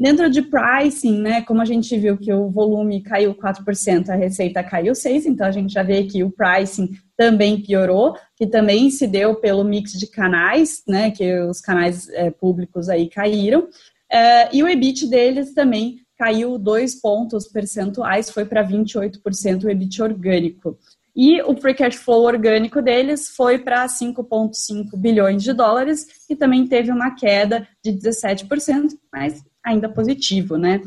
Dentro 0.00 0.30
de 0.30 0.40
pricing, 0.40 1.20
né, 1.20 1.42
como 1.42 1.60
a 1.60 1.64
gente 1.66 1.94
viu 1.98 2.16
que 2.16 2.32
o 2.32 2.48
volume 2.48 3.02
caiu 3.02 3.34
4%, 3.34 4.08
a 4.08 4.14
receita 4.14 4.64
caiu 4.64 4.94
6%, 4.94 5.26
então 5.26 5.46
a 5.46 5.50
gente 5.50 5.74
já 5.74 5.82
vê 5.82 6.04
que 6.04 6.24
o 6.24 6.30
pricing 6.30 6.92
também 7.18 7.60
piorou, 7.60 8.16
que 8.34 8.46
também 8.46 8.88
se 8.88 9.06
deu 9.06 9.34
pelo 9.34 9.62
mix 9.62 9.92
de 9.92 10.06
canais, 10.06 10.82
né, 10.88 11.10
que 11.10 11.40
os 11.42 11.60
canais 11.60 12.08
é, 12.14 12.30
públicos 12.30 12.88
aí 12.88 13.10
caíram. 13.10 13.68
É, 14.10 14.54
e 14.54 14.62
o 14.62 14.68
EBIT 14.68 15.06
deles 15.06 15.54
também 15.54 16.00
caiu 16.18 16.58
dois 16.58 17.00
pontos 17.00 17.48
percentuais, 17.48 18.28
foi 18.28 18.44
para 18.44 18.66
28% 18.66 19.64
o 19.64 19.70
EBIT 19.70 20.02
orgânico. 20.02 20.76
E 21.14 21.40
o 21.42 21.56
free 21.56 21.74
cash 21.74 21.96
flow 21.96 22.24
orgânico 22.24 22.80
deles 22.80 23.28
foi 23.30 23.58
para 23.58 23.86
5,5 23.86 24.96
bilhões 24.96 25.42
de 25.42 25.52
dólares 25.52 26.06
e 26.28 26.36
também 26.36 26.66
teve 26.66 26.90
uma 26.90 27.14
queda 27.14 27.66
de 27.84 27.92
17%, 27.92 28.90
mas 29.12 29.42
ainda 29.64 29.88
positivo, 29.88 30.56
né? 30.56 30.80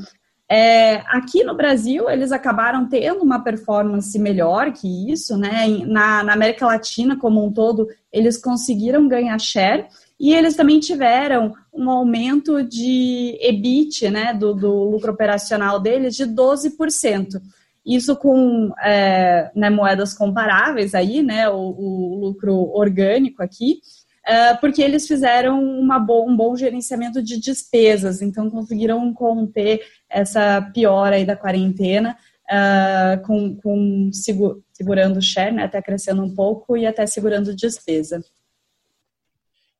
É, 0.49 0.97
aqui 1.07 1.43
no 1.43 1.55
Brasil, 1.55 2.09
eles 2.09 2.32
acabaram 2.32 2.88
tendo 2.88 3.24
uma 3.24 3.43
performance 3.43 4.17
melhor 4.19 4.71
que 4.71 5.11
isso, 5.11 5.38
né? 5.38 5.67
Na, 5.86 6.24
na, 6.24 6.34
América 6.34 6.67
Latina 6.67 7.17
como 7.17 7.43
um 7.43 7.51
todo, 7.51 7.88
eles 8.11 8.38
conseguiram 8.38 9.07
ganhar 9.07 9.39
share 9.39 9.88
e 10.20 10.34
eles 10.34 10.55
também 10.55 10.80
tiveram 10.80 11.53
um 11.74 11.89
aumento 11.89 12.64
de 12.64 13.38
EBIT, 13.41 14.09
né, 14.09 14.34
do, 14.34 14.53
do 14.53 14.72
lucro 14.84 15.11
operacional 15.11 15.80
deles, 15.80 16.16
de 16.16 16.26
12%. 16.26 17.41
Isso 17.86 18.16
com 18.16 18.72
é, 18.82 19.51
né, 19.55 19.70
moedas 19.70 20.14
comparáveis 20.14 20.95
aí, 20.95 21.22
né, 21.22 21.49
o, 21.49 21.55
o 21.55 22.20
lucro 22.20 22.72
orgânico 22.74 23.43
aqui, 23.43 23.80
é, 24.26 24.53
porque 24.53 24.82
eles 24.82 25.05
fizeram 25.05 25.61
uma 25.61 25.99
bo 25.99 26.26
um 26.26 26.36
bom 26.36 26.55
gerenciamento 26.55 27.22
de 27.22 27.38
despesas, 27.38 28.22
então 28.22 28.49
conseguiram 28.49 29.14
conter 29.14 29.82
essa 30.09 30.61
piora 30.74 31.18
aí 31.18 31.26
da 31.26 31.36
quarentena, 31.36 32.16
uh, 32.49 33.22
com, 33.26 33.55
com 33.57 34.09
segurando 34.14 35.18
o 35.18 35.22
share, 35.22 35.53
né, 35.53 35.64
até 35.64 35.82
crescendo 35.82 36.24
um 36.24 36.34
pouco 36.34 36.78
e 36.78 36.86
até 36.86 37.05
segurando 37.05 37.53
despesa. 37.53 38.24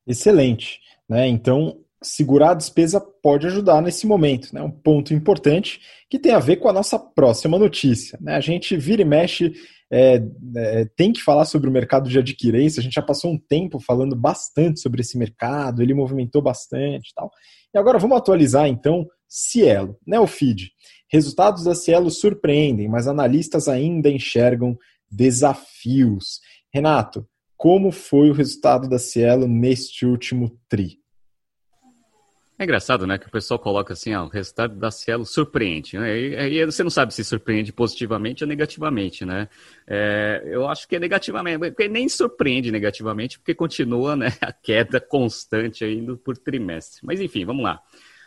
Excelente. 0.06 0.80
Né? 1.08 1.28
Então, 1.28 1.78
segurar 2.02 2.50
a 2.50 2.54
despesa 2.54 3.00
pode 3.00 3.46
ajudar 3.46 3.80
nesse 3.80 4.06
momento. 4.06 4.54
Né? 4.54 4.62
Um 4.62 4.70
ponto 4.70 5.14
importante 5.14 5.80
que 6.08 6.18
tem 6.18 6.32
a 6.32 6.38
ver 6.38 6.56
com 6.56 6.68
a 6.68 6.72
nossa 6.72 6.98
próxima 6.98 7.58
notícia. 7.58 8.18
Né? 8.20 8.34
A 8.34 8.40
gente 8.40 8.76
vira 8.76 9.02
e 9.02 9.04
mexe, 9.04 9.52
é, 9.90 10.22
é, 10.56 10.84
tem 10.96 11.12
que 11.12 11.22
falar 11.22 11.44
sobre 11.44 11.68
o 11.68 11.72
mercado 11.72 12.08
de 12.08 12.18
adquirência. 12.18 12.80
A 12.80 12.82
gente 12.82 12.94
já 12.94 13.02
passou 13.02 13.32
um 13.32 13.38
tempo 13.38 13.80
falando 13.80 14.14
bastante 14.14 14.80
sobre 14.80 15.00
esse 15.00 15.18
mercado, 15.18 15.82
ele 15.82 15.94
movimentou 15.94 16.42
bastante 16.42 17.10
e 17.10 17.14
tal. 17.14 17.30
E 17.74 17.78
agora 17.78 17.98
vamos 17.98 18.16
atualizar 18.16 18.68
então 18.68 19.06
Cielo, 19.28 19.98
né, 20.06 20.20
o 20.20 20.28
feed. 20.28 20.70
Resultados 21.10 21.64
da 21.64 21.74
Cielo 21.74 22.10
surpreendem, 22.10 22.88
mas 22.88 23.08
analistas 23.08 23.66
ainda 23.66 24.08
enxergam 24.08 24.78
desafios. 25.10 26.40
Renato, 26.72 27.26
como 27.64 27.90
foi 27.90 28.28
o 28.28 28.34
resultado 28.34 28.86
da 28.86 28.98
Cielo 28.98 29.48
neste 29.48 30.04
último 30.04 30.60
TRI? 30.68 30.98
É 32.58 32.64
engraçado, 32.64 33.06
né? 33.06 33.16
Que 33.16 33.26
o 33.26 33.30
pessoal 33.30 33.58
coloca 33.58 33.94
assim, 33.94 34.14
ó, 34.14 34.26
o 34.26 34.28
resultado 34.28 34.76
da 34.76 34.90
Cielo 34.90 35.24
surpreende. 35.24 35.98
Né? 35.98 36.14
E, 36.14 36.36
aí 36.36 36.64
você 36.66 36.82
não 36.82 36.90
sabe 36.90 37.14
se 37.14 37.24
surpreende 37.24 37.72
positivamente 37.72 38.44
ou 38.44 38.48
negativamente, 38.48 39.24
né? 39.24 39.48
É, 39.86 40.42
eu 40.44 40.68
acho 40.68 40.86
que 40.86 40.96
é 40.96 40.98
negativamente, 40.98 41.58
porque 41.58 41.88
nem 41.88 42.06
surpreende 42.06 42.70
negativamente, 42.70 43.38
porque 43.38 43.54
continua 43.54 44.14
né, 44.14 44.28
a 44.42 44.52
queda 44.52 45.00
constante 45.00 45.86
ainda 45.86 46.18
por 46.18 46.36
trimestre. 46.36 47.00
Mas 47.02 47.18
enfim, 47.18 47.46
vamos 47.46 47.64
lá. 47.64 47.80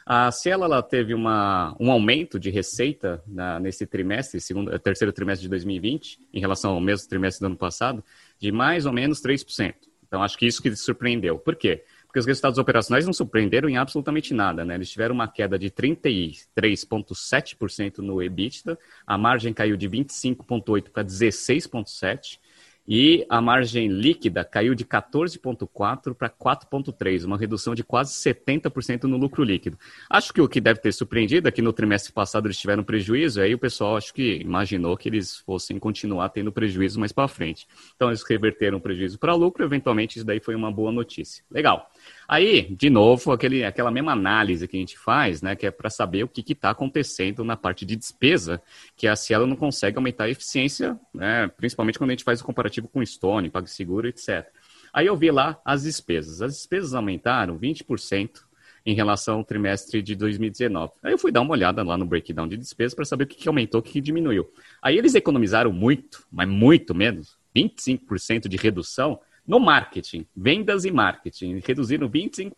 A 0.10 0.32
Cielo 0.32 0.64
ela 0.64 0.82
teve 0.82 1.14
uma, 1.14 1.76
um 1.80 1.92
aumento 1.92 2.40
de 2.40 2.50
receita 2.50 3.22
na, 3.28 3.60
nesse 3.60 3.86
trimestre, 3.86 4.40
segundo, 4.40 4.80
terceiro 4.80 5.12
trimestre 5.12 5.44
de 5.44 5.50
2020, 5.50 6.20
em 6.34 6.40
relação 6.40 6.72
ao 6.72 6.80
mesmo 6.80 7.10
trimestre 7.10 7.42
do 7.42 7.48
ano 7.48 7.58
passado, 7.58 8.02
de 8.40 8.52
mais 8.52 8.86
ou 8.86 8.94
menos 8.94 9.22
3%. 9.22 9.74
Então, 10.08 10.24
acho 10.24 10.38
que 10.38 10.46
isso 10.46 10.62
que 10.62 10.74
surpreendeu. 10.76 11.38
Por 11.38 11.56
quê? 11.56 11.84
Porque 12.06 12.20
os 12.20 12.26
resultados 12.26 12.58
operacionais 12.58 13.06
não 13.06 13.12
surpreenderam 13.12 13.68
em 13.70 13.78
absolutamente 13.78 14.34
nada, 14.34 14.64
né? 14.64 14.76
Eles 14.76 14.90
tiveram 14.90 15.14
uma 15.14 15.28
queda 15.28 15.60
de 15.60 15.70
33,7% 15.70 17.98
no 17.98 18.24
EBITDA, 18.24 18.80
a 19.06 19.18
margem 19.18 19.52
caiu 19.54 19.76
de 19.76 19.90
25,8% 19.90 20.90
para 20.90 21.04
16,7%, 21.04 22.40
e 22.88 23.26
a 23.30 23.42
margem 23.42 23.88
líquida 23.90 24.46
caiu 24.46 24.74
de 24.74 24.86
14,4% 24.86 26.14
para 26.14 26.30
4,3%, 26.30 27.26
uma 27.26 27.38
redução 27.38 27.76
de 27.76 27.84
quase 27.84 28.14
70% 28.14 29.04
no 29.04 29.18
lucro 29.18 29.44
líquido. 29.44 29.78
Acho 30.10 30.34
que 30.34 30.42
o 30.42 30.48
que 30.48 30.62
deve 30.62 30.80
ter 30.80 30.94
surpreendido 30.94 31.48
é 31.48 31.52
que 31.52 31.62
no 31.62 31.74
trimestre 31.74 32.14
passado 32.14 32.48
eles 32.48 32.58
tiveram 32.58 32.84
prejuízo, 32.84 33.42
aí 33.42 33.54
o 33.54 33.60
pessoal 33.60 33.98
acho 33.98 34.14
que 34.14 34.38
imaginou 34.38 34.96
que 34.96 35.10
eles 35.10 35.38
fossem 35.40 35.78
continuar 35.78 36.30
tendo 36.30 36.52
prejuízo 36.52 37.00
mais 37.00 37.12
para 37.12 37.28
frente. 37.28 37.68
Então 37.96 38.10
eles 38.10 38.24
reverteram 38.24 38.78
o 38.78 38.82
prejuízo 38.82 39.20
para 39.20 39.34
lucro, 39.34 39.66
eventualmente 39.66 40.18
isso 40.18 40.26
daí 40.26 40.40
foi 40.40 40.56
uma 40.56 40.72
boa 40.72 40.92
notícia. 40.92 41.44
Legal. 41.52 41.92
Aí, 42.28 42.64
de 42.76 42.90
novo, 42.90 43.32
aquele, 43.32 43.64
aquela 43.64 43.90
mesma 43.90 44.12
análise 44.12 44.68
que 44.68 44.76
a 44.76 44.80
gente 44.80 44.98
faz, 44.98 45.42
né, 45.42 45.56
que 45.56 45.66
é 45.66 45.72
para 45.72 45.90
saber 45.90 46.24
o 46.24 46.28
que 46.28 46.52
está 46.52 46.72
acontecendo 46.72 47.44
na 47.44 47.56
parte 47.56 47.86
de 47.86 47.96
despesa, 47.96 48.62
que 48.98 49.08
a 49.08 49.16
Cielo 49.16 49.48
não 49.48 49.56
consegue 49.56 49.98
aumentar 49.98 50.26
a 50.26 50.30
eficiência, 50.30 51.00
né, 51.14 51.48
principalmente 51.48 51.98
quando 51.98 52.10
a 52.10 52.14
gente 52.14 52.26
faz 52.26 52.42
o 52.42 52.44
comparativo 52.44 52.90
com 52.90 53.06
Stone, 53.06 53.50
PagSeguro, 53.50 54.10
etc. 54.10 54.46
Aí 54.92 55.06
eu 55.06 55.16
vi 55.16 55.32
lá 55.32 55.58
as 55.64 55.84
despesas. 55.84 56.42
As 56.42 56.54
despesas 56.54 56.94
aumentaram 56.94 57.58
20% 57.58 58.42
em 58.86 58.94
relação 58.94 59.38
ao 59.38 59.44
trimestre 59.44 60.02
de 60.02 60.16
2019. 60.16 60.94
Aí 61.04 61.14
eu 61.14 61.18
fui 61.18 61.32
dar 61.32 61.42
uma 61.42 61.52
olhada 61.52 61.84
lá 61.84 61.98
no 61.98 62.06
breakdown 62.06 62.48
de 62.48 62.58
despesas 62.58 62.94
para 62.94 63.06
saber 63.06 63.24
o 63.24 63.28
que, 63.28 63.38
que 63.38 63.48
aumentou, 63.48 63.80
o 63.80 63.84
que, 63.84 63.94
que 63.94 64.02
diminuiu. 64.02 64.50
Aí 64.82 64.98
eles 64.98 65.16
economizaram 65.16 65.72
muito, 65.72 66.26
mas 66.32 66.48
muito 66.48 66.94
menos, 66.94 67.38
25% 67.56 68.48
de 68.48 68.58
redução 68.58 69.20
no 69.48 69.60
marketing, 69.60 70.28
vendas 70.36 70.84
e 70.84 70.92
marketing, 70.92 71.62
reduziram 71.66 72.10
25%. 72.10 72.52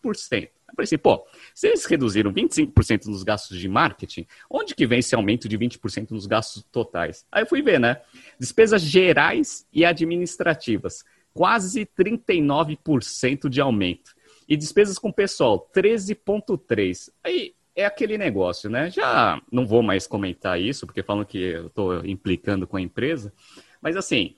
Eu 0.70 0.76
falei 0.76 0.84
assim, 0.84 0.98
pô, 0.98 1.26
se 1.54 1.68
eles 1.68 1.86
reduziram 1.86 2.34
25% 2.34 3.06
nos 3.06 3.24
gastos 3.24 3.60
de 3.60 3.70
marketing, 3.70 4.26
onde 4.50 4.74
que 4.74 4.88
vem 4.88 5.00
esse 5.00 5.14
aumento 5.14 5.48
de 5.48 5.58
20% 5.58 6.12
nos 6.12 6.26
gastos 6.26 6.64
totais? 6.72 7.26
Aí 7.32 7.44
eu 7.44 7.48
fui 7.48 7.62
ver, 7.62 7.80
né? 7.80 8.02
Despesas 8.40 8.82
gerais 8.82 9.68
e 9.72 9.86
administrativas, 9.86 11.04
quase 11.34 11.86
39% 11.86 13.48
de 13.48 13.62
aumento. 13.62 14.16
E 14.48 14.58
despesas 14.58 14.98
com 14.98 15.12
pessoal, 15.12 15.70
13,3%. 15.76 17.12
Aí 17.24 17.54
é 17.76 17.86
aquele 17.86 18.18
negócio, 18.18 18.70
né? 18.70 18.90
Já 18.90 19.40
não 19.52 19.66
vou 19.66 19.84
mais 19.84 20.08
comentar 20.08 20.60
isso, 20.60 20.88
porque 20.88 21.04
falam 21.04 21.24
que 21.24 21.38
eu 21.38 21.68
estou 21.68 22.06
implicando 22.06 22.66
com 22.66 22.78
a 22.78 22.82
empresa, 22.82 23.32
mas 23.80 23.96
assim, 23.96 24.36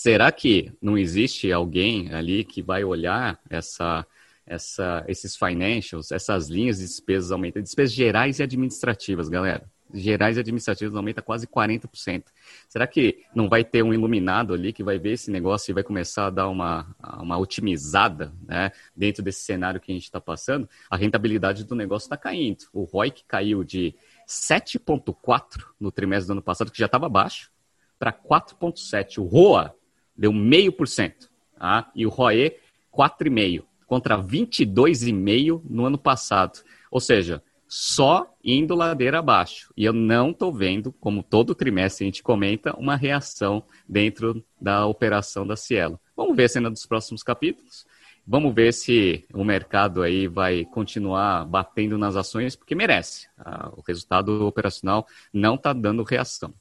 Será 0.00 0.30
que 0.30 0.72
não 0.80 0.96
existe 0.96 1.50
alguém 1.50 2.14
ali 2.14 2.44
que 2.44 2.62
vai 2.62 2.84
olhar 2.84 3.36
essa, 3.50 4.06
essa, 4.46 5.04
esses 5.08 5.36
financials, 5.36 6.12
essas 6.12 6.48
linhas 6.48 6.78
de 6.78 6.84
despesas 6.84 7.32
aumentam, 7.32 7.60
despesas 7.60 7.92
gerais 7.92 8.38
e 8.38 8.44
administrativas, 8.44 9.28
galera? 9.28 9.68
Gerais 9.92 10.36
e 10.36 10.40
administrativas 10.40 10.94
aumenta 10.94 11.20
quase 11.20 11.48
40%. 11.48 12.26
Será 12.68 12.86
que 12.86 13.24
não 13.34 13.48
vai 13.48 13.64
ter 13.64 13.82
um 13.82 13.92
iluminado 13.92 14.54
ali 14.54 14.72
que 14.72 14.84
vai 14.84 15.00
ver 15.00 15.14
esse 15.14 15.32
negócio 15.32 15.72
e 15.72 15.74
vai 15.74 15.82
começar 15.82 16.26
a 16.26 16.30
dar 16.30 16.48
uma, 16.48 16.94
uma 17.18 17.36
otimizada 17.36 18.32
né, 18.46 18.70
dentro 18.94 19.20
desse 19.20 19.40
cenário 19.40 19.80
que 19.80 19.90
a 19.90 19.94
gente 19.96 20.04
está 20.04 20.20
passando? 20.20 20.68
A 20.88 20.96
rentabilidade 20.96 21.64
do 21.64 21.74
negócio 21.74 22.06
está 22.06 22.16
caindo. 22.16 22.66
O 22.72 22.84
ROI 22.84 23.12
caiu 23.26 23.64
de 23.64 23.96
7,4 24.28 25.64
no 25.80 25.90
trimestre 25.90 26.28
do 26.28 26.32
ano 26.34 26.42
passado, 26.42 26.70
que 26.70 26.78
já 26.78 26.86
estava 26.86 27.08
baixo, 27.08 27.50
para 27.98 28.12
4,7. 28.12 29.18
O 29.18 29.24
ROA 29.24 29.76
deu 30.18 30.32
meio 30.32 30.72
por 30.72 30.88
cento. 30.88 31.30
Tá? 31.56 31.90
E 31.94 32.04
o 32.04 32.10
ROE, 32.10 32.56
4,5%, 32.92 33.64
contra 33.86 34.18
22,5% 34.18 35.62
no 35.64 35.86
ano 35.86 35.96
passado. 35.96 36.60
Ou 36.90 37.00
seja, 37.00 37.42
só 37.68 38.34
indo 38.42 38.74
ladeira 38.74 39.18
abaixo. 39.18 39.72
E 39.76 39.84
eu 39.84 39.92
não 39.92 40.30
estou 40.30 40.52
vendo, 40.52 40.92
como 40.92 41.22
todo 41.22 41.54
trimestre 41.54 42.04
a 42.04 42.06
gente 42.06 42.22
comenta, 42.22 42.74
uma 42.78 42.96
reação 42.96 43.62
dentro 43.88 44.44
da 44.60 44.86
operação 44.86 45.46
da 45.46 45.54
Cielo. 45.54 46.00
Vamos 46.16 46.36
ver 46.36 46.44
a 46.44 46.48
cena 46.48 46.70
dos 46.70 46.86
próximos 46.86 47.22
capítulos. 47.22 47.86
Vamos 48.26 48.54
ver 48.54 48.74
se 48.74 49.24
o 49.32 49.42
mercado 49.42 50.02
aí 50.02 50.26
vai 50.26 50.64
continuar 50.66 51.46
batendo 51.46 51.96
nas 51.96 52.14
ações, 52.16 52.54
porque 52.54 52.74
merece. 52.74 53.26
Ah, 53.38 53.70
o 53.74 53.82
resultado 53.86 54.46
operacional 54.46 55.06
não 55.32 55.54
está 55.54 55.72
dando 55.72 56.02
reação. 56.02 56.52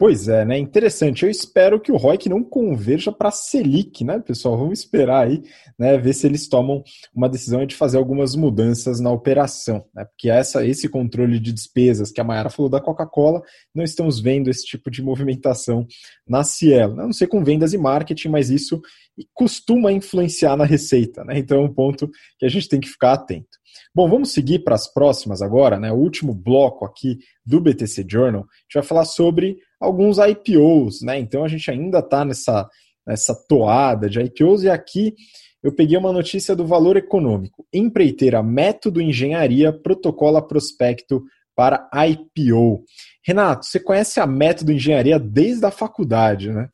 Pois 0.00 0.28
é, 0.28 0.46
né? 0.46 0.56
Interessante. 0.56 1.24
Eu 1.24 1.30
espero 1.30 1.78
que 1.78 1.92
o 1.92 1.96
ROIC 1.98 2.26
não 2.26 2.42
converja 2.42 3.12
para 3.12 3.28
a 3.28 3.32
Selic, 3.32 4.02
né, 4.02 4.18
pessoal? 4.18 4.56
Vamos 4.56 4.78
esperar 4.78 5.26
aí, 5.26 5.42
né, 5.78 5.98
ver 5.98 6.14
se 6.14 6.26
eles 6.26 6.48
tomam 6.48 6.82
uma 7.14 7.28
decisão 7.28 7.66
de 7.66 7.76
fazer 7.76 7.98
algumas 7.98 8.34
mudanças 8.34 8.98
na 8.98 9.10
operação, 9.10 9.84
né? 9.94 10.06
Porque 10.06 10.30
essa, 10.30 10.66
esse 10.66 10.88
controle 10.88 11.38
de 11.38 11.52
despesas 11.52 12.10
que 12.10 12.18
a 12.18 12.24
Mayara 12.24 12.48
falou 12.48 12.70
da 12.70 12.80
Coca-Cola, 12.80 13.42
não 13.74 13.84
estamos 13.84 14.20
vendo 14.20 14.48
esse 14.48 14.64
tipo 14.64 14.90
de 14.90 15.02
movimentação 15.02 15.86
na 16.26 16.44
Cielo. 16.44 16.96
Né? 16.96 17.02
Não 17.02 17.12
sei 17.12 17.26
com 17.26 17.44
vendas 17.44 17.74
e 17.74 17.78
marketing, 17.78 18.28
mas 18.30 18.48
isso 18.48 18.80
costuma 19.34 19.92
influenciar 19.92 20.56
na 20.56 20.64
receita, 20.64 21.22
né? 21.24 21.38
Então 21.38 21.58
é 21.58 21.62
um 21.62 21.74
ponto 21.74 22.10
que 22.38 22.46
a 22.46 22.48
gente 22.48 22.70
tem 22.70 22.80
que 22.80 22.88
ficar 22.88 23.12
atento. 23.12 23.60
Bom, 23.94 24.08
vamos 24.08 24.32
seguir 24.32 24.60
para 24.60 24.74
as 24.74 24.90
próximas 24.90 25.42
agora, 25.42 25.78
né? 25.78 25.92
O 25.92 25.96
último 25.96 26.32
bloco 26.32 26.86
aqui 26.86 27.18
do 27.44 27.60
BTC 27.60 28.06
Journal, 28.08 28.42
a 28.42 28.62
gente 28.62 28.74
vai 28.74 28.82
falar 28.82 29.04
sobre 29.04 29.58
alguns 29.80 30.18
IPOs, 30.18 31.00
né? 31.02 31.18
Então 31.18 31.42
a 31.42 31.48
gente 31.48 31.70
ainda 31.70 32.00
está 32.00 32.24
nessa, 32.24 32.68
nessa 33.06 33.34
toada 33.34 34.08
de 34.08 34.20
IPOs 34.20 34.62
e 34.64 34.68
aqui 34.68 35.14
eu 35.62 35.74
peguei 35.74 35.96
uma 35.96 36.12
notícia 36.12 36.54
do 36.54 36.66
Valor 36.66 36.96
Econômico. 36.96 37.66
Empreiteira 37.72 38.42
Método 38.42 39.00
Engenharia 39.00 39.72
protocola 39.72 40.46
prospecto 40.46 41.22
para 41.54 41.88
IPO. 41.92 42.84
Renato, 43.22 43.66
você 43.66 43.80
conhece 43.80 44.20
a 44.20 44.26
Método 44.26 44.72
Engenharia 44.72 45.18
desde 45.18 45.64
a 45.66 45.70
faculdade, 45.70 46.50
né? 46.50 46.68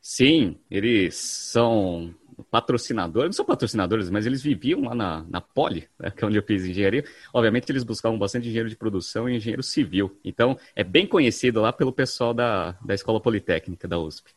Sim, 0.00 0.56
eles 0.70 1.14
são 1.14 2.14
patrocinadores, 2.42 3.28
não 3.28 3.32
são 3.32 3.44
patrocinadores, 3.44 4.10
mas 4.10 4.26
eles 4.26 4.42
viviam 4.42 4.82
lá 4.82 4.94
na, 4.94 5.24
na 5.28 5.40
Poli, 5.40 5.88
né, 5.98 6.10
que 6.10 6.24
é 6.24 6.26
onde 6.26 6.36
eu 6.36 6.42
fiz 6.42 6.64
engenharia. 6.64 7.04
Obviamente, 7.32 7.70
eles 7.70 7.84
buscavam 7.84 8.18
bastante 8.18 8.44
engenheiro 8.48 8.68
de 8.68 8.76
produção 8.76 9.28
e 9.28 9.36
engenheiro 9.36 9.62
civil. 9.62 10.18
Então, 10.24 10.58
é 10.74 10.84
bem 10.84 11.06
conhecido 11.06 11.60
lá 11.60 11.72
pelo 11.72 11.92
pessoal 11.92 12.32
da, 12.34 12.72
da 12.84 12.94
Escola 12.94 13.20
Politécnica 13.20 13.86
da 13.86 13.98
USP. 13.98 14.32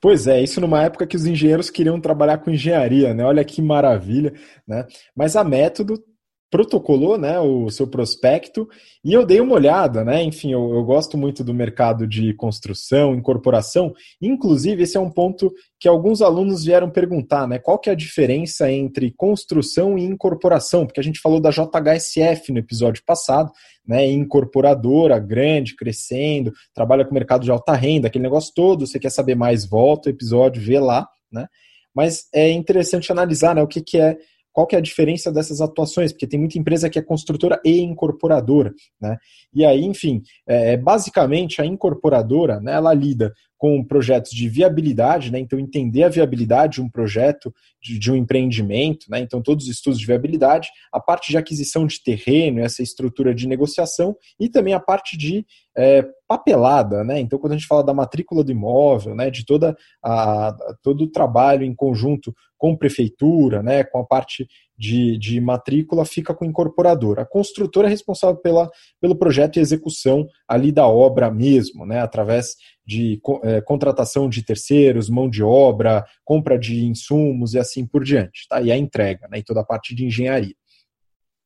Pois 0.00 0.26
é, 0.26 0.42
isso 0.42 0.60
numa 0.60 0.82
época 0.82 1.06
que 1.06 1.16
os 1.16 1.26
engenheiros 1.26 1.70
queriam 1.70 2.00
trabalhar 2.00 2.38
com 2.38 2.50
engenharia, 2.50 3.14
né? 3.14 3.24
Olha 3.24 3.44
que 3.44 3.62
maravilha, 3.62 4.34
né? 4.66 4.86
Mas 5.14 5.36
a 5.36 5.42
método 5.42 6.02
protocolou 6.50 7.18
né, 7.18 7.38
o 7.40 7.68
seu 7.70 7.86
prospecto 7.86 8.68
e 9.04 9.12
eu 9.12 9.26
dei 9.26 9.40
uma 9.40 9.54
olhada, 9.54 10.04
né? 10.04 10.22
Enfim, 10.22 10.52
eu, 10.52 10.74
eu, 10.74 10.84
gosto 10.84 11.18
muito 11.18 11.42
do 11.42 11.52
mercado 11.52 12.06
de 12.06 12.32
construção, 12.34 13.14
incorporação. 13.14 13.92
Inclusive, 14.22 14.82
esse 14.82 14.96
é 14.96 15.00
um 15.00 15.10
ponto 15.10 15.52
que 15.78 15.88
alguns 15.88 16.22
alunos 16.22 16.64
vieram 16.64 16.90
perguntar, 16.90 17.48
né? 17.48 17.58
Qual 17.58 17.78
que 17.78 17.90
é 17.90 17.92
a 17.92 17.96
diferença 17.96 18.70
entre 18.70 19.12
construção 19.16 19.98
e 19.98 20.04
incorporação? 20.04 20.86
Porque 20.86 21.00
a 21.00 21.02
gente 21.02 21.20
falou 21.20 21.40
da 21.40 21.50
JHSF 21.50 22.52
no 22.52 22.58
episódio 22.58 23.02
passado, 23.04 23.50
né? 23.86 24.06
Incorporadora, 24.06 25.18
grande, 25.18 25.74
crescendo, 25.74 26.52
trabalha 26.72 27.04
com 27.04 27.14
mercado 27.14 27.44
de 27.44 27.50
alta 27.50 27.74
renda, 27.74 28.06
aquele 28.06 28.24
negócio 28.24 28.52
todo. 28.54 28.86
Você 28.86 28.98
quer 28.98 29.10
saber 29.10 29.34
mais? 29.34 29.66
Volta 29.66 30.08
o 30.08 30.12
episódio, 30.12 30.62
vê 30.62 30.78
lá, 30.78 31.08
né? 31.30 31.46
Mas 31.94 32.28
é 32.32 32.50
interessante 32.50 33.10
analisar 33.10 33.54
né, 33.54 33.62
o 33.62 33.66
que, 33.66 33.80
que 33.80 33.98
é 33.98 34.18
qual 34.56 34.66
que 34.66 34.74
é 34.74 34.78
a 34.78 34.82
diferença 34.82 35.30
dessas 35.30 35.60
atuações, 35.60 36.12
porque 36.12 36.26
tem 36.26 36.40
muita 36.40 36.58
empresa 36.58 36.88
que 36.88 36.98
é 36.98 37.02
construtora 37.02 37.60
e 37.62 37.78
incorporadora, 37.82 38.72
né? 38.98 39.18
E 39.52 39.66
aí, 39.66 39.84
enfim, 39.84 40.22
é, 40.48 40.72
é 40.72 40.76
basicamente 40.78 41.60
a 41.60 41.66
incorporadora, 41.66 42.58
né, 42.58 42.72
ela 42.72 42.94
lida 42.94 43.34
com 43.58 43.84
projetos 43.84 44.30
de 44.30 44.48
viabilidade, 44.48 45.30
né? 45.30 45.38
Então, 45.38 45.58
entender 45.58 46.04
a 46.04 46.08
viabilidade 46.08 46.76
de 46.76 46.80
um 46.80 46.88
projeto, 46.88 47.54
de, 47.82 47.98
de, 47.98 48.10
um 48.10 48.16
empreendimento, 48.16 49.04
né? 49.10 49.20
Então, 49.20 49.42
todos 49.42 49.66
os 49.66 49.70
estudos 49.70 50.00
de 50.00 50.06
viabilidade, 50.06 50.70
a 50.90 50.98
parte 50.98 51.30
de 51.30 51.36
aquisição 51.36 51.86
de 51.86 52.02
terreno, 52.02 52.60
essa 52.60 52.82
estrutura 52.82 53.34
de 53.34 53.46
negociação, 53.46 54.16
e 54.40 54.48
também 54.48 54.72
a 54.72 54.80
parte 54.80 55.18
de 55.18 55.44
é, 55.76 56.02
papelada, 56.28 57.04
né? 57.04 57.20
Então, 57.20 57.38
quando 57.38 57.52
a 57.52 57.56
gente 57.56 57.66
fala 57.66 57.84
da 57.84 57.94
matrícula 57.94 58.42
do 58.42 58.52
imóvel, 58.52 59.14
né? 59.14 59.30
De 59.30 59.44
toda 59.44 59.76
a, 60.02 60.56
todo 60.82 61.04
o 61.04 61.10
trabalho 61.10 61.64
em 61.64 61.74
conjunto 61.74 62.34
com 62.58 62.76
prefeitura, 62.76 63.62
né? 63.62 63.84
Com 63.84 63.98
a 63.98 64.04
parte 64.04 64.46
de, 64.78 65.16
de 65.18 65.40
matrícula 65.40 66.04
fica 66.04 66.34
com 66.34 66.44
o 66.44 66.48
incorporador. 66.48 67.18
A 67.18 67.24
construtora 67.24 67.88
é 67.88 67.90
responsável 67.90 68.36
pela, 68.36 68.70
pelo 69.00 69.16
projeto 69.16 69.56
e 69.56 69.60
execução 69.60 70.26
ali 70.46 70.70
da 70.70 70.86
obra 70.86 71.30
mesmo, 71.30 71.86
né, 71.86 72.00
através 72.00 72.56
de 72.84 73.20
é, 73.42 73.60
contratação 73.62 74.28
de 74.28 74.44
terceiros, 74.44 75.08
mão 75.08 75.28
de 75.28 75.42
obra, 75.42 76.04
compra 76.24 76.58
de 76.58 76.84
insumos 76.84 77.54
e 77.54 77.58
assim 77.58 77.86
por 77.86 78.04
diante. 78.04 78.46
Tá? 78.48 78.60
E 78.60 78.70
a 78.70 78.76
entrega, 78.76 79.26
né, 79.28 79.38
e 79.38 79.42
toda 79.42 79.60
a 79.60 79.64
parte 79.64 79.94
de 79.94 80.04
engenharia. 80.04 80.54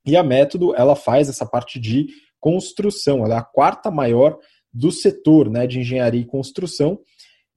E 0.04 0.16
a 0.16 0.22
Método, 0.22 0.74
ela 0.74 0.96
faz 0.96 1.28
essa 1.28 1.46
parte 1.46 1.78
de 1.78 2.08
construção, 2.40 3.24
ela 3.24 3.34
é 3.34 3.38
a 3.38 3.44
quarta 3.44 3.90
maior 3.90 4.38
do 4.72 4.90
setor 4.92 5.50
né, 5.50 5.66
de 5.66 5.80
engenharia 5.80 6.20
e 6.20 6.26
construção, 6.26 7.00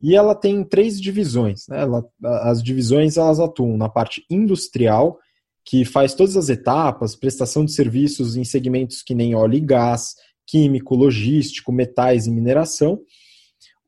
e 0.02 0.16
ela 0.16 0.36
tem 0.36 0.64
três 0.66 1.00
divisões. 1.00 1.66
Né? 1.70 1.82
Ela, 1.82 2.04
as 2.42 2.62
divisões 2.62 3.16
elas 3.16 3.40
atuam 3.40 3.78
na 3.78 3.88
parte 3.88 4.26
industrial, 4.30 5.18
que 5.66 5.86
faz 5.86 6.14
todas 6.14 6.36
as 6.36 6.50
etapas, 6.50 7.16
prestação 7.16 7.64
de 7.64 7.72
serviços 7.72 8.36
em 8.36 8.44
segmentos 8.44 9.02
que 9.02 9.16
nem 9.16 9.34
óleo 9.34 9.56
e 9.56 9.62
gás, 9.62 10.16
químico, 10.46 10.94
logístico, 10.94 11.72
metais 11.72 12.28
e 12.28 12.32
mineração. 12.32 13.00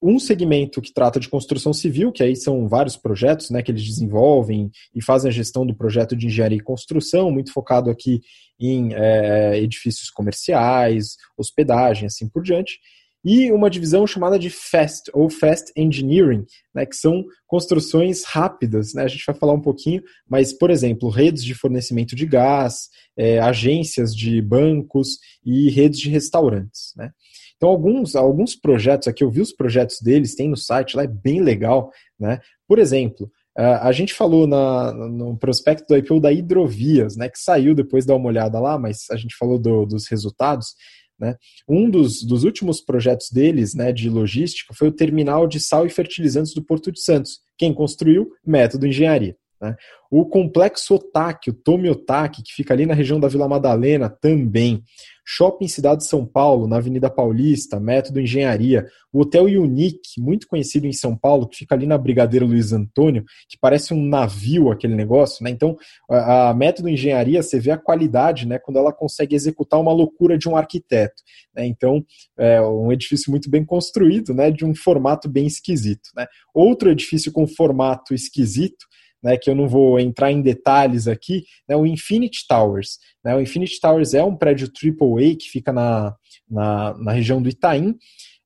Um 0.02 0.18
segmento 0.18 0.82
que 0.82 0.94
trata 0.94 1.20
de 1.20 1.28
construção 1.28 1.74
civil, 1.74 2.14
que 2.14 2.24
aí 2.24 2.36
são 2.36 2.66
vários 2.68 2.96
projetos 2.96 3.50
né, 3.50 3.62
que 3.62 3.72
eles 3.72 3.84
desenvolvem 3.84 4.72
e 4.94 5.04
fazem 5.04 5.30
a 5.30 5.34
gestão 5.34 5.66
do 5.66 5.76
projeto 5.76 6.16
de 6.16 6.28
engenharia 6.28 6.60
e 6.60 6.64
construção, 6.64 7.30
muito 7.30 7.52
focado 7.52 7.90
aqui 7.90 8.22
em 8.58 8.94
é, 8.94 9.58
edifícios 9.58 10.10
comerciais, 10.10 11.18
hospedagem, 11.38 12.06
assim 12.06 12.30
por 12.30 12.42
diante 12.42 12.80
e 13.26 13.52
uma 13.52 13.72
divisão 13.72 14.06
chamada 14.06 14.38
de 14.38 14.52
FAST, 14.52 15.10
ou 15.12 15.32
Fast 15.32 15.72
Engineering, 15.76 16.46
né, 16.74 16.86
que 16.86 16.96
são 16.96 17.26
construções 17.48 18.24
rápidas. 18.24 18.94
Né? 18.94 19.04
A 19.04 19.08
gente 19.08 19.26
vai 19.26 19.36
falar 19.36 19.54
um 19.54 19.62
pouquinho, 19.62 20.04
mas, 20.30 20.54
por 20.54 20.70
exemplo, 20.70 21.10
redes 21.10 21.44
de 21.44 21.56
fornecimento 21.56 22.16
de 22.16 22.28
gás, 22.28 22.88
é, 23.18 23.40
agências 23.40 24.16
de 24.16 24.40
bancos 24.44 25.18
e 25.44 25.72
redes 25.72 26.00
de 26.00 26.10
restaurantes. 26.10 26.94
Né? 26.96 27.10
Então, 27.58 27.70
alguns, 27.70 28.16
alguns 28.16 28.56
projetos 28.56 29.08
aqui, 29.08 29.24
eu 29.24 29.32
vi 29.32 29.42
os 29.42 29.52
projetos 29.52 30.00
deles, 30.02 30.36
tem 30.36 30.48
no 30.48 30.58
site, 30.58 30.96
lá 30.96 31.04
é 31.04 31.08
bem 31.08 31.42
legal. 31.42 31.90
Né? 32.20 32.40
Por 32.68 32.78
exemplo, 32.78 33.32
a 33.58 33.92
gente 33.94 34.14
falou 34.14 34.46
na, 34.46 34.92
no 34.94 35.38
prospecto 35.38 35.88
do 35.88 35.98
IPO 35.98 36.20
da 36.20 36.32
Hidrovias, 36.32 37.16
né, 37.16 37.30
que 37.30 37.40
saiu 37.40 37.74
depois, 37.74 38.06
dá 38.06 38.14
uma 38.14 38.28
olhada 38.28 38.60
lá, 38.60 38.78
mas 38.78 39.10
a 39.10 39.16
gente 39.16 39.34
falou 39.38 39.58
do, 39.58 39.86
dos 39.86 40.08
resultados. 40.10 40.76
Né? 41.20 41.36
Um 41.68 41.90
dos, 41.90 42.24
dos 42.24 42.44
últimos 42.44 42.82
projetos 42.82 43.30
deles, 43.32 43.74
né, 43.74 43.92
de 43.92 44.10
logística, 44.10 44.74
foi 44.74 44.90
o 44.90 44.92
terminal 44.92 45.48
de 45.48 45.60
sal 45.60 45.86
e 45.86 45.90
fertilizantes 45.90 46.54
do 46.54 46.64
Porto 46.64 46.92
de 46.92 47.02
Santos. 47.02 47.40
Quem 47.58 47.74
construiu? 47.74 48.30
Método 48.46 48.86
Engenharia. 48.86 49.36
Né? 49.66 49.76
O 50.10 50.26
complexo 50.26 50.96
Otaki, 50.96 51.50
o 51.50 51.54
Tomi 51.54 51.90
Otaki, 51.90 52.44
que 52.44 52.54
fica 52.54 52.74
ali 52.74 52.86
na 52.86 52.94
região 52.94 53.20
da 53.20 53.28
Vila 53.28 53.48
Madalena, 53.48 54.10
também. 54.10 54.84
Shopping 55.28 55.68
Cidade 55.68 56.02
de 56.02 56.08
São 56.08 56.24
Paulo, 56.24 56.68
na 56.68 56.78
Avenida 56.78 57.10
Paulista, 57.10 57.80
Método 57.80 58.20
Engenharia. 58.22 58.86
O 59.12 59.22
Hotel 59.22 59.46
Unique, 59.46 60.20
muito 60.20 60.48
conhecido 60.48 60.86
em 60.86 60.94
São 60.94 61.18
Paulo, 61.18 61.48
que 61.48 61.58
fica 61.58 61.74
ali 61.74 61.88
na 61.88 61.98
Brigadeiro 61.98 62.46
Luiz 62.46 62.72
Antônio, 62.72 63.26
que 63.50 63.58
parece 63.60 63.92
um 63.92 64.06
navio 64.06 64.70
aquele 64.70 64.94
negócio. 64.94 65.44
Né? 65.44 65.50
Então, 65.50 65.76
a, 66.10 66.50
a 66.50 66.54
Método 66.54 66.88
Engenharia, 66.88 67.42
você 67.42 67.60
vê 67.60 67.72
a 67.72 67.78
qualidade 67.78 68.48
né, 68.48 68.60
quando 68.60 68.78
ela 68.78 68.94
consegue 68.94 69.36
executar 69.36 69.80
uma 69.80 69.92
loucura 69.92 70.38
de 70.38 70.48
um 70.48 70.56
arquiteto. 70.56 71.24
Né? 71.56 71.66
Então, 71.66 72.06
é 72.38 72.62
um 72.62 72.92
edifício 72.92 73.32
muito 73.32 73.50
bem 73.50 73.66
construído, 73.66 74.32
né, 74.32 74.52
de 74.52 74.64
um 74.64 74.76
formato 74.76 75.28
bem 75.28 75.48
esquisito. 75.48 76.12
Né? 76.16 76.28
Outro 76.54 76.92
edifício 76.92 77.32
com 77.32 77.48
formato 77.48 78.14
esquisito 78.14 78.86
né, 79.26 79.38
que 79.38 79.50
eu 79.50 79.56
não 79.56 79.68
vou 79.68 80.00
entrar 80.00 80.32
em 80.32 80.40
detalhes 80.40 81.08
aqui, 81.08 81.46
né, 81.68 81.76
o 81.76 81.84
Infinity 81.84 82.46
Towers. 82.48 83.00
Né, 83.24 83.36
o 83.36 83.42
Infinity 83.42 83.82
Towers 83.82 84.14
é 84.14 84.24
um 84.24 84.36
prédio 84.36 84.68
AAA 84.68 85.36
que 85.36 85.50
fica 85.50 85.74
na, 85.74 86.16
na, 86.48 86.96
na 87.00 87.12
região 87.12 87.42
do 87.42 87.50
Itaim, 87.50 87.98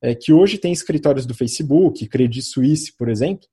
é, 0.01 0.15
que 0.15 0.31
hoje 0.31 0.57
tem 0.57 0.71
escritórios 0.71 1.25
do 1.25 1.33
Facebook, 1.33 2.07
Credit 2.07 2.41
Suisse, 2.41 2.95
por 2.95 3.09
exemplo, 3.09 3.45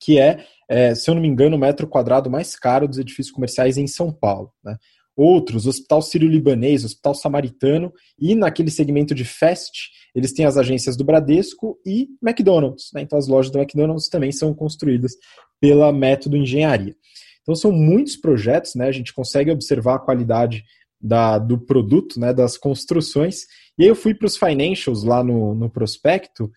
que 0.00 0.18
é, 0.18 0.44
é, 0.68 0.96
se 0.96 1.08
eu 1.08 1.14
não 1.14 1.22
me 1.22 1.28
engano, 1.28 1.54
o 1.54 1.60
metro 1.60 1.86
quadrado 1.86 2.28
mais 2.28 2.56
caro 2.56 2.88
dos 2.88 2.98
edifícios 2.98 3.32
comerciais 3.32 3.78
em 3.78 3.86
São 3.86 4.12
Paulo. 4.12 4.52
Né? 4.64 4.76
Outros, 5.16 5.66
Hospital 5.66 6.00
Sírio-Libanês, 6.00 6.84
Hospital 6.84 7.14
Samaritano, 7.14 7.92
e 8.18 8.34
naquele 8.34 8.70
segmento 8.70 9.14
de 9.14 9.24
Fast, 9.24 9.90
eles 10.14 10.32
têm 10.32 10.46
as 10.46 10.56
agências 10.56 10.96
do 10.96 11.04
Bradesco 11.04 11.78
e 11.86 12.08
McDonald's. 12.22 12.90
Né? 12.94 13.02
Então, 13.02 13.18
as 13.18 13.28
lojas 13.28 13.50
do 13.50 13.58
McDonald's 13.58 14.08
também 14.08 14.32
são 14.32 14.54
construídas 14.54 15.12
pela 15.60 15.92
método 15.92 16.36
engenharia. 16.36 16.96
Então 17.42 17.54
são 17.54 17.72
muitos 17.72 18.16
projetos, 18.16 18.74
né? 18.74 18.86
A 18.86 18.92
gente 18.92 19.12
consegue 19.12 19.50
observar 19.50 19.96
a 19.96 19.98
qualidade 19.98 20.64
da, 21.00 21.38
do 21.38 21.58
produto, 21.58 22.18
né? 22.18 22.32
Das 22.32 22.56
construções. 22.56 23.42
E 23.78 23.82
aí 23.82 23.88
eu 23.88 23.96
fui 23.96 24.14
para 24.14 24.26
os 24.26 24.36
financials 24.36 25.02
lá 25.02 25.22
no, 25.22 25.54
no 25.54 25.68
prospecto 25.68 26.50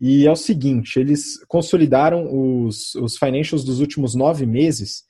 e 0.00 0.26
é 0.26 0.30
o 0.30 0.36
seguinte: 0.36 0.98
eles 0.98 1.42
consolidaram 1.46 2.28
os, 2.32 2.94
os 2.96 3.16
financials 3.16 3.64
dos 3.64 3.80
últimos 3.80 4.14
nove 4.14 4.46
meses 4.46 5.04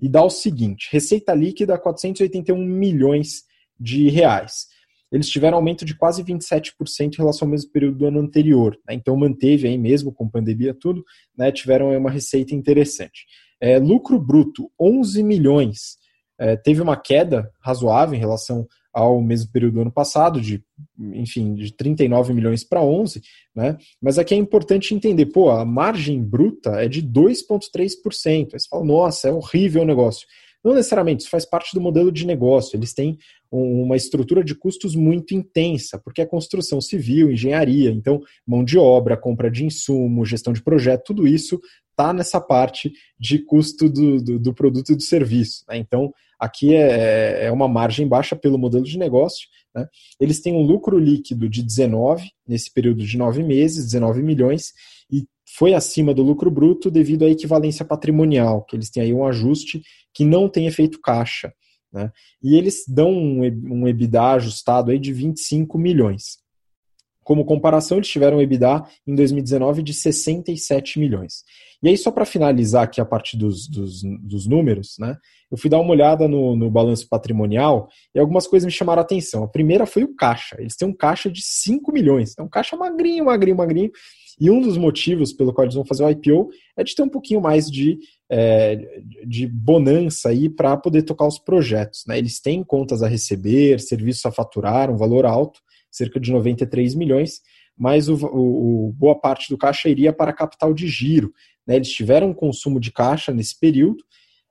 e 0.00 0.08
dá 0.08 0.22
o 0.22 0.30
seguinte: 0.30 0.88
receita 0.90 1.34
líquida 1.34 1.78
481 1.78 2.56
milhões 2.56 3.44
de 3.78 4.08
reais 4.08 4.66
eles 5.10 5.28
tiveram 5.28 5.56
aumento 5.56 5.84
de 5.84 5.96
quase 5.96 6.22
27% 6.22 7.14
em 7.14 7.16
relação 7.16 7.46
ao 7.46 7.50
mesmo 7.50 7.70
período 7.70 7.98
do 7.98 8.06
ano 8.06 8.20
anterior. 8.20 8.78
Né? 8.86 8.94
Então 8.94 9.16
manteve 9.16 9.66
aí 9.66 9.78
mesmo 9.78 10.12
com 10.12 10.28
pandemia 10.28 10.74
tudo, 10.74 11.04
né? 11.36 11.50
tiveram 11.50 11.96
uma 11.96 12.10
receita 12.10 12.54
interessante. 12.54 13.26
É, 13.60 13.78
lucro 13.78 14.18
bruto, 14.18 14.70
11 14.78 15.22
milhões. 15.22 15.96
É, 16.38 16.56
teve 16.56 16.80
uma 16.80 16.96
queda 16.96 17.50
razoável 17.60 18.14
em 18.14 18.20
relação 18.20 18.66
ao 18.92 19.20
mesmo 19.20 19.50
período 19.52 19.74
do 19.74 19.80
ano 19.82 19.92
passado, 19.92 20.40
de, 20.40 20.62
enfim, 20.98 21.54
de 21.54 21.72
39 21.72 22.32
milhões 22.32 22.64
para 22.64 22.82
11, 22.82 23.22
né? 23.54 23.76
Mas 24.00 24.18
aqui 24.18 24.34
é 24.34 24.36
importante 24.36 24.94
entender, 24.94 25.26
pô, 25.26 25.50
a 25.50 25.64
margem 25.64 26.22
bruta 26.22 26.70
é 26.82 26.88
de 26.88 27.02
2,3%. 27.02 28.54
Aí 28.54 28.60
você 28.60 28.68
fala, 28.68 28.84
nossa, 28.84 29.28
é 29.28 29.32
horrível 29.32 29.82
o 29.82 29.86
negócio. 29.86 30.26
Não 30.64 30.74
necessariamente, 30.74 31.22
isso 31.22 31.30
faz 31.30 31.44
parte 31.44 31.72
do 31.72 31.80
modelo 31.80 32.10
de 32.10 32.26
negócio. 32.26 32.76
Eles 32.76 32.92
têm 32.92 33.16
uma 33.50 33.96
estrutura 33.96 34.42
de 34.42 34.54
custos 34.54 34.94
muito 34.94 35.34
intensa, 35.34 35.98
porque 35.98 36.20
é 36.20 36.26
construção 36.26 36.80
civil, 36.80 37.30
engenharia, 37.30 37.90
então 37.90 38.20
mão 38.46 38.64
de 38.64 38.76
obra, 38.76 39.16
compra 39.16 39.50
de 39.50 39.64
insumo, 39.64 40.26
gestão 40.26 40.52
de 40.52 40.62
projeto, 40.62 41.04
tudo 41.06 41.26
isso 41.26 41.60
está 41.98 42.12
nessa 42.12 42.40
parte 42.40 42.92
de 43.18 43.40
custo 43.40 43.88
do, 43.88 44.22
do, 44.22 44.38
do 44.38 44.54
produto 44.54 44.92
e 44.92 44.96
do 44.96 45.02
serviço. 45.02 45.64
Né? 45.68 45.78
Então, 45.78 46.12
aqui 46.38 46.74
é, 46.74 47.46
é 47.46 47.52
uma 47.52 47.66
margem 47.66 48.06
baixa 48.06 48.36
pelo 48.36 48.56
modelo 48.56 48.84
de 48.84 48.96
negócio. 48.96 49.48
Né? 49.74 49.86
Eles 50.20 50.40
têm 50.40 50.54
um 50.54 50.62
lucro 50.62 50.96
líquido 50.96 51.48
de 51.48 51.62
19 51.62 52.30
nesse 52.46 52.72
período 52.72 53.04
de 53.04 53.18
nove 53.18 53.42
meses, 53.42 53.86
19 53.86 54.22
milhões, 54.22 54.72
e 55.10 55.26
foi 55.56 55.74
acima 55.74 56.14
do 56.14 56.22
lucro 56.22 56.50
bruto 56.50 56.90
devido 56.90 57.24
à 57.24 57.28
equivalência 57.28 57.84
patrimonial, 57.84 58.64
que 58.64 58.76
eles 58.76 58.90
têm 58.90 59.02
aí 59.02 59.12
um 59.12 59.26
ajuste 59.26 59.82
que 60.14 60.24
não 60.24 60.48
tem 60.48 60.66
efeito 60.66 61.00
caixa. 61.00 61.52
Né? 61.92 62.12
E 62.40 62.56
eles 62.56 62.84
dão 62.86 63.10
um, 63.10 63.40
um 63.42 63.88
EBITDA 63.88 64.22
ajustado 64.34 64.92
aí 64.92 64.98
de 64.98 65.12
25 65.12 65.76
milhões. 65.76 66.38
Como 67.28 67.44
comparação, 67.44 67.98
eles 67.98 68.08
tiveram 68.08 68.38
um 68.38 68.40
EBITDA 68.40 68.82
em 69.06 69.14
2019 69.14 69.82
de 69.82 69.92
67 69.92 70.98
milhões. 70.98 71.44
E 71.82 71.90
aí, 71.90 71.98
só 71.98 72.10
para 72.10 72.24
finalizar 72.24 72.84
aqui 72.84 73.02
a 73.02 73.04
parte 73.04 73.36
dos, 73.36 73.68
dos, 73.68 74.00
dos, 74.02 74.46
números, 74.46 74.96
né? 74.98 75.14
Eu 75.50 75.58
fui 75.58 75.68
dar 75.68 75.78
uma 75.78 75.90
olhada 75.90 76.26
no, 76.26 76.56
no 76.56 76.70
balanço 76.70 77.06
patrimonial 77.06 77.86
e 78.14 78.18
algumas 78.18 78.46
coisas 78.46 78.64
me 78.64 78.72
chamaram 78.72 79.00
a 79.00 79.04
atenção. 79.04 79.44
A 79.44 79.48
primeira 79.48 79.84
foi 79.84 80.04
o 80.04 80.16
caixa. 80.16 80.56
Eles 80.58 80.74
têm 80.74 80.88
um 80.88 80.92
caixa 80.94 81.30
de 81.30 81.42
5 81.42 81.92
milhões. 81.92 82.32
É 82.38 82.42
um 82.42 82.48
caixa 82.48 82.78
magrinho, 82.78 83.26
magrinho, 83.26 83.58
magrinho. 83.58 83.90
E 84.40 84.50
um 84.50 84.62
dos 84.62 84.78
motivos 84.78 85.30
pelo 85.30 85.52
qual 85.52 85.66
eles 85.66 85.74
vão 85.74 85.84
fazer 85.84 86.04
o 86.04 86.10
IPO 86.10 86.48
é 86.78 86.82
de 86.82 86.94
ter 86.94 87.02
um 87.02 87.10
pouquinho 87.10 87.42
mais 87.42 87.70
de, 87.70 87.98
é, 88.30 89.02
de 89.26 89.46
bonança 89.46 90.30
aí 90.30 90.48
para 90.48 90.78
poder 90.78 91.02
tocar 91.02 91.26
os 91.26 91.38
projetos. 91.38 92.04
Né? 92.06 92.16
Eles 92.16 92.40
têm 92.40 92.64
contas 92.64 93.02
a 93.02 93.06
receber, 93.06 93.80
serviços 93.80 94.24
a 94.24 94.32
faturar, 94.32 94.90
um 94.90 94.96
valor 94.96 95.26
alto, 95.26 95.60
cerca 95.90 96.20
de 96.20 96.30
93 96.30 96.94
milhões, 96.94 97.40
mas 97.76 98.08
o, 98.08 98.14
o, 98.14 98.92
boa 98.92 99.18
parte 99.18 99.48
do 99.48 99.58
caixa 99.58 99.88
iria 99.88 100.12
para 100.12 100.32
capital 100.32 100.74
de 100.74 100.88
giro. 100.88 101.32
Né? 101.66 101.76
Eles 101.76 101.90
tiveram 101.90 102.30
um 102.30 102.34
consumo 102.34 102.80
de 102.80 102.90
caixa 102.90 103.32
nesse 103.32 103.58
período 103.58 104.02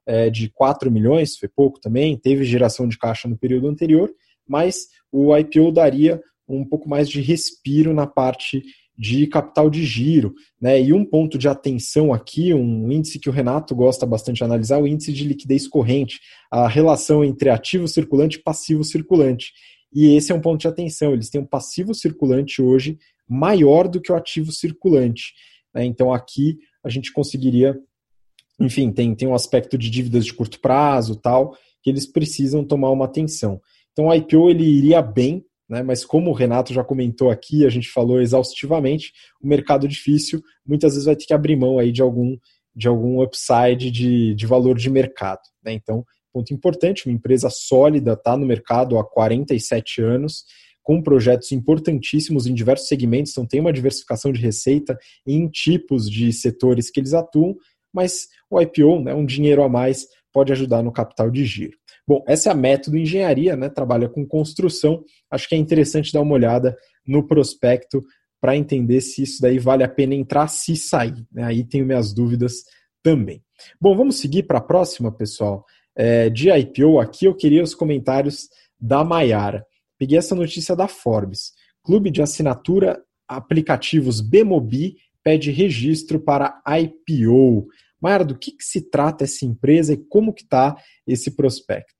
é, 0.05 0.29
de 0.29 0.49
4 0.49 0.89
milhões, 0.89 1.37
foi 1.37 1.49
pouco 1.49 1.79
também, 1.79 2.17
teve 2.17 2.45
geração 2.45 2.87
de 2.87 2.97
caixa 2.97 3.27
no 3.27 3.37
período 3.37 3.67
anterior, 3.67 4.09
mas 4.47 4.87
o 5.11 5.35
IPO 5.35 5.71
daria 5.71 6.21
um 6.47 6.63
pouco 6.63 6.87
mais 6.87 7.09
de 7.09 7.19
respiro 7.19 7.93
na 7.93 8.07
parte 8.07 8.63
de 8.97 9.27
capital 9.27 9.69
de 9.69 9.85
giro. 9.85 10.33
Né? 10.59 10.81
E 10.81 10.93
um 10.93 11.05
ponto 11.05 11.37
de 11.37 11.47
atenção 11.47 12.13
aqui, 12.13 12.53
um 12.53 12.89
índice 12.89 13.19
que 13.19 13.29
o 13.29 13.33
Renato 13.33 13.75
gosta 13.75 14.05
bastante 14.05 14.37
de 14.37 14.43
analisar, 14.43 14.81
o 14.81 14.87
índice 14.87 15.11
de 15.11 15.27
liquidez 15.27 15.67
corrente, 15.67 16.19
a 16.49 16.67
relação 16.67 17.23
entre 17.23 17.49
ativo 17.49 17.87
circulante 17.87 18.37
e 18.37 18.41
passivo 18.41 18.83
circulante. 18.83 19.51
E 19.93 20.15
esse 20.15 20.31
é 20.31 20.35
um 20.35 20.41
ponto 20.41 20.61
de 20.61 20.67
atenção, 20.67 21.13
eles 21.13 21.29
têm 21.29 21.41
um 21.41 21.45
passivo 21.45 21.93
circulante 21.93 22.61
hoje 22.61 22.97
maior 23.27 23.87
do 23.87 24.01
que 24.01 24.11
o 24.11 24.15
ativo 24.15 24.51
circulante. 24.51 25.33
Né? 25.73 25.85
Então 25.85 26.13
aqui 26.13 26.57
a 26.83 26.89
gente 26.89 27.11
conseguiria, 27.11 27.77
enfim, 28.59 28.91
tem, 28.91 29.13
tem 29.15 29.27
um 29.27 29.35
aspecto 29.35 29.77
de 29.77 29.89
dívidas 29.89 30.25
de 30.25 30.33
curto 30.33 30.59
prazo 30.59 31.15
tal, 31.15 31.55
que 31.81 31.89
eles 31.89 32.05
precisam 32.05 32.63
tomar 32.63 32.91
uma 32.91 33.05
atenção. 33.05 33.61
Então 33.91 34.07
o 34.07 34.13
IPO 34.13 34.49
ele 34.49 34.63
iria 34.63 35.01
bem, 35.01 35.45
né? 35.69 35.83
Mas 35.83 36.05
como 36.05 36.31
o 36.31 36.33
Renato 36.33 36.73
já 36.73 36.83
comentou 36.83 37.29
aqui, 37.29 37.65
a 37.65 37.69
gente 37.69 37.89
falou 37.89 38.21
exaustivamente, 38.21 39.11
o 39.41 39.47
mercado 39.47 39.87
difícil 39.87 40.41
muitas 40.65 40.93
vezes 40.93 41.05
vai 41.05 41.15
ter 41.15 41.25
que 41.25 41.33
abrir 41.33 41.57
mão 41.57 41.77
aí 41.77 41.91
de 41.91 42.01
algum, 42.01 42.37
de 42.75 42.87
algum 42.87 43.21
upside 43.21 43.91
de, 43.91 44.33
de 44.33 44.45
valor 44.45 44.77
de 44.77 44.89
mercado. 44.89 45.41
Né? 45.63 45.73
Então, 45.73 46.05
ponto 46.31 46.53
importante, 46.53 47.07
uma 47.07 47.15
empresa 47.15 47.49
sólida 47.49 48.13
está 48.13 48.35
no 48.37 48.45
mercado 48.45 48.97
há 48.97 49.03
47 49.03 50.01
anos, 50.01 50.43
com 50.83 51.01
projetos 51.01 51.51
importantíssimos 51.51 52.47
em 52.47 52.53
diversos 52.53 52.87
segmentos, 52.87 53.31
então 53.33 53.45
tem 53.45 53.59
uma 53.59 53.73
diversificação 53.73 54.31
de 54.31 54.39
receita 54.39 54.97
em 55.25 55.47
tipos 55.49 56.09
de 56.09 56.31
setores 56.31 56.89
que 56.89 56.99
eles 56.99 57.13
atuam, 57.13 57.55
mas 57.93 58.27
o 58.49 58.61
IPO, 58.61 59.01
né, 59.01 59.13
um 59.13 59.25
dinheiro 59.25 59.63
a 59.63 59.69
mais, 59.69 60.07
pode 60.31 60.53
ajudar 60.53 60.83
no 60.83 60.91
capital 60.91 61.29
de 61.29 61.45
giro. 61.45 61.77
Bom, 62.07 62.23
essa 62.25 62.49
é 62.49 62.51
a 62.53 62.55
método 62.55 62.97
engenharia, 62.97 63.57
né? 63.57 63.67
Trabalha 63.67 64.07
com 64.07 64.25
construção. 64.25 65.03
Acho 65.29 65.49
que 65.49 65.55
é 65.55 65.57
interessante 65.57 66.13
dar 66.13 66.21
uma 66.21 66.35
olhada 66.35 66.77
no 67.05 67.27
prospecto 67.27 68.01
para 68.39 68.55
entender 68.55 69.01
se 69.01 69.23
isso 69.23 69.41
daí 69.41 69.59
vale 69.59 69.83
a 69.83 69.89
pena 69.89 70.15
entrar, 70.15 70.47
se 70.47 70.77
sair. 70.77 71.25
Né? 71.31 71.43
Aí 71.43 71.65
tenho 71.65 71.85
minhas 71.85 72.13
dúvidas 72.13 72.63
também. 73.03 73.43
Bom, 73.81 73.97
vamos 73.97 74.19
seguir 74.19 74.43
para 74.43 74.59
a 74.59 74.61
próxima, 74.61 75.11
pessoal. 75.11 75.65
É, 75.99 76.29
de 76.29 76.51
IPO, 76.51 76.99
aqui 76.99 77.25
eu 77.25 77.35
queria 77.35 77.63
os 77.63 77.73
comentários 77.73 78.47
da 78.79 79.03
Maiara. 79.03 79.65
Peguei 79.97 80.17
essa 80.17 80.35
notícia 80.35 80.75
da 80.75 80.87
Forbes. 80.87 81.53
Clube 81.83 82.11
de 82.11 82.21
assinatura 82.21 83.01
aplicativos 83.27 84.21
Bemobi 84.21 84.95
pede 85.23 85.49
registro 85.51 86.19
para 86.19 86.61
IPO. 86.67 87.67
Mayara, 87.99 88.23
do 88.23 88.37
que, 88.37 88.51
que 88.51 88.63
se 88.63 88.89
trata 88.89 89.23
essa 89.23 89.43
empresa 89.43 89.93
e 89.93 89.97
como 89.97 90.31
que 90.31 90.43
está 90.43 90.75
esse 91.05 91.35
prospecto? 91.35 91.97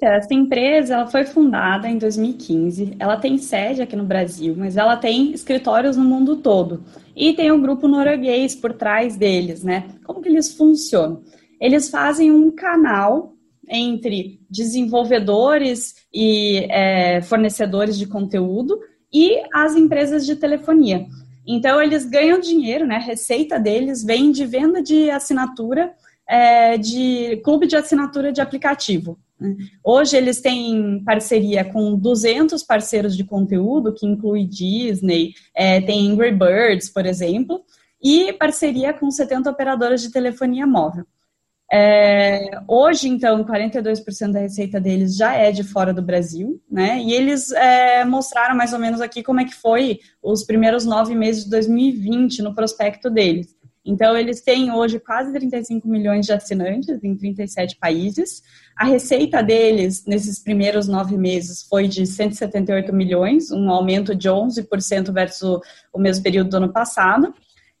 Essa 0.00 0.32
empresa 0.32 0.94
ela 0.94 1.06
foi 1.06 1.24
fundada 1.24 1.86
em 1.86 1.98
2015. 1.98 2.96
Ela 2.98 3.18
tem 3.18 3.36
sede 3.36 3.82
aqui 3.82 3.94
no 3.94 4.04
Brasil, 4.04 4.54
mas 4.56 4.78
ela 4.78 4.96
tem 4.96 5.32
escritórios 5.32 5.96
no 5.96 6.04
mundo 6.04 6.36
todo. 6.36 6.82
E 7.14 7.34
tem 7.34 7.52
um 7.52 7.60
grupo 7.60 7.86
norueguês 7.86 8.54
por 8.54 8.72
trás 8.72 9.16
deles, 9.16 9.62
né? 9.62 9.88
Como 10.04 10.22
que 10.22 10.28
eles 10.28 10.54
funcionam? 10.54 11.22
Eles 11.60 11.88
fazem 11.90 12.30
um 12.30 12.50
canal 12.50 13.34
entre 13.68 14.40
desenvolvedores 14.50 15.94
e 16.12 16.66
é, 16.70 17.20
fornecedores 17.22 17.98
de 17.98 18.06
conteúdo 18.06 18.80
e 19.12 19.42
as 19.54 19.76
empresas 19.76 20.24
de 20.26 20.36
telefonia. 20.36 21.06
Então, 21.46 21.80
eles 21.82 22.04
ganham 22.04 22.40
dinheiro, 22.40 22.86
né? 22.86 22.96
A 22.96 23.00
receita 23.00 23.58
deles 23.58 24.04
vem 24.04 24.30
de 24.30 24.44
venda 24.46 24.82
de 24.82 25.10
assinatura, 25.10 25.92
é, 26.28 26.78
de 26.78 27.40
clube 27.44 27.66
de 27.66 27.76
assinatura 27.76 28.32
de 28.32 28.40
aplicativo. 28.40 29.18
Né? 29.38 29.56
Hoje 29.82 30.16
eles 30.16 30.40
têm 30.40 31.02
parceria 31.04 31.64
com 31.64 31.96
200 31.96 32.62
parceiros 32.62 33.16
de 33.16 33.24
conteúdo, 33.24 33.92
que 33.92 34.06
inclui 34.06 34.44
Disney, 34.44 35.32
é, 35.54 35.80
tem 35.80 36.10
Angry 36.10 36.32
Birds, 36.32 36.88
por 36.88 37.06
exemplo, 37.06 37.64
e 38.02 38.32
parceria 38.34 38.92
com 38.92 39.10
70 39.10 39.50
operadoras 39.50 40.02
de 40.02 40.12
telefonia 40.12 40.66
móvel. 40.66 41.04
É, 41.72 42.50
hoje, 42.66 43.08
então, 43.08 43.44
42% 43.44 44.32
da 44.32 44.40
receita 44.40 44.80
deles 44.80 45.16
já 45.16 45.34
é 45.34 45.52
de 45.52 45.62
fora 45.62 45.94
do 45.94 46.02
Brasil, 46.02 46.60
né? 46.68 46.98
E 46.98 47.12
eles 47.12 47.52
é, 47.52 48.04
mostraram 48.04 48.56
mais 48.56 48.72
ou 48.72 48.78
menos 48.78 49.00
aqui 49.00 49.22
como 49.22 49.40
é 49.40 49.44
que 49.44 49.54
foi 49.54 50.00
os 50.20 50.44
primeiros 50.44 50.84
nove 50.84 51.14
meses 51.14 51.44
de 51.44 51.50
2020 51.50 52.42
no 52.42 52.54
prospecto 52.54 53.08
deles. 53.08 53.54
Então, 53.84 54.16
eles 54.16 54.42
têm 54.42 54.72
hoje 54.72 55.00
quase 55.00 55.32
35 55.32 55.88
milhões 55.88 56.26
de 56.26 56.32
assinantes 56.32 57.02
em 57.02 57.16
37 57.16 57.76
países. 57.78 58.42
A 58.76 58.84
receita 58.84 59.42
deles, 59.42 60.04
nesses 60.06 60.38
primeiros 60.38 60.86
nove 60.86 61.16
meses, 61.16 61.62
foi 61.62 61.88
de 61.88 62.06
178 62.06 62.92
milhões, 62.92 63.50
um 63.50 63.70
aumento 63.70 64.14
de 64.14 64.28
11% 64.28 65.12
versus 65.12 65.60
o 65.92 65.98
mesmo 65.98 66.22
período 66.22 66.50
do 66.50 66.56
ano 66.58 66.72
passado. 66.72 67.32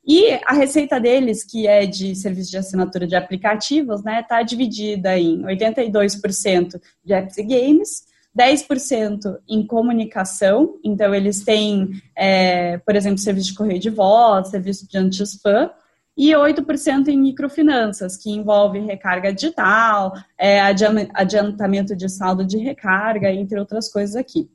E 0.06 0.32
a 0.46 0.54
receita 0.54 0.98
deles, 0.98 1.44
que 1.44 1.66
é 1.66 1.86
de 1.86 2.14
serviço 2.16 2.50
de 2.50 2.56
assinatura 2.56 3.06
de 3.06 3.14
aplicativos, 3.14 4.02
né, 4.02 4.20
está 4.20 4.42
dividida 4.42 5.18
em 5.18 5.42
82% 5.42 6.80
de 7.04 7.12
apps 7.12 7.36
e 7.36 7.42
games, 7.42 8.04
10% 8.36 9.38
em 9.48 9.66
comunicação, 9.66 10.78
então 10.84 11.14
eles 11.14 11.44
têm, 11.44 11.90
é, 12.16 12.78
por 12.78 12.96
exemplo, 12.96 13.18
serviço 13.18 13.48
de 13.48 13.54
correio 13.54 13.80
de 13.80 13.90
voz, 13.90 14.48
serviço 14.48 14.88
de 14.88 14.96
anti-spam, 14.96 15.70
e 16.16 16.32
8% 16.32 17.08
em 17.08 17.18
microfinanças, 17.18 18.16
que 18.16 18.30
envolve 18.30 18.78
recarga 18.78 19.32
digital, 19.32 20.12
é, 20.38 20.60
adiantamento 20.60 21.96
de 21.96 22.08
saldo 22.08 22.44
de 22.44 22.58
recarga, 22.58 23.30
entre 23.32 23.58
outras 23.58 23.90
coisas 23.90 24.16
aqui. 24.16 24.50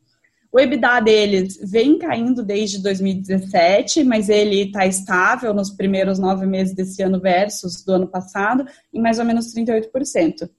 O 0.56 0.60
EBITDA 0.62 1.02
deles 1.02 1.60
vem 1.62 2.00
caindo 2.00 2.42
desde 2.42 2.82
2017, 2.82 4.06
mas 4.06 4.30
ele 4.30 4.62
está 4.62 4.86
estável 4.86 5.54
nos 5.54 5.70
primeiros 5.70 6.18
nove 6.18 6.46
meses 6.46 6.74
desse 6.74 7.04
ano 7.04 7.20
versus 7.20 7.84
do 7.84 7.92
ano 7.92 8.08
passado, 8.08 8.66
em 8.94 9.02
mais 9.02 9.20
ou 9.20 9.26
menos 9.26 9.54
38%. 9.54 10.50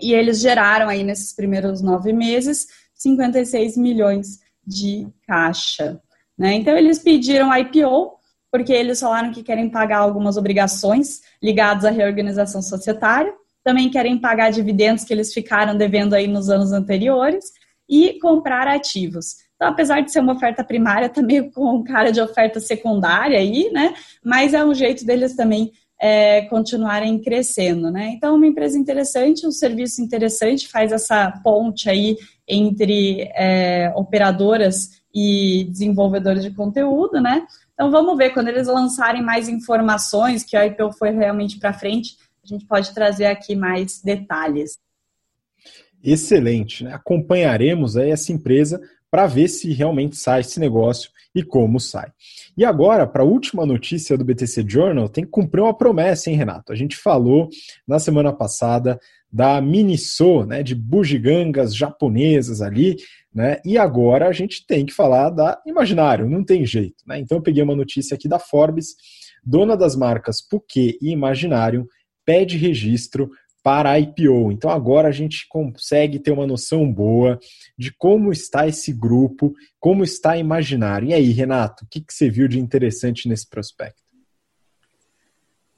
E 0.00 0.14
eles 0.14 0.38
geraram 0.38 0.88
aí 0.88 1.02
nesses 1.02 1.32
primeiros 1.32 1.82
nove 1.82 2.12
meses 2.12 2.68
56 2.94 3.76
milhões 3.76 4.38
de 4.64 5.08
caixa. 5.26 6.00
Né? 6.38 6.52
Então 6.52 6.76
eles 6.76 7.00
pediram 7.00 7.52
IPO, 7.52 8.20
porque 8.48 8.72
eles 8.72 9.00
falaram 9.00 9.32
que 9.32 9.42
querem 9.42 9.68
pagar 9.68 9.98
algumas 9.98 10.36
obrigações 10.36 11.22
ligadas 11.42 11.84
à 11.84 11.90
reorganização 11.90 12.62
societária, 12.62 13.34
também 13.64 13.90
querem 13.90 14.20
pagar 14.20 14.52
dividendos 14.52 15.02
que 15.02 15.12
eles 15.12 15.34
ficaram 15.34 15.76
devendo 15.76 16.14
aí 16.14 16.28
nos 16.28 16.48
anos 16.48 16.70
anteriores 16.70 17.46
e 17.88 18.18
comprar 18.20 18.66
ativos. 18.66 19.36
Então, 19.56 19.68
apesar 19.68 20.00
de 20.00 20.12
ser 20.12 20.20
uma 20.20 20.34
oferta 20.34 20.62
primária, 20.62 21.08
tá 21.08 21.22
meio 21.22 21.50
com 21.50 21.82
cara 21.82 22.12
de 22.12 22.20
oferta 22.20 22.60
secundária 22.60 23.38
aí, 23.38 23.70
né? 23.72 23.94
Mas 24.22 24.52
é 24.52 24.64
um 24.64 24.74
jeito 24.74 25.04
deles 25.04 25.34
também 25.34 25.72
é, 25.98 26.42
continuarem 26.42 27.18
crescendo, 27.18 27.90
né? 27.90 28.10
Então, 28.10 28.36
uma 28.36 28.46
empresa 28.46 28.78
interessante, 28.78 29.46
um 29.46 29.50
serviço 29.50 30.02
interessante, 30.02 30.68
faz 30.68 30.92
essa 30.92 31.30
ponte 31.42 31.88
aí 31.88 32.18
entre 32.46 33.30
é, 33.34 33.92
operadoras 33.96 35.00
e 35.14 35.66
desenvolvedores 35.70 36.42
de 36.42 36.50
conteúdo, 36.50 37.20
né? 37.20 37.46
Então, 37.72 37.90
vamos 37.90 38.16
ver, 38.16 38.30
quando 38.30 38.48
eles 38.48 38.68
lançarem 38.68 39.22
mais 39.22 39.48
informações, 39.48 40.44
que 40.44 40.56
a 40.56 40.66
IPO 40.66 40.92
foi 40.92 41.10
realmente 41.10 41.58
para 41.58 41.72
frente, 41.72 42.16
a 42.44 42.46
gente 42.46 42.66
pode 42.66 42.94
trazer 42.94 43.26
aqui 43.26 43.56
mais 43.56 44.00
detalhes 44.02 44.78
excelente. 46.12 46.84
Né? 46.84 46.92
Acompanharemos 46.92 47.96
aí 47.96 48.10
essa 48.10 48.32
empresa 48.32 48.80
para 49.10 49.26
ver 49.26 49.48
se 49.48 49.72
realmente 49.72 50.16
sai 50.16 50.40
esse 50.40 50.60
negócio 50.60 51.10
e 51.34 51.42
como 51.42 51.78
sai. 51.78 52.10
E 52.56 52.64
agora, 52.64 53.06
para 53.06 53.22
a 53.22 53.26
última 53.26 53.64
notícia 53.66 54.16
do 54.16 54.24
BTC 54.24 54.64
Journal, 54.66 55.08
tem 55.08 55.24
que 55.24 55.30
cumprir 55.30 55.60
uma 55.60 55.76
promessa, 55.76 56.30
hein, 56.30 56.36
Renato? 56.36 56.72
A 56.72 56.76
gente 56.76 56.96
falou 56.96 57.48
na 57.86 57.98
semana 57.98 58.32
passada 58.32 58.98
da 59.30 59.60
Miniso, 59.60 60.44
né, 60.44 60.62
de 60.62 60.74
bugigangas 60.74 61.74
japonesas 61.74 62.62
ali, 62.62 62.96
né? 63.34 63.60
E 63.64 63.76
agora 63.76 64.28
a 64.28 64.32
gente 64.32 64.66
tem 64.66 64.86
que 64.86 64.94
falar 64.94 65.30
da 65.30 65.60
Imaginário, 65.66 66.28
não 66.28 66.42
tem 66.42 66.64
jeito, 66.64 67.04
né? 67.06 67.18
Então 67.18 67.38
eu 67.38 67.42
peguei 67.42 67.62
uma 67.62 67.76
notícia 67.76 68.14
aqui 68.14 68.28
da 68.28 68.38
Forbes, 68.38 68.94
dona 69.44 69.76
das 69.76 69.94
marcas 69.94 70.40
Puquê 70.40 70.96
e 71.02 71.10
Imaginário 71.10 71.86
pede 72.24 72.56
registro 72.56 73.30
para 73.66 73.90
a 73.90 73.98
IPO. 73.98 74.52
Então 74.52 74.70
agora 74.70 75.08
a 75.08 75.10
gente 75.10 75.44
consegue 75.48 76.20
ter 76.20 76.30
uma 76.30 76.46
noção 76.46 76.88
boa 76.92 77.36
de 77.76 77.90
como 77.90 78.30
está 78.30 78.68
esse 78.68 78.92
grupo, 78.92 79.56
como 79.80 80.04
está 80.04 80.36
Imaginário. 80.36 81.08
E 81.08 81.12
aí, 81.12 81.32
Renato, 81.32 81.84
o 81.84 81.88
que, 81.88 82.00
que 82.00 82.14
você 82.14 82.30
viu 82.30 82.46
de 82.46 82.60
interessante 82.60 83.28
nesse 83.28 83.50
prospecto? 83.50 84.00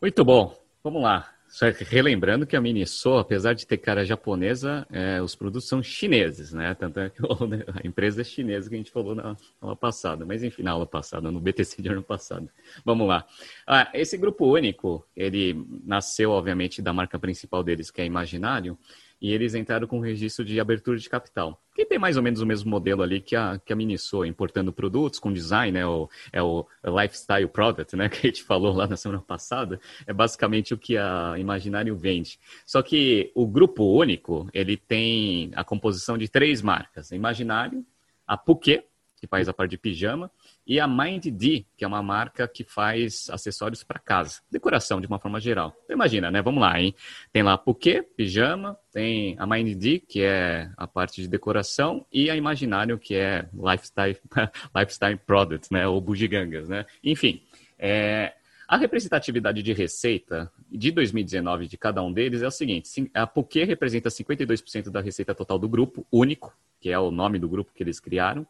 Muito 0.02 0.22
bom. 0.22 0.54
Vamos 0.84 1.00
lá. 1.00 1.37
Só 1.48 1.66
relembrando 1.70 2.46
que 2.46 2.54
a 2.54 2.60
Miniso, 2.60 3.16
apesar 3.16 3.54
de 3.54 3.66
ter 3.66 3.78
cara 3.78 4.04
japonesa, 4.04 4.86
é, 4.92 5.20
os 5.22 5.34
produtos 5.34 5.66
são 5.66 5.82
chineses, 5.82 6.52
né? 6.52 6.74
Tanto 6.74 7.00
é 7.00 7.08
que 7.08 7.22
a 7.22 7.86
empresa 7.86 8.20
é 8.20 8.24
chinesa 8.24 8.68
que 8.68 8.74
a 8.74 8.78
gente 8.78 8.90
falou 8.90 9.14
na 9.14 9.34
aula 9.60 9.74
passada. 9.74 10.26
Mas 10.26 10.42
enfim, 10.42 10.62
na 10.62 10.72
aula 10.72 10.86
passada, 10.86 11.30
no 11.30 11.40
BTC 11.40 11.80
de 11.80 11.88
ano 11.88 12.02
passado. 12.02 12.48
Vamos 12.84 13.08
lá. 13.08 13.26
Ah, 13.66 13.90
esse 13.94 14.18
grupo 14.18 14.46
único, 14.46 15.06
ele 15.16 15.66
nasceu, 15.84 16.30
obviamente, 16.30 16.82
da 16.82 16.92
marca 16.92 17.18
principal 17.18 17.64
deles, 17.64 17.90
que 17.90 18.02
é 18.02 18.04
Imaginário 18.04 18.78
e 19.20 19.32
eles 19.32 19.54
entraram 19.54 19.86
com 19.86 20.00
registro 20.00 20.44
de 20.44 20.60
abertura 20.60 20.98
de 20.98 21.08
capital, 21.08 21.60
que 21.74 21.84
tem 21.84 21.98
mais 21.98 22.16
ou 22.16 22.22
menos 22.22 22.40
o 22.40 22.46
mesmo 22.46 22.70
modelo 22.70 23.02
ali 23.02 23.20
que 23.20 23.34
a, 23.34 23.58
que 23.64 23.72
a 23.72 23.76
Miniso, 23.76 24.24
importando 24.24 24.72
produtos 24.72 25.18
com 25.18 25.32
design, 25.32 25.72
né, 25.72 25.86
o, 25.86 26.08
é 26.32 26.42
o 26.42 26.66
lifestyle 26.84 27.48
product, 27.48 27.96
né, 27.96 28.08
que 28.10 28.26
a 28.26 28.30
gente 28.30 28.42
falou 28.42 28.74
lá 28.74 28.86
na 28.86 28.96
semana 28.96 29.20
passada, 29.20 29.80
é 30.06 30.12
basicamente 30.12 30.74
o 30.74 30.78
que 30.78 30.96
a 30.96 31.34
Imaginário 31.36 31.96
vende. 31.96 32.38
Só 32.64 32.82
que 32.82 33.30
o 33.34 33.46
grupo 33.46 33.84
único, 33.84 34.48
ele 34.52 34.76
tem 34.76 35.50
a 35.54 35.64
composição 35.64 36.16
de 36.16 36.28
três 36.28 36.62
marcas, 36.62 37.10
Imaginário, 37.10 37.84
a 38.26 38.36
Puquê, 38.36 38.84
que 39.20 39.26
faz 39.26 39.48
a 39.48 39.52
parte 39.52 39.72
de 39.72 39.78
pijama, 39.78 40.30
e 40.68 40.78
a 40.78 40.86
MindD, 40.86 41.66
que 41.74 41.82
é 41.82 41.88
uma 41.88 42.02
marca 42.02 42.46
que 42.46 42.62
faz 42.62 43.30
acessórios 43.30 43.82
para 43.82 43.98
casa, 43.98 44.42
decoração 44.50 45.00
de 45.00 45.06
uma 45.06 45.18
forma 45.18 45.40
geral. 45.40 45.74
Então, 45.84 45.96
imagina, 45.96 46.30
né? 46.30 46.42
Vamos 46.42 46.60
lá, 46.60 46.78
hein? 46.78 46.94
Tem 47.32 47.42
lá 47.42 47.56
Puquê, 47.56 48.02
pijama, 48.02 48.76
tem 48.92 49.34
a 49.38 49.46
MindD, 49.46 50.00
que 50.00 50.22
é 50.22 50.70
a 50.76 50.86
parte 50.86 51.22
de 51.22 51.28
decoração, 51.28 52.04
e 52.12 52.28
a 52.28 52.36
Imaginário, 52.36 52.98
que 52.98 53.14
é 53.14 53.48
lifestyle, 53.54 54.18
lifestyle 54.76 55.16
product, 55.16 55.72
né? 55.72 55.88
Ou 55.88 56.02
bugigangas, 56.02 56.68
né? 56.68 56.84
Enfim, 57.02 57.42
é, 57.78 58.34
a 58.68 58.76
representatividade 58.76 59.62
de 59.62 59.72
receita 59.72 60.52
de 60.70 60.90
2019 60.90 61.66
de 61.66 61.78
cada 61.78 62.02
um 62.02 62.12
deles 62.12 62.42
é 62.42 62.46
o 62.46 62.50
seguinte: 62.50 63.10
a 63.14 63.26
Puquê 63.26 63.64
representa 63.64 64.10
52% 64.10 64.90
da 64.90 65.00
receita 65.00 65.34
total 65.34 65.58
do 65.58 65.66
grupo, 65.66 66.06
único, 66.12 66.54
que 66.78 66.90
é 66.90 66.98
o 66.98 67.10
nome 67.10 67.38
do 67.38 67.48
grupo 67.48 67.72
que 67.74 67.82
eles 67.82 67.98
criaram. 67.98 68.46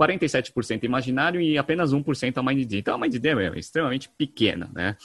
47% 0.00 0.84
imaginário 0.84 1.40
e 1.40 1.58
apenas 1.58 1.92
1% 1.92 2.38
a 2.38 2.42
MindD. 2.42 2.78
Então 2.78 2.94
a 2.94 2.98
MindD 2.98 3.28
é 3.28 3.58
extremamente 3.58 4.08
pequena, 4.08 4.70
né? 4.74 4.96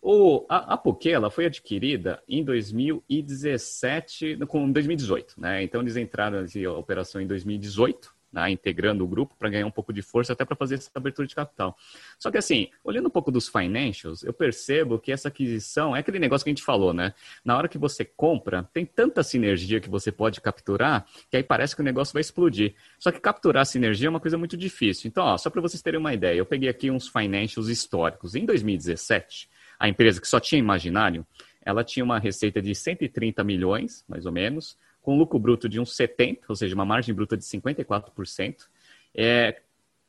O, 0.00 0.46
a, 0.50 0.74
a 0.74 0.76
Poké, 0.76 1.10
ela 1.10 1.30
foi 1.30 1.46
adquirida 1.46 2.22
em 2.28 2.44
2017, 2.44 4.36
com 4.46 4.70
2018, 4.70 5.40
né? 5.40 5.62
Então 5.62 5.80
eles 5.80 5.96
entraram 5.96 6.44
em 6.44 6.66
operação 6.66 7.22
em 7.22 7.26
2018 7.26 8.13
né, 8.34 8.50
integrando 8.50 9.04
o 9.04 9.06
grupo 9.06 9.34
para 9.38 9.48
ganhar 9.48 9.66
um 9.66 9.70
pouco 9.70 9.92
de 9.92 10.02
força, 10.02 10.32
até 10.32 10.44
para 10.44 10.56
fazer 10.56 10.74
essa 10.74 10.90
abertura 10.94 11.26
de 11.26 11.34
capital. 11.34 11.76
Só 12.18 12.30
que 12.30 12.36
assim, 12.36 12.68
olhando 12.82 13.06
um 13.06 13.10
pouco 13.10 13.30
dos 13.30 13.48
financials, 13.48 14.24
eu 14.24 14.32
percebo 14.32 14.98
que 14.98 15.12
essa 15.12 15.28
aquisição 15.28 15.94
é 15.94 16.00
aquele 16.00 16.18
negócio 16.18 16.44
que 16.44 16.50
a 16.50 16.52
gente 16.52 16.64
falou, 16.64 16.92
né? 16.92 17.14
Na 17.44 17.56
hora 17.56 17.68
que 17.68 17.78
você 17.78 18.04
compra, 18.04 18.68
tem 18.72 18.84
tanta 18.84 19.22
sinergia 19.22 19.80
que 19.80 19.88
você 19.88 20.10
pode 20.10 20.40
capturar, 20.40 21.06
que 21.30 21.36
aí 21.36 21.42
parece 21.44 21.76
que 21.76 21.80
o 21.80 21.84
negócio 21.84 22.12
vai 22.12 22.20
explodir. 22.20 22.74
Só 22.98 23.12
que 23.12 23.20
capturar 23.20 23.64
sinergia 23.64 24.08
é 24.08 24.10
uma 24.10 24.20
coisa 24.20 24.36
muito 24.36 24.56
difícil. 24.56 25.08
Então, 25.08 25.24
ó, 25.24 25.38
só 25.38 25.48
para 25.48 25.62
vocês 25.62 25.80
terem 25.80 26.00
uma 26.00 26.12
ideia, 26.12 26.36
eu 26.36 26.46
peguei 26.46 26.68
aqui 26.68 26.90
uns 26.90 27.06
financials 27.06 27.68
históricos. 27.68 28.34
Em 28.34 28.44
2017, 28.44 29.48
a 29.78 29.88
empresa 29.88 30.20
que 30.20 30.26
só 30.26 30.40
tinha 30.40 30.58
imaginário, 30.58 31.24
ela 31.64 31.84
tinha 31.84 32.04
uma 32.04 32.18
receita 32.18 32.60
de 32.60 32.74
130 32.74 33.44
milhões, 33.44 34.04
mais 34.08 34.26
ou 34.26 34.32
menos, 34.32 34.76
com 35.04 35.18
lucro 35.18 35.38
bruto 35.38 35.68
de 35.68 35.78
uns 35.78 35.94
70%, 35.94 36.38
ou 36.48 36.56
seja, 36.56 36.74
uma 36.74 36.84
margem 36.84 37.14
bruta 37.14 37.36
de 37.36 37.44
54%, 37.44 38.56
é, 39.14 39.60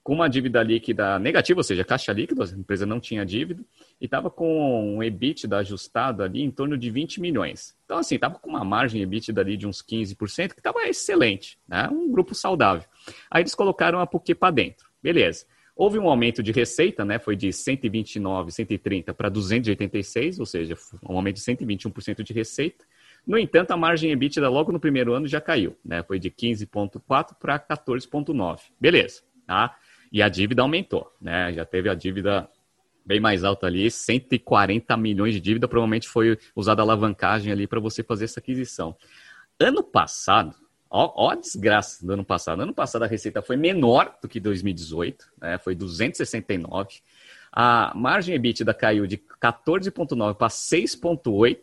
com 0.02 0.14
uma 0.14 0.30
dívida 0.30 0.64
líquida 0.64 1.20
negativa, 1.20 1.60
ou 1.60 1.64
seja, 1.64 1.84
caixa 1.84 2.14
líquida, 2.14 2.46
a 2.46 2.48
empresa 2.48 2.86
não 2.86 2.98
tinha 2.98 3.26
dívida, 3.26 3.62
e 4.00 4.06
estava 4.06 4.30
com 4.30 4.96
um 4.96 5.04
EBITDA 5.04 5.58
ajustado 5.58 6.24
ali 6.24 6.41
em 6.41 6.50
torno 6.50 6.78
de 6.78 6.89
20 6.89 7.20
milhões. 7.20 7.76
Então, 7.84 7.98
assim, 7.98 8.16
estava 8.16 8.39
com 8.39 8.50
uma 8.50 8.64
margem 8.64 9.02
EBITDA 9.02 9.41
ali 9.41 9.58
de 9.58 9.68
uns 9.68 9.84
15%, 9.84 10.54
que 10.54 10.60
estava 10.62 10.88
excelente, 10.88 11.60
né? 11.68 11.89
um 11.91 12.10
grupo 12.10 12.34
saudável. 12.34 12.88
Aí 13.30 13.41
eles 13.41 13.54
colocaram 13.54 14.00
a 14.00 14.08
PUC 14.08 14.34
para 14.34 14.52
dentro, 14.52 14.88
beleza. 15.04 15.46
Houve 15.76 16.00
um 16.00 16.08
aumento 16.08 16.41
de 16.41 16.54
receita, 16.54 17.04
né? 17.04 17.20
Foi 17.20 17.36
de 17.36 17.52
129, 17.52 18.50
130 18.50 19.14
para 19.14 19.28
286, 19.28 20.39
ou 20.39 20.46
seja, 20.46 20.78
um 21.04 21.18
aumento 21.18 21.36
de 21.36 21.41
121% 21.41 22.24
de 22.24 22.32
receita. 22.32 22.86
No 23.26 23.40
entanto, 23.40 23.72
a 23.72 23.78
margem 23.78 24.12
EBITDA 24.12 24.48
logo 24.48 24.72
no 24.72 24.80
primeiro 24.80 25.14
ano 25.14 25.28
já 25.28 25.42
caiu, 25.42 25.76
né? 25.84 26.04
Foi 26.04 26.20
de 26.20 26.30
15,4 26.30 27.36
para 27.40 27.60
14,9. 27.60 28.60
Beleza, 28.80 29.22
tá? 29.48 29.76
E 30.12 30.22
a 30.22 30.30
dívida 30.30 30.62
aumentou, 30.62 31.12
né? 31.20 31.52
Já 31.52 31.66
teve 31.66 31.90
a 31.90 31.96
dívida 31.96 32.48
bem 33.04 33.20
mais 33.20 33.44
alta 33.44 33.66
ali, 33.66 33.90
140 33.90 34.96
milhões 34.98 35.34
de 35.34 35.42
dívida, 35.42 35.68
provavelmente 35.68 36.08
foi 36.08 36.38
usada 36.56 36.82
alavancagem 36.82 37.52
ali 37.52 37.68
para 37.68 37.80
você 37.80 38.04
fazer 38.04 38.26
essa 38.26 38.40
aquisição. 38.40 38.96
Ano 39.60 39.84
passado, 39.84 40.56
ó, 40.90 41.12
ó, 41.16 41.32
a 41.32 41.36
desgraça 41.36 42.06
do 42.06 42.14
ano 42.14 42.26
passado. 42.26 42.62
Ano 42.62 42.74
passado 42.74 43.04
a 43.04 43.08
receita 43.08 43.42
foi 43.42 43.58
menor 43.58 44.16
do 44.22 44.28
que 44.28 44.40
2018, 44.40 45.26
né? 45.42 45.58
Foi 45.58 45.74
269. 45.74 47.02
A 47.52 47.92
margem 47.96 48.36
EBITDA 48.36 48.74
caiu 48.74 49.08
de 49.08 49.18
14,9 49.18 50.36
para 50.36 50.48
6,8. 50.48 51.58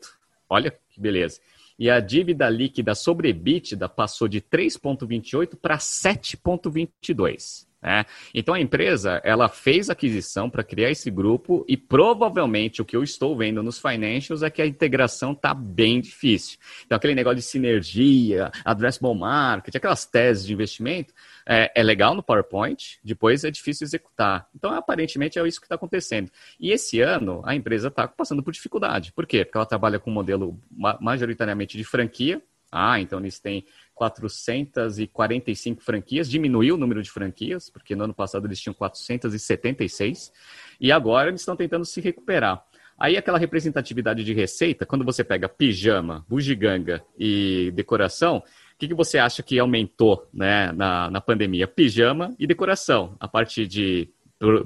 Olha 0.49 0.71
que 0.91 1.01
beleza 1.01 1.41
e 1.83 1.91
a 1.91 1.99
dívida 1.99 2.49
líquida 2.49 2.95
sobre 2.95 3.31
EBITDA 3.31 3.89
passou 3.89 4.29
de 4.29 4.41
3,28 4.41 5.57
para 5.61 5.79
7,22. 5.79 7.67
Né? 7.83 8.07
Então 8.33 8.55
a 8.55 8.61
empresa 8.61 9.21
ela 9.25 9.49
fez 9.49 9.91
aquisição 9.91 10.49
para 10.49 10.63
criar 10.63 10.93
esse 10.93 11.11
grupo 11.11 11.65
e 11.67 11.77
provavelmente 11.77 12.81
o 12.81 12.85
que 12.85 12.95
eu 12.95 13.03
estou 13.03 13.37
vendo 13.37 13.65
nos 13.65 13.81
financials 13.81 14.45
é 14.45 14.51
que 14.51 14.63
a 14.63 14.67
integração 14.67 15.33
está 15.33 15.53
bem 15.53 16.01
difícil. 16.01 16.57
Então 16.87 16.95
aquele 16.95 17.17
negócio 17.17 17.39
de 17.39 17.43
sinergia, 17.43 18.53
addressable 18.65 19.19
market, 19.19 19.75
aquelas 19.75 20.07
teses 20.07 20.47
de 20.47 20.53
investimento 20.53 21.13
é, 21.47 21.71
é 21.75 21.83
legal 21.83 22.15
no 22.15 22.23
PowerPoint, 22.23 22.99
depois 23.03 23.45
é 23.45 23.51
difícil 23.51 23.85
executar. 23.85 24.49
Então 24.55 24.73
aparentemente 24.73 25.39
é 25.39 25.47
isso 25.47 25.61
que 25.61 25.67
está 25.67 25.75
acontecendo. 25.75 26.31
E 26.59 26.71
esse 26.71 27.01
ano 27.01 27.43
a 27.45 27.55
empresa 27.55 27.89
está 27.89 28.07
passando 28.09 28.43
por 28.43 28.53
dificuldade. 28.53 29.13
Por 29.13 29.27
quê? 29.27 29.45
Porque 29.45 29.59
ela 29.59 29.67
trabalha 29.67 29.99
com 29.99 30.11
um 30.11 30.15
modelo 30.15 30.59
majoritariamente 31.01 31.77
de 31.77 31.85
franquia. 31.85 32.43
Ah, 32.71 32.99
então 32.99 33.19
eles 33.19 33.39
têm 33.39 33.67
445 33.95 35.83
franquias, 35.83 36.31
diminuiu 36.31 36.75
o 36.75 36.79
número 36.79 37.03
de 37.03 37.11
franquias, 37.11 37.69
porque 37.69 37.95
no 37.95 38.05
ano 38.05 38.15
passado 38.15 38.47
eles 38.47 38.59
tinham 38.59 38.73
476, 38.73 40.33
e 40.81 40.91
agora 40.91 41.29
eles 41.29 41.43
estão 41.43 41.55
tentando 41.55 41.85
se 41.85 42.01
recuperar. 42.01 42.65
Aí 42.99 43.17
aquela 43.17 43.39
representatividade 43.39 44.25
de 44.25 44.33
receita, 44.33 44.87
quando 44.87 45.05
você 45.05 45.23
pega 45.23 45.49
pijama, 45.49 46.25
bugiganga 46.29 47.05
e 47.19 47.71
decoração, 47.75 48.43
que, 48.83 48.89
que 48.89 48.95
você 48.95 49.19
acha 49.19 49.43
que 49.43 49.59
aumentou 49.59 50.29
né, 50.33 50.73
na, 50.73 51.11
na 51.11 51.21
pandemia? 51.21 51.67
Pijama 51.67 52.35
e 52.39 52.47
decoração. 52.47 53.17
A 53.19 53.29
parte 53.29 53.67
de 53.67 54.09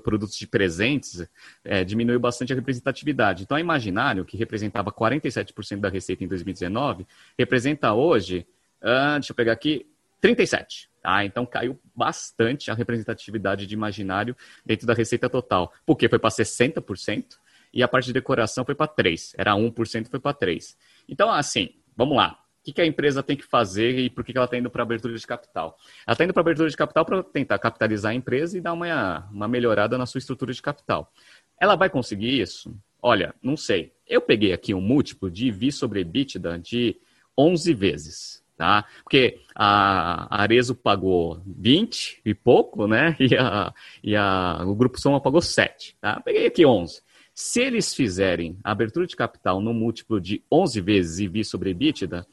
produtos 0.03 0.35
de 0.35 0.47
presentes, 0.47 1.29
é, 1.63 1.85
diminuiu 1.85 2.19
bastante 2.19 2.51
a 2.51 2.57
representatividade. 2.57 3.43
Então, 3.43 3.59
a 3.59 3.61
Imaginário, 3.61 4.25
que 4.25 4.35
representava 4.35 4.91
47% 4.91 5.81
da 5.81 5.91
receita 5.91 6.25
em 6.25 6.27
2019, 6.27 7.07
representa 7.39 7.93
hoje 7.93 8.47
Uh, 8.87 9.15
deixa 9.15 9.33
eu 9.33 9.37
pegar 9.37 9.53
aqui, 9.53 9.87
37. 10.21 10.89
Tá? 11.03 11.25
Então 11.25 11.47
caiu 11.47 11.79
bastante 11.95 12.71
a 12.71 12.75
representatividade 12.75 13.67
de 13.67 13.75
imaginário 13.75 14.37
dentro 14.65 14.87
da 14.87 14.95
receita 14.95 15.29
total. 15.29 15.73
Porque 15.85 16.09
foi 16.09 16.19
para 16.19 16.31
60% 16.31 17.39
e 17.73 17.83
a 17.83 17.89
parte 17.89 18.07
de 18.07 18.13
decoração 18.13 18.65
foi 18.65 18.75
para 18.75 18.89
3%. 18.89 19.35
Era 19.37 19.53
1%, 19.53 20.09
foi 20.09 20.21
para 20.21 20.35
3%. 20.35 20.77
Então, 21.09 21.31
assim, 21.31 21.71
vamos 21.97 22.17
lá. 22.17 22.39
O 22.67 22.73
que, 22.73 22.81
a 22.81 22.87
empresa 22.87 23.23
tem 23.23 23.37
que 23.37 23.45
fazer 23.45 23.99
e 23.99 24.11
por 24.11 24.25
que, 24.25 24.37
ela 24.37 24.45
está 24.45 24.57
indo 24.59 24.71
para 24.71 24.83
abertura 24.83 25.17
de 25.17 25.27
capital? 25.27 25.79
Ela 26.07 26.15
está 26.15 26.25
indo 26.25 26.33
para 26.33 26.41
abertura 26.41 26.69
de 26.69 26.77
capital 26.77 27.05
para 27.05 27.23
tentar 27.23 27.59
capitalizar 27.59 28.13
a 28.13 28.15
empresa 28.15 28.59
e 28.59 28.61
dar 28.61 28.73
uma, 28.73 29.29
uma 29.31 29.47
melhorada 29.47 29.97
na 29.97 30.07
sua 30.07 30.19
estrutura 30.19 30.53
de 30.53 30.61
capital. 30.61 31.13
Ela 31.61 31.77
vai 31.77 31.89
conseguir 31.89 32.41
isso? 32.41 32.77
Olha, 33.01 33.35
não 33.43 33.57
sei. 33.57 33.93
Eu 34.07 34.21
peguei 34.21 34.53
aqui 34.53 34.75
um 34.75 34.81
múltiplo 34.81 35.31
de 35.31 35.51
VI 35.51 35.71
sobre 35.71 36.01
EBITDA 36.01 36.59
de 36.59 36.97
11 37.39 37.75
vezes. 37.75 38.43
tá? 38.57 38.85
Porque 39.05 39.39
a 39.55 40.43
Arezo 40.43 40.75
pagou 40.75 41.41
20 41.47 42.21
e 42.25 42.35
pouco, 42.35 42.87
né? 42.87 43.17
E, 43.21 43.37
a, 43.37 43.73
e 44.03 44.17
a, 44.17 44.65
o 44.67 44.75
Grupo 44.75 45.01
Soma 45.01 45.21
pagou 45.21 45.41
7, 45.41 45.97
tá? 46.01 46.21
Peguei 46.21 46.47
aqui 46.47 46.65
11. 46.65 47.03
Se 47.35 47.61
eles 47.61 47.95
fizerem 47.95 48.59
a 48.65 48.71
abertura 48.71 49.07
de 49.07 49.15
capital 49.15 49.61
no 49.61 49.75
múltiplo 49.75 50.19
de 50.19 50.43
11 50.51 50.81
vezes 50.81 51.19
e 51.19 51.29
vi 51.29 51.45
sobre 51.45 51.71
EBITDA, 51.71 52.27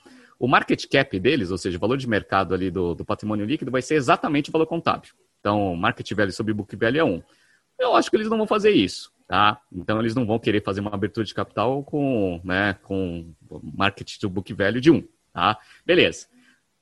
o 0.43 0.47
market 0.49 0.85
cap 0.89 1.17
deles, 1.21 1.51
ou 1.51 1.57
seja, 1.57 1.77
o 1.77 1.79
valor 1.79 1.97
de 1.97 2.05
mercado 2.05 2.53
ali 2.53 2.69
do, 2.69 2.93
do 2.93 3.05
patrimônio 3.05 3.45
líquido, 3.45 3.71
vai 3.71 3.81
ser 3.81 3.95
exatamente 3.95 4.49
o 4.49 4.51
valor 4.51 4.65
contábil. 4.65 5.13
Então, 5.39 5.73
market 5.73 6.11
value 6.11 6.33
sobre 6.33 6.53
book 6.53 6.75
value 6.75 6.97
é 6.97 7.03
1. 7.05 7.23
Eu 7.79 7.95
acho 7.95 8.09
que 8.09 8.17
eles 8.17 8.27
não 8.27 8.37
vão 8.37 8.45
fazer 8.45 8.71
isso, 8.71 9.09
tá? 9.25 9.61
Então, 9.71 10.01
eles 10.01 10.13
não 10.13 10.25
vão 10.25 10.37
querer 10.37 10.61
fazer 10.61 10.81
uma 10.81 10.93
abertura 10.93 11.25
de 11.25 11.33
capital 11.33 11.81
com, 11.81 12.41
né, 12.43 12.73
com 12.83 13.33
market 13.73 14.17
to 14.17 14.29
book 14.29 14.51
value 14.51 14.81
de 14.81 14.91
1, 14.91 15.07
tá? 15.31 15.57
Beleza. 15.85 16.27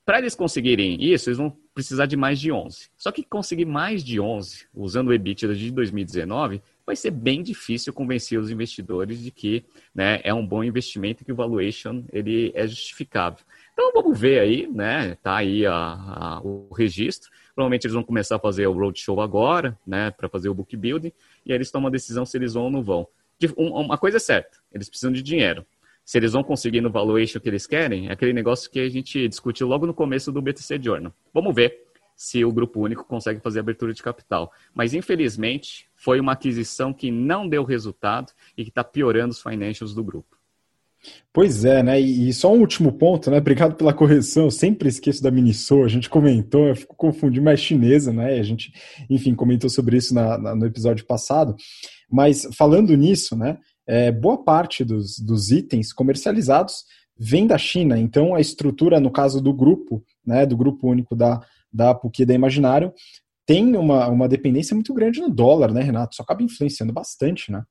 Para 0.03 0.17
eles 0.17 0.33
conseguirem 0.33 0.99
isso, 0.99 1.29
eles 1.29 1.37
vão 1.37 1.55
precisar 1.75 2.07
de 2.07 2.17
mais 2.17 2.39
de 2.39 2.51
11. 2.51 2.89
Só 2.97 3.11
que 3.11 3.23
conseguir 3.23 3.65
mais 3.65 4.03
de 4.03 4.19
11, 4.19 4.65
usando 4.73 5.09
o 5.09 5.13
EBITDA 5.13 5.53
de 5.53 5.69
2019, 5.69 6.63
vai 6.91 6.95
ser 6.97 7.11
bem 7.11 7.41
difícil 7.41 7.93
convencer 7.93 8.37
os 8.37 8.51
investidores 8.51 9.23
de 9.23 9.31
que 9.31 9.63
né, 9.95 10.19
é 10.25 10.33
um 10.33 10.45
bom 10.45 10.61
investimento 10.61 11.23
e 11.23 11.25
que 11.25 11.31
o 11.31 11.35
valuation 11.35 12.03
ele 12.11 12.51
é 12.53 12.67
justificável. 12.67 13.39
Então 13.71 13.93
vamos 13.93 14.19
ver 14.19 14.39
aí, 14.39 14.67
né? 14.67 15.15
Tá 15.23 15.37
aí 15.37 15.65
a, 15.65 15.73
a, 15.73 16.41
o 16.43 16.67
registro. 16.73 17.31
Provavelmente 17.55 17.85
eles 17.85 17.93
vão 17.93 18.03
começar 18.03 18.35
a 18.35 18.39
fazer 18.39 18.67
o 18.67 18.73
roadshow 18.73 19.21
agora, 19.21 19.79
né? 19.87 20.11
Para 20.11 20.27
fazer 20.27 20.49
o 20.49 20.53
book 20.53 20.75
building, 20.75 21.13
e 21.45 21.53
aí 21.53 21.57
eles 21.57 21.71
tomam 21.71 21.87
a 21.87 21.91
decisão 21.91 22.25
se 22.25 22.37
eles 22.37 22.55
vão 22.55 22.63
ou 22.63 22.71
não 22.71 22.83
vão. 22.83 23.07
Uma 23.55 23.97
coisa 23.97 24.17
é 24.17 24.19
certa, 24.19 24.57
eles 24.73 24.89
precisam 24.89 25.13
de 25.13 25.23
dinheiro. 25.23 25.65
Se 26.03 26.17
eles 26.17 26.33
vão 26.33 26.43
conseguir 26.43 26.81
no 26.81 26.91
valuation 26.91 27.39
que 27.39 27.47
eles 27.47 27.65
querem, 27.65 28.09
é 28.09 28.11
aquele 28.11 28.33
negócio 28.33 28.69
que 28.69 28.81
a 28.81 28.89
gente 28.89 29.29
discutiu 29.29 29.65
logo 29.65 29.87
no 29.87 29.93
começo 29.93 30.29
do 30.29 30.41
BTC 30.41 30.77
Journal. 30.83 31.13
Vamos 31.33 31.55
ver 31.55 31.85
se 32.17 32.43
o 32.43 32.51
Grupo 32.51 32.81
Único 32.81 33.05
consegue 33.05 33.39
fazer 33.39 33.61
abertura 33.61 33.93
de 33.93 34.03
capital. 34.03 34.51
Mas, 34.75 34.93
infelizmente, 34.93 35.89
foi 36.01 36.19
uma 36.19 36.31
aquisição 36.31 36.91
que 36.91 37.11
não 37.11 37.47
deu 37.47 37.63
resultado 37.63 38.31
e 38.57 38.63
que 38.63 38.69
está 38.69 38.83
piorando 38.83 39.33
os 39.33 39.41
financials 39.41 39.93
do 39.93 40.03
grupo. 40.03 40.35
Pois 41.31 41.63
é, 41.63 41.83
né? 41.83 41.99
E 41.99 42.33
só 42.33 42.51
um 42.51 42.59
último 42.59 42.91
ponto, 42.91 43.29
né? 43.29 43.37
Obrigado 43.37 43.75
pela 43.75 43.93
correção. 43.93 44.45
Eu 44.45 44.51
sempre 44.51 44.89
esqueço 44.89 45.21
da 45.21 45.29
Miniso. 45.29 45.83
A 45.83 45.87
gente 45.87 46.09
comentou, 46.09 46.67
eu 46.67 46.75
fico 46.75 46.95
confundindo, 46.95 47.45
mas 47.45 47.59
é 47.59 47.63
chinesa, 47.63 48.11
né? 48.11 48.39
A 48.39 48.43
gente, 48.43 48.73
enfim, 49.09 49.35
comentou 49.35 49.69
sobre 49.69 49.97
isso 49.97 50.13
na, 50.13 50.39
na, 50.39 50.55
no 50.55 50.65
episódio 50.65 51.05
passado. 51.05 51.55
Mas 52.09 52.47
falando 52.57 52.95
nisso, 52.97 53.35
né? 53.35 53.59
É, 53.85 54.11
boa 54.11 54.43
parte 54.43 54.83
dos, 54.83 55.19
dos 55.19 55.51
itens 55.51 55.93
comercializados 55.93 56.83
vem 57.17 57.45
da 57.45 57.59
China. 57.59 57.97
Então, 57.99 58.33
a 58.33 58.41
estrutura, 58.41 58.99
no 58.99 59.11
caso 59.11 59.39
do 59.39 59.53
grupo, 59.53 60.03
né? 60.25 60.47
Do 60.47 60.57
grupo 60.57 60.89
único 60.89 61.15
da, 61.15 61.41
da 61.71 61.93
PUC 61.93 62.25
da 62.25 62.33
Imaginário, 62.33 62.91
tem 63.51 63.75
uma, 63.75 64.07
uma 64.07 64.29
dependência 64.29 64.73
muito 64.73 64.93
grande 64.93 65.19
no 65.19 65.29
dólar, 65.29 65.73
né, 65.73 65.81
Renato? 65.81 66.13
Isso 66.13 66.21
acaba 66.21 66.41
influenciando 66.41 66.93
bastante, 66.93 67.51
né? 67.51 67.63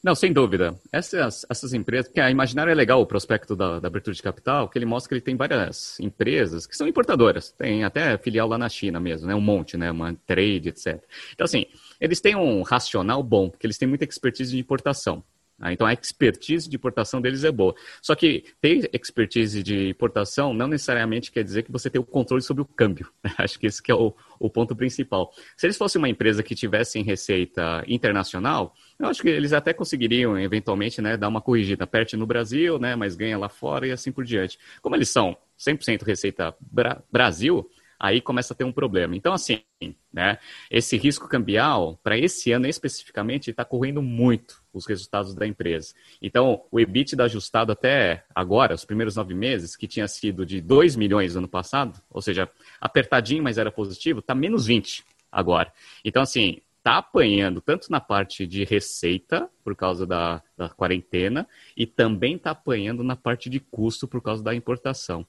Não, 0.00 0.14
sem 0.14 0.32
dúvida. 0.32 0.78
Essas, 0.92 1.44
essas 1.50 1.74
empresas, 1.74 2.06
porque 2.06 2.20
a 2.20 2.30
Imaginário 2.30 2.70
é 2.70 2.74
legal 2.74 3.02
o 3.02 3.06
prospecto 3.06 3.56
da, 3.56 3.80
da, 3.80 3.88
abertura 3.88 4.14
de 4.14 4.22
capital, 4.22 4.68
que 4.68 4.78
ele 4.78 4.86
mostra 4.86 5.08
que 5.08 5.14
ele 5.14 5.20
tem 5.20 5.36
várias 5.36 5.98
empresas 5.98 6.64
que 6.64 6.76
são 6.76 6.86
importadoras. 6.86 7.50
Tem 7.50 7.82
até 7.82 8.16
filial 8.18 8.46
lá 8.46 8.56
na 8.56 8.68
China 8.68 9.00
mesmo, 9.00 9.26
né? 9.26 9.34
Um 9.34 9.40
monte, 9.40 9.76
né? 9.76 9.90
Uma 9.90 10.14
trade, 10.24 10.68
etc. 10.68 11.02
Então, 11.34 11.44
assim, 11.44 11.66
eles 12.00 12.20
têm 12.20 12.36
um 12.36 12.62
racional 12.62 13.24
bom, 13.24 13.50
porque 13.50 13.66
eles 13.66 13.78
têm 13.78 13.88
muita 13.88 14.04
expertise 14.04 14.52
de 14.52 14.60
importação. 14.60 15.24
Ah, 15.60 15.72
então 15.72 15.86
a 15.86 15.92
expertise 15.92 16.68
de 16.68 16.76
importação 16.76 17.20
deles 17.20 17.44
é 17.44 17.52
boa. 17.52 17.74
Só 18.00 18.14
que 18.14 18.44
ter 18.60 18.88
expertise 18.94 19.62
de 19.62 19.90
importação 19.90 20.54
não 20.54 20.66
necessariamente 20.66 21.30
quer 21.30 21.44
dizer 21.44 21.64
que 21.64 21.70
você 21.70 21.90
tem 21.90 22.00
o 22.00 22.04
controle 22.04 22.42
sobre 22.42 22.62
o 22.62 22.64
câmbio. 22.66 23.12
Acho 23.36 23.58
que 23.58 23.66
esse 23.66 23.82
que 23.82 23.92
é 23.92 23.94
o, 23.94 24.14
o 24.38 24.48
ponto 24.48 24.74
principal. 24.74 25.30
Se 25.56 25.66
eles 25.66 25.76
fossem 25.76 26.00
uma 26.00 26.08
empresa 26.08 26.42
que 26.42 26.54
tivesse 26.54 27.00
receita 27.02 27.84
internacional, 27.86 28.74
eu 28.98 29.06
acho 29.06 29.22
que 29.22 29.28
eles 29.28 29.52
até 29.52 29.72
conseguiriam, 29.72 30.38
eventualmente, 30.38 31.00
né, 31.00 31.16
dar 31.16 31.28
uma 31.28 31.40
corrigida. 31.40 31.86
Perde 31.86 32.16
no 32.16 32.26
Brasil, 32.26 32.78
né, 32.78 32.96
mas 32.96 33.16
ganha 33.16 33.36
lá 33.38 33.48
fora 33.48 33.86
e 33.86 33.92
assim 33.92 34.12
por 34.12 34.24
diante. 34.24 34.58
Como 34.80 34.94
eles 34.94 35.10
são 35.10 35.36
100% 35.58 36.02
receita 36.04 36.54
Bra 36.60 37.02
Brasil, 37.12 37.68
aí 38.00 38.22
começa 38.22 38.54
a 38.54 38.56
ter 38.56 38.64
um 38.64 38.72
problema. 38.72 39.14
Então, 39.14 39.34
assim, 39.34 39.60
né, 40.10 40.38
esse 40.70 40.96
risco 40.96 41.28
cambial, 41.28 42.00
para 42.02 42.16
esse 42.16 42.50
ano 42.50 42.66
especificamente, 42.66 43.50
está 43.50 43.62
correndo 43.62 44.00
muito 44.00 44.62
os 44.72 44.86
resultados 44.86 45.34
da 45.34 45.46
empresa. 45.46 45.92
Então, 46.22 46.64
o 46.70 46.80
EBITDA 46.80 47.24
ajustado 47.24 47.70
até 47.70 48.24
agora, 48.34 48.74
os 48.74 48.86
primeiros 48.86 49.16
nove 49.16 49.34
meses, 49.34 49.76
que 49.76 49.86
tinha 49.86 50.08
sido 50.08 50.46
de 50.46 50.62
2 50.62 50.96
milhões 50.96 51.34
no 51.34 51.40
ano 51.40 51.48
passado, 51.48 52.00
ou 52.08 52.22
seja, 52.22 52.48
apertadinho, 52.80 53.42
mas 53.42 53.58
era 53.58 53.70
positivo, 53.70 54.20
está 54.20 54.34
menos 54.34 54.64
20 54.64 55.04
agora. 55.30 55.70
Então, 56.02 56.22
assim, 56.22 56.62
está 56.78 56.96
apanhando 56.96 57.60
tanto 57.60 57.90
na 57.90 58.00
parte 58.00 58.46
de 58.46 58.64
receita, 58.64 59.50
por 59.62 59.76
causa 59.76 60.06
da, 60.06 60.42
da 60.56 60.70
quarentena, 60.70 61.46
e 61.76 61.86
também 61.86 62.36
está 62.36 62.52
apanhando 62.52 63.04
na 63.04 63.14
parte 63.14 63.50
de 63.50 63.60
custo, 63.60 64.08
por 64.08 64.22
causa 64.22 64.42
da 64.42 64.54
importação. 64.54 65.26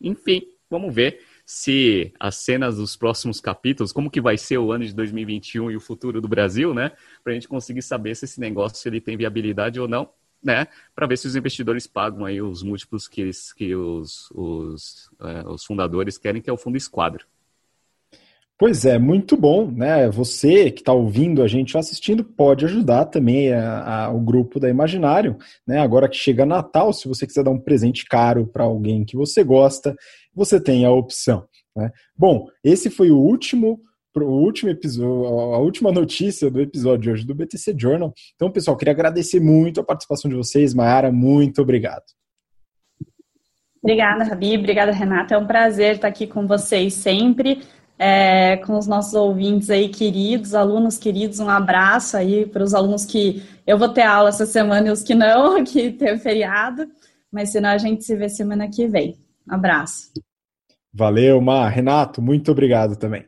Enfim, 0.00 0.42
vamos 0.68 0.92
ver 0.92 1.24
se 1.50 2.12
as 2.20 2.36
cenas 2.36 2.76
dos 2.76 2.94
próximos 2.94 3.40
capítulos, 3.40 3.90
como 3.90 4.10
que 4.10 4.20
vai 4.20 4.36
ser 4.36 4.58
o 4.58 4.70
ano 4.70 4.84
de 4.84 4.94
2021 4.94 5.70
e 5.70 5.76
o 5.76 5.80
futuro 5.80 6.20
do 6.20 6.28
Brasil, 6.28 6.74
né? 6.74 6.92
Para 7.24 7.32
a 7.32 7.34
gente 7.34 7.48
conseguir 7.48 7.80
saber 7.80 8.14
se 8.14 8.26
esse 8.26 8.38
negócio 8.38 8.86
ele 8.86 9.00
tem 9.00 9.16
viabilidade 9.16 9.80
ou 9.80 9.88
não, 9.88 10.10
né? 10.42 10.68
Para 10.94 11.06
ver 11.06 11.16
se 11.16 11.26
os 11.26 11.34
investidores 11.34 11.86
pagam 11.86 12.26
aí 12.26 12.42
os 12.42 12.62
múltiplos 12.62 13.08
que, 13.08 13.22
eles, 13.22 13.50
que 13.54 13.74
os, 13.74 14.30
os, 14.32 15.10
é, 15.22 15.48
os 15.48 15.64
fundadores 15.64 16.18
querem, 16.18 16.42
que 16.42 16.50
é 16.50 16.52
o 16.52 16.58
fundo 16.58 16.76
esquadro. 16.76 17.26
Pois 18.58 18.84
é, 18.84 18.98
muito 18.98 19.36
bom, 19.36 19.70
né? 19.70 20.08
Você 20.10 20.72
que 20.72 20.80
está 20.80 20.92
ouvindo 20.92 21.44
a 21.44 21.46
gente 21.46 21.78
assistindo 21.78 22.24
pode 22.24 22.64
ajudar 22.64 23.04
também 23.04 23.52
a, 23.52 24.06
a, 24.06 24.10
o 24.10 24.18
grupo 24.18 24.58
da 24.58 24.68
Imaginário, 24.68 25.38
né? 25.64 25.78
Agora 25.78 26.08
que 26.08 26.16
chega 26.16 26.44
Natal, 26.44 26.92
se 26.92 27.06
você 27.06 27.24
quiser 27.24 27.44
dar 27.44 27.52
um 27.52 27.60
presente 27.60 28.04
caro 28.04 28.48
para 28.48 28.64
alguém 28.64 29.04
que 29.04 29.16
você 29.16 29.44
gosta, 29.44 29.94
você 30.34 30.60
tem 30.60 30.84
a 30.84 30.90
opção. 30.90 31.46
Né? 31.76 31.92
Bom, 32.16 32.48
esse 32.64 32.90
foi 32.90 33.12
o 33.12 33.18
último 33.18 33.80
o 34.16 34.24
último 34.24 34.68
episódio, 34.68 35.26
a 35.28 35.58
última 35.58 35.92
notícia 35.92 36.50
do 36.50 36.60
episódio 36.60 37.02
de 37.02 37.10
hoje 37.10 37.24
do 37.24 37.36
BTC 37.36 37.72
Journal. 37.78 38.12
Então, 38.34 38.50
pessoal, 38.50 38.76
queria 38.76 38.92
agradecer 38.92 39.38
muito 39.38 39.80
a 39.80 39.84
participação 39.84 40.28
de 40.28 40.36
vocês. 40.36 40.74
Mayara, 40.74 41.12
muito 41.12 41.62
obrigado. 41.62 42.02
Obrigada, 43.80 44.24
Rabi. 44.24 44.56
Obrigada, 44.56 44.90
Renata. 44.90 45.36
É 45.36 45.38
um 45.38 45.46
prazer 45.46 45.94
estar 45.94 46.08
aqui 46.08 46.26
com 46.26 46.48
vocês 46.48 46.94
sempre, 46.94 47.62
é, 47.98 48.58
com 48.58 48.78
os 48.78 48.86
nossos 48.86 49.14
ouvintes 49.14 49.68
aí 49.68 49.88
queridos, 49.88 50.54
alunos 50.54 50.96
queridos. 50.96 51.40
Um 51.40 51.48
abraço 51.48 52.16
aí 52.16 52.46
para 52.46 52.62
os 52.62 52.72
alunos 52.72 53.04
que 53.04 53.42
eu 53.66 53.76
vou 53.76 53.88
ter 53.88 54.02
aula 54.02 54.28
essa 54.28 54.46
semana 54.46 54.88
e 54.88 54.90
os 54.90 55.02
que 55.02 55.14
não, 55.14 55.62
que 55.64 55.90
teve 55.90 56.18
feriado. 56.18 56.88
Mas 57.30 57.50
senão 57.50 57.70
a 57.70 57.78
gente 57.78 58.04
se 58.04 58.14
vê 58.14 58.28
semana 58.28 58.70
que 58.70 58.86
vem. 58.86 59.18
Um 59.50 59.54
abraço. 59.54 60.12
Valeu, 60.92 61.40
Mar. 61.40 61.68
Renato, 61.68 62.22
muito 62.22 62.50
obrigado 62.52 62.96
também. 62.96 63.26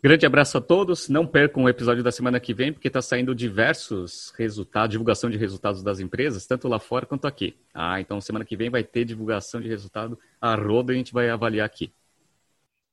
Grande 0.00 0.24
abraço 0.24 0.56
a 0.58 0.60
todos. 0.60 1.08
Não 1.08 1.26
percam 1.26 1.64
o 1.64 1.68
episódio 1.68 2.04
da 2.04 2.12
semana 2.12 2.38
que 2.38 2.54
vem, 2.54 2.72
porque 2.72 2.86
está 2.86 3.02
saindo 3.02 3.34
diversos 3.34 4.32
resultados, 4.38 4.90
divulgação 4.90 5.28
de 5.28 5.36
resultados 5.36 5.82
das 5.82 5.98
empresas, 5.98 6.46
tanto 6.46 6.68
lá 6.68 6.78
fora 6.78 7.04
quanto 7.04 7.26
aqui. 7.26 7.56
Ah, 7.74 8.00
então 8.00 8.20
semana 8.20 8.44
que 8.44 8.56
vem 8.56 8.70
vai 8.70 8.84
ter 8.84 9.04
divulgação 9.04 9.60
de 9.60 9.68
resultado 9.68 10.16
a 10.40 10.54
roda 10.54 10.92
e 10.92 10.94
a 10.94 10.98
gente 10.98 11.12
vai 11.12 11.28
avaliar 11.28 11.66
aqui. 11.66 11.92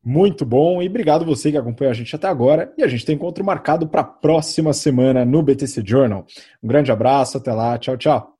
Muito 0.05 0.45
bom 0.45 0.83
e 0.83 0.87
obrigado 0.87 1.25
você 1.25 1.51
que 1.51 1.57
acompanhou 1.57 1.89
a 1.89 1.95
gente 1.95 2.15
até 2.15 2.27
agora. 2.27 2.71
E 2.77 2.83
a 2.83 2.87
gente 2.87 3.03
tem 3.03 3.15
encontro 3.15 3.43
marcado 3.43 3.87
para 3.87 4.01
a 4.01 4.03
próxima 4.03 4.71
semana 4.71 5.25
no 5.25 5.41
BTC 5.41 5.81
Journal. 5.83 6.27
Um 6.61 6.67
grande 6.67 6.91
abraço, 6.91 7.37
até 7.37 7.51
lá, 7.51 7.75
tchau, 7.79 7.97
tchau. 7.97 8.34